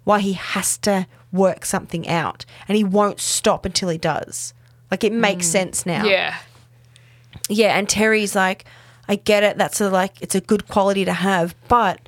[0.03, 4.53] why he has to work something out, and he won't stop until he does.
[4.91, 6.03] Like it makes sense now.
[6.03, 6.09] Mm.
[6.11, 6.37] Yeah.
[7.49, 8.65] Yeah, and Terry's like,
[9.07, 9.57] I get it.
[9.57, 12.06] That's a like, it's a good quality to have, but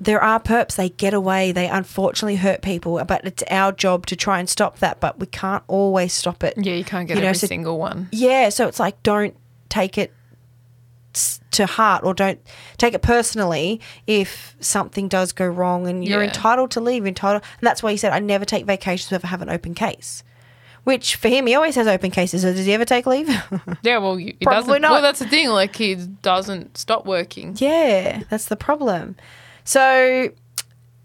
[0.00, 0.76] there are perps.
[0.76, 1.52] They get away.
[1.52, 5.00] They unfortunately hurt people, but it's our job to try and stop that.
[5.00, 6.54] But we can't always stop it.
[6.56, 8.08] Yeah, you can't get You know, every so- single one.
[8.12, 9.36] Yeah, so it's like don't
[9.68, 10.12] take it
[11.50, 12.38] to heart or don't
[12.76, 16.28] take it personally if something does go wrong and you're Yeah.
[16.28, 17.06] entitled to leave.
[17.06, 19.74] Entitled, and that's why he said I never take vacations if I have an open
[19.74, 20.22] case.
[20.84, 22.42] Which for him, he always has open cases.
[22.42, 23.28] So does he ever take leave?
[23.82, 24.82] Yeah, well, he Probably doesn't.
[24.82, 24.90] not.
[24.92, 25.48] Well, that's the thing.
[25.48, 27.56] Like, he doesn't stop working.
[27.58, 29.16] Yeah, that's the problem.
[29.68, 30.30] So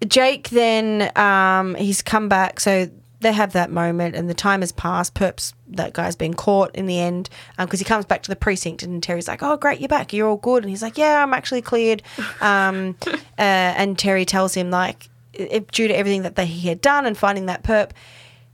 [0.07, 2.61] Jake then um, he's come back.
[2.61, 5.15] So they have that moment, and the time has passed.
[5.15, 8.81] Perps, that guy's been caught in the end because he comes back to the precinct,
[8.81, 10.13] and Terry's like, "Oh, great, you're back.
[10.13, 12.03] You're all good." And he's like, "Yeah, I'm actually cleared."
[12.39, 16.79] Um, uh, and Terry tells him like, if, due to everything that they, he had
[16.79, 17.91] done and finding that perp.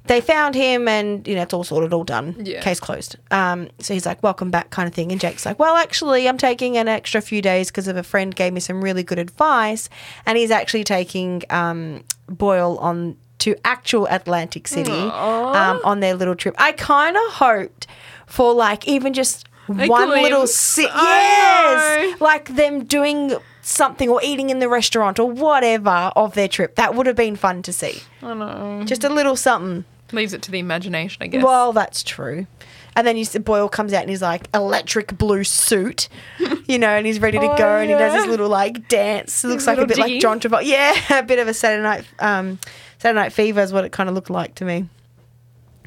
[0.06, 2.36] They found him, and you know it's all sorted, all done.
[2.40, 2.62] Yeah.
[2.62, 3.18] Case closed.
[3.30, 5.12] Um, so he's like, "Welcome back," kind of thing.
[5.12, 8.34] And Jake's like, "Well, actually, I'm taking an extra few days because of a friend
[8.36, 9.88] gave me some really good advice,
[10.26, 16.36] and he's actually taking um, Boyle on to actual Atlantic City um, on their little
[16.36, 16.56] trip.
[16.58, 17.88] I kind of hoped
[18.26, 20.24] for like even just one glimpse.
[20.24, 20.90] little sit.
[20.92, 23.34] I Yes, like them doing
[23.70, 26.76] something or eating in the restaurant or whatever of their trip.
[26.76, 28.02] That would have been fun to see.
[28.22, 28.84] I know.
[28.86, 29.86] Just a little something.
[30.12, 31.44] Leaves it to the imagination, I guess.
[31.44, 32.48] Well, that's true.
[32.96, 36.10] And then you see Boyle comes out in his like electric blue suit,
[36.68, 39.44] you know, and he's ready to Oh, go, and he does his little like dance.
[39.46, 40.14] It looks like a bit jiggy.
[40.14, 40.66] like John Travolta.
[40.66, 42.58] Yeah, a bit of a Saturday night, um,
[42.98, 44.90] Saturday Night Fever is what it kind of looked like to me.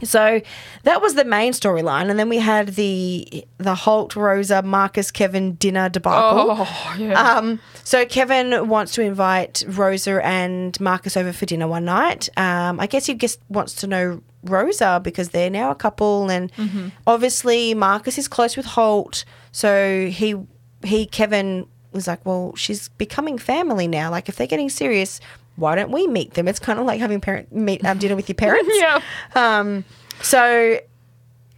[0.05, 0.41] So
[0.85, 5.55] that was the main storyline, and then we had the the Holt, Rosa, Marcus, Kevin
[5.57, 6.57] dinner debacle.
[6.61, 7.21] oh, yeah.
[7.21, 12.29] Um, so Kevin wants to invite Rosa and Marcus over for dinner one night.
[12.37, 16.51] Um, I guess he just wants to know Rosa because they're now a couple, and
[17.07, 19.25] obviously Marcus is close with Holt.
[19.53, 20.37] So he
[20.85, 24.11] he Kevin was like, well, she's becoming family now.
[24.11, 25.21] Like if they're getting serious,
[25.57, 26.49] why don't we meet them?
[26.49, 28.71] It's kind of like having parent meet um, dinner with your parents.
[28.75, 29.01] yeah.
[29.35, 29.85] Um,
[30.23, 30.79] so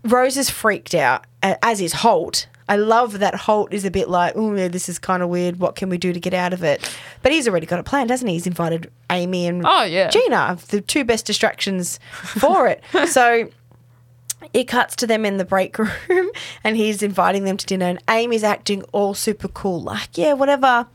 [0.03, 2.47] Rose is freaked out, as is Holt.
[2.69, 5.59] I love that Holt is a bit like, oh, yeah, this is kind of weird.
[5.61, 6.97] What can we do to get out of it?
[7.23, 8.35] But he's already got a plan, hasn't he?
[8.37, 10.09] He's invited Amy and Oh, yeah.
[10.09, 12.83] Gina, the two best distractions for it.
[13.09, 13.49] so
[14.53, 15.79] it cuts to them in the break
[16.09, 16.31] room
[16.63, 20.87] and he's inviting them to dinner and Amy's acting all super cool, like, yeah, whatever,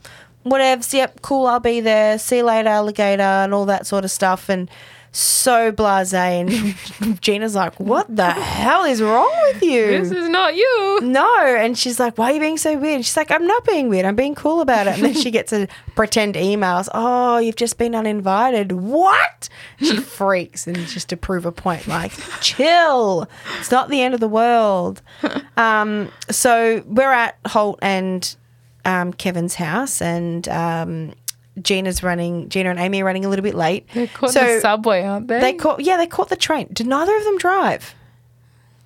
[0.42, 4.10] whatever, yep, cool, I'll be there, see you later, alligator, and all that sort of
[4.10, 4.48] stuff.
[4.48, 4.70] And
[5.12, 6.14] so blase.
[6.14, 6.50] And
[7.20, 9.86] Gina's like, what the hell is wrong with you?
[9.86, 11.00] This is not you.
[11.02, 11.56] no.
[11.56, 12.96] And she's like, why are you being so weird?
[12.96, 14.04] And she's like, I'm not being weird.
[14.04, 14.94] I'm being cool about it.
[14.94, 16.88] And then she gets a pretend emails.
[16.94, 18.72] Oh, you've just been uninvited.
[18.72, 19.48] What?
[19.78, 23.28] She freaks and just to prove a point, like, chill.
[23.58, 25.02] It's not the end of the world.
[25.56, 28.34] Um, so we're at Holt and
[28.86, 31.12] um, Kevin's house and um,
[31.62, 33.88] Gina's running, Gina and Amy are running a little bit late.
[33.94, 35.40] They're caught so the subway, aren't they?
[35.40, 36.68] they caught, yeah, they caught the train.
[36.72, 37.94] Did neither of them drive?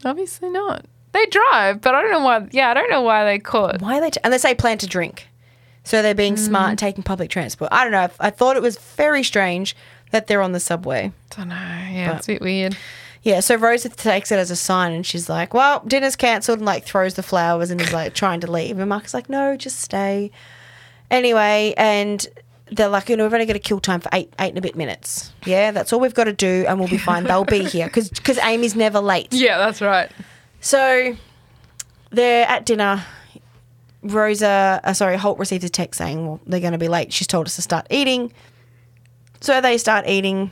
[0.05, 0.85] Obviously not.
[1.13, 2.49] They drive, but I don't know why.
[2.51, 3.81] Yeah, I don't know why they caught.
[3.81, 4.11] Why are they?
[4.11, 5.29] T- and they say plan to drink.
[5.85, 6.39] So they're being mm.
[6.39, 7.71] smart and taking public transport.
[7.73, 8.09] I don't know.
[8.19, 9.77] I thought it was very strange
[10.11, 11.13] that they're on the subway.
[11.33, 11.55] I don't know.
[11.55, 12.77] Yeah, it's a bit weird.
[13.23, 16.67] Yeah, so Rosa takes it as a sign and she's like, well, dinner's cancelled and
[16.67, 18.79] like throws the flowers and is like trying to leave.
[18.79, 20.31] And Mark is like, no, just stay.
[21.11, 22.27] Anyway, and
[22.73, 24.63] they're like, you know, we've only got to kill time for eight, eight and a
[24.63, 25.33] bit minutes.
[25.45, 27.25] Yeah, that's all we've got to do and we'll be fine.
[27.25, 29.29] They'll be here because Amy's never late.
[29.33, 30.11] Yeah, that's right.
[30.61, 31.17] So
[32.11, 33.05] they're at dinner.
[34.03, 37.13] Rosa, uh, sorry, Holt receives a text saying, well, they're going to be late.
[37.13, 38.33] She's told us to start eating.
[39.41, 40.51] So they start eating.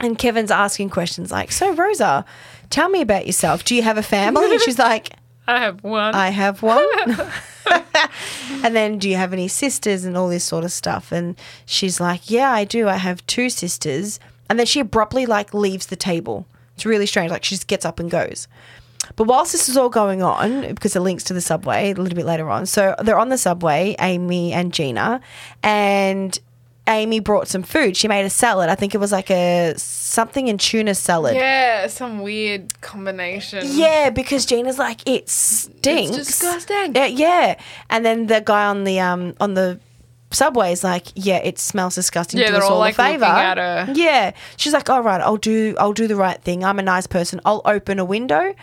[0.00, 2.24] And Kevin's asking questions like, So, Rosa,
[2.70, 3.64] tell me about yourself.
[3.64, 4.50] Do you have a family?
[4.50, 5.10] And she's like,
[5.46, 6.14] I have one.
[6.14, 6.86] I have one.
[8.62, 11.12] and then, do you have any sisters and all this sort of stuff?
[11.12, 11.36] And
[11.66, 12.88] she's like, Yeah, I do.
[12.88, 14.20] I have two sisters.
[14.48, 16.46] And then she abruptly like leaves the table.
[16.74, 17.30] It's really strange.
[17.30, 18.48] Like she just gets up and goes.
[19.16, 22.16] But whilst this is all going on, because it links to the subway a little
[22.16, 25.20] bit later on, so they're on the subway, Amy and Gina,
[25.62, 26.38] and
[26.86, 27.96] Amy brought some food.
[27.96, 28.68] She made a salad.
[28.68, 31.34] I think it was like a something in tuna salad.
[31.34, 33.64] yeah, some weird combination.
[33.70, 36.16] Yeah, because Gina's like it stinks.
[36.16, 36.94] disgusting.
[36.94, 37.58] Yeah, yeah.
[37.88, 39.80] And then the guy on the um on the
[40.30, 42.40] subway is like, yeah, it smells disgusting.
[42.40, 43.20] Yeah, Do they're us all, all like, a favor.
[43.20, 43.92] looking at her.
[43.94, 46.64] Yeah, she's like, all right, I'll do I'll do the right thing.
[46.64, 47.40] I'm a nice person.
[47.44, 48.54] I'll open a window.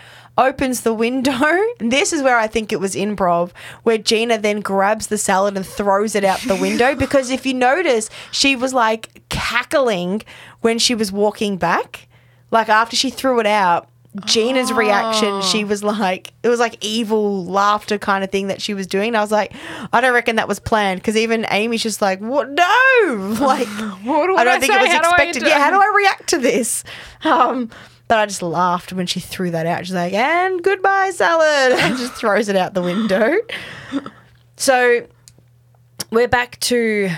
[0.42, 1.32] Opens the window.
[1.80, 3.52] And this is where I think it was improv,
[3.84, 6.96] where Gina then grabs the salad and throws it out the window.
[7.06, 10.22] because if you notice, she was like cackling
[10.62, 12.08] when she was walking back.
[12.50, 13.88] Like after she threw it out,
[14.26, 18.74] Gina's reaction, she was like, it was like evil laughter kind of thing that she
[18.74, 19.10] was doing.
[19.10, 19.54] And I was like,
[19.94, 22.50] I don't reckon that was planned because even Amy's just like, what?
[22.50, 23.68] No, like,
[24.04, 24.80] What do I don't I think say?
[24.80, 25.44] it was How do I expected.
[25.44, 26.84] do- yeah, how do I react to this?
[27.24, 27.70] Um,
[28.12, 29.86] but I just laughed when she threw that out.
[29.86, 33.38] She's like, and goodbye, salad, and just throws it out the window.
[34.58, 35.08] So
[36.12, 37.10] we're back to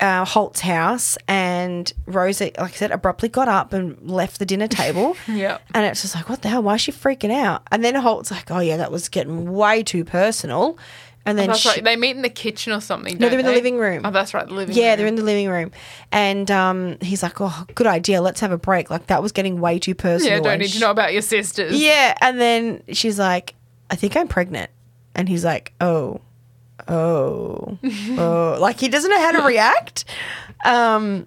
[0.00, 4.66] uh, Holt's house, and Rosa, like I said, abruptly got up and left the dinner
[4.66, 5.14] table.
[5.28, 5.60] Yep.
[5.74, 6.62] And it's just like, what the hell?
[6.62, 7.62] Why is she freaking out?
[7.70, 10.78] And then Holt's like, oh, yeah, that was getting way too personal.
[11.26, 11.84] And then That's she, right.
[11.84, 13.16] They meet in the kitchen or something.
[13.18, 14.02] No, they're in the living room.
[14.04, 14.46] Oh, that's right.
[14.46, 14.98] The living yeah, room.
[14.98, 15.70] they're in the living room.
[16.12, 18.20] And um, he's like, oh, good idea.
[18.20, 18.90] Let's have a break.
[18.90, 20.36] Like, that was getting way too personal.
[20.36, 21.80] Yeah, don't need she- to know about your sisters.
[21.80, 22.14] Yeah.
[22.20, 23.54] And then she's like,
[23.90, 24.70] I think I'm pregnant.
[25.14, 26.20] And he's like, oh,
[26.88, 28.58] oh, oh.
[28.60, 30.04] Like, he doesn't know how to react.
[30.64, 31.26] Um,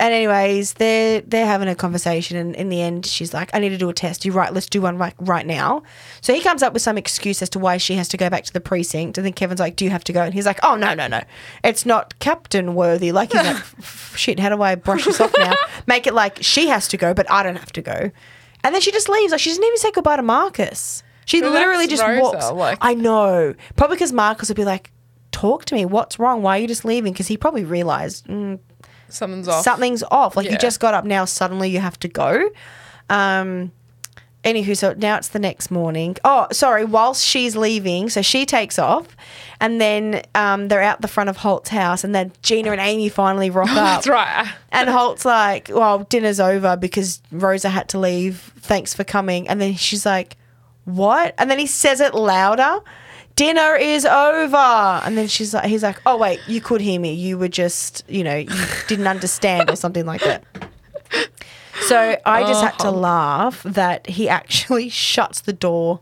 [0.00, 3.68] and anyways, they're they're having a conversation, and in the end, she's like, "I need
[3.68, 4.24] to do a test.
[4.24, 4.52] You right?
[4.52, 5.82] Let's do one right right now."
[6.22, 8.44] So he comes up with some excuse as to why she has to go back
[8.44, 10.58] to the precinct, and then Kevin's like, "Do you have to go?" And he's like,
[10.64, 11.20] "Oh no, no, no,
[11.62, 13.62] it's not captain worthy." Like he's like,
[14.16, 15.52] "Shit, how do I brush this off now?
[15.86, 18.10] Make it like she has to go, but I don't have to go."
[18.64, 19.30] And then she just leaves.
[19.32, 21.02] Like she doesn't even say goodbye to Marcus.
[21.26, 22.50] She But literally just Rosa, walks.
[22.52, 24.90] like- I know, probably because Marcus would be like,
[25.30, 25.84] "Talk to me.
[25.84, 26.42] What's wrong?
[26.42, 28.26] Why are you just leaving?" Because he probably realized.
[28.26, 28.58] Mm,
[29.10, 29.64] Something's off.
[29.64, 30.36] something's off.
[30.36, 32.50] Like you just got up now, suddenly you have to go.
[33.08, 33.72] Um,
[34.44, 36.16] anywho, so now it's the next morning.
[36.24, 36.84] Oh, sorry.
[36.84, 39.16] Whilst she's leaving, so she takes off,
[39.60, 43.08] and then um, they're out the front of Holt's house, and then Gina and Amy
[43.08, 43.74] finally rock up.
[43.74, 44.48] That's right.
[44.72, 48.52] And Holt's like, "Well, dinner's over because Rosa had to leave.
[48.58, 50.36] Thanks for coming." And then she's like,
[50.84, 52.80] "What?" And then he says it louder.
[53.36, 54.56] Dinner is over.
[54.56, 57.14] And then she's like, he's like, "Oh wait, you could hear me.
[57.14, 58.50] You were just, you know, you
[58.88, 60.44] didn't understand or something like that."
[61.82, 62.96] So I just had to uh-huh.
[62.96, 66.00] laugh that he actually shuts the door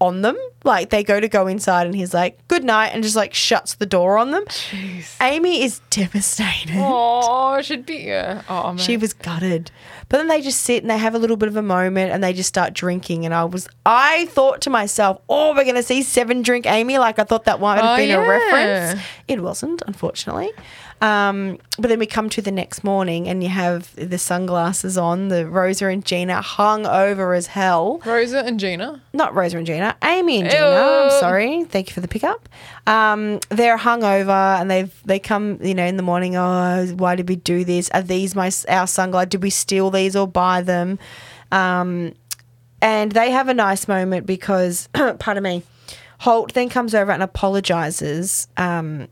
[0.00, 0.36] on them.
[0.64, 3.74] Like they go to go inside, and he's like, "Good night," and just like shuts
[3.74, 4.44] the door on them.
[4.46, 5.14] Jeez.
[5.20, 6.74] Amy is devastated.
[6.78, 7.98] Oh, should be.
[7.98, 8.42] Yeah.
[8.48, 8.78] Oh man.
[8.78, 9.70] She was gutted.
[10.08, 12.22] But then they just sit and they have a little bit of a moment and
[12.22, 13.24] they just start drinking.
[13.24, 16.98] And I was, I thought to myself, oh, we're going to see seven drink Amy.
[16.98, 19.00] Like I thought that might have Oh, been a reference.
[19.26, 20.50] It wasn't, unfortunately.
[21.00, 25.28] Um, but then we come to the next morning and you have the sunglasses on,
[25.28, 28.00] the Rosa and Gina hung over as hell.
[28.04, 29.02] Rosa and Gina.
[29.12, 30.64] Not Rosa and Gina, Amy and Gina.
[30.64, 31.64] I'm sorry.
[31.64, 32.48] Thank you for the pickup.
[32.86, 36.36] Um, they're hung over and they've they come, you know, in the morning.
[36.36, 37.90] Oh, why did we do this?
[37.90, 39.30] Are these my our sunglasses?
[39.30, 40.98] Did we steal these or buy them?
[41.52, 42.14] Um,
[42.80, 45.62] and they have a nice moment because, pardon me,
[46.20, 48.48] Holt then comes over and apologizes.
[48.56, 49.08] Um,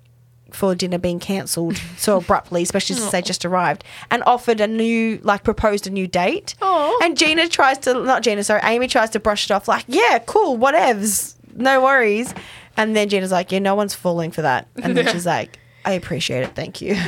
[0.55, 5.19] for dinner being cancelled so abruptly, especially since they just arrived, and offered a new,
[5.23, 6.55] like, proposed a new date.
[6.63, 6.99] Aw.
[7.03, 10.19] And Gina tries to, not Gina, sorry, Amy tries to brush it off, like, yeah,
[10.27, 12.33] cool, whatevs, no worries.
[12.77, 14.69] And then Gina's like, yeah, no one's falling for that.
[14.83, 16.55] And then she's like, I appreciate it.
[16.55, 16.97] Thank you.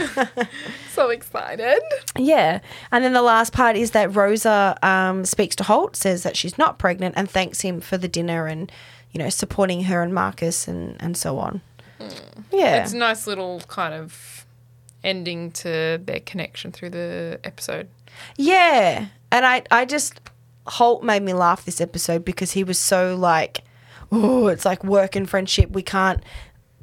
[0.97, 1.82] So excited.
[2.16, 2.60] yeah.
[2.90, 6.56] And then the last part is that Rosa um, speaks to Holt, says that she's
[6.56, 8.73] not pregnant, and thanks him for the dinner and,
[9.12, 11.60] you know, supporting her and Marcus and, and so on.
[12.51, 12.82] Yeah.
[12.82, 14.47] It's a nice little kind of
[15.02, 17.89] ending to their connection through the episode.
[18.36, 19.06] Yeah.
[19.31, 20.20] And I, I just,
[20.66, 23.62] Holt made me laugh this episode because he was so like,
[24.10, 25.70] oh, it's like work and friendship.
[25.70, 26.23] We can't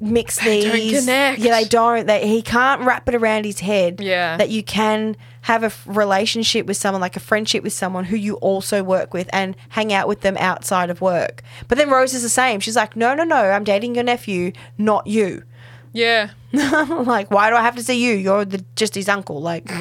[0.00, 1.00] mix They don't these.
[1.00, 1.38] connect.
[1.38, 2.06] Yeah, they don't.
[2.06, 4.00] They, he can't wrap it around his head.
[4.00, 4.36] Yeah.
[4.36, 8.16] That you can have a f- relationship with someone, like a friendship with someone who
[8.16, 11.42] you also work with and hang out with them outside of work.
[11.68, 12.60] But then Rose is the same.
[12.60, 15.44] She's like, no, no, no, I'm dating your nephew, not you.
[15.92, 16.30] Yeah.
[16.52, 18.14] like, why do I have to see you?
[18.14, 19.40] You're the, just his uncle.
[19.40, 19.68] Like,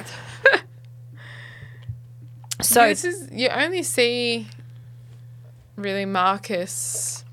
[2.62, 4.48] so this is you only see
[5.76, 7.26] really Marcus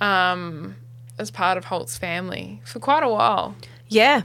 [0.00, 0.76] um,
[1.20, 3.54] as part of Holt's family for quite a while.
[3.88, 4.22] yeah,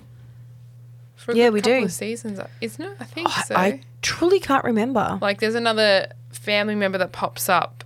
[1.15, 1.85] For a Yeah, we couple do.
[1.85, 2.97] Of seasons, isn't it?
[2.99, 3.55] I think I, so.
[3.55, 5.19] I truly can't remember.
[5.21, 7.83] like, there's another family member that pops up,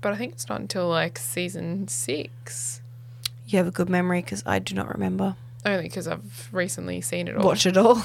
[0.00, 2.80] but I think it's not until like season six.
[3.46, 5.36] You have a good memory because I do not remember.
[5.64, 7.44] Only because I've recently seen it all.
[7.44, 7.94] Watch it all.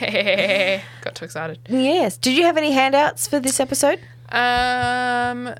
[0.00, 1.58] Got too excited.
[1.68, 2.16] yes.
[2.16, 4.00] Did you have any handouts for this episode?
[4.30, 5.54] Um,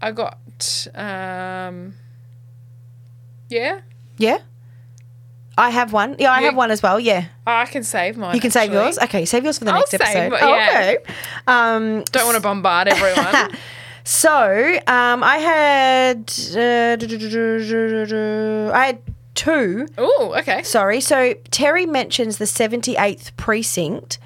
[0.00, 1.94] I got um,
[3.50, 3.80] yeah.
[4.16, 4.38] Yeah.
[5.58, 6.16] I have one.
[6.18, 6.98] Yeah, I You- have one as well.
[6.98, 7.26] Yeah.
[7.46, 8.34] Oh, I can save mine.
[8.34, 8.76] You can save actually.
[8.84, 8.98] yours.
[8.98, 10.32] Okay, save yours for the I'll next save episode.
[10.32, 10.46] it, yeah.
[10.46, 10.98] okay.
[11.46, 13.50] Um, Don't want to bombard everyone.
[14.04, 16.96] so um, I had uh,
[18.74, 18.98] I had
[19.34, 19.86] two.
[19.98, 20.62] oh, okay.
[20.62, 21.00] Sorry.
[21.00, 24.18] So Terry mentions the 78th precinct.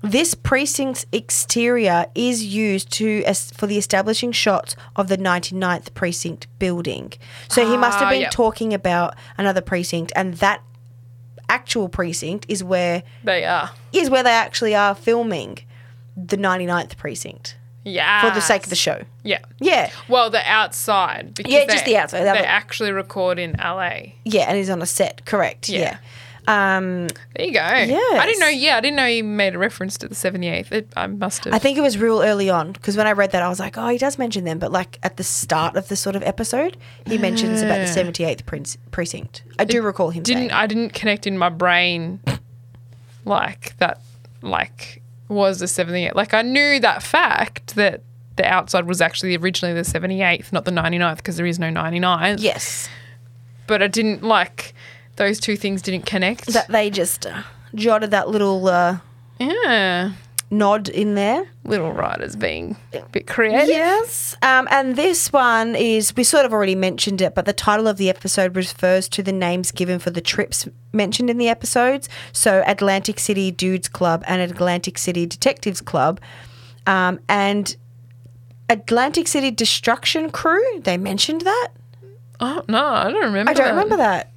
[0.00, 7.12] This precinct's exterior is used to for the establishing shots of the 99th precinct building.
[7.48, 8.30] So he must have Ah, been yep.
[8.30, 10.62] talking about another precinct and that
[11.48, 13.70] actual precinct is where They are.
[13.92, 15.58] is where they actually are filming
[16.16, 18.20] the 99th precinct Yeah.
[18.20, 19.02] for the sake of the show.
[19.24, 19.38] Yeah.
[19.58, 19.90] Yeah.
[20.08, 21.34] Well, the outside.
[21.34, 22.22] Because Yeah, just they- the outside.
[22.24, 24.12] They actually record in LA.
[24.24, 25.68] Yeah, and he's on a set, correct.
[25.68, 25.80] Yeah.
[25.80, 25.96] Yeah.
[26.48, 27.60] Um There you go.
[27.60, 28.20] Yes.
[28.20, 28.48] I didn't know.
[28.48, 30.86] Yeah, I didn't know you made a reference to the 78th.
[30.96, 31.52] I must have.
[31.52, 33.76] I think it was real early on because when I read that, I was like,
[33.76, 34.58] oh, he does mention them.
[34.58, 36.76] But like at the start of the sort of episode,
[37.06, 38.46] he mentions about the 78th
[38.90, 39.42] precinct.
[39.58, 40.52] I do recall him didn't saying.
[40.52, 42.20] I didn't connect in my brain
[43.24, 44.00] like that
[44.40, 46.14] like was the 78th.
[46.14, 48.02] Like I knew that fact that
[48.36, 52.40] the outside was actually originally the 78th, not the 99th because there is no 99th.
[52.40, 52.88] Yes.
[53.66, 54.72] But I didn't like
[55.18, 56.46] those two things didn't connect.
[56.46, 57.42] That they just uh,
[57.74, 58.98] jotted that little uh,
[59.38, 60.12] yeah.
[60.50, 61.46] nod in there.
[61.64, 63.68] Little writers being a bit creative.
[63.68, 64.34] Yes.
[64.40, 67.98] Um, and this one is, we sort of already mentioned it, but the title of
[67.98, 72.08] the episode refers to the names given for the trips mentioned in the episodes.
[72.32, 76.20] So Atlantic City Dudes Club and Atlantic City Detectives Club.
[76.86, 77.76] Um, and
[78.70, 81.68] Atlantic City Destruction Crew, they mentioned that.
[82.40, 83.50] Oh no, I don't remember.
[83.50, 83.70] I don't that.
[83.70, 84.32] remember that.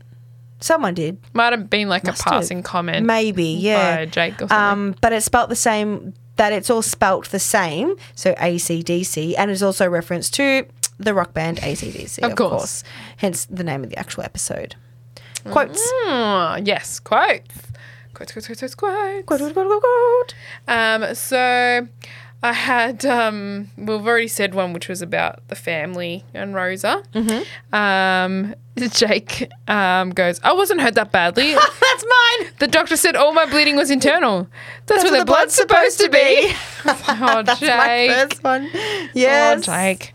[0.62, 1.18] Someone did.
[1.34, 2.34] Might have been like Must a have.
[2.34, 3.06] passing comment.
[3.06, 3.98] Maybe, yeah.
[3.98, 4.58] By Jake or something.
[4.58, 6.14] Um, but it's spelt the same.
[6.38, 7.96] That it's all spelt the same.
[8.16, 10.66] So ACDC, and is also reference to
[10.98, 12.52] the rock band ACDC, Of of, course.
[12.52, 12.84] course.
[13.18, 14.76] Hence the name of the actual episode.
[15.50, 15.82] Quotes.
[15.84, 17.42] Hmm, yes, quotes.
[18.14, 19.26] Quotes, quotes, quotes, quotes, quotes.
[19.26, 20.34] Quote, quote, quote, quote, quote.
[20.68, 21.88] Um, so
[22.44, 27.04] I had, um, we've already said one which was about the family and Rosa.
[27.14, 27.76] Mm-hmm.
[27.76, 28.56] Um,
[28.92, 31.54] Jake um, goes, I wasn't hurt that badly.
[31.54, 32.52] That's mine.
[32.58, 34.48] the doctor said all my bleeding was internal.
[34.88, 36.52] That's, where the blood's supposed to be.
[36.86, 38.12] oh, That's my Jake.
[38.12, 38.70] first one.
[39.14, 39.60] Yes.
[39.60, 40.14] Oh, Jake.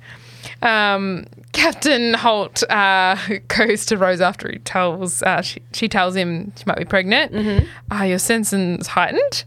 [0.63, 3.17] Um, Captain Holt uh,
[3.49, 7.33] goes to Rose after he tells uh, she, she tells him she might be pregnant.
[7.33, 7.67] Mm-hmm.
[7.91, 9.45] Are your senses heightened?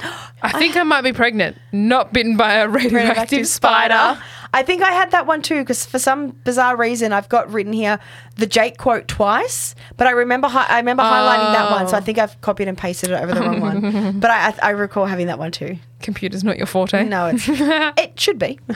[0.42, 4.20] I think I might be pregnant, not bitten by a radioactive, Radioactive spider.
[4.52, 7.72] I think I had that one too because for some bizarre reason I've got written
[7.72, 7.98] here
[8.36, 11.98] the Jake quote twice, but I remember hi- I remember highlighting that one, so I
[12.00, 12.02] Oh.
[12.02, 14.20] think I've copied and pasted it over the wrong one.
[14.20, 15.76] But I, I, I recall having that one too.
[16.02, 17.02] Computer's not your forte.
[17.04, 18.60] No, it's it should be.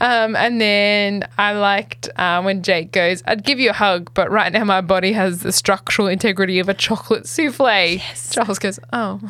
[0.00, 4.30] Um, and then I liked uh, when Jake goes, I'd give you a hug, but
[4.30, 8.00] right now my body has the structural integrity of a chocolate souffle.
[8.30, 9.20] Charles goes, Oh,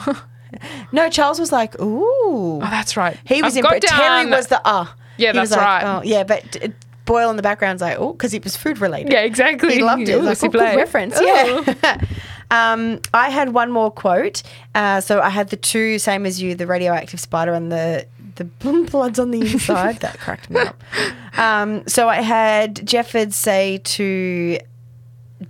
[0.93, 3.19] No, Charles was like, "Ooh." oh that's right.
[3.25, 3.71] He was I've in.
[3.71, 4.95] But Terry was the ah.
[5.19, 5.85] Yeah, He that's like, right.
[5.85, 6.73] Oh, yeah, but d-
[7.07, 9.13] Boyle in the background's like, oh, because it was food related.
[9.13, 9.75] Yeah, exactly.
[9.75, 10.15] He loved it.
[10.15, 11.19] Ooh, Like, oh, good reference.
[11.21, 12.01] Yeah.
[12.51, 14.43] um, I had one more quote.
[14.75, 18.45] Uh, so I had the two, same as you, the radioactive spider and the the
[18.45, 20.01] bloods on the inside.
[20.01, 20.83] that cracked me up.
[21.39, 24.59] Um, so I had Jefford say to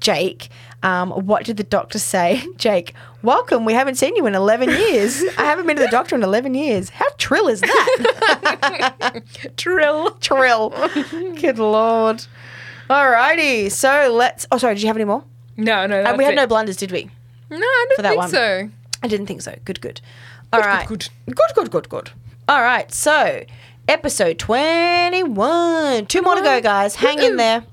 [0.00, 0.48] Jake,
[0.82, 2.42] Um, what did the doctor say?
[2.56, 3.64] Jake, welcome.
[3.64, 5.22] We haven't seen you in 11 years.
[5.38, 6.90] I haven't been to the doctor in 11 years.
[6.90, 9.22] How trill is that?
[9.56, 10.10] Trill.
[10.20, 10.70] trill.
[11.40, 12.24] Good lord.
[12.88, 13.70] Alrighty.
[13.72, 14.46] So let's.
[14.52, 14.74] Oh, sorry.
[14.74, 15.24] Did you have any more?
[15.56, 16.02] No, no.
[16.02, 17.10] And we had that's no blunders, did we?
[17.50, 18.30] No, I don't that think one.
[18.30, 18.70] so.
[19.02, 19.56] I didn't think so.
[19.64, 20.00] Good, good.
[20.52, 20.86] All right.
[20.86, 22.10] good, Good, good, good, good.
[22.48, 22.90] All right.
[22.92, 23.44] So,
[23.88, 26.06] episode 21.
[26.06, 26.94] Two more to go, guys.
[26.96, 27.64] Hang in there.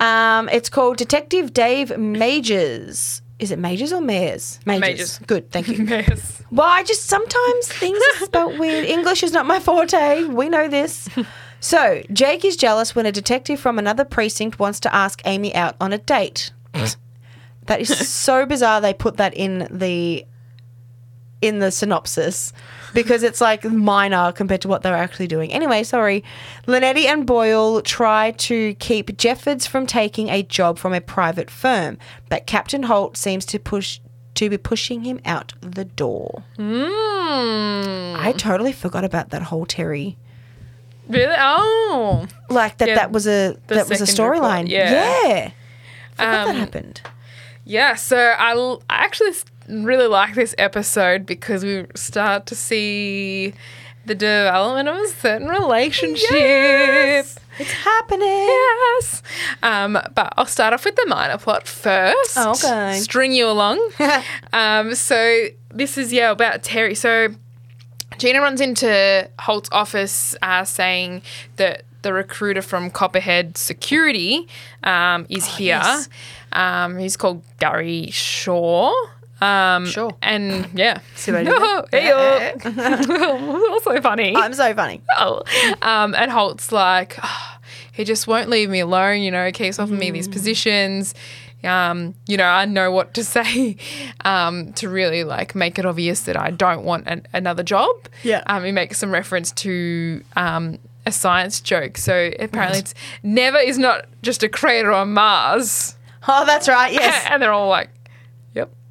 [0.00, 3.22] Um, it's called Detective Dave Majors.
[3.38, 4.60] Is it Majors or Mayors?
[4.64, 5.18] Majors.
[5.20, 5.84] Good, thank you.
[5.86, 6.42] Yes.
[6.50, 8.84] Well, I just sometimes things are spelt weird.
[8.86, 10.24] English is not my forte.
[10.24, 11.08] We know this.
[11.58, 15.74] So, Jake is jealous when a detective from another precinct wants to ask Amy out
[15.80, 16.52] on a date.
[17.64, 20.24] that is so bizarre they put that in the
[21.42, 22.52] in the synopsis
[22.94, 25.52] because it's like minor compared to what they're actually doing.
[25.52, 26.24] Anyway, sorry.
[26.66, 31.98] Linetti and Boyle try to keep Jeffords from taking a job from a private firm,
[32.30, 34.00] but Captain Holt seems to push
[34.36, 36.42] to be pushing him out the door.
[36.58, 38.16] Mm.
[38.18, 40.16] I totally forgot about that whole Terry.
[41.08, 41.34] Really?
[41.38, 42.26] Oh.
[42.50, 44.68] Like that Yeah, that was a that was a storyline.
[44.68, 44.90] yeah.
[45.26, 45.50] Yeah.
[46.12, 47.00] Forgot that Um, happened.
[47.64, 48.52] Yeah, so I,
[48.88, 49.32] I actually
[49.68, 53.54] really like this episode because we start to see
[54.04, 56.30] the development of a certain relationship.
[56.30, 57.38] Yes.
[57.58, 58.28] It's happening.
[58.28, 59.22] Yes.
[59.62, 62.36] Um, but I'll start off with the minor plot first.
[62.36, 62.98] Okay.
[62.98, 63.80] String you along.
[64.52, 66.94] um, so this is, yeah, about Terry.
[66.94, 67.28] So
[68.18, 71.22] Gina runs into Holt's office uh, saying
[71.56, 74.46] that the recruiter from Copperhead Security
[74.84, 75.78] um, is here.
[75.78, 76.08] yes.
[76.52, 78.92] Um, he's called Gary Shaw.
[79.40, 80.10] Um, Sure.
[80.22, 81.00] And yeah.
[81.14, 82.12] See what I did there?
[82.62, 84.34] hey, also funny.
[84.34, 85.02] I'm so funny.
[85.18, 85.42] Oh.
[85.82, 87.56] Um, and Holt's like, "Oh,
[87.92, 90.14] he just won't leave me alone, you know, he keeps offering me Mm.
[90.14, 91.14] these positions.
[91.64, 93.76] Um, you know, I know what to say
[94.24, 97.94] um, to really like make it obvious that I don't want an, another job.
[98.22, 98.42] Yeah.
[98.46, 101.96] Um, he makes some reference to um, a science joke.
[101.98, 105.96] So apparently it's never is not just a crater on Mars.
[106.28, 106.92] Oh, that's right.
[106.92, 107.24] Yes.
[107.28, 107.88] And they're all like,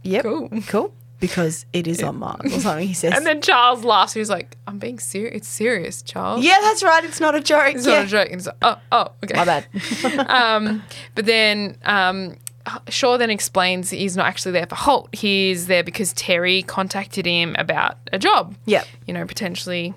[0.05, 0.23] yep.
[0.23, 0.49] Cool.
[0.67, 0.93] Cool.
[1.19, 3.13] Because it is on Mars or something, he says.
[3.13, 4.13] And then Charles laughs.
[4.13, 5.35] He's like, I'm being serious.
[5.35, 6.43] It's serious, Charles.
[6.43, 7.03] yeah, that's right.
[7.03, 7.73] It's not a joke.
[7.75, 7.99] It's yeah.
[7.99, 8.27] not a joke.
[8.27, 9.35] And it's like, oh, oh, okay.
[9.35, 9.65] My bad.
[10.29, 10.83] um,
[11.15, 12.35] but then um,
[12.89, 15.15] Shaw then explains he's not actually there for Holt.
[15.15, 18.55] He's there because Terry contacted him about a job.
[18.65, 18.85] Yep.
[19.07, 19.93] You know, potentially,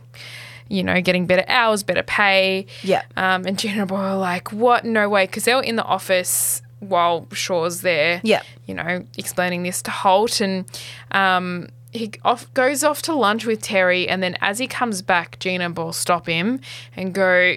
[0.68, 2.66] you know, getting better hours, better pay.
[2.82, 3.12] Yep.
[3.16, 4.84] Um, and Gina Boyle like, what?
[4.84, 5.26] No way.
[5.26, 8.20] Because they were in the office while Shaw's there.
[8.24, 8.42] yeah.
[8.66, 10.40] You know, explaining this to Holt.
[10.40, 10.64] And
[11.10, 14.08] um, he off, goes off to lunch with Terry.
[14.08, 16.60] And then as he comes back, Gina and Boyle stop him
[16.96, 17.54] and go,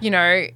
[0.00, 0.46] you know,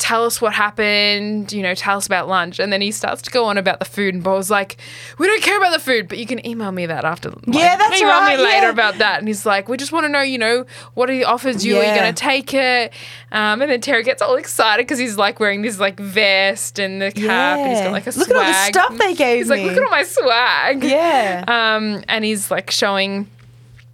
[0.00, 2.58] tell us what happened, you know, tell us about lunch.
[2.58, 4.78] And then he starts to go on about the food, and Bo's like,
[5.18, 7.28] we don't care about the food, but you can email me that after.
[7.30, 8.72] like, Yeah, that's email right, Email me later yeah.
[8.72, 9.18] about that.
[9.18, 10.64] And he's like, we just want to know, you know,
[10.94, 11.76] what he offers you.
[11.76, 12.92] Are you going to take it?
[13.30, 17.00] Um, and then Terry gets all excited because he's like wearing this like vest and
[17.00, 18.30] the cap, and he's got like a Look swag.
[18.30, 20.82] at all the stuff they gave He's like, look at all my swag.
[20.82, 21.44] Yeah.
[21.46, 23.28] Um, and he's like showing,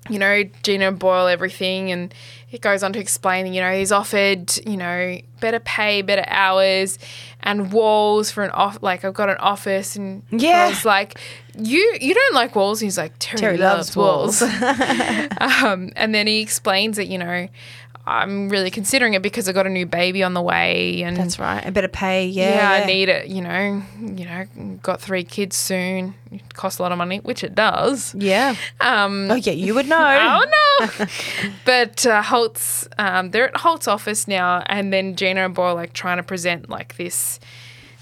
[0.09, 2.15] you know, Gina Boyle everything, and
[2.57, 6.99] he goes on to explain, you know, he's offered, you know, better pay, better hours,
[7.43, 8.79] and walls for an off.
[8.81, 10.69] Like I've got an office, and Yeah.
[10.71, 11.21] Boyle's like,
[11.59, 12.81] you you don't like walls.
[12.81, 14.43] And he's like, Terry, Terry loves, loves walls.
[15.39, 17.47] um, and then he explains that, you know.
[18.09, 21.41] I'm really considering it because I got a new baby on the way, and That's
[21.41, 21.67] right.
[21.67, 22.27] A better pay.
[22.29, 22.55] Yeah.
[22.79, 23.27] yeah, I need it.
[23.27, 24.45] You know, you know,
[24.83, 26.15] got three kids soon.
[26.31, 28.15] It costs a lot of money, which it does.
[28.15, 28.55] Yeah.
[28.81, 29.55] Um, Oh, yeah.
[29.55, 29.97] You would know.
[30.81, 31.07] oh no!
[31.65, 35.93] but uh, Holt's, um, they're at Holt's office now, and then Gina and Boyle like
[35.93, 37.41] trying to present like this,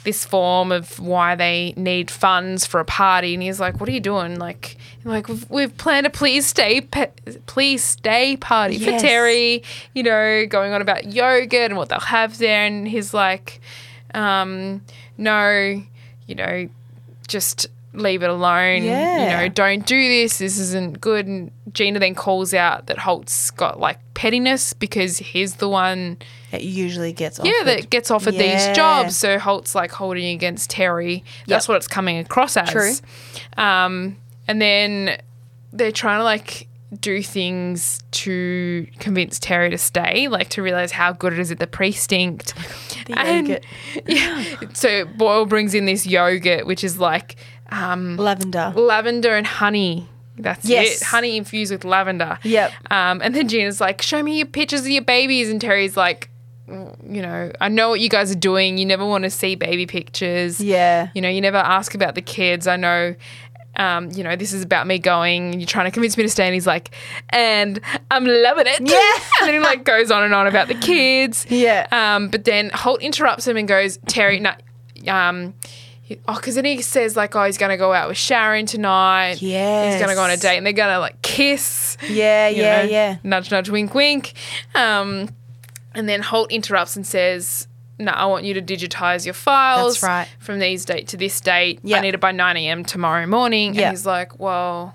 [0.05, 3.93] this form of why they need funds for a party, and he's like, "What are
[3.93, 7.11] you doing?" Like, like we've, we've planned a please stay, pe-
[7.47, 9.01] please stay party Yes.
[9.01, 9.63] for Terry.
[9.95, 13.61] You know, going on about yogurt and what they'll have there, and he's like,
[14.15, 14.81] um,
[15.19, 15.83] "No,
[16.27, 16.69] you know,
[17.29, 17.67] just."
[17.97, 18.83] Leave it alone.
[18.83, 19.23] Yeah.
[19.23, 20.39] You know, don't do this.
[20.39, 21.29] This isn't good.
[21.29, 26.17] And Gina then calls out that Holt's got like pettiness because he's the one,
[26.51, 27.53] that usually gets offered.
[27.57, 28.67] yeah, that gets offered Yeah.
[28.67, 29.17] these jobs.
[29.17, 31.23] So Holt's like holding against Terry.
[31.47, 31.69] That's Yep.
[31.69, 32.69] what it's coming across as.
[32.69, 32.95] True.
[33.57, 34.17] Um,
[34.49, 35.19] and then
[35.73, 36.69] they're trying to like
[37.01, 41.59] do things to convince Terry to stay, like to realize how good it is at
[41.59, 42.55] the precinct.
[43.07, 43.65] The And- yogurt.
[44.07, 44.55] yeah.
[44.75, 47.37] So Boyle brings in this yogurt, which is like
[47.71, 48.73] um, Lavender.
[48.77, 50.09] lavender and honey.
[50.37, 51.01] That's Yes.
[51.01, 51.05] it.
[51.07, 52.39] Honey infused with lavender.
[52.43, 52.73] Yep.
[52.91, 56.29] Um, and then Gina's like, "Show me your pictures of your babies," and Terry's like,
[56.67, 58.79] you know, I know what you guys are doing.
[58.79, 60.61] You never want to see baby pictures.
[60.61, 61.11] Yeah.
[61.15, 62.67] You know, you never ask about the kids.
[62.67, 63.15] I know,
[63.77, 65.59] um, you know, this is about me going.
[65.61, 66.45] You're trying to convince me to stay.
[66.47, 66.91] And he's like,
[67.31, 67.81] and
[68.11, 68.81] I'm loving it.
[68.81, 69.25] Yeah.
[69.41, 71.47] and then he like goes on and on about the kids.
[71.49, 71.87] Yeah.
[71.91, 74.53] Um, but then Holt interrupts him and goes, Terry, no,
[75.09, 75.55] um,
[76.03, 79.41] he- oh, because then he says like, oh, he's gonna go out with Sharon tonight.
[79.41, 81.97] Yeah, he's gonna go on a date, and they're gonna like kiss.
[82.09, 83.17] Yeah, yeah, know, yeah.
[83.25, 84.35] Nudge, nudge, wink, wink.
[84.75, 85.31] Um,
[85.95, 87.69] and then Holt interrupts and says,
[87.99, 89.95] "No, I want you to digitize your files.
[89.95, 90.29] That's right.
[90.39, 91.81] From these date to this date.
[91.83, 91.99] Yeah.
[91.99, 92.85] I need it by nine a.m.
[92.85, 93.83] tomorrow morning." Yeah.
[93.83, 94.95] And he's like, "Well,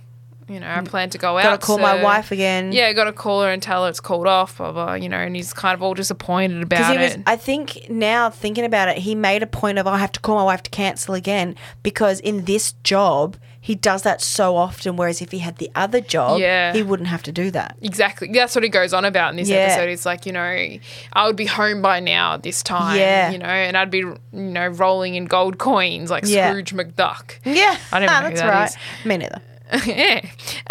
[0.49, 0.87] you know, I mm.
[0.87, 1.43] plan to go out.
[1.43, 2.71] Gotta call my wife again.
[2.71, 4.57] Yeah, got to call her and tell her it's called off.
[4.57, 4.93] Blah blah.
[4.95, 7.21] You know, and he's kind of all disappointed about he was, it.
[7.27, 10.37] I think now thinking about it, he made a point of I have to call
[10.37, 13.37] my wife to cancel again because in this job
[13.69, 14.95] he does that so often.
[14.95, 16.73] Whereas if he had the other job, Yeah.
[16.73, 17.75] he wouldn't have to do that.
[17.83, 18.27] Exactly.
[18.33, 19.57] That's what he goes on about in this Yeah.
[19.57, 19.89] episode.
[19.89, 20.41] It's like, you know,
[21.13, 22.97] I would be home by now at this time.
[22.97, 23.29] Yeah.
[23.29, 26.49] You know, and I'd be, you know, rolling in gold coins like Yeah.
[26.49, 27.33] Scrooge McDuck.
[27.45, 28.69] Yeah, I don't know who that's that right.
[28.69, 29.05] is.
[29.05, 29.41] Me neither.
[29.85, 30.21] yeah.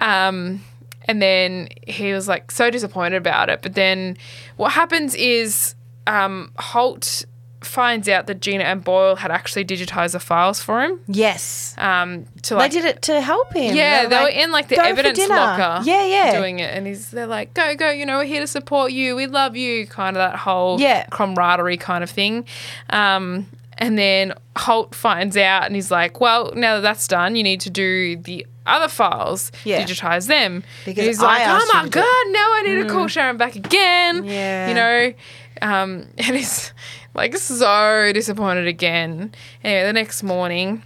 [0.00, 0.64] Um,
[1.04, 3.62] and then he was like so disappointed about it.
[3.62, 4.16] But then
[4.56, 5.76] what happens is
[6.08, 7.24] um, Holt
[7.60, 11.00] finds out that Gina and Boyle had actually digitized the files for him.
[11.08, 13.74] Yes, Um, to they did it to help him.
[13.74, 15.82] yeah, They're they were in like the "Go for evidence dinner." locker.
[15.84, 16.38] Yeah, yeah.
[16.38, 16.72] Doing it.
[16.74, 19.16] And he's they're like, go, go, you know, we're here to support you.
[19.16, 19.86] We love you.
[19.86, 21.06] Kind of that whole Yeah.
[21.10, 22.44] camaraderie kind of thing.
[22.90, 27.42] Um, and then Holt finds out and he's like, well, now that that's done, you
[27.42, 29.82] need to do the other files, Yeah.
[29.82, 30.62] digitize them.
[30.84, 33.06] Because he's I like, oh my to do it." God, now I need to call
[33.08, 34.24] Sharon back again.
[34.24, 34.68] Yeah.
[34.68, 35.12] You know?
[35.60, 36.72] Um, and he's
[37.18, 39.34] like so disappointed again.
[39.64, 40.82] Anyway, the next morning,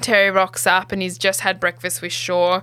[0.00, 2.60] Terry rocks up and he's just had breakfast with Shaw,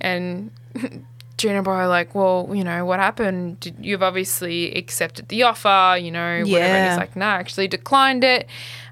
[0.00, 0.50] and
[1.38, 3.60] Gina and Boy like, "Well, you know what happened?
[3.60, 6.90] Did, you've obviously accepted the offer, you know, whatever." And Yeah.
[6.90, 8.48] he's like, "No, I actually declined it,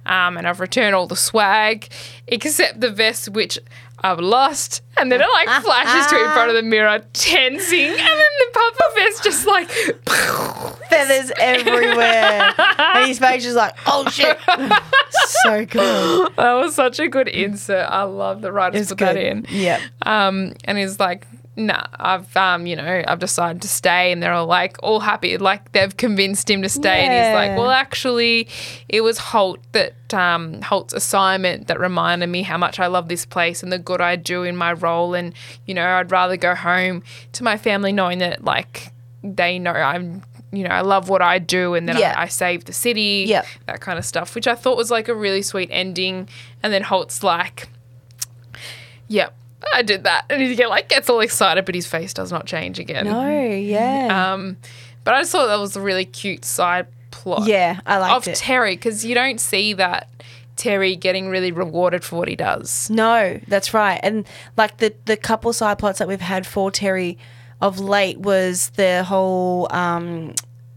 [0.06, 1.88] um, and I've returned all the swag
[2.26, 3.58] except the vest, which."
[4.02, 7.96] I've lost, and then it like flashes to in front of the mirror, tensing, and
[7.96, 9.70] then the puffer vest just like
[10.90, 12.73] feathers everywhere, and
[13.26, 14.38] face is like, "Oh shit!"
[15.42, 16.32] so good.
[16.36, 17.88] that was such a good insert.
[17.88, 19.16] I love the writers It's put good.
[19.16, 19.46] that in.
[19.50, 19.80] Yeah.
[20.02, 21.26] Um, and he's like,
[21.56, 24.10] nah, I've, um, you know, I've decided to stay.
[24.12, 25.38] And they're all like, all happy.
[25.38, 27.04] Like they've convinced him to stay.
[27.04, 28.48] And he's like, well, actually,
[28.88, 33.24] it was Holt that, um, Holt's assignment that reminded me how much I love this
[33.24, 35.14] place and the good I do in my role.
[35.14, 35.32] And,
[35.66, 37.02] you know, I'd rather go home
[37.32, 38.90] to my family knowing that, like,
[39.22, 40.22] they know I'm,
[40.56, 42.14] you know, I love what I do and then Yeah.
[42.16, 43.46] I, I save the city, Yep.
[43.66, 46.28] that kind of stuff, which I thought was like a really sweet ending.
[46.62, 47.68] And then Holt's like,
[49.08, 49.34] Yep,
[49.72, 50.24] I did that.
[50.30, 53.04] And he get like gets all excited, but his face does not change again.
[53.06, 54.32] No, yeah.
[54.32, 54.56] Um,
[55.04, 57.46] but I just thought that was a really cute side plot.
[57.46, 58.36] yeah, I liked of it.
[58.36, 60.08] Terry because you don't see that
[60.56, 62.88] Terry getting really rewarded for what he does.
[62.90, 64.00] No, that's right.
[64.02, 64.26] And
[64.56, 67.18] like the the couple side plots that we've had for Terry
[67.66, 70.34] of late was the whole um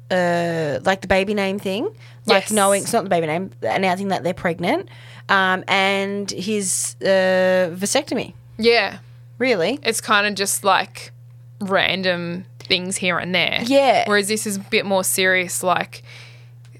[0.09, 1.83] uh like the baby name thing.
[2.25, 2.51] Like Yes.
[2.51, 4.89] knowing it's not the baby name, announcing that they're pregnant.
[5.29, 8.33] Um and his uh vasectomy.
[8.57, 8.99] Yeah,
[9.37, 9.79] Really?
[9.83, 11.11] it's kind of just like
[11.59, 13.59] random things here and there.
[13.65, 14.03] Yeah.
[14.07, 16.03] Whereas this is a bit more serious, like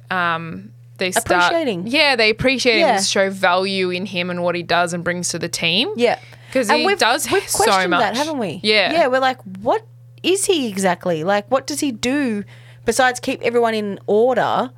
[0.10, 1.88] um, they start Appreciating.
[1.88, 2.98] Yeah, they appreciate him Yeah.
[2.98, 5.90] and show value in him and what he does and brings to the team.
[5.96, 6.18] Yeah.
[6.48, 8.18] Because he we've, does we've so questioned that, much.
[8.18, 8.60] haven't we?
[8.64, 8.92] Yeah.
[8.94, 9.86] Yeah, we're like, what
[10.28, 11.24] is he exactly?
[11.24, 12.44] Like what does he do
[12.86, 14.72] besides keep everyone in order?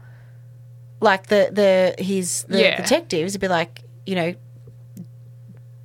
[1.02, 2.78] Like the the his the Yeah.
[2.82, 4.34] detectives would be like, you know,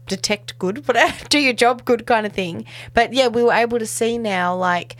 [0.06, 0.96] detect good, but
[1.30, 2.64] do your job good kind of thing.
[2.92, 4.96] But yeah, we were able to see now like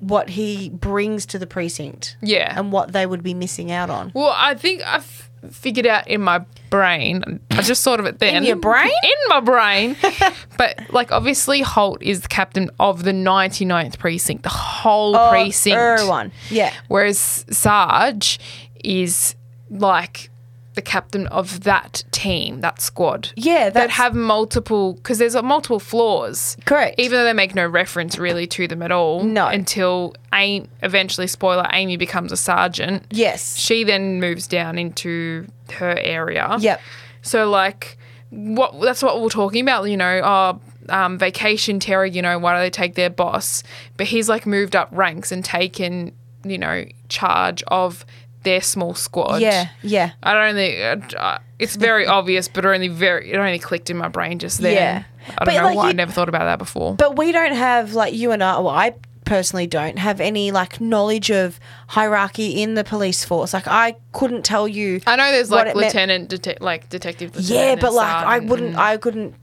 [0.00, 2.16] what he brings to the precinct.
[2.22, 2.52] Yeah.
[2.58, 4.10] And what they would be missing out on.
[4.14, 7.40] Well, I think I've figured out in my brain.
[7.50, 8.34] I just thought of it then.
[8.36, 8.90] In your brain?
[9.02, 9.96] In my brain.
[10.58, 15.76] but like, obviously, Holt is the captain of the 99th precinct, the whole Oh, precinct.
[15.76, 16.32] Everyone.
[16.50, 16.72] Yeah.
[16.88, 18.38] Whereas Sarge
[18.82, 19.34] is
[19.70, 20.30] like
[20.76, 23.30] the captain of that team, that squad.
[23.34, 26.56] Yeah, that have multiple because there's uh, multiple floors.
[26.66, 27.00] Correct.
[27.00, 29.24] Even though they make no reference really to them at all.
[29.24, 29.48] No.
[29.48, 33.04] Until Amy, eventually, spoiler, Amy becomes a sergeant.
[33.10, 33.56] Yes.
[33.56, 36.56] She then moves down into her area.
[36.60, 36.80] Yep.
[37.22, 37.98] So like,
[38.30, 38.78] what?
[38.80, 39.84] That's what we're talking about.
[39.84, 42.10] You know, oh, um, vacation Terry.
[42.10, 43.62] You know, why do they take their boss?
[43.96, 46.12] But he's like moved up ranks and taken,
[46.44, 48.04] you know, charge of
[48.46, 49.42] their small squad.
[49.42, 49.68] Yeah.
[49.82, 50.12] Yeah.
[50.22, 54.08] I don't think uh, it's very obvious, but only very it only clicked in my
[54.08, 54.72] brain just then.
[54.74, 55.04] Yeah.
[55.38, 56.94] I don't But, know like, why I you- never thought about that before.
[56.94, 58.58] But we don't have like you and I.
[58.58, 58.94] Well, I
[59.24, 61.58] personally don't have any like knowledge of
[61.88, 63.52] hierarchy in the police force.
[63.52, 65.00] Like I couldn't tell you.
[65.06, 67.32] I know there's like lieutenant, detec- like detective.
[67.34, 69.34] Yeah, but like I wouldn't, and- I couldn't.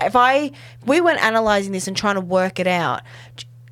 [0.00, 0.50] If I
[0.86, 3.02] we weren't analyzing this and trying to work it out.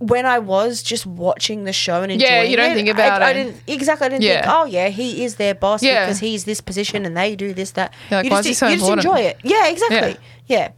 [0.05, 3.23] When I was just watching the show and enjoying Yeah, you don't it, think about
[3.23, 4.07] I, I didn't exactly.
[4.07, 4.43] I didn't Yeah.
[4.43, 6.05] think, oh yeah, he is their boss Yeah.
[6.05, 7.95] because he's this position and they do this that.
[8.11, 9.39] Like, you why just, is he so you just enjoy it.
[9.45, 10.17] Yeah, exactly.
[10.47, 10.73] Yeah.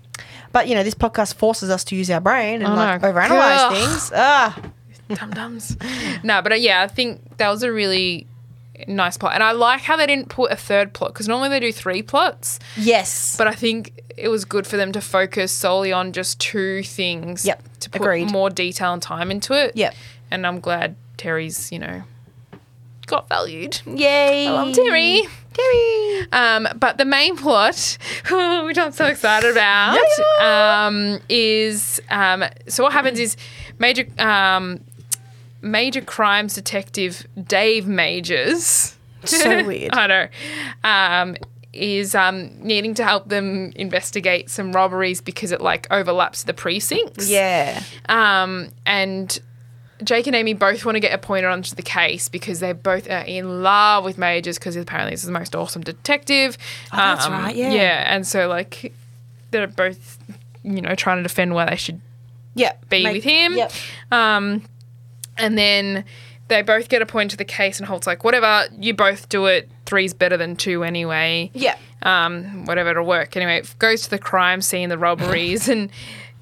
[0.53, 3.13] But you know, this podcast forces us to use our brain and I like know.
[3.13, 3.73] overanalyze Ugh.
[3.75, 4.13] things.
[4.15, 4.61] Ah,
[5.15, 5.77] dum dums.
[6.23, 8.27] no, but uh, yeah, I think that was a really
[8.89, 11.61] nice plot, and I like how they didn't put a third plot because normally they
[11.61, 12.59] do three plots.
[12.77, 13.37] yes.
[13.37, 17.45] But I think it was good for them to focus solely on just two things.
[17.45, 18.31] Yep, To put agreed.
[18.31, 19.77] more detail and time into it.
[19.77, 19.95] Yep.
[20.31, 22.03] And I'm glad Terry's, you know,
[23.07, 23.81] got valued.
[23.87, 24.47] Yay.
[24.47, 25.23] I love Terry.
[25.53, 26.27] Terry.
[26.33, 27.99] Um, but the main plot,
[28.65, 29.99] which I'm so excited about,
[30.41, 33.37] um, is um, so what happens is
[33.79, 34.81] major um,
[35.65, 38.97] major crimes detective Dave Majors.
[39.25, 39.93] So weird.
[39.95, 40.29] I know.
[40.85, 41.37] Um,
[41.73, 47.29] is um, needing to help them investigate some robberies because it like overlaps the precincts.
[47.29, 47.83] Yeah.
[48.09, 49.37] Um, and
[50.05, 53.25] Jake and Amy both want to get appointed onto the case because they both are
[53.25, 56.57] in love with Majors because apparently he's the most awesome detective.
[56.93, 57.73] Oh, that's right, yeah.
[57.73, 58.93] Yeah, and so like
[59.51, 60.19] they're both,
[60.63, 62.01] you know, trying to defend why they should
[62.57, 62.89] Yep.
[62.89, 63.57] be Make- with him.
[63.57, 63.73] Yep.
[64.13, 64.63] Um,
[65.37, 66.05] and then
[66.49, 69.71] they both get appointed to the case, and Holt's like, whatever, you both do it.
[69.87, 71.77] Three's better than two anyway Yeah.
[72.03, 73.37] um, whatever it'll work.
[73.37, 75.91] Anyway, it goes to the crime scene, the robberies, and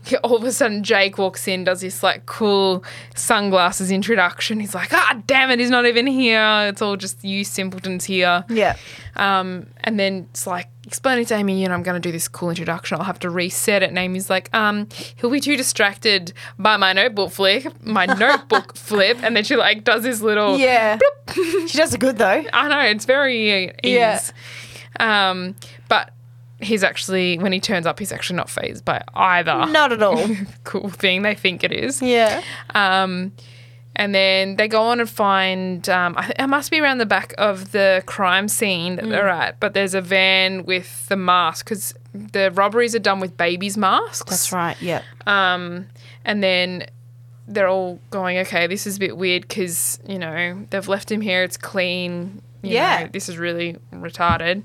[0.22, 2.84] all of a sudden Jake walks in, does this like cool
[3.14, 4.60] sunglasses introduction.
[4.60, 6.66] He's like, ah, damn it, he's not even here.
[6.68, 8.44] It's all just you simpletons here.
[8.48, 8.76] Yeah.
[9.16, 12.28] Um, and then it's like explaining to Amy, you know, I'm going to do this
[12.28, 12.98] cool introduction.
[12.98, 13.88] I'll have to reset it.
[13.90, 19.18] And Amy's like, um, he'll be too distracted by my notebook flip, my notebook flip.
[19.22, 20.98] And then she like does this little Yeah.
[21.66, 22.44] she does it good though.
[22.52, 23.92] I know it's very uh, ease.
[23.94, 25.30] Yeah.
[25.30, 25.54] Um,
[25.88, 26.10] but
[26.62, 30.24] he's actually when he turns up, he's actually not phased by either Not at all.
[30.64, 32.00] cool thing they think it is.
[32.00, 32.40] yeah.
[32.74, 33.32] Um,
[33.94, 37.34] and then they go on and find um, I- it must be around the back
[37.36, 39.10] of the crime scene that Mm.
[39.10, 43.36] they're at, but there's a van with the mask because the robberies are done with
[43.36, 44.30] babies' masks.
[44.30, 44.80] That's right.
[44.80, 45.02] Yeah.
[45.26, 45.86] Um,
[46.24, 46.86] and then
[47.48, 51.20] they're all going, okay, this is a bit weird because, you know, they've left him
[51.20, 52.40] here, it's clean.
[52.70, 53.04] Yeah.
[53.04, 54.64] know, this is really retarded.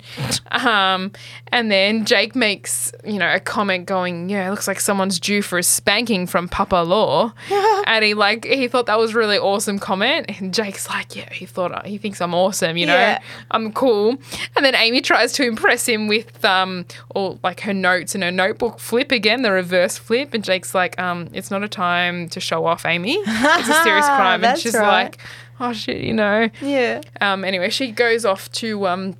[0.51, 1.11] Um,
[1.51, 5.41] and then Jake makes, you know, a comment going, yeah, it looks like someone's due
[5.41, 7.33] for a spanking from Papa Law.
[7.87, 10.39] and he like, he thought that was a really awesome comment.
[10.39, 13.19] And Jake's like, yeah, he thought, he thinks I'm awesome, you know, Yeah.
[13.51, 14.17] I'm cool.
[14.55, 18.31] And then Amy tries to impress him with, um, all like her notes and her
[18.31, 20.33] notebook flip again, the reverse flip.
[20.33, 23.15] And Jake's like, um, it's not a time to show off, Amy.
[23.15, 24.43] It's a serious crime.
[24.43, 25.03] and she's right.
[25.03, 25.17] like,
[25.59, 26.49] oh shit, you know.
[26.61, 27.01] Yeah.
[27.21, 29.15] Um, anyway, she goes off to, um,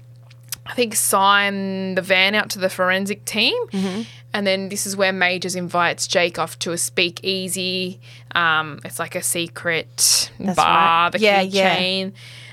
[0.66, 3.68] I think, sign the van out to the forensic team.
[3.68, 4.02] Mm-hmm.
[4.34, 8.00] And then this is where Majors invites Jake off to a speakeasy.
[8.36, 11.12] Um, it's like a secret That's bar, right.
[11.14, 12.10] the Yeah, yeah.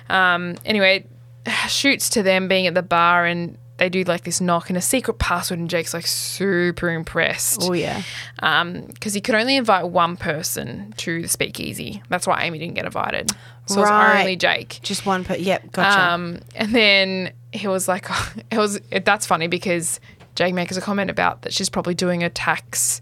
[0.09, 1.05] Um, anyway,
[1.69, 4.81] shoots to them being at the bar and they do like this knock and a
[4.81, 8.03] secret password and Jake's like super impressed Oh yeah.
[8.41, 12.03] because he could only invite one person to the speakeasy.
[12.09, 13.33] That's why Amy didn't get invited.
[13.67, 14.13] So Right.
[14.13, 14.79] it's only Jake.
[14.83, 15.35] Just one per.
[15.37, 15.73] Yep.
[15.73, 16.01] Gotcha.
[16.13, 18.07] Um, and then he was like,
[18.51, 19.99] it was it, that's funny because
[20.35, 23.01] Jake makes a comment about that she's probably doing a tax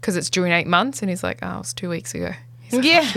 [0.00, 2.32] because it's due in eight months, and he's like, oh, was two weeks ago.
[2.70, 3.12] Yeah.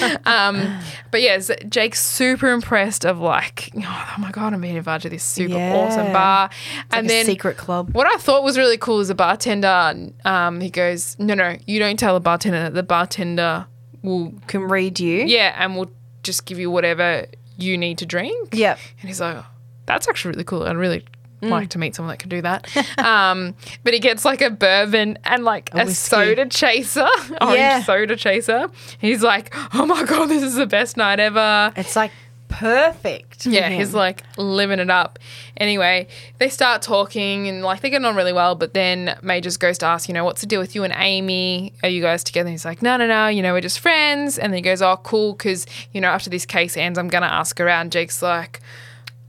[0.00, 0.78] "Oh, um,
[1.10, 5.08] but yeah, so Jake's super impressed of like, oh, my god, I'm being invited to
[5.10, 5.74] this super Yeah.
[5.76, 7.94] awesome bar, Like and a then secret club.
[7.94, 10.10] what I thought was really cool is a bartender.
[10.24, 12.62] Um, he goes, no, no, you don't tell the bartender.
[12.64, 13.66] that The bartender
[14.02, 15.24] will, Can read you.
[15.24, 15.90] yeah, and will
[16.22, 17.26] just give you whatever
[17.56, 18.50] you need to drink.
[18.52, 18.78] Yep.
[19.00, 19.46] And he's like, oh,
[19.86, 20.62] that's actually really cool.
[20.64, 21.04] I'd really
[21.42, 21.50] Mm.
[21.50, 22.66] like to meet someone that can do that.
[22.98, 23.54] um,
[23.84, 25.94] but he gets like a bourbon and like a, whiskey.
[26.10, 27.00] soda chaser,
[27.40, 27.82] orange Yeah.
[27.82, 28.70] soda chaser.
[28.98, 31.72] He's like, oh my God, this is the best night ever.
[31.76, 32.10] It's like
[32.48, 33.46] perfect.
[33.46, 35.18] Yeah, he's like living it up.
[35.56, 36.08] Anyway,
[36.38, 39.86] they start talking and like they're getting on really well, but then Majors goes to
[39.86, 41.72] ask, you know, what's the deal with you and Amy?
[41.82, 42.48] Are you guys together?
[42.48, 44.38] And he's like, no, no, no, you know, we're just friends.
[44.38, 47.22] And then he goes, oh, cool, because, you know, after this case ends, I'm going
[47.22, 47.92] to ask around.
[47.92, 48.60] Jake's like,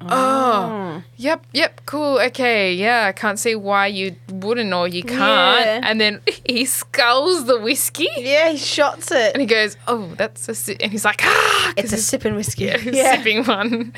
[0.02, 5.20] oh, yep, yep, cool, okay, yeah, I can't see why you wouldn't or you can't.
[5.20, 5.82] Yeah.
[5.84, 8.08] And then he sculls the whiskey.
[8.18, 9.34] Yeah, he shots it.
[9.34, 10.56] And he goes, oh, that's a...
[10.56, 10.78] Si-.
[10.80, 11.74] And he's like, ah!
[11.78, 12.66] It's a sipping whiskey.
[12.84, 13.94] yeah, sipping one.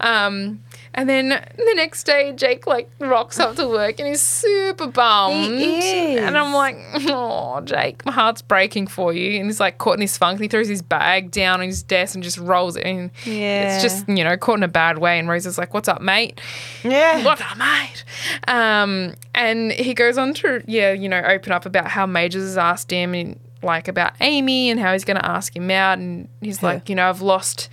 [0.00, 0.62] Um,
[0.96, 5.58] And then the next day, Jake like rocks up to work and he's super bummed.
[5.58, 6.20] He is.
[6.22, 6.76] And I'm like,
[7.10, 9.38] oh, Jake, my heart's breaking for you.
[9.40, 10.36] And he's like caught in his funk.
[10.36, 12.86] And he throws his bag down on his desk and just rolls it.
[12.86, 13.74] And Yeah.
[13.74, 15.18] it's just, you know, caught in a bad way.
[15.18, 16.40] And Rosa's like, what's up, mate?
[16.84, 17.24] Yeah.
[17.24, 18.04] What's up, mate?
[18.46, 22.56] Um, and he goes on to, yeah, you know, open up about how Majors has
[22.56, 25.98] asked him, and, like, about Amy and how he's going to ask him out.
[25.98, 27.68] And he's like, you know, I've lost,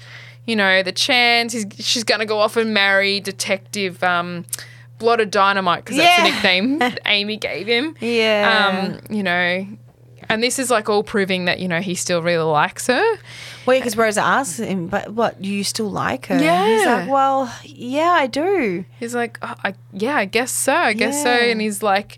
[0.51, 1.53] you know, the chance.
[1.53, 4.43] He's, she's going to go off and marry Detective um,
[4.99, 7.95] Blood of Dynamite because that's the nickname Amy gave him.
[8.01, 8.99] Yeah.
[8.99, 9.65] Um, you know,
[10.27, 13.17] and this is like all proving that, you know, he still really likes her.
[13.65, 16.37] Well, because Rosa asks him, but what, do you still like her?
[16.37, 16.67] Yeah.
[16.67, 18.83] He's like, well, yeah, I do.
[18.99, 20.75] He's like, oh, I, yeah, I guess so.
[20.75, 21.29] I guess so.
[21.29, 22.17] And he's like,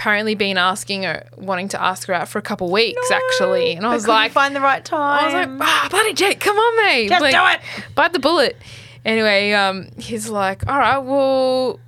[0.00, 3.74] apparently been asking her, wanting to ask her out for a couple weeks, actually.
[3.74, 4.98] And I was like, find the right time.
[4.98, 7.10] I was like, ah, bloody Jake, come on, mate.
[7.10, 7.44] Just like, do
[7.82, 7.94] it.
[7.94, 8.56] Bite the bullet.
[9.04, 11.78] Anyway, um, he's like, all right, well,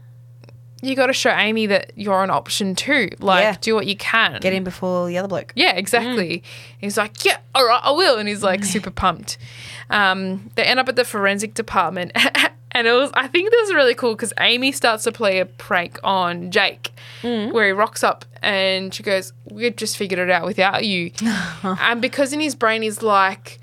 [0.83, 3.09] you got to show Amy that you're an option too.
[3.19, 3.57] Like, Yeah.
[3.63, 4.41] do what you can.
[4.41, 5.53] Get in before the other bloke.
[5.57, 6.43] Yeah, exactly.
[6.77, 8.19] He's like, yeah, all right, I will.
[8.19, 9.39] And he's like super pumped.
[9.89, 12.13] Um, they end up at the forensic department.
[12.73, 15.47] and it was, I think this was really cool because Amy starts to play a
[15.47, 16.91] prank on Jake
[17.23, 21.13] where he rocks up and she goes, we've just figured it out without you.
[21.63, 23.61] and because in his brain he's like,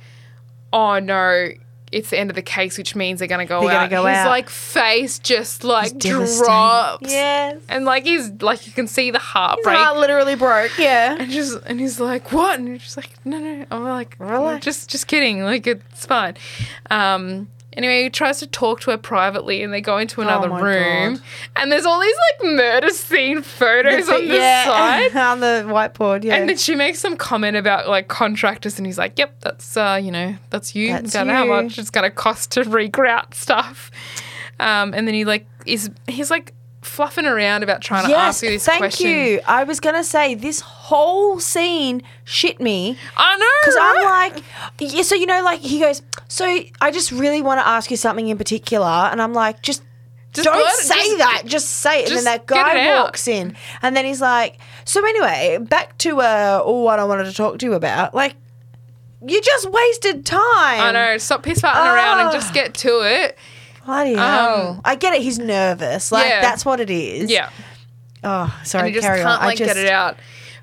[0.71, 1.49] oh no,
[1.91, 3.89] it's the end of the case, which means they're going to go They're out.
[3.89, 4.27] gonna go his out.
[4.29, 7.11] like face just like drops.
[7.11, 7.59] Yes.
[7.67, 9.75] And like he's like you can see the heartbreak.
[9.75, 10.77] His heart literally broke.
[10.77, 11.15] Yeah.
[11.19, 14.63] And just and he's like, "What?" And just like, "No, no." I'm like, Relax.
[14.63, 15.41] "Just, just kidding.
[15.43, 16.35] Like it's fine."
[16.91, 17.47] Um.
[17.73, 21.13] Anyway, he tries to talk to her privately, and they go into another Oh room,
[21.15, 21.23] God.
[21.55, 24.65] and there's all these like murder scene photos on the yeah.
[25.11, 25.15] side.
[25.15, 26.23] on the whiteboard.
[26.23, 26.35] Yeah.
[26.35, 29.99] And then she makes some comment about like contractors, and he's like, "Yep, that's uh,
[30.01, 30.89] you know, that's you.
[30.93, 33.91] That's Don't how much it's gonna cost to regrout stuff."
[34.59, 36.53] Um, and then he like is he's like
[36.99, 39.09] fluffing around about trying to yes, ask you this thank question.
[39.09, 39.39] you.
[39.47, 44.43] I was gonna say this whole scene shit me I know because I'm like,
[44.79, 45.03] yeah.
[45.03, 46.01] So you know, like he goes.
[46.27, 46.45] So
[46.81, 49.81] I just really want to ask you something in particular, and I'm like, just.
[50.33, 51.41] Just don't it- say just- that.
[51.45, 52.09] Just say it.
[52.09, 56.61] And then that guy walks in, and then he's like, "So anyway, back to uh,
[56.63, 58.13] what I wanted to talk to you about.
[58.13, 58.35] Like,
[59.25, 60.81] you just wasted time.
[60.81, 61.17] I know.
[61.17, 62.33] Stop piss farting around and Ah.
[62.33, 63.37] just get to it.
[63.89, 64.81] Bloody hell.
[64.85, 65.21] I get it.
[65.21, 66.11] He's nervous.
[66.11, 66.41] Like Um, Yeah.
[66.41, 67.29] that's what it is.
[67.31, 67.49] Yeah.
[68.23, 68.87] Oh, sorry.
[68.87, 69.39] And he just can't on.
[69.45, 70.17] Like just, get it out.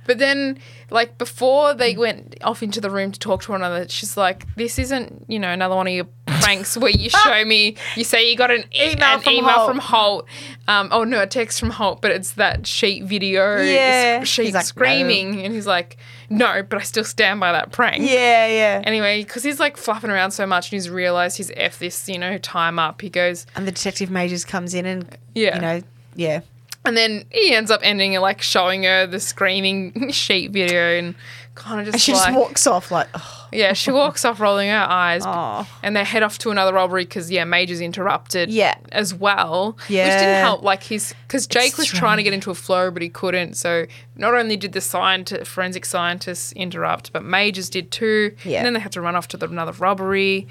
[0.07, 0.59] But then,
[0.91, 4.47] like before they went off into the room to talk to one another, she's like,
[4.55, 8.31] "This isn't, you know, another one of your pranks where you show me, you say
[8.31, 9.69] you got an e- Email an from email Holt.
[9.69, 10.27] from Holt,
[10.69, 14.21] um, oh no, a text from Holt, but it's that sheet video, Yeah.
[14.21, 14.67] sc- sheet He's like, no.
[14.67, 15.97] screaming, and he's like,
[16.29, 17.99] no, but I still stand by that prank.
[17.99, 18.83] Yeah, yeah.
[18.85, 22.19] Anyway, because he's like fluffing around so much and he's realised he's F this, you
[22.19, 23.01] know, time up.
[23.01, 25.55] He goes, And the detective majors comes in and Yeah.
[25.57, 25.83] you know,
[26.15, 26.41] yeah.
[26.85, 31.15] And then he ends up ending it like showing her the screaming sheep video and
[31.57, 34.39] kind of just And she like just walks off like, oh, yeah, she walks off
[34.39, 35.23] rolling her eyes.
[35.27, 35.67] oh.
[35.83, 38.51] And they head off to another robbery because yeah, Major's interrupted.
[38.51, 38.77] Yeah.
[38.93, 39.77] as well.
[39.89, 40.05] Yeah.
[40.05, 40.63] Which didn't help.
[40.63, 41.99] Like he's because Jake was strange.
[42.01, 43.55] trying to get into a flow, but he couldn't.
[43.55, 48.35] So not only did the scientist, forensic scientists interrupt, but Majors did too.
[48.45, 48.59] Yeah.
[48.59, 50.47] And then they had to run off to the, another robbery.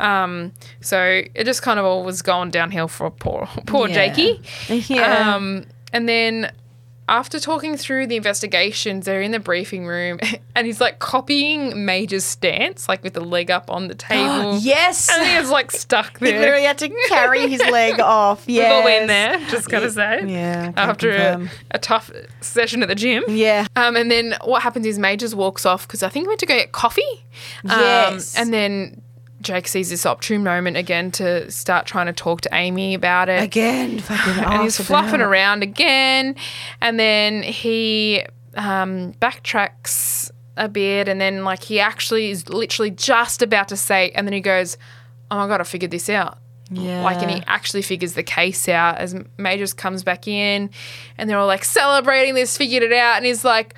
[0.00, 4.14] Um, so it just kind of all was going downhill for poor poor Yeah.
[4.14, 4.40] Jakey.
[4.94, 5.34] Yeah.
[5.34, 6.52] Um, and then
[7.08, 10.18] after talking through the investigations, they're in the briefing room,
[10.54, 14.58] and he's like copying Major's stance, like with the leg up on the table.
[14.58, 15.08] yes.
[15.12, 16.32] And he was like stuck there.
[16.34, 18.46] he literally had to carry his leg off.
[18.46, 18.70] We've Yeah.
[18.72, 20.24] all been there, just gotta say.
[20.26, 20.72] Yeah.
[20.76, 22.10] After a, a tough
[22.40, 23.24] session at the gym.
[23.28, 23.66] Yeah.
[23.76, 26.46] Um, and then what happens is Majors walks off because I think he went to
[26.46, 27.02] go get coffee.
[27.64, 28.36] Um, Yes.
[28.36, 29.00] And then
[29.40, 33.42] Jake sees this opportune moment again to start trying to talk to Amy about it.
[33.42, 36.34] Again, fucking and he's fluffing around again.
[36.80, 38.24] And then he
[38.54, 44.10] um, backtracks a bit, and then like he actually is literally just about to say,
[44.10, 44.76] and then he goes,
[45.30, 46.38] "Oh my god, I figured this out."
[46.70, 47.02] Yeah.
[47.02, 50.70] Like, and he actually figures the case out as Majors comes back in,
[51.16, 53.74] and they're all like celebrating this, figured it out, and he's like.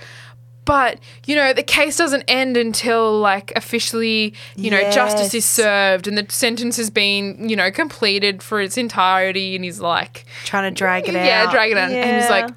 [0.70, 6.06] But you know the case doesn't end until like officially you know justice is served
[6.06, 10.72] and the sentence has been you know completed for its entirety and he's like trying
[10.72, 11.24] to drag it out.
[11.26, 11.90] yeah, drag it out.
[11.90, 12.54] And he's like,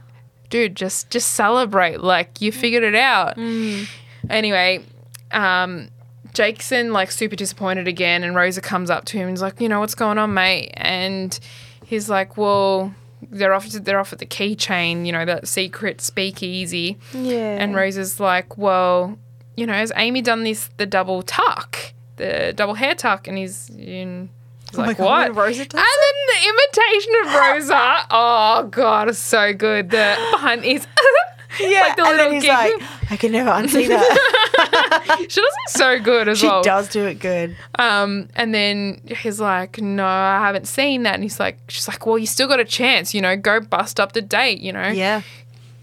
[0.52, 2.02] dude, just just celebrate.
[2.02, 3.36] Like you figured it out.
[3.36, 3.88] Mm.
[4.30, 4.86] Anyway,
[5.32, 5.90] um,
[6.34, 9.68] Jakeson like super disappointed again, and Rosa comes up to him and is like, you
[9.68, 10.72] know, what's going on, mate?
[10.76, 11.40] And
[11.84, 12.94] he's like, well.
[13.32, 13.68] They're off.
[13.68, 16.98] They're off at the keychain, you know, that secret speakeasy.
[17.14, 17.58] Yeah.
[17.60, 19.18] And Rosa's like, well,
[19.56, 23.28] you know, has Amy done this the double tuck, the double hair tuck?
[23.28, 24.30] And he's in,
[24.70, 25.36] He's like, God, what?
[25.78, 28.08] And then the imitation of Rosa.
[28.12, 29.92] oh god, it's so good.
[29.92, 30.88] The behind is
[31.60, 32.52] Yeah, like the and little then he's gig.
[32.52, 35.18] like, I can never unsee that.
[35.20, 36.64] she does it so good as she well.
[36.64, 37.56] She does do it good.
[37.76, 41.14] Um, and then he's like, no, I haven't seen that.
[41.16, 44.00] And he's like, she's like, well, you still got a chance, you know, go bust
[44.00, 45.22] up the date, you know, Yeah,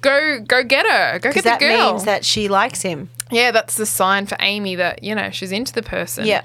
[0.01, 1.93] go go get her, go get the that girl.
[1.93, 3.09] means that she likes him.
[3.31, 6.27] yeah, that's the sign for Amy that you know she's into the person.
[6.27, 6.43] Yeah.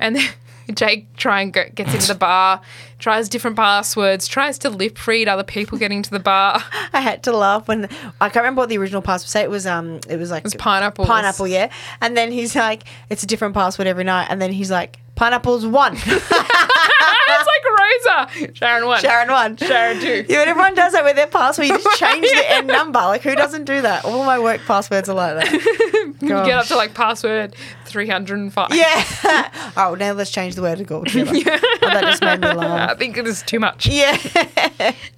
[0.00, 0.28] and then
[0.74, 2.60] Jake try and go, gets into the bar,
[2.98, 6.62] tries different passwords, tries to lip read other people getting to the bar.
[6.92, 7.84] I had to laugh when
[8.20, 9.42] I can't remember what the original password say.
[9.42, 11.04] It was um, it was like It's pineapple.
[11.06, 11.70] pineapple, yeah.
[12.00, 14.26] And then he's like, it's a different password every night.
[14.30, 17.64] And then he's like, pineapple's one, it's like
[18.38, 20.24] Rosa, Sharon one, Sharon one, Sharon two.
[20.28, 21.66] Yeah, but everyone does that with their password.
[21.68, 22.98] You just change the end number.
[23.00, 24.04] Like, who doesn't do that?
[24.04, 26.14] All my work passwords are like that.
[26.20, 27.54] Get up to like password
[27.88, 28.68] three hundred and five.
[28.72, 29.04] Yeah.
[29.76, 31.58] oh, now let's change the word to go together.
[31.62, 32.90] Oh, that just made me laugh.
[32.90, 33.86] I think it is too much.
[33.86, 34.16] Yeah.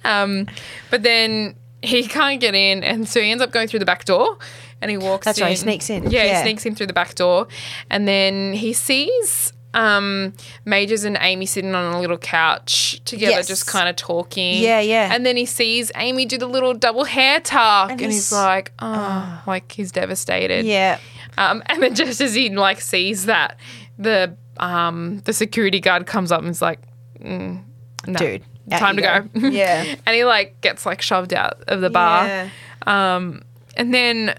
[0.03, 0.47] Um,
[0.89, 4.05] but then he can't get in, and so he ends up going through the back
[4.05, 4.37] door,
[4.81, 5.25] and he walks.
[5.25, 5.43] That's in.
[5.43, 6.09] right, he sneaks in.
[6.09, 6.37] Yeah, Yeah.
[6.37, 7.47] he sneaks in through the back door,
[7.89, 10.33] and then he sees um,
[10.65, 13.47] Majors and Amy sitting on a little couch together, Yes.
[13.47, 14.61] just kind of talking.
[14.61, 15.13] Yeah, yeah.
[15.13, 18.31] And then he sees Amy do the little double hair tuck, and, And he's, he's-
[18.33, 20.65] like, oh, like he's devastated.
[20.65, 20.99] yeah.
[21.37, 23.57] Um, and then just as he like sees that,
[23.97, 26.79] the um, the security guard comes up and is like,
[27.19, 27.63] mm,
[28.05, 29.21] no, Dude, time to go.
[29.39, 29.47] go.
[29.49, 29.95] Yeah.
[30.05, 32.25] and he like gets like shoved out of the bar.
[32.27, 32.49] Yeah.
[32.85, 33.43] Um,
[33.77, 34.37] and then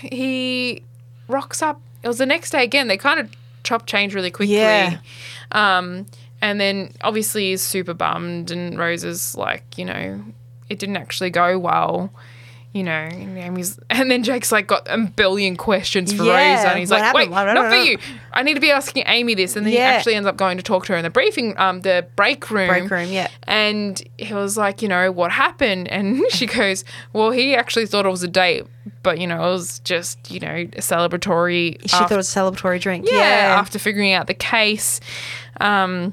[0.00, 0.82] he
[1.28, 1.80] rocks up.
[2.02, 2.88] It was the next day again.
[2.88, 3.30] They kind of
[3.64, 4.56] chop change really quickly.
[4.56, 4.98] Yeah.
[5.52, 6.06] Um,
[6.42, 10.22] and then obviously he's super bummed, and Rose is like, you know,
[10.68, 12.12] it didn't actually go well.
[12.76, 16.68] You know, and Amy's, and then Jake's like got a billion questions for Yeah, Rosa,
[16.68, 17.30] and he's like, happened?
[17.30, 17.96] "Wait, not for you.
[18.34, 20.62] I need to be asking Amy this." And then he actually ends up going to
[20.62, 22.68] talk to her in the briefing, um, the break room.
[22.68, 23.28] Break room, yeah.
[23.44, 25.88] And he was like, you know, what happened?
[25.88, 26.84] And she goes,
[27.14, 28.66] well, he actually thought it was a date,
[29.02, 31.80] but, you know, it was just, you know, a celebratory.
[31.80, 33.08] She thought it was a celebratory drink.
[33.10, 35.00] yeah, after figuring out the case.
[35.60, 36.12] Um,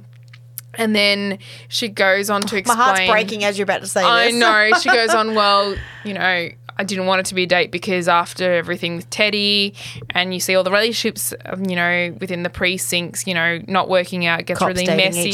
[0.75, 2.77] and then she goes on to explain.
[2.77, 4.35] My heart's breaking as you're about to say I this.
[4.35, 4.71] know.
[4.79, 8.07] She goes on, well, you know, I didn't want it to be a date because
[8.07, 9.75] after everything with Teddy
[10.09, 13.89] and you see all the relationships, um, you know, within the precincts, you know, not
[13.89, 15.31] working out, gets Cops really messy.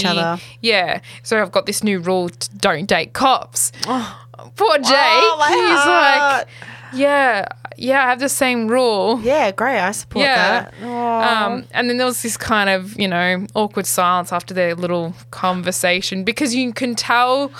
[0.61, 0.99] Yeah.
[1.23, 3.71] So I've got this new rule don't date cops.
[3.83, 4.85] Poor Jake.
[4.93, 6.39] Oh, my He's heart.
[6.39, 6.47] like,
[6.93, 7.47] yeah,
[7.81, 9.19] yeah, I have the same rule.
[9.21, 9.79] Yeah, great.
[9.79, 10.69] I support Yeah.
[10.81, 10.83] that.
[10.83, 15.13] Um, and then there was this kind of, you know, awkward silence after their little
[15.31, 17.51] conversation because you can tell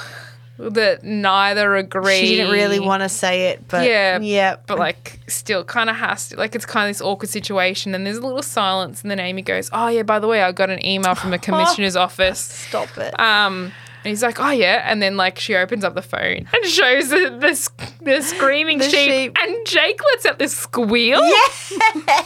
[0.58, 2.20] that neither agree.
[2.20, 4.58] she didn't really want to say it, but Yeah, yeah.
[4.68, 8.06] but like still kind of has to like it's kind of this awkward situation and
[8.06, 10.70] there's a little silence and then Amy goes, "Oh yeah, by the way, I got
[10.70, 13.18] an email from the commissioner's office." stop it.
[13.18, 13.72] Um
[14.04, 17.10] and he's like, "Oh yeah," and then like she opens up the phone and shows
[17.10, 19.38] the the, the screaming The sheep, sheep.
[19.42, 21.20] and Jake lets out this squeal.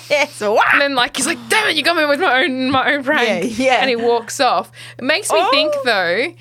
[0.09, 0.41] yes.
[0.41, 3.03] And then like he's like, "Damn it, you got me with my own my own
[3.03, 3.73] prank." Yeah, yeah.
[3.81, 4.71] And he walks off.
[4.97, 5.81] It makes me think Oh.
[5.85, 6.33] though,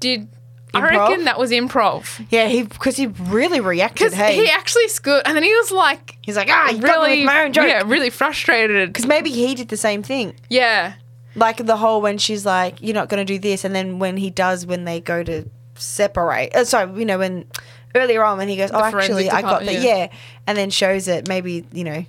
[0.00, 0.28] did
[0.74, 0.90] I Improv?
[1.08, 4.10] reckon that was improv Yeah, he because he really reacted.
[4.10, 7.08] because Hey, he actually scored, and then he was like, he's like, ah, you got
[7.08, 7.66] me with my own joke.
[7.68, 8.88] yeah, really frustrated.
[8.92, 10.34] Because maybe he did the same thing.
[10.50, 10.94] Yeah,
[11.36, 14.16] Like the whole when she's like, you're not going to do this, and then when
[14.16, 16.54] he does, when they go to separate.
[16.54, 17.46] Uh, sorry, you know when
[17.94, 19.70] earlier on when he goes, oh, actually, I got yeah.
[19.72, 20.08] yeah,
[20.46, 21.28] and then shows it.
[21.28, 22.04] Maybe you know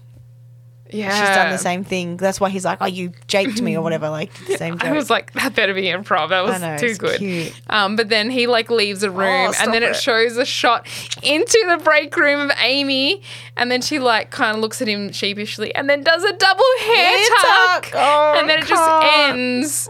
[0.91, 1.09] yeah.
[1.09, 2.18] she's done the same thing.
[2.18, 4.09] That's why he's like, oh, you jaked me or whatever.
[4.09, 4.85] Like the same joke.
[4.89, 6.30] I was like, that better be improv.
[6.30, 7.18] That was know, too good.
[7.19, 7.59] cute.
[7.69, 9.95] Um, but then he like leaves the room, Oh, and then it, it.
[9.95, 10.88] shows a shot
[11.23, 13.22] into the break room of Amy,
[13.55, 16.64] and then she like kind of looks at him sheepishly, and then does a double
[16.80, 17.91] hair, Hair tuck, tuck.
[17.95, 19.88] Oh, and then it just ends.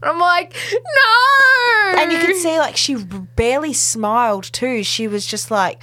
[0.00, 2.00] And I'm like, no.
[2.02, 4.82] and you can see like she barely smiled too.
[4.84, 5.82] She was just like,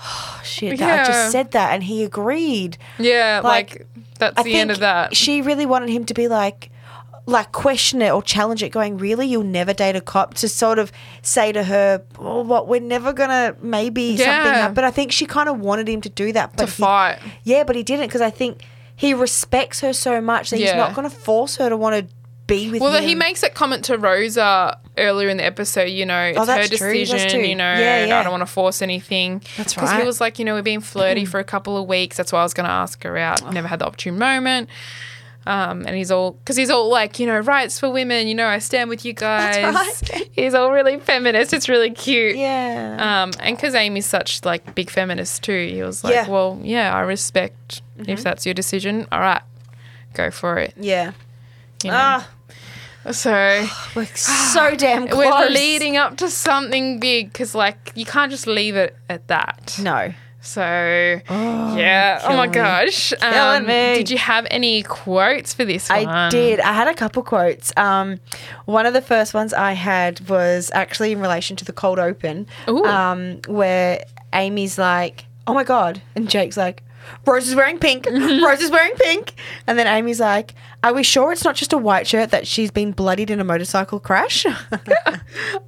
[0.00, 2.78] oh shit, that, I just said that, and he agreed.
[2.98, 3.86] yeah, like, like,
[4.16, 5.16] that's I the end of that.
[5.16, 6.70] She really wanted him to be like,
[7.26, 10.34] like question it or challenge it, going, really, you'll never date a cop?
[10.34, 14.54] To sort of say to her, oh, what, we're never gonna maybe something Yeah.
[14.54, 14.74] happen.
[14.74, 17.18] But I think she kind of wanted him to do that, but to he- fight.
[17.42, 18.62] yeah, but he didn't because I think
[18.94, 22.14] he respects her so much that he's not gonna force her to want to
[22.46, 23.04] be with Well, him.
[23.04, 25.84] he makes that comment to Rosa earlier in the episode.
[25.90, 27.30] You know, it's her Oh, that's true, decision.
[27.30, 27.40] true.
[27.40, 28.20] You know, Yeah, yeah.
[28.20, 29.42] I don't want to force anything.
[29.56, 29.82] That's right.
[29.84, 32.16] Because he was like, you know, we've been flirty for a couple of weeks.
[32.16, 33.52] That's why I was going to ask her out.
[33.52, 34.68] Never had the opportune moment.
[35.48, 38.26] Um, and he's all because he's all like, you know, rights for women.
[38.26, 39.62] You know, I stand with you guys.
[40.12, 40.28] right.
[40.32, 41.52] He's all really feminist.
[41.52, 42.34] It's really cute.
[42.34, 43.22] yeah.
[43.22, 46.22] Um, and because Amy's such like big feminist too, he was like, Yeah.
[46.24, 46.32] Mm-hmm.
[46.32, 49.06] well, yeah, I respect if that's your decision.
[49.12, 49.42] All right,
[50.14, 50.74] go for it.
[50.76, 51.12] yeah.
[51.84, 51.96] You know?
[51.96, 52.28] Ah,
[53.12, 55.26] So We're so damn close.
[55.26, 59.78] we're leading up to something big because, like, you can't just leave it at that.
[59.82, 60.12] No.
[60.40, 62.20] So, yeah.
[62.22, 62.52] Oh my me.
[62.52, 63.12] gosh.
[63.20, 63.94] Um, me.
[63.96, 66.06] Did you have any quotes for this one?
[66.06, 66.60] I did.
[66.60, 67.72] I had a couple quotes.
[67.76, 68.20] Um,
[68.64, 72.46] one of the first ones I had was actually in relation to the cold open,
[72.68, 72.84] Ooh.
[72.84, 76.84] um, where Amy's like, "Oh my god," and Jake's like,
[77.26, 78.06] "Rose is wearing pink.
[78.06, 79.34] Rose is wearing pink."
[79.66, 82.70] And then Amy's like, "Are we sure it's not just a white shirt that she's
[82.70, 84.46] been bloodied in a motorcycle crash?"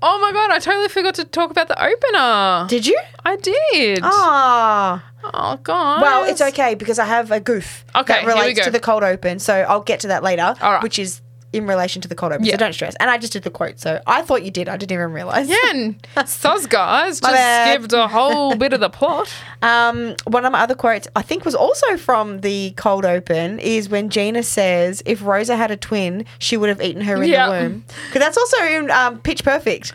[0.01, 2.67] Oh my god, I totally forgot to talk about the opener.
[2.69, 2.99] did you?
[3.25, 4.01] I did.
[4.03, 5.05] Ah.
[5.25, 6.01] Oh god.
[6.03, 8.65] Well, it's okay because I have a goof Okay, that here we relates go.
[8.67, 9.39] to the cold open.
[9.41, 10.83] So I'll get to that later, All right.
[10.83, 11.21] which is
[11.53, 12.45] in relation to the cold open.
[12.45, 12.53] Yeah.
[12.53, 12.95] So don't stress.
[13.01, 13.81] And I just did the quote.
[13.81, 14.69] So I thought you did.
[14.69, 15.49] I didn't even realize.
[15.49, 17.79] Yeah, and Soz guys just bad.
[17.79, 19.33] skipped a whole bit of the plot.
[19.61, 23.89] Um, one of my other quotes, I think, was also from the cold open, is
[23.89, 27.47] when Gina says, "If Rosa had a twin, she would have eaten her in Yeah.
[27.47, 29.95] the womb." Because that's also in um, Pitch Perfect.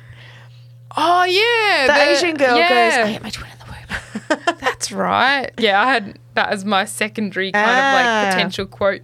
[0.97, 2.69] Oh yeah, The, Asian girl yeah.
[2.69, 5.49] goes, "I ate my twin in the womb." That's right.
[5.57, 8.21] Yeah, I had that as my secondary kind of Ah.
[8.25, 9.01] like potential quote.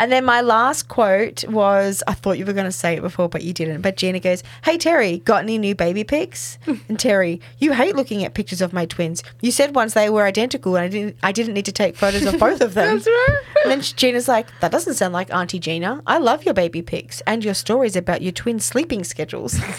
[0.00, 3.28] And then my last quote was I thought you were going to say it before,
[3.28, 3.82] but you didn't.
[3.82, 6.58] But Gina goes, Hey, Terry, got any new baby pics?
[6.88, 9.22] and Terry, you hate looking at pictures of my twins.
[9.42, 12.24] You said once they were identical and I didn't, I didn't need to take photos
[12.24, 12.96] of both of them.
[13.04, 13.38] That's right.
[13.64, 16.02] And then Gina's like, That doesn't sound like Auntie Gina.
[16.06, 19.56] I love your baby pics and your stories about your twin sleeping schedules.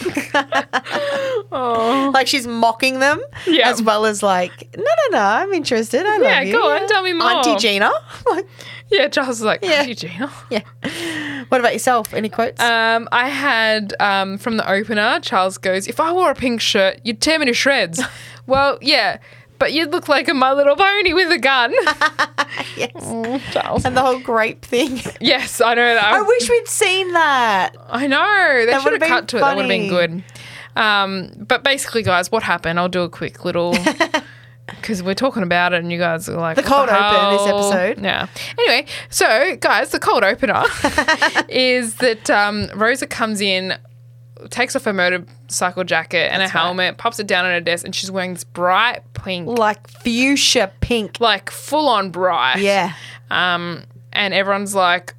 [1.54, 2.12] Oh.
[2.14, 3.70] like she's mocking them Yeah.
[3.70, 6.06] as well as like, No, no, no, I'm interested.
[6.06, 6.54] I love Yeah, you.
[6.54, 7.28] go on, tell me more.
[7.30, 7.92] Auntie Gina.
[8.30, 8.48] Like,
[8.90, 9.82] Yeah, Charles was like, Yeah.
[9.84, 9.94] yeah.
[9.94, 10.11] Gina.
[10.50, 10.62] yeah.
[11.50, 12.14] What about yourself?
[12.14, 12.62] Any quotes?
[12.62, 17.02] Um, I had um, from the opener, Charles goes, If I wore a pink shirt,
[17.04, 18.02] you'd tear me to shreds.
[18.48, 19.18] well, yeah,
[19.60, 21.72] but you'd look like a My Little Pony with a gun.
[22.76, 22.92] yes.
[22.96, 23.86] Oh, Charles.
[23.86, 25.00] And the whole grape thing.
[25.20, 26.04] Yes, I know that.
[26.14, 27.76] I wish we'd seen that.
[27.90, 28.66] I know.
[28.66, 29.42] They That should would've cut to it.
[29.42, 30.24] That would have been good.
[30.76, 32.80] Um, but basically, guys, what happened?
[32.80, 33.76] I'll do a quick little.
[34.82, 37.48] Because we're talking about it, and you guys are like The "What cold open this
[37.48, 38.04] episode.
[38.04, 38.28] Yeah.
[38.58, 40.64] Anyway, so guys, the cold opener
[41.50, 43.76] is that um, Rosa comes in,
[44.50, 46.64] takes off her motorcycle jacket and That's a right.
[46.64, 50.72] helmet, pops it down on her desk, and she's wearing this bright pink, Like fuchsia
[50.82, 51.20] pink.
[51.20, 52.58] like full on bright.
[52.60, 52.94] Yeah.
[53.30, 55.14] Um, and everyone's like,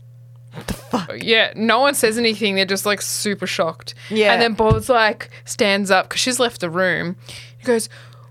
[0.67, 1.13] The fuck?
[1.23, 2.57] yeah, no one says anything.
[2.57, 3.95] They're just like super shocked.
[4.11, 4.33] Yeah.
[4.33, 7.17] And then Bob's like stands up because she's left the room.
[7.59, 7.89] He goes,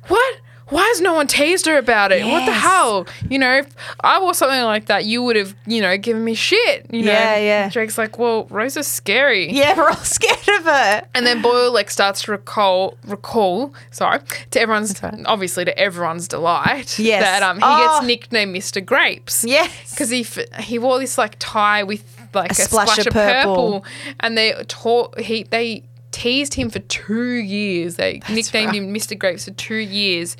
[0.08, 0.36] What?
[0.72, 2.26] Why has no one teased her about it?
[2.26, 3.06] What the hell?
[3.30, 3.68] You know, if
[4.00, 6.88] I wore something like that, you would have, you know, given me shit.
[6.90, 7.12] You know?
[7.12, 7.70] Yeah, yeah.
[7.70, 9.52] Drake's like, Well, Rosa's scary.
[9.52, 11.04] Yeah, we're all scared of her.
[11.14, 14.20] And then Boyle like starts to recall, recall, sorry,
[14.52, 15.14] to everyone's, right.
[15.26, 17.22] obviously to everyone's delight, Yes.
[17.24, 18.00] that um he Oh.
[18.00, 18.84] gets nicknamed Mr.
[18.84, 19.92] Grapes Yes.
[19.92, 22.04] because he f- he wore this like tie with
[22.34, 23.56] like a, splash splash, of of purple.
[23.82, 23.86] purple,
[24.22, 25.84] and they taught he they
[26.22, 27.96] teased him for two years.
[27.96, 28.76] They nicknamed right.
[28.76, 29.18] him Mr.
[29.18, 30.38] Grapes for two years.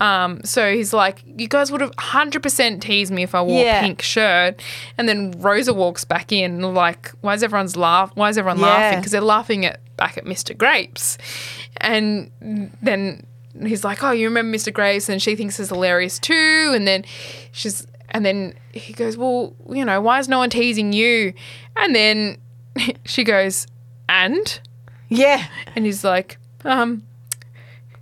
[0.00, 3.62] Um, so he's like, you guys would have hundred percent teased me if I wore
[3.64, 3.80] Yeah.
[3.80, 4.62] a pink shirt.
[4.96, 8.12] And then Rosa walks back in, like, why is everyone's laugh?
[8.14, 8.66] Why is everyone Yeah.
[8.66, 8.98] laughing?
[9.00, 10.56] Because they're laughing at back at Mr.
[10.56, 11.18] Grapes,
[11.78, 12.30] and
[12.80, 13.26] then
[13.66, 14.72] he's like, oh, you remember Mr.
[14.72, 15.08] Grapes?
[15.08, 16.72] And she thinks it's hilarious too.
[16.76, 17.04] And then
[17.50, 21.32] she's, and then he goes, well, you know, why is no one teasing you?
[21.76, 22.38] And then
[23.04, 23.66] she goes,
[24.08, 24.60] and
[25.08, 25.46] Yeah.
[25.74, 27.02] and he's like, um,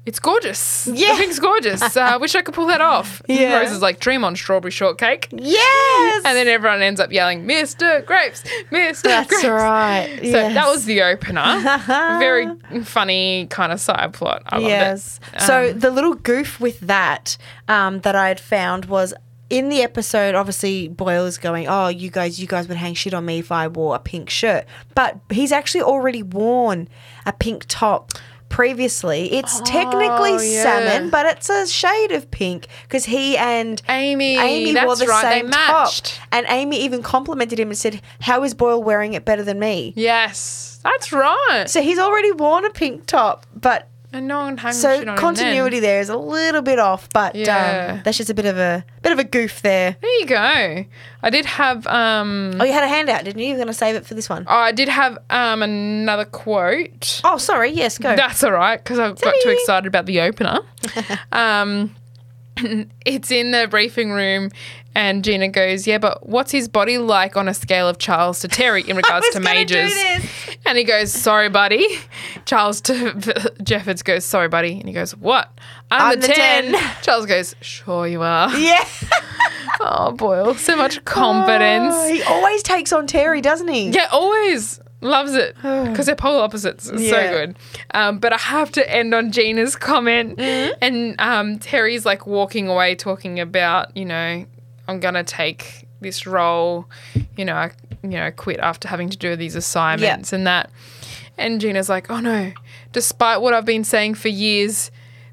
[0.04, 0.86] it's gorgeous.
[0.86, 1.16] Yeah.
[1.16, 1.96] Pink's gorgeous.
[1.96, 3.20] Uh, I wish I could pull that off.
[3.28, 3.58] And Yeah.
[3.58, 5.26] Rose is like, dream on strawberry shortcake.
[5.32, 6.22] Yes.
[6.24, 8.06] And then everyone ends up yelling, Mr.
[8.06, 8.70] Grapes, Mr.
[8.70, 9.02] Grapes.
[9.02, 9.44] That's Grapes.
[9.48, 10.18] right.
[10.22, 11.42] So that was the opener.
[12.20, 12.46] Very
[12.84, 14.42] funny kind of side plot.
[14.46, 15.18] I yes.
[15.34, 15.40] it.
[15.42, 19.12] so Um, the little goof with that um, that I had found was
[19.50, 20.34] in the episode.
[20.34, 23.50] Obviously, Boyle is going, "Oh, you guys, you guys would hang shit on me if
[23.52, 24.64] I wore a pink shirt,"
[24.94, 26.88] but he's actually already worn
[27.24, 28.12] a pink top.
[28.48, 30.62] Previously, it's oh, technically Oh, yeah.
[30.62, 35.20] salmon, but it's a shade of pink because he and Amy, Amy wore the right.
[35.20, 36.20] same they top, matched.
[36.30, 39.92] and Amy even complimented him and said, "How is Boyle wearing it better than me?"
[39.96, 41.64] Yes, that's right.
[41.66, 45.78] So he's already worn a pink top, but and no one hung so on continuity
[45.80, 47.92] there is a little bit off, but Yeah.
[47.96, 49.96] um, that's just a bit of a bit of a goof there.
[50.00, 50.84] There you go.
[51.22, 53.46] I did have um Oh, you had a handout, didn't you?
[53.48, 54.44] You were going to save it for this one.
[54.48, 57.20] oh, I did have um another quote.
[57.24, 57.70] Oh, sorry.
[57.70, 58.16] Yes, go.
[58.16, 60.60] That's all right because I got too excited about the opener.
[61.32, 61.94] um,
[63.04, 64.50] it's in the briefing room,
[64.94, 68.48] and Gina goes, "Yeah, but what's his body like on a scale of Charles to
[68.48, 69.92] Terry in regards to majors?"
[70.64, 71.86] And he goes, "Sorry, buddy."
[72.46, 75.50] Charles to Jeffords goes, "Sorry, buddy," and he goes, "What?
[75.90, 76.72] I'm, I'm the, the 10.
[76.72, 76.96] 10.
[77.02, 78.84] Charles goes, "Sure you are." Yeah.
[79.80, 81.94] oh, Boyle, so much confidence.
[81.94, 83.90] Oh, he always takes on Terry, doesn't he?
[83.90, 84.80] Yeah, always.
[85.06, 86.88] Loves it because they're polar opposites.
[86.88, 87.10] It's Yeah.
[87.10, 87.56] so good.
[87.94, 92.94] Um, but I have to end on Gina's comment, and um, Terry's like walking away,
[92.94, 94.44] talking about you know
[94.88, 96.86] I'm gonna take this role.
[97.36, 97.70] You know, I
[98.02, 100.70] you know quit after having to do these assignments and that.
[101.38, 102.52] And Gina's like, oh no,
[102.92, 104.90] despite what I've been saying for years,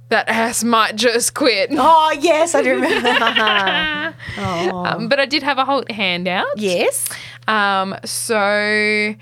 [0.10, 1.70] that ass might just quit.
[1.78, 4.14] Oh yes, I do remember.
[4.38, 4.86] oh.
[4.86, 6.48] Um, but I did have a whole handout.
[6.58, 7.08] yes.
[7.48, 9.16] Um, so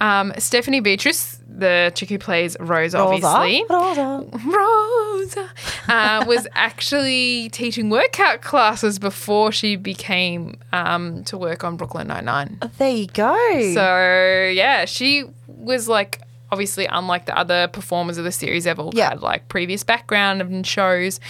[0.00, 3.64] um, Stephanie Beatriz, the chick who plays Rose, obviously.
[3.68, 4.26] Rosa.
[4.46, 5.50] Rosa
[5.88, 12.24] uh, was actually teaching workout classes before she became um, to work on Brooklyn Nine
[12.24, 12.58] Nine.
[12.78, 13.72] There you go.
[13.74, 16.20] So yeah, she was like
[16.50, 19.10] obviously unlike the other performers of the series they've all Yeah.
[19.10, 21.20] had like previous background in shows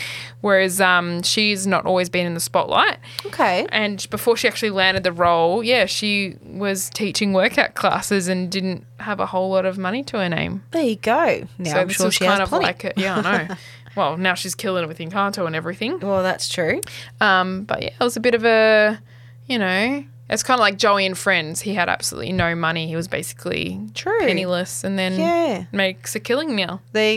[0.40, 3.66] whereas um, she's not always been in the spotlight okay.
[3.70, 8.84] and before she actually landed the role yeah she was teaching workout classes and didn't
[9.00, 11.46] have a whole lot of money to her name There you go.
[11.58, 12.64] Now so I'm this sure was she kind has of plenty.
[12.66, 13.54] like it yeah i know
[13.96, 16.80] well now she's killing it with encanto and everything well, that's true.
[17.20, 19.00] um, but yeah, it was a bit of a,
[19.46, 21.60] you know, it's kind of like Joey and Friends.
[21.62, 22.86] He had absolutely no money.
[22.86, 24.18] He was basically True.
[24.20, 25.64] penniless, and then Yeah.
[25.72, 26.80] makes a killing now.
[26.92, 27.16] There you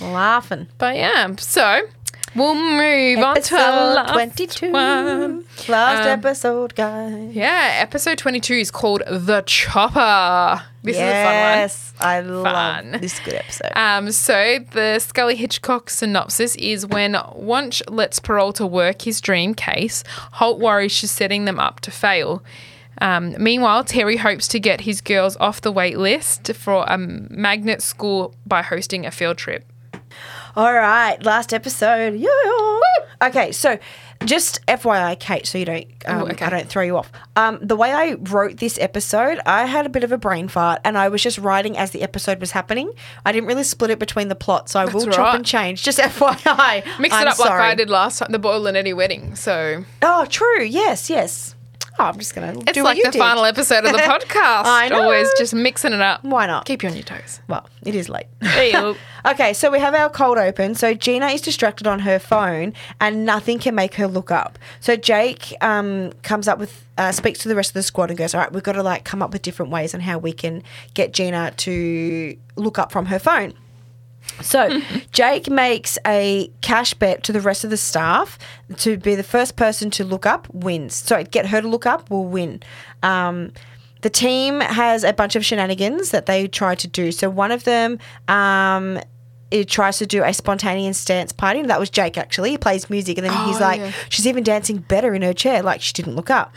[0.00, 0.06] go.
[0.06, 0.68] Laughing.
[0.78, 1.82] But yeah, so
[2.34, 4.70] we'll move on to our last 22.
[4.72, 5.44] one.
[5.68, 7.34] Last Um, episode, guys.
[7.34, 10.62] Yeah, episode twenty-two is called The Chopper.
[10.82, 11.34] This is a fun one.
[11.34, 13.00] yes, I love Fun.
[13.00, 13.70] this good episode.
[13.76, 20.02] Um, so the Scully Hitchcock synopsis is when Wuntch lets Peralta work his dream case,
[20.32, 22.42] Holt worries she's setting them up to fail.
[23.00, 27.80] Um, meanwhile, Terry hopes to get his girls off the wait list for a magnet
[27.82, 29.64] school by hosting a field trip.
[30.54, 32.14] All right, last episode.
[32.14, 32.28] Yeah.
[33.28, 33.78] Okay, so
[34.24, 36.44] just FYI, Kate, so you don't, um, Ooh, okay.
[36.44, 37.10] I don't throw you off.
[37.36, 40.80] Um, the way I wrote this episode, I had a bit of a brain fart,
[40.84, 42.92] and I was just writing as the episode was happening.
[43.24, 45.82] I didn't really split it between the plots, so I will That's chop and change.
[45.84, 47.50] Just FYI, Mix I'm it up like.
[47.50, 49.36] I did last time, the Boyle and Eddie wedding.
[49.36, 50.62] So Oh, true.
[50.64, 51.54] Yes, yes.
[51.98, 53.18] Oh, I'm just gonna it's do like the did.
[53.18, 54.64] final episode of the podcast.
[54.64, 55.02] I know.
[55.02, 56.24] Always just mixing it up.
[56.24, 56.64] Why not?
[56.64, 57.40] Keep you on your toes.
[57.48, 58.26] Well, it is late.
[58.40, 58.96] There you go.
[59.24, 60.74] Okay, so we have our cold open.
[60.74, 64.58] So Gina is distracted on her phone, and nothing can make her look up.
[64.80, 68.18] So Jake um, comes up with, uh, speaks to the rest of the squad, and
[68.18, 70.32] goes, "All right, we've got to like come up with different ways on how we
[70.32, 70.64] can
[70.94, 73.54] get Gina to look up from her phone."
[74.40, 74.80] So
[75.12, 78.38] Jake makes a cash bet to the rest of the staff
[78.78, 80.94] to be the first person to look up wins.
[80.94, 82.62] So get her to look up will win.
[83.02, 83.52] Um,
[84.00, 87.12] the team has a bunch of shenanigans that they try to do.
[87.12, 87.98] So one of them
[88.28, 88.98] um,
[89.52, 91.60] it tries to do a spontaneous dance party.
[91.60, 92.50] And that was Jake actually.
[92.52, 93.92] He plays music and then he's Oh, like, yeah.
[94.08, 96.52] she's even dancing better in her chair, like she didn't look up.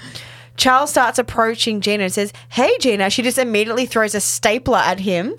[0.58, 3.10] Charles starts approaching Gina and says, Hey Gina.
[3.10, 5.36] She just immediately throws a stapler at him,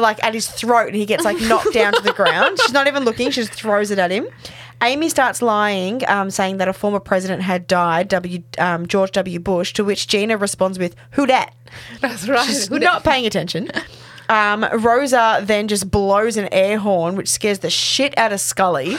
[0.00, 2.58] like at his throat, and he gets like knocked down to the ground.
[2.60, 4.26] She's not even looking, she just throws it at him.
[4.82, 8.42] Amy starts lying, um, saying that a former president had died, W.
[8.58, 9.38] Um, George W.
[9.38, 11.54] Bush, to which Gina responds with, Who dat?
[12.00, 12.46] That's right.
[12.46, 13.70] She's not paying attention.
[14.28, 18.96] Um, Rosa then just blows an air horn, which scares the shit out of Scully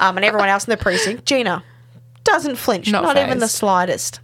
[0.00, 1.26] um, and everyone else in the precinct.
[1.26, 1.62] Gina
[2.24, 4.20] doesn't flinch, Not not, even the slightest.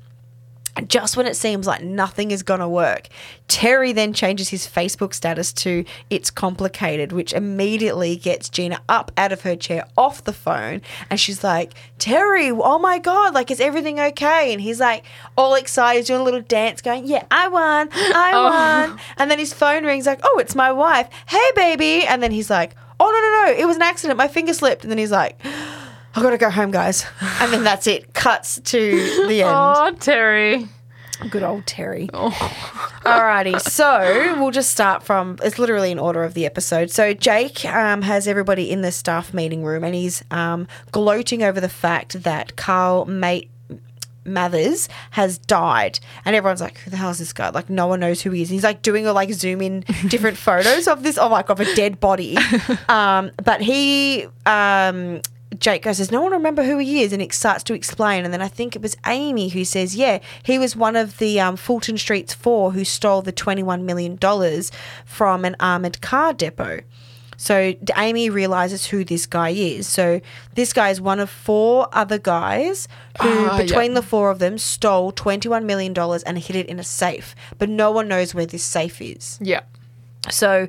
[0.78, 3.08] And just when it seems like nothing is going to work,
[3.48, 9.32] Terry then changes his Facebook status to It's Complicated, which immediately gets Gina up out
[9.32, 10.80] of her chair off the phone.
[11.10, 14.52] And she's like, Terry, oh my God, like, is everything okay?
[14.52, 15.04] And he's like,
[15.36, 18.44] all excited, doing a little dance, going, Yeah, I won, I Oh.
[18.88, 19.00] won.
[19.16, 21.08] And then his phone rings, like, Oh, it's my wife.
[21.26, 22.06] Hey, baby.
[22.06, 24.16] And then he's like, Oh, no, no, no, it was an accident.
[24.16, 24.82] My finger slipped.
[24.84, 25.40] And then he's like,
[26.18, 27.06] I gotta go home, guys.
[27.40, 28.12] And then that's it.
[28.12, 29.50] Cuts to the end.
[29.52, 30.68] Oh, Terry.
[31.30, 32.08] Good old Terry.
[32.12, 32.30] Oh.
[33.04, 35.38] Alrighty, so we'll just start from.
[35.42, 36.90] It's literally in order of the episode.
[36.90, 41.60] So Jake um, has everybody in the staff meeting room, and he's um, gloating over
[41.60, 43.50] the fact that Carl Mate.
[44.24, 48.00] Mathers has died, and everyone's like, "Who the hell is this guy?" Like, no one
[48.00, 48.50] knows who he is.
[48.50, 51.16] He's like doing a like zoom in different photos of this.
[51.16, 52.36] Oh my god, of a dead body.
[52.90, 55.22] Um, but he, um,
[55.58, 58.24] Jake goes, "Does no one remember who he is?" And it starts to explain.
[58.24, 61.40] And then I think it was Amy who says, "Yeah, he was one of the
[61.40, 64.70] um, Fulton Streets Four who stole the twenty-one million dollars
[65.04, 66.80] from an armored car depot."
[67.40, 69.86] So Amy realizes who this guy is.
[69.86, 70.20] So
[70.56, 72.88] this guy is one of four other guys
[73.22, 73.56] who, yeah.
[73.56, 77.36] between the four of them, stole twenty-one million dollars and hid it in a safe.
[77.56, 79.38] But no one knows where this safe is.
[79.40, 79.60] Yeah.
[80.28, 80.66] So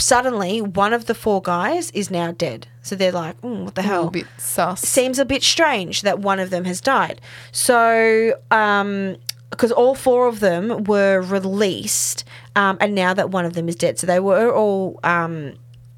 [0.00, 2.66] suddenly, one of the four guys is now dead.
[2.82, 4.80] So they're like, mm, "What the hell?" little bit sus.
[4.80, 7.20] seems a bit strange that one of them has died.
[7.52, 9.16] So um,
[9.50, 12.24] because all four of them were released,
[12.56, 15.54] um, and now that one of them is dead, so they were all um,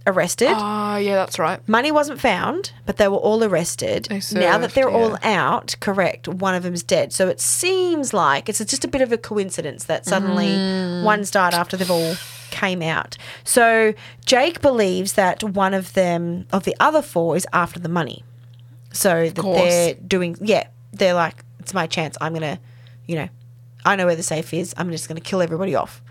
[0.06, 0.48] arrested.
[0.52, 1.60] Oh, yeah, that's right.
[1.68, 4.06] Money wasn't found, but they were all arrested.
[4.06, 7.12] They now that they're all out, correct, one of them's dead.
[7.12, 11.04] So it seems like it's just a bit of a coincidence that suddenly Mm.
[11.04, 12.16] one's died after they've all
[12.52, 13.16] came out.
[13.42, 18.22] So Jake believes that one of them, of the other four, is after the money.
[18.92, 22.16] So that they're doing, yeah, they're like, it's my chance.
[22.20, 22.60] I'm going to,
[23.06, 23.28] you know,
[23.84, 24.74] I know where the safe is.
[24.76, 26.02] I'm just going to kill everybody off.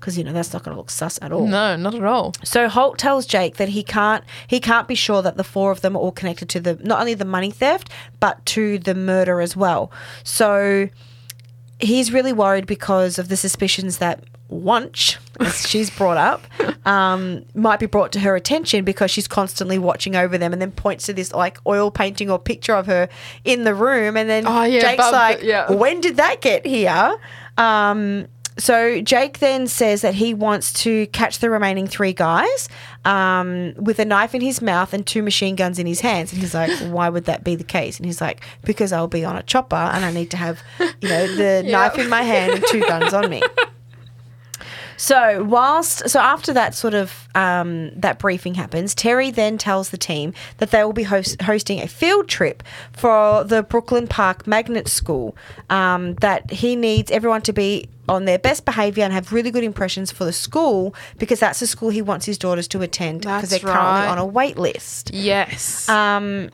[0.00, 1.46] Because, you know, that's not going to look sus at all.
[1.46, 2.32] No, not at all.
[2.42, 5.80] So Holt tells Jake that he can't he can't be sure that the four of
[5.80, 7.88] them are all connected to the not only the money theft
[8.18, 9.92] but to the murder as well.
[10.24, 10.88] So
[11.78, 16.42] he's really worried because of the suspicions that Wuntch, as she's brought up,
[16.86, 20.70] um, might be brought to her attention because she's constantly watching over them and then
[20.72, 23.08] points to this like oil painting or picture of her
[23.44, 25.72] in the room and then Oh, yeah, Jake's above like, yeah.
[25.72, 27.16] when did that get here?
[27.56, 28.26] Um,
[28.58, 32.68] so Jake then says that he wants to catch the remaining three guys
[33.06, 36.32] um, with a knife in his mouth and two machine guns in his hands.
[36.32, 39.24] And he's like, "Why would that be the case?" And he's like, "Because I'll be
[39.24, 40.60] on a chopper and I need to have,
[41.00, 43.42] you know, the knife in my hand and two guns on me."
[45.02, 49.98] So whilst so after that sort of um, that briefing happens, Terry then tells the
[49.98, 52.62] team that they will be host- hosting a field trip
[52.92, 55.36] for the Brooklyn Park Magnet School.
[55.70, 59.64] Um, that he needs everyone to be on their best behaviour and have really good
[59.64, 63.50] impressions for the school because that's the school he wants his daughters to attend because
[63.50, 65.12] they're That's currently on a wait list.
[65.12, 65.88] Yes.
[65.88, 66.50] Um,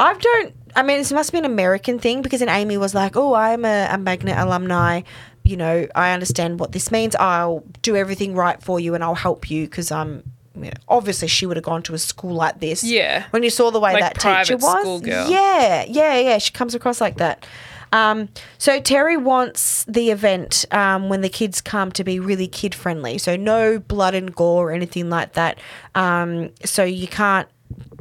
[0.00, 0.54] I don't.
[0.74, 3.64] I mean, this must be an American thing because then Amy was like, "Oh, I'm
[3.64, 5.02] a, a magnet alumni.
[5.46, 7.14] You know, I understand what this means.
[7.16, 10.22] I'll do everything right for you, and I'll help you because I'm."
[10.54, 12.82] you know, obviously, she would have gone to a school like this.
[12.82, 13.24] Yeah.
[13.28, 16.38] When you saw the way Like that teacher was, yeah, yeah, yeah.
[16.38, 17.44] She comes across like that.
[17.92, 18.28] Um,
[18.58, 23.18] so Terry wants the event um, when the kids come to be really kid friendly.
[23.18, 25.58] So no blood and gore or anything like that.
[25.94, 27.48] Um, so you can't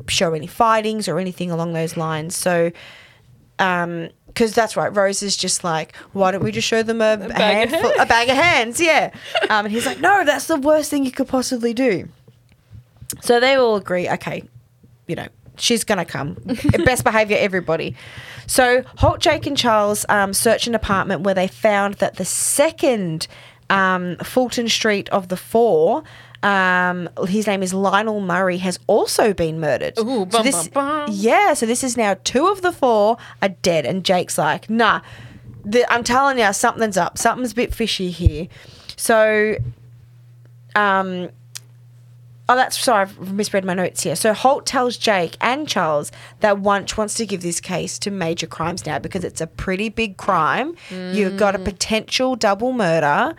[0.08, 2.36] show any fightings or anything along those lines.
[2.36, 2.72] So,
[3.60, 7.14] um, because that's right, Rose is just like, why don't we just show them a,
[7.14, 8.82] a, bag of handful, a bag of hands?
[8.82, 9.12] Yeah.
[9.44, 12.10] Um, and he's like, no, that's the worst thing you could possibly do.
[13.22, 14.44] So they all agree, okay,
[15.08, 16.34] you know, she's going to come.
[16.86, 17.96] Best behavior, everybody.
[18.46, 23.28] So Holt, Jake, and Charles um, search an apartment where they found that the second
[23.70, 26.04] um, Fulton Street of the four,
[26.44, 29.98] um, his name is Lionel Murray, has also been murdered.
[30.00, 31.10] Ooh, bum, bum, bum.
[31.12, 35.02] Yeah, so this is now two of the four are dead, and Jake's like, nah,
[35.64, 37.18] the, I'm telling you, something's up.
[37.18, 38.48] Something's a bit fishy here.
[38.96, 39.56] So,
[40.76, 41.30] um,
[42.48, 44.16] oh, that's sorry, I've misread my notes here.
[44.16, 48.48] So Holt tells Jake and Charles that Wuntch wants to give this case to major
[48.48, 50.76] crimes now because it's a pretty big crime.
[50.92, 53.36] You've got a potential double murder,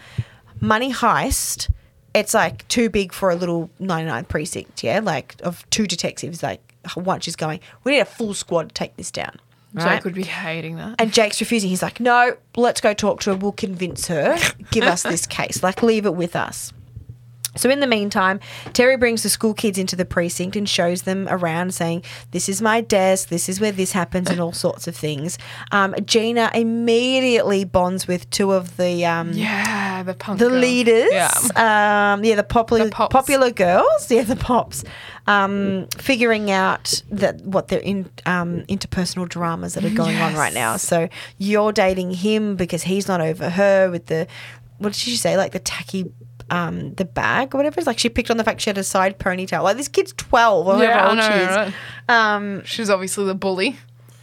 [0.60, 1.70] money heist.
[2.16, 5.00] It's like too big for a little 99 precinct, yeah?
[5.02, 6.60] Like of two detectives, like
[6.94, 9.38] one, is going, we need a full squad to take this down.
[9.76, 10.04] Jake Right?
[10.04, 10.94] would be hating that.
[10.98, 11.68] And Jake's refusing.
[11.68, 13.36] He's like, no, let's go talk to her.
[13.36, 14.38] We'll convince her.
[14.70, 15.62] Give us this case.
[15.62, 16.72] Like, leave it with us.
[17.56, 18.40] So, in the meantime,
[18.72, 22.60] Terry brings the school kids into the precinct and shows them around, saying, This is
[22.62, 25.38] my desk, this is where this happens, and all sorts of things.
[25.72, 29.04] Um, Gina immediately bonds with two of the.
[29.04, 30.60] Um, yeah, the punk the girls.
[30.60, 32.12] leaders, Yeah.
[32.14, 34.84] um, yeah, the popular The popular girls, yeah, the pops,
[35.26, 40.52] um, figuring out that what their in um, interpersonal dramas that are going on right
[40.54, 40.76] now.
[40.76, 44.26] So you're dating him because he's not over her with the
[44.78, 46.12] what did she say, like the tacky.
[46.48, 47.80] Um, the bag or whatever.
[47.80, 49.64] It's like she picked on the fact she had a side ponytail.
[49.64, 51.56] Like this kid's twelve or Yeah, however old she is.
[51.56, 51.74] right?
[52.08, 53.76] Um, She's obviously the bully.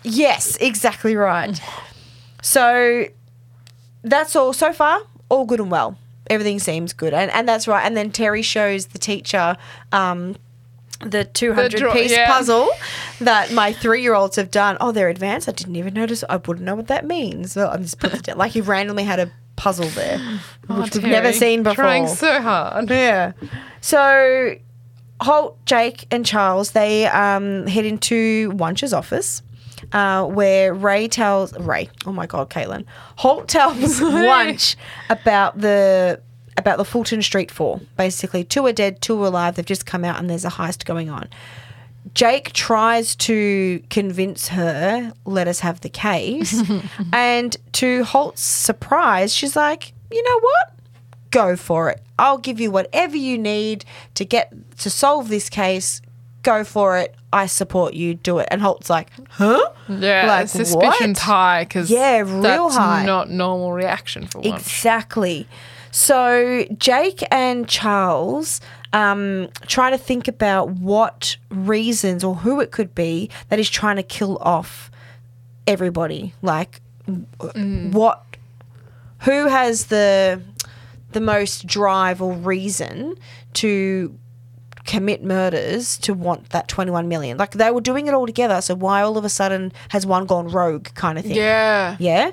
[0.03, 1.59] Yes, exactly right.
[2.41, 3.05] So
[4.03, 5.97] that's all so far, all good and well.
[6.29, 7.85] Everything seems good, and and that's right.
[7.85, 9.57] And then Terry shows the teacher.
[9.91, 10.35] Um,
[11.01, 12.27] the 200 draw- piece yeah.
[12.31, 12.69] puzzle
[13.19, 14.77] that my three year olds have done.
[14.79, 15.49] Oh, they're advanced.
[15.49, 16.23] I didn't even notice.
[16.29, 17.51] I wouldn't know what that means.
[17.51, 18.37] So I'm just put it down.
[18.37, 20.19] Like he randomly had a puzzle there,
[20.69, 21.75] Oh, which we've never seen before.
[21.75, 22.89] Trying so hard.
[22.89, 23.33] Yeah.
[23.81, 24.55] So
[25.21, 29.41] Holt, Jake, and Charles they um, head into Wuntch's office.
[29.91, 32.85] Uh, where Ray tells Ray, oh my god, Caetlyn,
[33.17, 34.77] Holt tells Wuntch
[35.09, 36.21] about the
[36.55, 37.81] about the Fulton Street Four.
[37.97, 39.55] Basically, two are dead, two are alive.
[39.55, 41.27] They've just come out, and there's a heist going on.
[42.13, 46.61] Jake tries to convince her, let us have the case.
[47.13, 50.73] and to Holt's surprise, she's like, you know what?
[51.31, 52.01] Go for it.
[52.19, 56.01] I'll give you whatever you need to get to solve this case.
[56.43, 57.15] go for it.
[57.31, 58.13] I support you.
[58.13, 61.25] Do it." And Holt's like, "Huh?" Yeah, Like, suspicion's what?
[61.25, 63.05] high because Yeah, real that's high.
[63.05, 64.53] not normal reaction for one.
[64.53, 65.47] Exactly.
[65.89, 68.59] So Jake and Charles
[68.93, 73.97] um, trying to think about what reasons or who it could be that is trying
[73.97, 74.89] to kill off
[75.67, 76.33] everybody.
[76.41, 78.23] Like, w- what?
[79.21, 80.41] Who has the
[81.11, 83.15] the most drive or reason
[83.53, 84.17] to
[84.85, 88.75] commit murders to want that 21 million like they were doing it all together so
[88.75, 91.95] why all of a sudden has one gone rogue kind of thing Yeah.
[91.99, 92.31] yeah.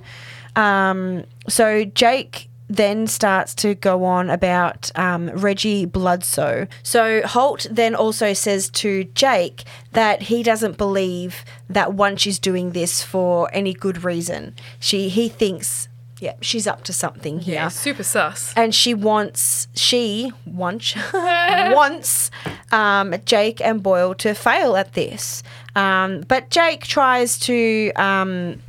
[0.57, 6.69] Um, so Jake then starts to go on about um, Reggie Bloodsoe.
[6.85, 12.71] So Holt then also says to Jake that he doesn't believe that one she's doing
[12.71, 14.55] this for any good reason.
[14.79, 15.89] She he thinks,
[16.21, 18.53] yeah, she's up to something here Yeah, super sus.
[18.57, 22.31] and she wants she wants wants
[22.71, 25.43] um, Jake and Boyle to fail at this.
[25.75, 28.63] Um, but Jake tries to um,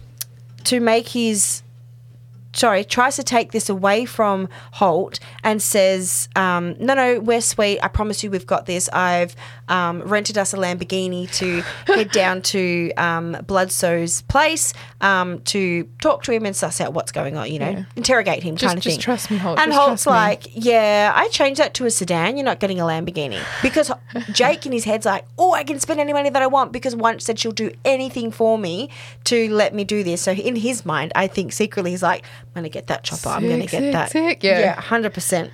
[0.64, 1.62] to make his
[2.54, 7.80] sorry tries to take this away from Holt and says, um, "No, no, we're sweet.
[7.82, 8.90] I promise you, we've got this.
[8.90, 9.36] I've
[9.68, 11.62] um, rented us a Lamborghini to
[11.94, 13.38] head down to um,
[14.22, 17.52] place um, to talk to him and suss out what's going on.
[17.52, 17.84] You know, Yeah.
[17.96, 19.60] interrogate him, Just- kind of just thing." trust me, Holt.
[19.60, 20.12] And Holt's trust me.
[20.14, 22.38] like, "Yeah, I changed that to a sedan.
[22.38, 23.92] You're not getting a Lamborghini because
[24.32, 26.96] Jake in his head's like, oh, I can spend any money that I want because
[26.96, 28.90] once said she'll do anything for me
[29.26, 30.22] to let me do this.
[30.22, 33.30] So in his mind, I think secretly he's like, I'm gonna get that chopper.
[33.30, 34.12] I'm gonna get sick, that.
[34.12, 34.60] sick, yeah.
[34.60, 35.52] yeah, hundred percent.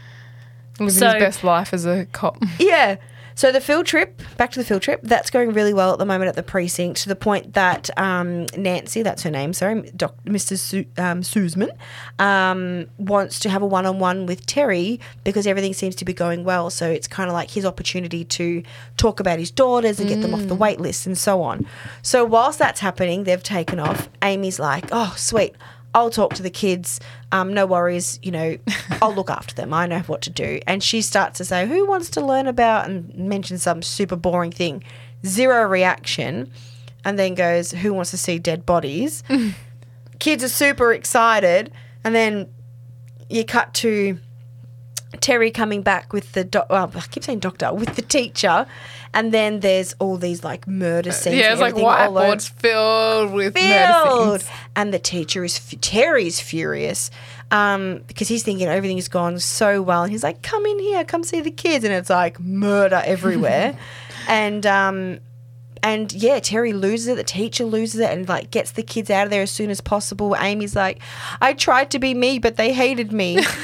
[0.80, 2.38] Living So- his best life as a cop.
[2.60, 2.98] Yeah.
[3.38, 6.08] So the field trip, back to the field trip, that's going really well at the
[6.08, 10.16] moment at the precinct to the point that um, Nancy, that's her name, sorry, Doc,
[10.26, 10.58] Mr.
[10.58, 11.70] Su- um, Suzman,
[12.18, 16.72] um, wants to have a one-on-one with Terry because everything seems to be going well.
[16.72, 18.64] So it's kind of like his opportunity to
[18.98, 21.68] talk about his daughters and get them off the wait list and so on.
[22.02, 24.10] So whilst that's happening, they've taken off.
[24.24, 25.54] Amy's like, oh, sweet.
[25.94, 27.00] I'll talk to the kids.
[27.32, 28.20] Um, no worries.
[28.24, 28.58] You know,
[29.02, 29.74] I'll look after them.
[29.74, 30.60] I know what to do.
[30.68, 34.52] And she starts to say, Who wants to learn about and mention some super boring
[34.52, 34.84] thing?
[35.26, 36.52] Zero reaction.
[37.04, 39.24] And then goes, Who wants to see dead bodies?
[40.20, 41.72] kids are super excited.
[42.04, 42.50] And then
[43.30, 44.20] you cut to
[45.22, 48.66] Terry coming back with the doc- well, I keep saying doctor with the teacher,
[49.14, 51.36] and then there's all these like murder scenes.
[51.38, 54.28] Yeah, and it's like everything all over- whiteboards filled with filled.
[54.28, 54.52] murder scenes.
[54.76, 57.10] And the teacher is fu- Terry's furious
[57.52, 61.04] um, because he's thinking everything has gone so well, and he's like, "Come in here,
[61.04, 63.78] come see the kids," and it's like murder everywhere,
[64.28, 65.20] and um,
[65.84, 67.16] and yeah, Terry loses it.
[67.16, 69.80] The teacher loses it, and like gets the kids out of there as soon as
[69.80, 70.36] possible.
[70.36, 71.00] Amy's like,
[71.40, 73.40] "I tried to be me, but they hated me."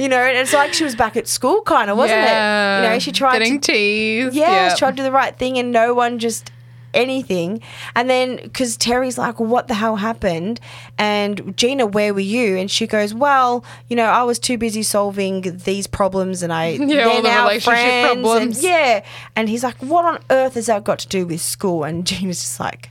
[0.00, 2.78] You know, and it's like she was back at school, kind of, wasn't yeah.
[2.80, 2.82] it?
[2.84, 4.34] You know, she tried getting to teased.
[4.34, 6.50] yeah, Yeah, she tried to do the right thing and no one just
[6.94, 7.60] anything.
[7.94, 10.58] And then because Terry's like, what the hell happened?
[10.98, 12.56] And Gina, where were you?
[12.56, 16.68] And she goes, well, you know, I was too busy solving these problems and I
[16.70, 18.64] Yeah, all the relationship friends and- problems.
[18.64, 19.04] yeah.
[19.36, 21.84] And he's like, what on earth has that got to do with school?
[21.84, 22.90] And Gina's just like,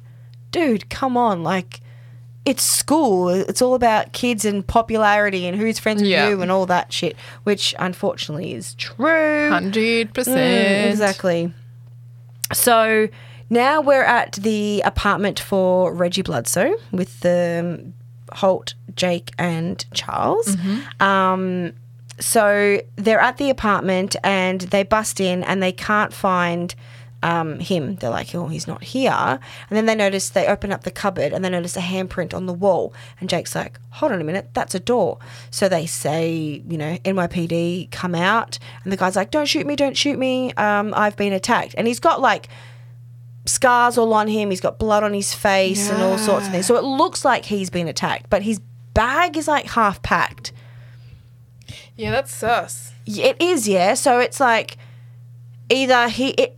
[0.51, 1.81] dude, come on, like.
[2.50, 3.30] It's school.
[3.30, 6.30] It's all about kids and popularity and who's friends with Yeah.
[6.30, 9.50] you and all that shit, which unfortunately is true.
[9.50, 10.90] hundred Mm, percent.
[10.92, 11.53] exactly.
[12.53, 13.08] So
[13.50, 17.94] now we're at the apartment for Reggie Bloodsoe with the um,
[18.34, 20.56] Holt, Jake, and Charles.
[21.00, 21.74] Um,
[22.19, 26.76] so they're at the apartment and they bust in and they can't find
[27.22, 27.95] um, him.
[27.95, 29.11] They're like, oh, he's not here.
[29.11, 32.45] And then they notice, they open up the cupboard and they notice a handprint on
[32.45, 32.93] the wall.
[33.19, 35.19] And Jake's like, hold on a minute, that's a door.
[35.51, 38.59] So they say, you know, NYPD, come out.
[38.83, 40.53] And the guy's like, don't shoot me, don't shoot me.
[40.53, 41.75] Um, I've been attacked.
[41.77, 42.48] And he's got like
[43.45, 44.49] scars all on him.
[44.49, 46.65] He's got blood on his face and all sorts of things.
[46.65, 48.59] So it looks like he's been attacked, but his
[48.93, 50.51] bag is like half packed.
[51.95, 52.93] Yeah, that's sus.
[53.06, 53.93] It is, yeah.
[53.95, 54.77] So it's like
[55.69, 56.57] either he it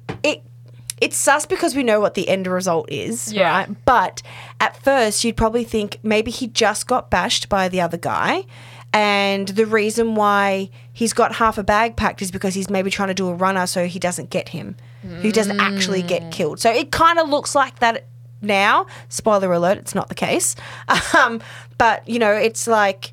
[1.01, 3.49] it's sus because we know what the end result is, Yeah.
[3.49, 3.85] right?
[3.85, 4.21] But
[4.59, 8.45] at first you'd probably think maybe he just got bashed by the other guy.
[8.93, 13.07] And the reason why he's got half a bag packed is because he's maybe trying
[13.07, 14.75] to do a runner so he doesn't get him.
[15.21, 16.59] He doesn't actually get killed.
[16.59, 18.05] So it kind of looks like that
[18.41, 18.85] now.
[19.09, 20.55] Spoiler alert, it's not the case.
[21.17, 21.41] Um,
[21.77, 23.11] but, you know, it's like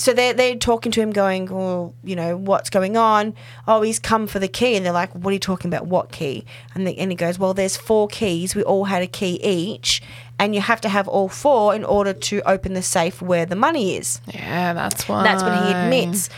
[0.00, 3.34] so they're, they're talking to him going, well, you know, what's going on?
[3.68, 4.76] Oh, he's come for the key.
[4.76, 5.86] And they're like, what are you talking about?
[5.86, 6.46] What key?
[6.74, 8.54] And, the, and he goes, well, there's four keys.
[8.54, 10.02] We all had a key each.
[10.38, 13.56] And you have to have all four in order to open the safe where the
[13.56, 14.22] money is.
[14.32, 15.22] Yeah, that's why.
[15.22, 16.30] That's when he admits,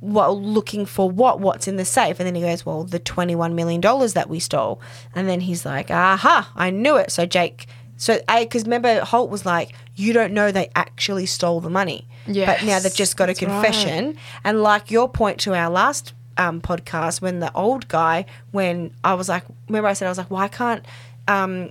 [0.00, 1.40] well, looking for what?
[1.40, 2.20] What's in the safe?
[2.20, 4.80] And then he goes, well, the $21 million that we stole.
[5.16, 7.10] And then he's like, aha, I knew it.
[7.10, 7.66] So Jake,
[7.96, 12.06] so A, because remember, Holt was like, you don't know they actually stole the money.
[12.26, 13.64] But now they've just got a that's right.
[13.64, 14.16] confession.
[14.44, 19.14] And like your point to our last um, podcast, when the old guy, when I
[19.14, 20.84] was like, remember I said, I was like, why can't
[21.28, 21.70] um,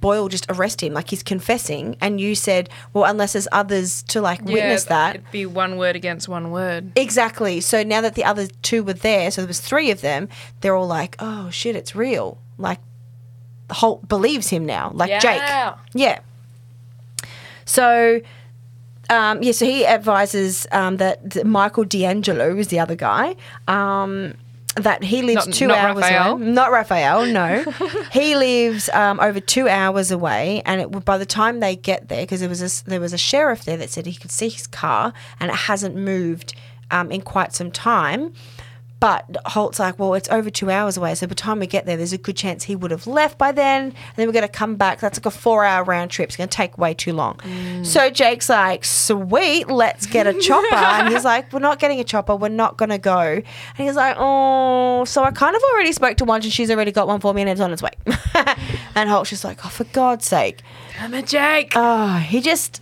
[0.00, 0.92] Boyle just arrest him?
[0.92, 1.96] Like he's confessing.
[2.00, 5.16] And you said, well, unless there's others to like witness that.
[5.16, 6.92] It'd be one word against one word.
[6.96, 7.60] Exactly.
[7.60, 10.28] So now that the other two were there, so there was three of them,
[10.60, 12.78] they're all like, "Oh shit, it's real." Like
[13.70, 15.18] Holt believes him now, like Yeah.
[15.18, 15.78] Jake.
[15.94, 16.20] Yeah.
[17.64, 18.20] So,
[19.12, 19.52] um, yeah.
[19.52, 23.36] So he advises um, that Michael D'Angelo is the other guy.
[23.68, 24.34] Um,
[24.76, 26.32] that he lives Not- two not hours Raphael?
[26.32, 26.46] away.
[26.46, 27.62] Not Raphael, no.
[28.12, 32.22] he lives um, over two hours away, and it, by the time they get there,
[32.22, 34.66] because there was a, there was a sheriff there that said he could see his
[34.66, 36.54] car, and it hasn't moved
[36.90, 38.32] um, in quite some time.
[39.02, 41.86] But Holt's like, well, it's over two hours away, so by the time we get
[41.86, 43.86] there, there's a good chance he would have left by then.
[43.86, 45.00] And then we're going to come back.
[45.00, 46.28] That's like a four-hour round trip.
[46.28, 47.38] It's going to take way too long.
[47.38, 47.84] Mm.
[47.84, 50.72] So Jake's like, sweet, let's get a chopper.
[50.76, 52.36] and he's like, we're not getting a chopper.
[52.36, 53.18] We're not going to go.
[53.18, 53.44] And
[53.76, 57.08] he's like, oh, so I kind of already spoke to one, and she's already got
[57.08, 57.90] one for me, and it's on its way.
[58.94, 60.62] and Holt's just like, oh, for God's sake.
[61.00, 61.72] I'm a Jake.
[61.74, 62.80] Oh, he just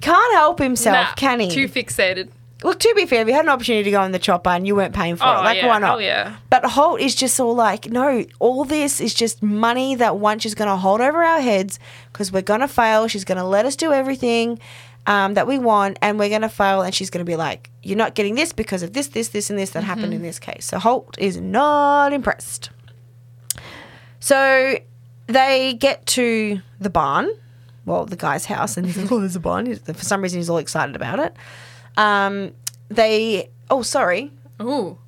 [0.00, 1.48] can't help himself, Nah, can he?
[1.48, 2.30] Too fixated.
[2.62, 4.66] Look, to be fair, if you had an opportunity to go in the chopper and
[4.66, 5.86] you weren't paying for Oh, it, like yeah, why not?
[5.88, 6.36] hell yeah.
[6.50, 10.54] But Holt is just all like, no, all this is just money that one is
[10.54, 11.78] going to hold over our heads
[12.12, 13.06] because we're going to fail.
[13.08, 14.58] She's going to let us do everything
[15.06, 16.82] um, that we want and we're going to fail.
[16.82, 19.48] And she's going to be like, you're not getting this because of this, this, this,
[19.48, 20.16] and this that happened Mm-hmm.
[20.16, 20.66] in this case.
[20.66, 22.68] So Holt is not impressed.
[24.20, 24.76] So
[25.26, 27.30] they get to the barn,
[27.86, 29.74] well, the guy's house, and he's like, oh, there's a barn.
[29.76, 31.34] For some reason, he's all excited about it.
[32.00, 32.52] Um,
[32.88, 34.98] they, oh, sorry, Ooh.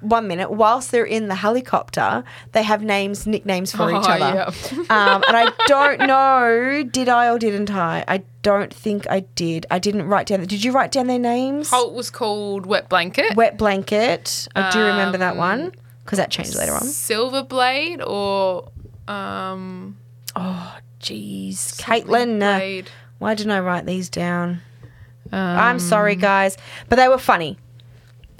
[0.00, 0.50] one minute.
[0.50, 4.52] Whilst they're in the helicopter, they have names, nicknames for each Oh, other.
[4.72, 4.78] yeah.
[5.14, 8.04] um, and I don't know, did I or didn't I?
[8.06, 9.66] I don't think I did.
[9.70, 10.40] I didn't write down.
[10.44, 11.70] Did you write down their names?
[11.70, 13.34] Holt was called Wet Blanket.
[13.36, 14.46] Wet blanket.
[14.54, 15.72] I do remember that Um, one
[16.04, 16.84] because that changed later on.
[16.84, 18.68] Silver Blade or
[19.08, 19.96] um
[20.36, 22.42] Oh, jeez, Caetlyn.
[22.42, 22.90] uh, Blade.
[23.18, 24.60] Why didn't I write these down?
[25.36, 26.56] Um, I'm sorry, guys,
[26.88, 27.58] but they were funny.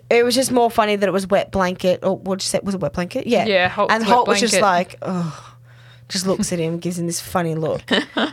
[0.09, 2.75] It was just more funny that it was wet blanket, or what you say was
[2.75, 3.27] it wet blanket?
[3.27, 5.01] Yeah, Yeah, Holt's and wet Holt was just blanket.
[5.03, 5.57] like, oh,
[6.09, 7.83] just looks at him, gives him this funny look.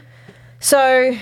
[0.60, 1.18] so,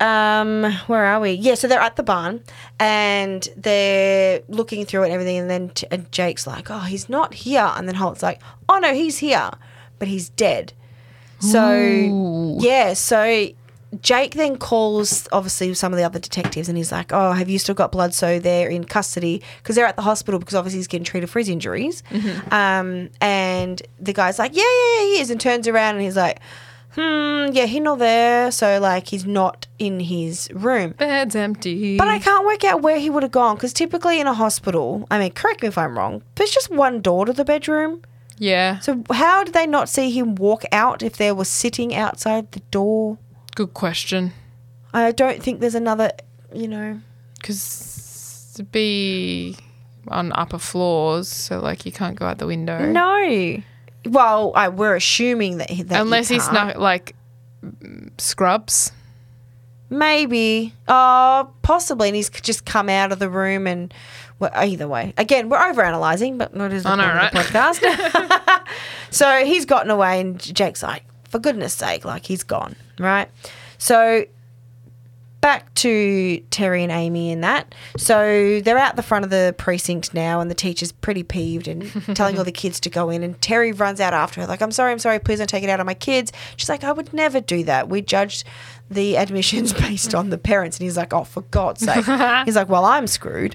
[0.00, 1.32] um, where are we?
[1.32, 2.42] Yeah, so they're at the barn
[2.78, 7.08] and they're looking through it and everything, and then t- and Jake's like, oh, he's
[7.08, 9.50] not here, and then Holt's like, oh no, he's here,
[9.98, 10.72] but he's dead.
[11.40, 12.56] So Ooh.
[12.60, 13.48] yeah, so
[14.02, 17.58] Jake then calls obviously some of the other detectives and he's like, "Oh, have you
[17.58, 18.14] still got blood?
[18.14, 21.38] So they're in custody because they're at the hospital because obviously he's getting treated for
[21.38, 22.02] his injuries."
[22.50, 26.16] Um, and the guy's like, "Yeah, yeah, yeah, he is," and turns around and he's
[26.16, 26.40] like,
[26.94, 30.92] "Hmm, yeah, he's not there." So like he's not in his room.
[30.92, 31.96] Bed's empty.
[31.96, 35.06] But I can't work out where he would have gone because typically in a hospital,
[35.10, 38.02] I mean, correct me if I'm wrong, there's just one door to the bedroom.
[38.38, 38.78] yeah.
[38.80, 42.60] So how did they not see him walk out if they were sitting outside the
[42.70, 43.18] door?
[43.54, 44.32] Good question.
[44.92, 46.12] I don't think there's another,
[46.52, 47.00] you know.
[47.34, 49.56] Because to be
[50.08, 52.84] on upper floors, so like you can't go out the window.
[52.86, 53.62] No.
[54.06, 56.78] Well, I, we're assuming that, he, that Unless he's can't.
[56.78, 57.14] like
[58.18, 58.92] scrubs.
[59.90, 60.74] Maybe.
[60.88, 62.08] Oh, possibly.
[62.08, 63.92] And he's just come out of the room and.
[64.40, 65.14] Well, either way.
[65.16, 68.66] Again, we're overanalyzing, but not as the I know, point of the podcast.
[69.10, 73.28] so he's gotten away, and Jake's like, for goodness sake, like he's gone, right?
[73.78, 74.24] So
[75.44, 77.74] back to Terry and Amy and that.
[77.98, 81.92] So they're out the front of the precinct now, and the teacher's pretty peeved and
[82.16, 83.22] telling all the kids to go in.
[83.22, 85.68] And Terry runs out after her, like, I'm sorry, I'm sorry, please don't take it
[85.68, 86.32] out on my kids.
[86.56, 87.90] She's like, I would never do that.
[87.90, 88.44] We judged
[88.90, 90.78] the admissions based on the parents.
[90.78, 92.06] And he's like, oh, for God's sake.
[92.46, 93.54] he's like, well, I'm screwed.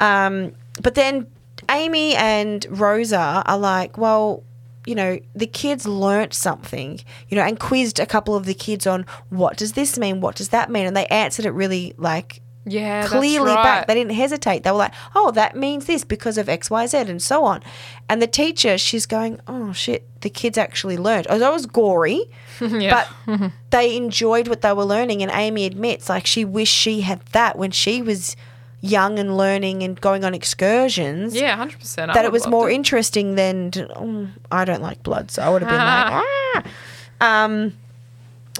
[0.00, 0.52] Um,
[0.82, 1.28] but then
[1.70, 4.42] Amy and Rosa are like, well,
[4.86, 8.86] you know, the kids learnt something, you know, and quizzed a couple of the kids
[8.86, 10.20] on what does this mean?
[10.20, 10.86] What does that mean?
[10.86, 13.62] And they answered it really like Yeah, clearly that's right.
[13.62, 13.86] back.
[13.86, 14.62] They didn't hesitate.
[14.64, 17.62] They were like, oh, that means this because of X, Y, Z, and so on.
[18.08, 22.24] And the teacher, she's going, oh, shit, the kids actually learnt Although it was gory,
[22.60, 23.06] yeah.
[23.28, 25.22] but they enjoyed what they were learning.
[25.22, 28.36] And Amy admits, like, she wished she had that when she was
[28.82, 32.12] young and learning and going on excursions yeah, hundred percent.
[32.12, 35.70] that it was more interesting than oh, I don't like blood, so I would have
[35.70, 36.66] been like,
[37.20, 37.44] ah.
[37.44, 37.78] um.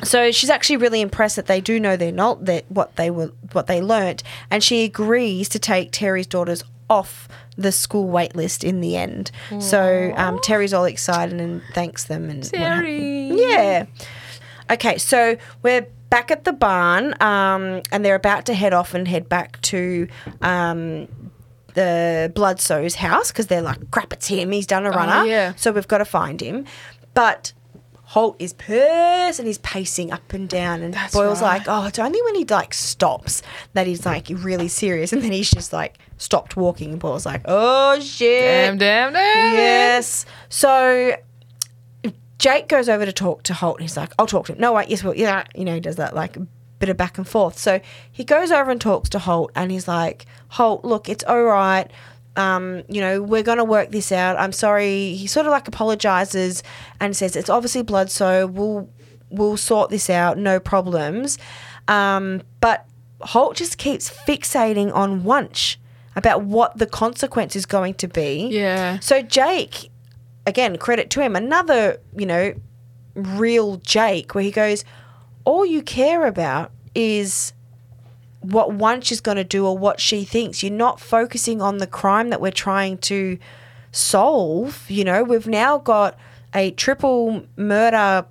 [0.05, 3.33] So she's actually really impressed that they do know their not that what they were
[3.52, 8.65] what they learnt, and she agrees to take Terry's daughters off the school wait list
[8.65, 9.31] in the end.
[9.60, 13.28] So um, Terry's all excited and thanks them and Terry.
[13.34, 13.84] yeah.
[14.70, 19.09] Okay, so we're back at the barn, um, and they're about to head off and
[19.09, 20.07] head back to
[20.43, 21.09] um,
[21.73, 24.53] the Bloodsoe's house because they're like, crap, it's him.
[24.53, 25.25] He's done a runner.
[25.27, 25.55] yeah.
[25.57, 26.67] So we've got to find him.
[27.15, 27.55] But
[28.03, 30.83] Holt is pissed and he's pacing up and down.
[30.83, 31.61] And That's Boyle's right.
[31.61, 33.41] like, oh, it's only when he like stops
[33.73, 35.15] that he's like really serious.
[35.15, 36.91] And then he's just like stopped walking.
[36.91, 38.43] And Boyle's like, oh shit.
[38.43, 39.55] Damn, damn, damn.
[39.55, 40.27] Yes.
[40.51, 41.17] So
[42.43, 43.77] Jake goes over to talk to Holt.
[43.77, 44.59] And he's like, I'll talk to him.
[44.59, 45.45] No, wait, yes, well, yeah.
[45.55, 46.41] You know, he does that like a
[46.81, 47.57] bit of back and forth.
[47.57, 47.81] So
[48.11, 51.89] he goes over and talks to Holt and he's like, Holt, look, it's all right.
[52.35, 54.41] Um, you know, we're going to work this out.
[54.41, 55.15] I'm sorry.
[55.15, 56.65] He sort of like apologizes
[56.99, 58.91] and says, it's obviously blood, so we'll,
[59.31, 60.37] we'll sort this out.
[60.37, 61.39] No problems.
[61.87, 62.87] Um, but
[63.21, 65.77] Holt just keeps fixating on Wuntch
[66.17, 68.49] about what the consequence is going to be.
[68.51, 68.99] Yeah.
[68.99, 69.92] So Jake,
[70.47, 72.55] again, credit to him, another, you know,
[73.15, 74.85] real Jake, where he goes,
[75.45, 77.53] all you care about is
[78.41, 80.62] what Wuntch is going to do or what she thinks.
[80.62, 83.39] You're not focusing on the crime that we're trying to
[83.93, 84.85] solve.
[84.89, 86.19] You know, we've now got
[86.55, 88.27] a triple murder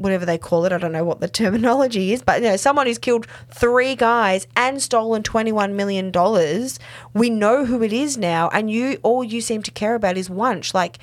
[0.00, 0.72] whatever they call it.
[0.72, 4.46] I don't know what the terminology is, but you know, someone who's killed three guys
[4.56, 6.78] and stolen twenty-one million dollars.
[7.14, 10.28] We know who it is now, and you all you seem to care about is
[10.28, 10.74] Wuntch.
[10.74, 10.98] Like,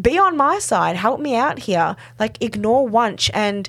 [0.00, 0.96] be on my side.
[0.96, 1.96] Help me out here.
[2.18, 3.68] Like, ignore Wuntch and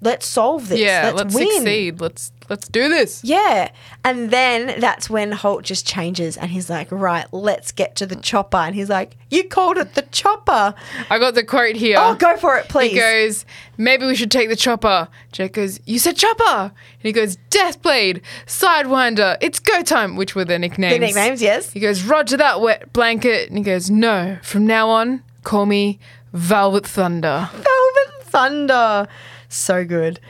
[0.00, 0.80] let's solve this.
[0.80, 1.50] Yeah, let's, let's, win.
[1.56, 2.00] succeed.
[2.00, 3.22] Let's let's do this.
[3.24, 3.70] Yeah.
[4.04, 8.16] And then that's when Holt just changes and he's like, right, let's get to the
[8.16, 8.58] chopper.
[8.58, 10.74] And he's like, you called it the chopper.
[11.10, 11.96] I got the quote here.
[11.98, 12.92] Oh, go for it, please.
[12.92, 13.44] He goes,
[13.76, 15.08] maybe we should take the chopper.
[15.32, 16.72] Jake goes, you said chopper.
[16.72, 20.94] And he goes, Deathblade, Sidewinder, it's go time, which were their nicknames.
[20.94, 21.72] the nicknames, yes.
[21.72, 23.48] He goes, Roger that, wet blanket.
[23.48, 25.98] And he goes, no, from now on, call me
[26.32, 27.48] Velvet Thunder.
[27.52, 29.08] Velvet Thunder.
[29.48, 30.20] So good.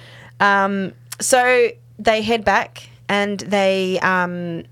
[0.40, 4.64] Um, so they head back and they um,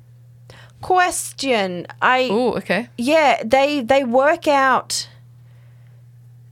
[0.81, 1.87] question.
[2.03, 2.89] I Oh, okay.
[2.99, 5.09] yeah, they they work out.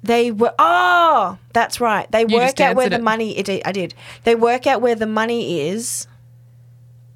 [0.02, 2.10] They were oh, that's right.
[2.10, 3.02] They You work out where the it.
[3.02, 3.38] money.
[3.38, 3.94] It, I did.
[4.24, 6.06] They work out where the money is.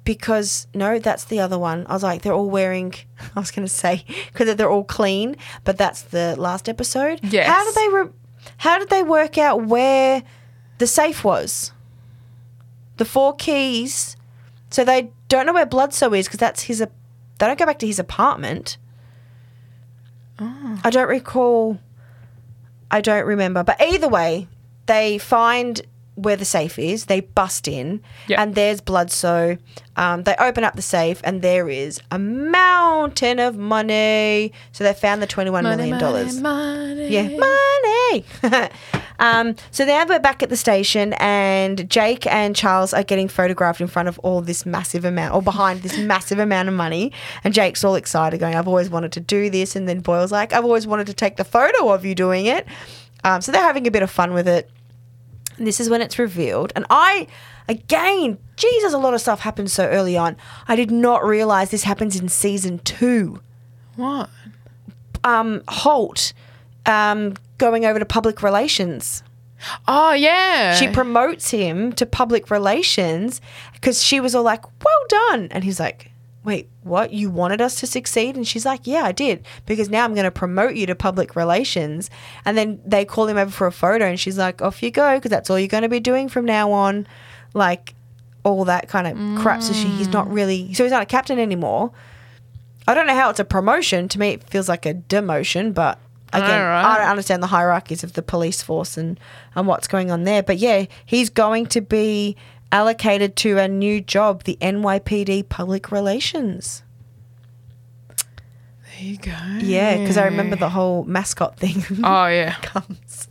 [0.05, 1.85] Because no, that's the other one.
[1.89, 2.93] I was like, they're all wearing.
[3.35, 7.19] I was going to say because they're all clean, but that's the last episode.
[7.23, 7.45] Yes.
[7.47, 7.89] How did they?
[7.89, 8.11] Re-
[8.57, 10.23] how did they work out where
[10.77, 11.73] the safe was?
[12.97, 14.15] The four keys.
[14.69, 16.79] So they don't know where Bloodsoe is because that's his.
[16.79, 18.77] They don't go back to his apartment.
[20.39, 21.79] I don't recall.
[22.91, 23.63] I don't remember.
[23.63, 24.47] But either way,
[24.85, 25.81] they find
[26.15, 27.05] where the safe is.
[27.05, 28.39] They bust in, Yep.
[28.39, 29.57] and there's Bloodsoe.
[29.95, 34.51] Um, they open up the safe, and there is a mountain of money.
[34.71, 36.39] So they found the twenty-one million dollars.
[36.39, 37.07] money.
[37.09, 37.86] Yeah, money.
[39.19, 43.81] um, so now we're back at the station, and Jake and Charles are getting photographed
[43.81, 47.11] in front of all this massive amount, or behind this massive amount of money.
[47.43, 50.53] And Jake's all excited, going, "I've always wanted to do this." And then Boyle's like,
[50.53, 52.65] "I've always wanted to take the photo of you doing it."
[53.23, 54.69] Um, so they're having a bit of fun with it.
[55.57, 57.25] And this is when it's revealed, and I,
[57.67, 60.37] again, Jesus, a lot of stuff happens so early on.
[60.67, 63.41] I did not realize this happens in season two
[63.95, 64.29] What?
[65.23, 66.33] um, Holt
[66.85, 69.23] um, going over to public relations.
[69.87, 70.75] Oh, yeah.
[70.75, 73.41] She promotes him to public relations
[73.73, 75.47] because she was all like, well done.
[75.51, 76.11] And he's like,
[76.43, 77.11] wait, what?
[77.11, 78.35] You wanted us to succeed?
[78.35, 79.45] And she's like, yeah, I did.
[79.65, 82.09] Because now I'm going to promote you to public relations.
[82.45, 85.15] And then they call him over for a photo and she's like, off you go
[85.15, 87.07] because that's all you're going to be doing from now on.
[87.53, 87.95] Like
[88.43, 89.61] all that kind of crap.
[89.61, 90.33] So she, he's not mm.
[90.33, 91.91] really, so he's not a captain anymore.
[92.87, 94.07] I don't know how it's a promotion.
[94.09, 95.99] To me, it feels like a demotion, but
[96.33, 96.85] again, Alright.
[96.85, 99.19] I don't understand the hierarchies of the police force and,
[99.55, 100.43] and what's going on there.
[100.43, 102.35] But yeah, he's going to be
[102.71, 106.83] allocated to a new job, the NYPD Public Relations.
[108.09, 109.31] There you go.
[109.59, 112.55] Yeah, because I remember the whole mascot thing Oh, yeah.
[112.61, 113.27] comes.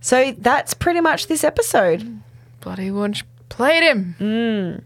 [0.00, 2.20] so that's pretty much this episode.
[2.60, 4.16] Bloody Wuntch played him.
[4.18, 4.82] Mm.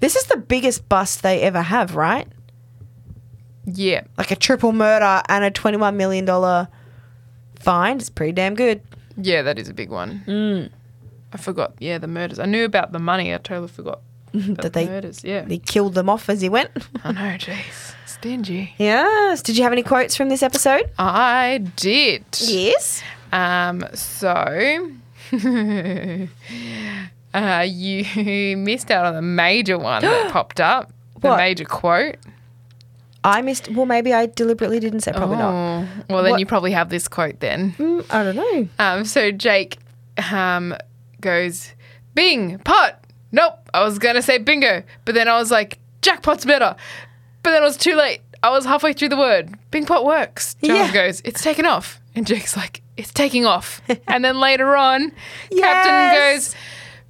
[0.00, 2.26] This is the biggest bust they ever have, right?
[3.66, 4.02] Yeah.
[4.16, 6.68] Like a triple murder and a $21 million
[7.58, 7.96] fine.
[7.96, 8.80] It's pretty damn good.
[9.16, 10.22] Yeah, that is a big one.
[10.26, 10.70] Mm.
[11.32, 11.74] I forgot.
[11.80, 12.38] Yeah, the murders.
[12.38, 13.34] I knew about the money.
[13.34, 14.00] I totally forgot.
[14.32, 15.24] that the they, murders.
[15.24, 15.42] Yeah.
[15.42, 16.70] they killed them off as he went.
[17.04, 17.94] I know, jeez.
[18.06, 18.74] Stingy.
[18.78, 19.42] yes.
[19.42, 20.90] Did you have any quotes from this episode?
[20.98, 22.24] I did.
[22.40, 23.02] Yes.
[23.32, 24.28] Um, so
[27.34, 30.92] uh, you missed out on the major one that popped up.
[31.20, 31.36] The What?
[31.38, 32.16] major quote.
[33.26, 33.68] I missed.
[33.72, 35.12] Well, maybe I deliberately didn't say.
[35.12, 35.50] Probably not.
[35.52, 36.40] Oh, well, then What?
[36.40, 37.72] you probably have this quote then.
[37.72, 38.68] Mm, I don't know.
[38.78, 39.78] Um, so Jake
[40.32, 40.74] um,
[41.20, 41.72] goes,
[42.14, 43.02] Bing, pot.
[43.32, 44.82] Nope, I was going to say bingo.
[45.04, 46.76] But then I was like, jackpot's better.
[47.42, 48.20] But then it was too late.
[48.42, 49.52] I was halfway through the word.
[49.70, 50.54] Bing pot works.
[50.64, 50.92] Charles Yeah.
[50.94, 52.00] goes, it's taken off.
[52.14, 53.82] And Jake's like, it's taking off.
[54.08, 55.12] and then later on,
[55.50, 55.60] Yes.
[55.60, 56.54] Captain goes,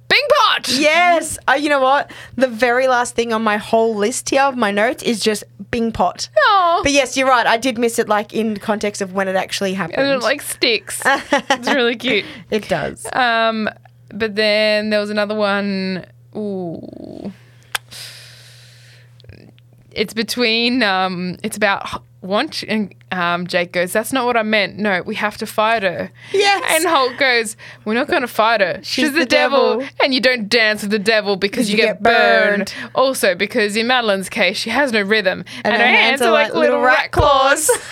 [0.07, 0.69] Bing pot.
[0.69, 1.37] Yes.
[1.47, 2.11] Uh, you know what?
[2.35, 5.91] The very last thing on my whole list here of my notes is just Bing
[5.91, 6.29] Pot.
[6.37, 6.79] Aw.
[6.83, 7.45] But yes, you're right.
[7.45, 9.99] I did miss it, like in context of when it actually happened.
[9.99, 11.01] and it like sticks.
[11.05, 12.25] it's really cute.
[12.51, 13.05] it does.
[13.13, 13.69] Um,
[14.13, 16.05] but then there was another one.
[16.35, 17.31] Ooh.
[19.91, 20.83] It's between.
[20.83, 23.93] Um, it's about Wuntch and um, Jake goes.
[23.93, 24.77] That's not what I meant.
[24.77, 26.11] No, we have to fight her.
[26.33, 26.63] Yes.
[26.75, 27.55] And Holt goes.
[27.85, 28.79] We're not going to fight her.
[28.83, 29.79] She's, the, the devil.
[29.79, 29.95] devil.
[30.03, 32.73] and you don't dance with the devil because you, you get, get burned.
[32.75, 32.91] burned.
[32.95, 36.81] Also, because in Madeline's case, she has no rhythm, and, her, hands, are like little
[36.81, 37.69] rat claws.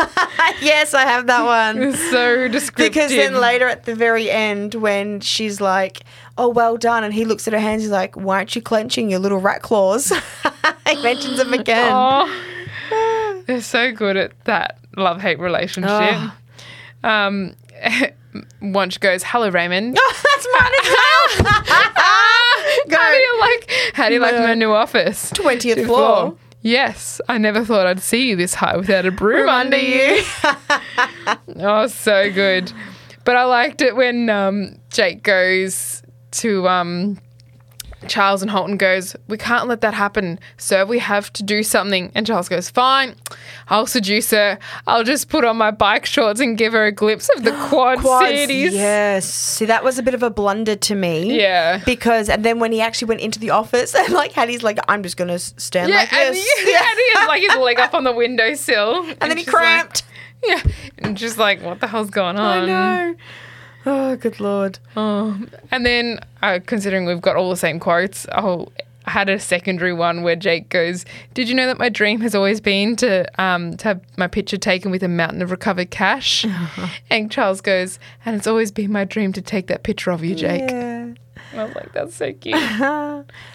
[0.61, 1.93] yes, I have that one.
[1.93, 2.93] So descriptive.
[2.93, 6.01] Because then later at the very end, when she's like,
[6.37, 9.09] "Oh, well done," and he looks at her hands, he's like, "Why aren't you clenching
[9.09, 10.11] your little rat claws?"
[10.87, 12.53] he mentions them again.
[13.45, 15.91] They're so good at that love hate relationship.
[15.91, 16.33] Oh.
[17.03, 17.55] Um,
[18.61, 21.65] Wuntch goes, "Hello, Raymond." Oh, That's mine as well.
[22.87, 22.97] Go.
[22.97, 23.71] How do you like?
[23.93, 25.31] How do you like my new office?
[25.31, 26.37] 20th floor.
[26.61, 30.23] Yes, I never thought I'd see you this high without a broom Room under you.
[31.59, 32.71] oh, so good.
[33.23, 36.01] But I liked it when um, Jake goes
[36.31, 37.19] to um,
[38.07, 40.85] Charles and Holton goes, We can't let that happen, sir.
[40.85, 42.11] We have to do something.
[42.15, 43.15] And Charles goes, Fine,
[43.67, 44.57] I'll seduce her.
[44.87, 47.99] I'll just put on my bike shorts and give her a glimpse of the Quad,
[47.99, 48.73] Quads, Cities.
[48.73, 49.25] Yes.
[49.25, 51.39] See, that was a bit of a blunder to me.
[51.39, 51.81] Yeah.
[51.85, 54.79] Because, and then when he actually went into the office and like had his like,
[54.87, 56.43] I'm just going to stand Yeah, like and, this.
[56.43, 59.03] he, and he has like his leg up on the windowsill.
[59.03, 60.03] And, And then he she's like- cramped.
[60.43, 60.61] yeah.
[60.99, 62.63] And just like, what the hell's going on?
[62.63, 63.15] I know.
[63.85, 64.79] Oh, good lord.
[64.95, 65.39] Oh.
[65.71, 68.69] And then, uh, considering we've got all the same quotes, oh,
[69.05, 72.33] I had a secondary one where Jake goes, "Did you know that my dream has
[72.33, 76.45] always been to um to have my picture taken with a mountain of recovered cash?"
[77.09, 80.35] and Charles goes, "And it's always been my dream to take that picture of you,
[80.35, 81.13] Jake." Yeah.
[81.53, 82.57] I was like, "That's so cute."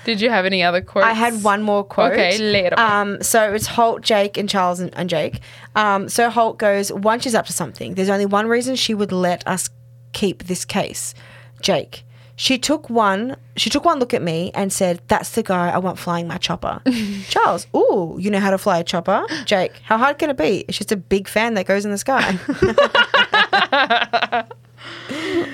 [0.04, 1.06] Did you have any other quotes?
[1.06, 2.12] I had one more quote.
[2.12, 2.78] Okay, later.
[2.78, 5.40] Um, so it's Holt, Jake, and Charles and, and Jake.
[5.74, 9.12] Um, so Holt goes, once she's up to something, there's only one reason she would
[9.12, 9.68] let us
[10.12, 11.14] keep this case.
[11.60, 12.04] Jake.
[12.36, 13.36] She took one.
[13.56, 16.38] She took one look at me and said, "That's the guy I want flying my
[16.38, 16.80] chopper."
[17.28, 19.26] Charles, ooh, you know how to fly a chopper.
[19.44, 20.64] Jake, how hard can it be?
[20.66, 22.38] It's just a big fan that goes in the sky.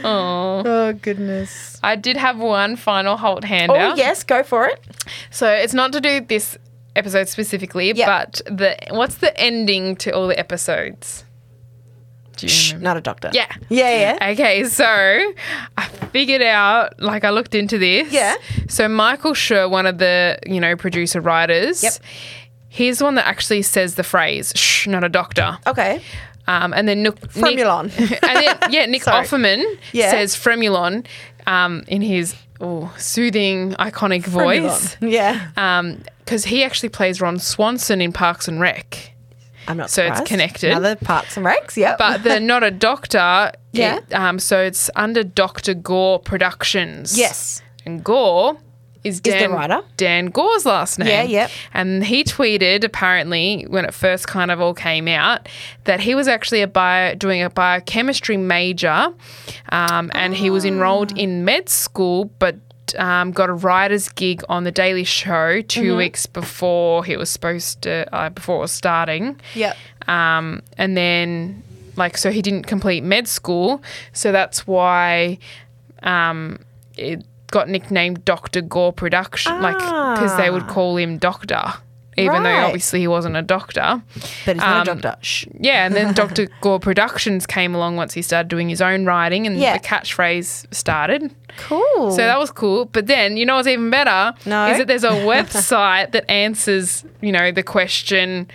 [0.05, 1.79] oh goodness.
[1.83, 3.93] I did have one final Holt handout.
[3.93, 4.81] Oh yes, go for it.
[5.31, 6.57] So it's not to do this
[6.95, 8.07] episode specifically, Yep.
[8.07, 11.25] but the what's the ending to all the episodes?
[12.37, 13.31] Do Shh, not a doctor.
[13.33, 13.51] Yeah.
[13.69, 14.31] Yeah, yeah.
[14.33, 18.13] Okay, so I figured out, like, I looked into this.
[18.13, 18.35] Yeah.
[18.69, 21.93] So Michael Schur, one of the, you know, producer writers, Yep.
[22.69, 25.59] he's the one that actually says the phrase, shh, not a doctor.
[25.67, 26.03] Okay.
[26.47, 27.87] Um, and then Nick, Fremulon.
[27.99, 29.03] Nick, and then, yeah, Nick.
[29.07, 30.11] Offerman Yeah.
[30.11, 31.05] says Fremulon
[31.47, 34.97] um, in his oh, soothing, iconic voice.
[35.01, 35.49] Yeah.
[36.25, 39.13] Because he actually plays Ron Swanson in Parks and Rec.
[39.69, 40.27] I'm not So it's surprised.
[40.29, 40.71] connected.
[40.71, 41.97] Another Parks and Recs, yeah.
[41.99, 43.97] But they're not a doctor, Yeah.
[43.99, 45.75] it, um, so it's under Dr.
[45.75, 47.19] Goor Productions.
[47.19, 47.63] yes.
[47.85, 48.57] And Goor
[49.05, 49.83] is the Dan, writer.
[49.97, 51.07] Dan Goor's last name.
[51.09, 51.51] Yeah, yep.
[51.73, 55.49] And he tweeted apparently when it first kind of all came out
[55.85, 59.13] that he was actually a bio, doing a biochemistry major,
[59.71, 62.57] um, and he was enrolled in med school, but.
[62.99, 65.97] Um, got a writer's gig on the Daily Show 2 Mm-hmm.
[65.97, 69.41] weeks before he was supposed to, uh, before it was starting.
[69.55, 69.77] Yep.
[70.09, 71.63] Um, and then,
[71.97, 73.83] like, so he didn't complete med school.
[74.13, 75.39] So that's why
[76.03, 76.61] um,
[76.97, 78.61] it got nicknamed Dr.
[78.61, 81.63] Goor Production, like, because they would call him Doctor,
[82.17, 84.03] even though obviously he wasn't a doctor.
[84.45, 85.17] But he's not Um, a doctor.
[85.23, 85.47] Shh.
[85.61, 86.47] Yeah, and then Dr.
[86.61, 89.77] Goor Productions came along once he started doing his own writing and Yeah.
[89.77, 91.35] the catchphrase started.
[91.59, 92.11] Cool.
[92.13, 92.87] So that was cool.
[92.87, 94.35] But then, you know what's even better?
[94.47, 94.67] No.
[94.69, 98.49] Is that there's a website that answers, you know, the question,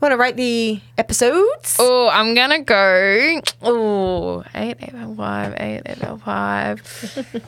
[0.00, 1.76] Want to rate the episodes?
[1.78, 3.40] Oh, I'm gonna go.
[3.60, 7.42] Oh, eight, eight, five, eight, eight, five.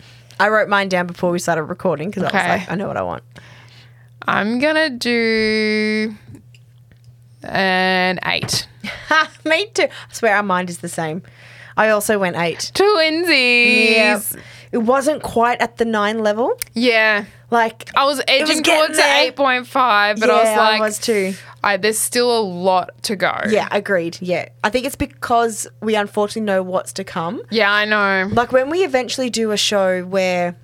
[0.40, 2.96] I wrote mine down before we started recording because I was like, I know what
[2.96, 3.24] I want.
[4.26, 6.14] I'm gonna do
[7.42, 8.68] an eight.
[9.08, 9.84] Ha, me too.
[9.84, 11.22] I swear our mind is the same.
[11.78, 12.72] I also went eight.
[12.74, 14.36] Twinsies.
[14.72, 16.58] It wasn't quite at the nine level.
[16.74, 17.24] Yeah.
[17.50, 19.32] Like, I was edging getting towards there.
[19.32, 21.34] 8.5, but yeah, I was like, I was too.
[21.64, 23.32] I, there's still a lot to go.
[23.48, 24.18] Yeah, agreed.
[24.20, 24.48] Yeah.
[24.62, 27.42] I think it's because we unfortunately know what's to come.
[27.50, 28.28] Yeah, I know.
[28.32, 30.56] Like when we eventually do a show where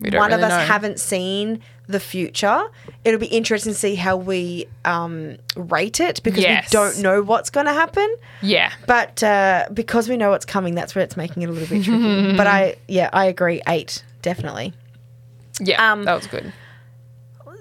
[0.00, 0.58] one of us know.
[0.58, 2.62] haven't seen the future,
[3.04, 6.64] it'll be interesting to see how we um, rate it because Yes.
[6.70, 8.08] we don't know what's going to happen.
[8.42, 8.72] Yeah.
[8.86, 11.84] But uh, because we know what's coming, that's where it's making it a little bit
[11.84, 12.36] tricky.
[12.36, 13.60] but I, yeah, I agree.
[13.68, 14.72] Eight, definitely.
[15.60, 15.92] Yeah.
[15.92, 16.52] Um, that was good.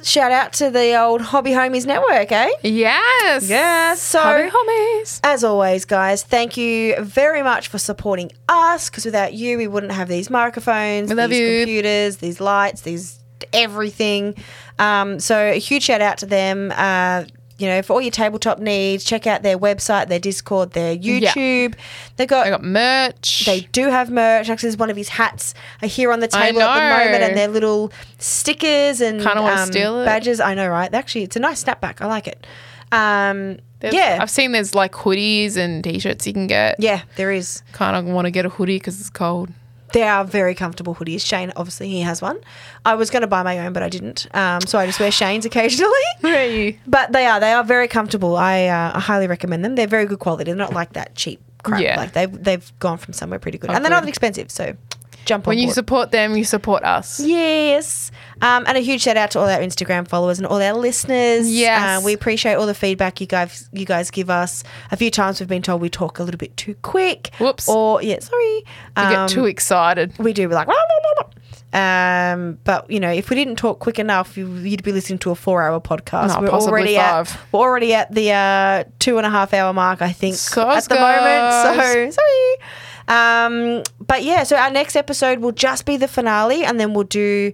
[0.04, 2.50] Shout out to the old Hobby Homies Network, eh?
[2.62, 3.48] Yes.
[3.50, 4.02] Yes.
[4.02, 5.22] So, Hobby homies.
[5.24, 9.94] as always, guys, thank you very much for supporting us because without you, we wouldn't
[9.94, 11.60] have these microphones, We love these you.
[11.62, 13.18] computers, these lights, these
[13.52, 14.36] everything.
[14.80, 16.72] Um, so, a huge shout out to them.
[16.76, 17.26] Uh,
[17.60, 21.76] you know, for all your tabletop needs, check out their website, their Discord, their YouTube.
[22.18, 23.46] They've got I got merch.
[23.46, 24.50] They do have merch.
[24.50, 27.38] Actually, there's one of his hats are here on the table at the moment, and
[27.38, 30.06] they're little stickers and Kinda um, steal it.
[30.06, 30.40] badges.
[30.40, 30.94] I know, right?
[30.94, 32.02] Actually, it's a nice snapback.
[32.02, 32.46] I like it.
[32.92, 36.78] Um, yeah, I've seen there's like hoodies and t-shirts you can get.
[36.80, 37.62] yeah, there is.
[37.72, 39.50] Kind of want to get a hoodie because it's cold.
[39.94, 41.26] They are very comfortable hoodies.
[41.26, 42.40] Shane, obviously, he has one.
[42.86, 44.28] I was going to buy my own, but I didn't.
[44.36, 45.92] Um, so I just wear Shane's occasionally.
[46.22, 46.78] Where are you?
[46.86, 47.40] But they are.
[47.40, 48.36] They are very comfortable.
[48.36, 49.76] I, uh, I highly recommend them.
[49.76, 50.46] They're very good quality.
[50.46, 51.82] They're not like that cheap crap.
[51.82, 51.98] Yeah.
[51.98, 54.08] Like they've they've gone from somewhere pretty good, Oh, and they're not good.
[54.08, 54.52] that expensive.
[54.52, 54.76] So
[55.26, 57.20] jump on When you support them, you support us.
[57.20, 58.12] Yes.
[58.42, 61.50] Um, and a huge shout out to all our Instagram followers and all our listeners.
[61.50, 62.02] Yes.
[62.02, 64.64] Uh, we appreciate all the feedback you guys you guys give us.
[64.92, 67.32] A few times we've been told we talk a little bit too quick.
[67.40, 67.70] Whoops.
[67.70, 68.64] Or yeah, sorry.
[68.96, 70.14] Um, get too excited.
[70.20, 70.48] we do.
[70.50, 70.68] We're like.
[70.68, 71.30] "Wah, wah, wah, wah."
[71.74, 75.32] Um, but you know, if we didn't talk quick enough, you, you'd be listening to
[75.32, 76.28] a four-hour podcast.
[76.28, 77.32] No, we're already five.
[77.32, 80.84] at we're already at the uh, two and a half hour mark, I think, at
[80.86, 82.12] the moment.
[82.12, 82.58] So sorry.
[83.08, 87.04] Um, but yeah, so our next episode will just be the finale, and then we'll
[87.06, 87.52] do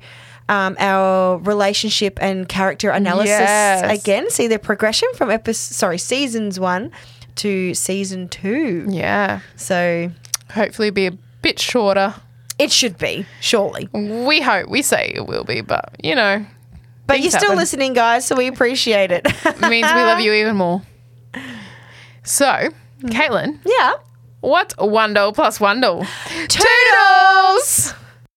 [0.48, 4.02] um, our relationship and character analysis Yes.
[4.02, 4.30] again.
[4.30, 6.92] See the progression from episode, sorry, seasons one
[7.36, 8.86] to season two.
[8.90, 9.40] Yeah.
[9.56, 10.12] So
[10.54, 11.12] Hopefully be a
[11.42, 12.16] bit shorter.
[12.58, 13.88] it should be surely.
[13.94, 14.68] We hope.
[14.70, 16.46] We say it will be, but you know,
[17.08, 17.58] But you're still happen.
[17.58, 19.22] listening, guys, so we appreciate it.
[19.26, 20.82] it means we love you even more.
[22.24, 22.70] So,
[23.04, 23.94] Caetlyn, Yeah.
[24.42, 26.06] What's one plus doll?
[26.48, 27.94] Toodles!